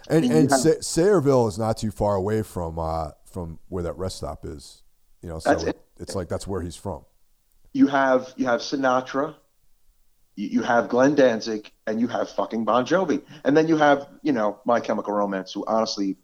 And 0.09 0.25
Yeah. 0.25 0.37
and 0.37 0.51
Sa- 0.51 0.81
Sayreville 0.81 1.49
is 1.49 1.59
not 1.59 1.79
too 1.79 1.91
far 1.91 2.15
away 2.15 2.43
from 2.43 2.79
uh, 2.79 3.11
from 3.25 3.59
where 3.69 3.83
that 3.83 3.97
rest 3.99 4.19
stop 4.19 4.45
is. 4.45 4.83
You 5.23 5.31
know, 5.31 5.39
so 5.39 5.53
it. 5.53 5.81
it's 5.99 6.15
like 6.15 6.29
that's 6.29 6.47
where 6.47 6.61
he's 6.61 6.77
from. 6.77 7.05
You 7.73 7.89
have 7.89 8.33
you 8.37 8.47
have 8.47 8.61
Sinatra, 8.61 9.35
you, 10.37 10.63
have 10.63 10.89
Glenn 10.89 11.15
Danzig, 11.15 11.71
and 11.87 12.01
you 12.01 12.09
have 12.09 12.29
fucking 12.31 12.65
Bon 12.65 12.85
Jovi, 12.85 13.23
and 13.45 13.57
then 13.57 13.69
you 13.69 13.77
have 13.77 14.09
you 14.23 14.33
know 14.33 14.59
My 14.65 14.81
Chemical 14.81 15.13
Romance, 15.15 15.53
who 15.53 15.65
honestly, 15.67 16.17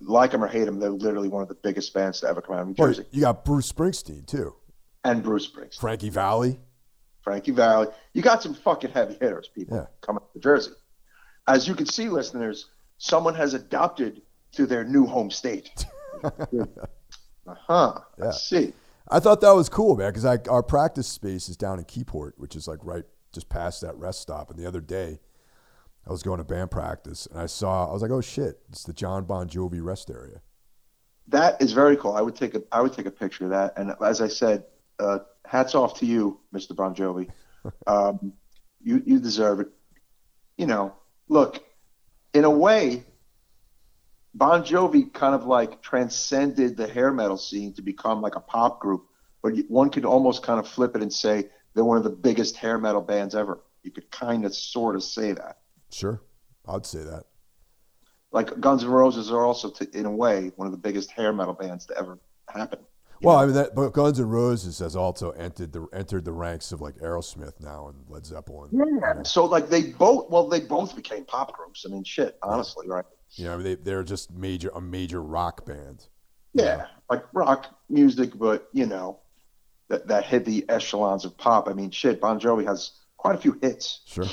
like 0.00 0.32
him 0.32 0.42
or 0.42 0.48
hate 0.48 0.66
him, 0.68 0.78
they're 0.80 0.90
literally 0.90 1.28
one 1.28 1.42
of 1.42 1.48
the 1.48 1.54
biggest 1.54 1.92
bands 1.92 2.20
to 2.20 2.28
ever 2.28 2.40
come 2.40 2.56
out 2.56 2.62
of 2.62 2.68
New 2.68 2.74
Well, 2.78 2.88
Jersey, 2.88 3.04
you 3.10 3.20
got 3.22 3.44
Bruce 3.44 3.70
Springsteen 3.70 4.26
too, 4.26 4.54
and 5.04 5.22
Bruce 5.22 5.50
Springsteen. 5.50 5.80
Frankie 5.80 6.08
Valli. 6.10 6.58
Frankie 7.22 7.52
Valli. 7.52 7.86
You 8.14 8.22
got 8.22 8.42
some 8.42 8.54
fucking 8.54 8.90
heavy 8.90 9.14
hitters, 9.14 9.48
people, 9.54 9.76
Yeah. 9.76 9.86
coming 10.00 10.22
to 10.32 10.40
Jersey. 10.40 10.72
As 11.46 11.68
you 11.68 11.74
can 11.74 11.86
see, 11.86 12.08
listeners, 12.08 12.66
someone 12.98 13.34
has 13.34 13.54
adopted 13.54 14.22
to 14.52 14.66
their 14.66 14.82
new 14.84 15.06
home 15.06 15.30
state. 15.30 15.70
uh 16.24 16.30
huh. 17.46 17.98
Yeah. 18.18 18.28
I 18.28 18.30
see. 18.32 18.72
I 19.10 19.20
thought 19.20 19.40
that 19.40 19.50
was 19.52 19.68
cool, 19.68 19.96
man, 19.96 20.12
because 20.12 20.24
our 20.48 20.62
practice 20.62 21.08
space 21.08 21.48
is 21.48 21.56
down 21.56 21.78
in 21.78 21.84
Keyport, 21.84 22.32
which 22.38 22.56
is 22.56 22.66
like 22.68 22.78
right 22.82 23.04
just 23.32 23.48
past 23.48 23.80
that 23.80 23.96
rest 23.96 24.20
stop. 24.20 24.50
And 24.50 24.58
the 24.58 24.66
other 24.66 24.80
day, 24.80 25.20
I 26.06 26.10
was 26.10 26.22
going 26.22 26.38
to 26.38 26.44
band 26.44 26.70
practice, 26.70 27.26
and 27.26 27.40
I 27.40 27.46
saw, 27.46 27.88
I 27.88 27.92
was 27.92 28.02
like, 28.02 28.10
oh 28.10 28.20
shit, 28.20 28.60
it's 28.70 28.84
the 28.84 28.92
John 28.92 29.24
Bon 29.24 29.48
Jovi 29.48 29.82
rest 29.82 30.10
area. 30.10 30.40
That 31.28 31.60
is 31.62 31.72
very 31.72 31.96
cool. 31.96 32.12
I 32.12 32.20
would 32.20 32.34
take 32.34 32.54
a 32.54 32.62
I 32.72 32.80
would 32.80 32.92
take 32.92 33.06
a 33.06 33.10
picture 33.10 33.44
of 33.44 33.50
that. 33.50 33.74
And 33.76 33.94
as 34.04 34.20
I 34.20 34.26
said, 34.26 34.64
uh, 34.98 35.20
hats 35.46 35.74
off 35.74 35.98
to 36.00 36.06
you, 36.06 36.40
Mr. 36.54 36.74
Bon 36.74 36.94
Jovi. 36.94 37.28
Um, 37.86 38.32
you 38.82 39.00
you 39.06 39.20
deserve 39.20 39.60
it. 39.60 39.68
You 40.56 40.66
know, 40.66 40.96
look, 41.28 41.62
in 42.34 42.42
a 42.42 42.50
way, 42.50 43.04
Bon 44.34 44.64
Jovi 44.64 45.12
kind 45.12 45.34
of 45.34 45.46
like 45.46 45.80
transcended 45.80 46.76
the 46.76 46.88
hair 46.88 47.12
metal 47.12 47.36
scene 47.36 47.72
to 47.74 47.82
become 47.82 48.20
like 48.20 48.34
a 48.34 48.40
pop 48.40 48.80
group. 48.80 49.06
But 49.42 49.54
one 49.68 49.90
could 49.90 50.04
almost 50.04 50.42
kind 50.42 50.58
of 50.58 50.66
flip 50.66 50.96
it 50.96 51.02
and 51.02 51.12
say 51.12 51.50
they're 51.74 51.84
one 51.84 51.96
of 51.96 52.04
the 52.04 52.10
biggest 52.10 52.56
hair 52.56 52.78
metal 52.78 53.02
bands 53.02 53.34
ever. 53.34 53.60
You 53.82 53.90
could 53.90 54.10
kind 54.10 54.44
of 54.44 54.54
sort 54.54 54.94
of 54.94 55.02
say 55.02 55.32
that. 55.32 55.58
Sure, 55.90 56.22
I'd 56.66 56.86
say 56.86 57.02
that. 57.02 57.24
Like 58.30 58.58
Guns 58.60 58.82
N' 58.82 58.90
Roses 58.90 59.30
are 59.30 59.44
also, 59.44 59.70
t- 59.70 59.86
in 59.92 60.06
a 60.06 60.10
way, 60.10 60.52
one 60.56 60.66
of 60.66 60.72
the 60.72 60.78
biggest 60.78 61.10
hair 61.10 61.32
metal 61.32 61.52
bands 61.52 61.84
to 61.86 61.98
ever 61.98 62.18
happen. 62.48 62.78
Well, 63.20 63.36
know? 63.36 63.42
I 63.42 63.46
mean, 63.46 63.54
that, 63.54 63.74
but 63.74 63.92
Guns 63.92 64.18
N' 64.18 64.28
Roses 64.28 64.78
has 64.78 64.96
also 64.96 65.30
entered 65.32 65.72
the 65.72 65.86
entered 65.92 66.24
the 66.24 66.32
ranks 66.32 66.72
of 66.72 66.80
like 66.80 66.96
Aerosmith 66.96 67.60
now 67.60 67.88
and 67.88 68.04
Led 68.08 68.26
Zeppelin. 68.26 68.70
Yeah. 68.72 69.22
So 69.22 69.44
like 69.44 69.68
they 69.68 69.90
both 69.92 70.30
well 70.30 70.48
they 70.48 70.60
both 70.60 70.96
became 70.96 71.24
pop 71.24 71.56
groups. 71.56 71.84
I 71.86 71.92
mean 71.92 72.04
shit, 72.04 72.38
honestly, 72.42 72.88
right? 72.88 73.04
You 73.34 73.44
know, 73.46 73.62
they 73.62 73.76
they're 73.76 74.02
just 74.02 74.32
major 74.32 74.70
a 74.74 74.80
major 74.80 75.22
rock 75.22 75.64
band. 75.64 76.06
Yeah. 76.54 76.86
Like 77.10 77.24
rock 77.32 77.78
music, 77.88 78.36
but 78.36 78.68
you 78.72 78.86
know, 78.86 79.20
that 79.92 80.08
that 80.08 80.24
hit 80.24 80.44
the 80.46 80.64
echelons 80.70 81.24
of 81.26 81.36
pop. 81.36 81.68
I 81.68 81.74
mean 81.74 81.90
shit, 81.90 82.18
Bon 82.20 82.40
Jovi 82.40 82.64
has 82.66 82.92
quite 83.18 83.34
a 83.34 83.38
few 83.38 83.58
hits. 83.60 84.00
Sure. 84.06 84.24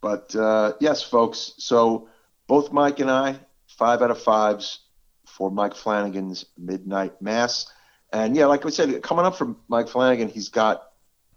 But 0.00 0.34
uh, 0.36 0.74
yes, 0.80 1.02
folks. 1.02 1.54
So 1.58 2.08
both 2.46 2.72
Mike 2.72 3.00
and 3.00 3.10
I, 3.10 3.38
five 3.66 4.00
out 4.00 4.10
of 4.12 4.20
fives 4.22 4.80
for 5.26 5.50
Mike 5.50 5.74
Flanagan's 5.74 6.46
Midnight 6.56 7.20
Mass. 7.20 7.66
And 8.12 8.36
yeah, 8.36 8.46
like 8.46 8.64
we 8.64 8.70
said, 8.70 9.02
coming 9.02 9.26
up 9.26 9.36
from 9.36 9.56
Mike 9.68 9.88
Flanagan, 9.88 10.28
he's 10.28 10.48
got 10.48 10.84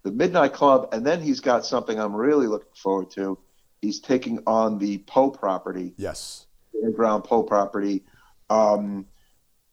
the 0.04 0.12
Midnight 0.12 0.52
Club, 0.52 0.88
and 0.92 1.04
then 1.06 1.20
he's 1.20 1.40
got 1.40 1.66
something 1.66 1.98
I'm 1.98 2.14
really 2.14 2.46
looking 2.46 2.72
forward 2.74 3.10
to. 3.12 3.38
He's 3.80 4.00
taking 4.00 4.38
on 4.46 4.78
the 4.78 4.98
Poe 4.98 5.30
property, 5.30 5.92
Yes. 5.96 6.46
the 6.72 6.90
ground 6.92 7.24
Poe 7.24 7.42
property. 7.42 8.04
Um, 8.48 9.06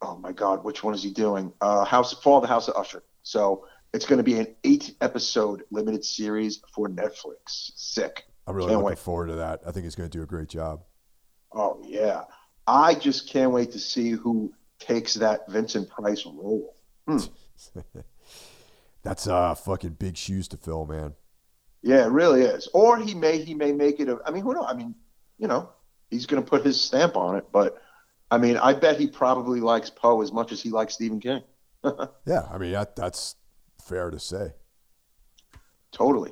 oh 0.02 0.18
my 0.18 0.32
God, 0.32 0.64
which 0.64 0.84
one 0.84 0.94
is 0.94 1.04
he 1.04 1.12
doing? 1.12 1.52
Uh, 1.62 1.84
House 1.86 2.14
Fall 2.14 2.38
of 2.38 2.44
the 2.44 2.48
House 2.48 2.68
of 2.68 2.76
Usher. 2.76 3.04
So 3.24 3.66
it's 3.94 4.06
going 4.06 4.18
to 4.18 4.24
be 4.24 4.40
an 4.40 4.56
eight 4.64 4.96
episode 5.02 5.64
limited 5.72 6.04
series 6.06 6.62
for 6.74 6.88
Netflix. 6.90 7.72
Sick. 7.76 8.26
I'm 8.48 8.56
really 8.56 8.70
Can't 8.70 8.78
looking 8.80 8.90
wait. 8.96 9.00
forward 9.00 9.28
to 9.28 9.36
that. 9.36 9.62
I 9.66 9.72
think 9.72 9.84
he's 9.86 9.96
going 9.96 10.10
to 10.10 10.18
do 10.18 10.24
a 10.24 10.28
great 10.28 10.50
job. 10.50 10.82
Oh 11.52 11.82
yeah, 11.84 12.24
I 12.68 12.94
just 12.94 13.28
can't 13.30 13.52
wait 13.52 13.72
to 13.72 13.80
see 13.80 14.12
who 14.12 14.54
takes 14.80 15.16
that 15.16 15.50
Vincent 15.50 15.90
Price 15.90 16.26
role. 16.26 16.76
That's 19.04 19.28
uh 19.28 19.56
fucking 19.56 19.94
big 19.94 20.16
shoes 20.18 20.48
to 20.50 20.58
fill, 20.58 20.86
man. 20.86 21.14
Yeah, 21.82 22.06
it 22.06 22.12
really 22.12 22.42
is. 22.42 22.68
Or 22.74 22.98
he 23.00 23.16
may 23.16 23.44
he 23.44 23.56
may 23.56 23.72
make 23.72 24.00
it. 24.00 24.10
A, 24.10 24.20
I 24.26 24.32
mean, 24.32 24.44
who 24.44 24.54
knows? 24.54 24.66
I 24.68 24.74
mean, 24.74 24.94
you 25.38 25.48
know, 25.48 25.70
he's 26.10 26.26
going 26.26 26.44
to 26.44 26.48
put 26.50 26.66
his 26.66 26.80
stamp 26.82 27.18
on 27.18 27.36
it. 27.36 27.46
But 27.52 27.82
I 28.32 28.38
mean, 28.38 28.58
I 28.58 28.74
bet 28.74 29.00
he 29.00 29.08
probably 29.08 29.60
likes 29.60 29.90
Poe 29.90 30.22
as 30.22 30.32
much 30.32 30.52
as 30.52 30.62
he 30.62 30.70
likes 30.70 30.94
Stephen 30.94 31.20
King. 31.20 31.42
Yeah, 32.26 32.46
I 32.52 32.58
mean 32.58 32.74
that, 32.74 32.96
that's 32.96 33.36
fair 33.82 34.12
to 34.12 34.20
say. 34.20 34.52
Totally. 35.92 36.32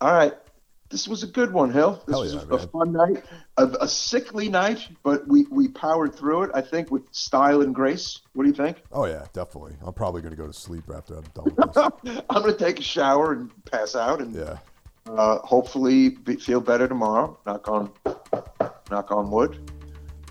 All 0.00 0.12
right. 0.12 0.34
This 0.90 1.06
was 1.06 1.22
a 1.22 1.26
good 1.26 1.52
one, 1.52 1.70
Hill. 1.70 2.02
This 2.06 2.14
Hell 2.14 2.22
was 2.22 2.34
yeah, 2.34 2.42
a, 2.42 2.46
man. 2.46 2.68
fun 2.68 2.92
night, 2.92 3.24
a, 3.58 3.66
a 3.80 3.88
sickly 3.88 4.48
night, 4.48 4.88
but 5.02 5.26
we, 5.28 5.44
we 5.50 5.68
powered 5.68 6.14
through 6.14 6.44
it, 6.44 6.50
I 6.54 6.62
think, 6.62 6.90
with 6.90 7.02
style 7.12 7.60
and 7.60 7.74
grace. 7.74 8.20
What 8.32 8.44
do 8.44 8.48
you 8.48 8.54
think? 8.54 8.82
Oh 8.92 9.04
yeah, 9.04 9.26
definitely. 9.34 9.74
I'm 9.84 9.92
probably 9.92 10.22
going 10.22 10.34
to 10.34 10.40
go 10.40 10.46
to 10.46 10.52
sleep 10.52 10.84
after 10.94 11.16
I'm 11.16 11.24
done 11.34 11.54
with 11.56 11.74
this. 12.04 12.22
I'm 12.30 12.42
going 12.42 12.56
to 12.56 12.64
take 12.64 12.78
a 12.78 12.82
shower 12.82 13.32
and 13.32 13.50
pass 13.66 13.96
out 13.96 14.20
and 14.20 14.34
yeah. 14.34 14.58
uh, 15.06 15.38
hopefully 15.40 16.10
be, 16.10 16.36
feel 16.36 16.60
better 16.60 16.88
tomorrow. 16.88 17.38
Knock 17.44 17.68
on, 17.68 17.92
knock 18.90 19.10
on 19.10 19.30
wood. 19.30 19.70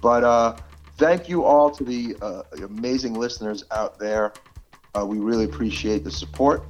But 0.02 0.24
uh, 0.24 0.56
thank 0.98 1.30
you 1.30 1.44
all 1.44 1.70
to 1.72 1.84
the 1.84 2.16
uh, 2.22 2.44
amazing 2.64 3.14
listeners 3.14 3.64
out 3.72 3.98
there. 4.00 4.34
Uh, 4.96 5.06
we 5.06 5.20
really 5.20 5.46
appreciate 5.46 6.04
the 6.04 6.12
support, 6.12 6.64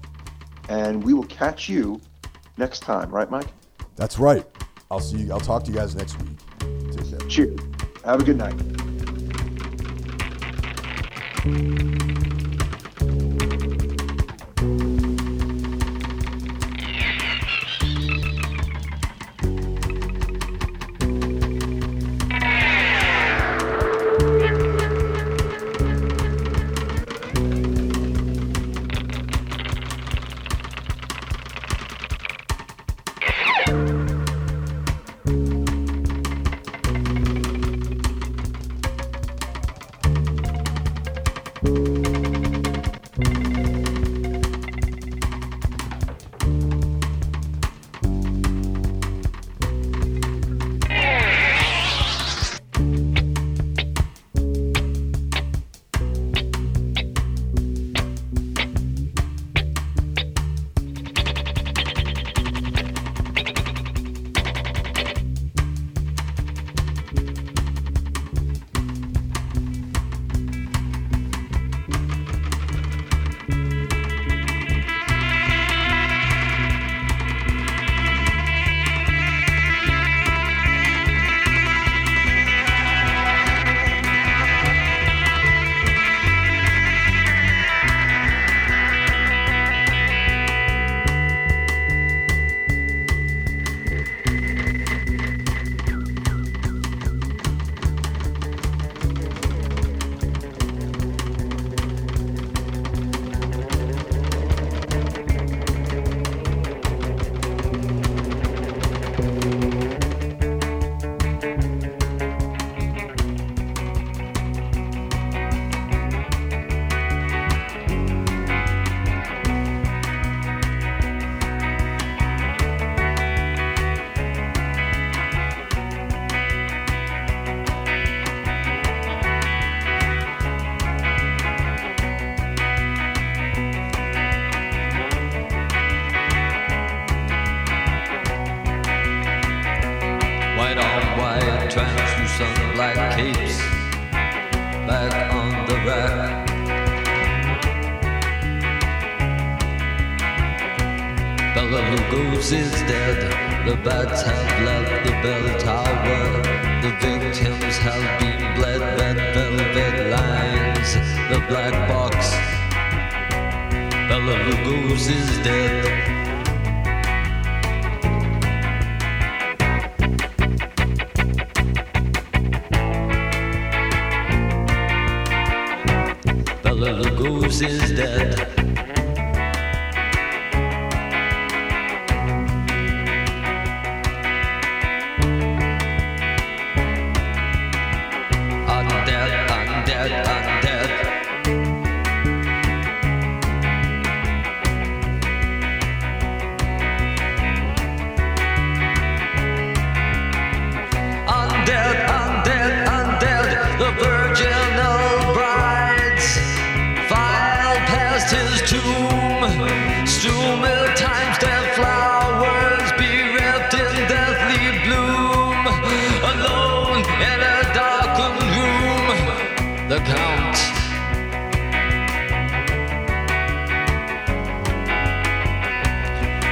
and 0.70 1.04
we 1.04 1.14
will 1.14 1.26
catch 1.26 1.70
you 1.70 2.00
next 2.58 2.82
time. 2.82 3.10
Right, 3.10 3.30
Mike? 3.32 3.48
That's 3.96 4.20
right. 4.20 4.46
I'll 4.92 5.00
see 5.00 5.18
you. 5.18 5.32
I'll 5.32 5.40
talk 5.40 5.64
to 5.66 5.72
you 5.72 5.78
guys 5.78 5.96
next 5.96 6.20
week. 6.22 6.38
Take 6.92 7.10
care. 7.10 7.20
Cheers. 7.30 7.60
Have 8.04 8.22
a 8.22 8.24
good 8.24 8.38
night. 8.38 8.56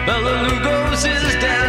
Bela 0.06 0.48
Lugosi's 0.48 1.34
dead. 1.42 1.65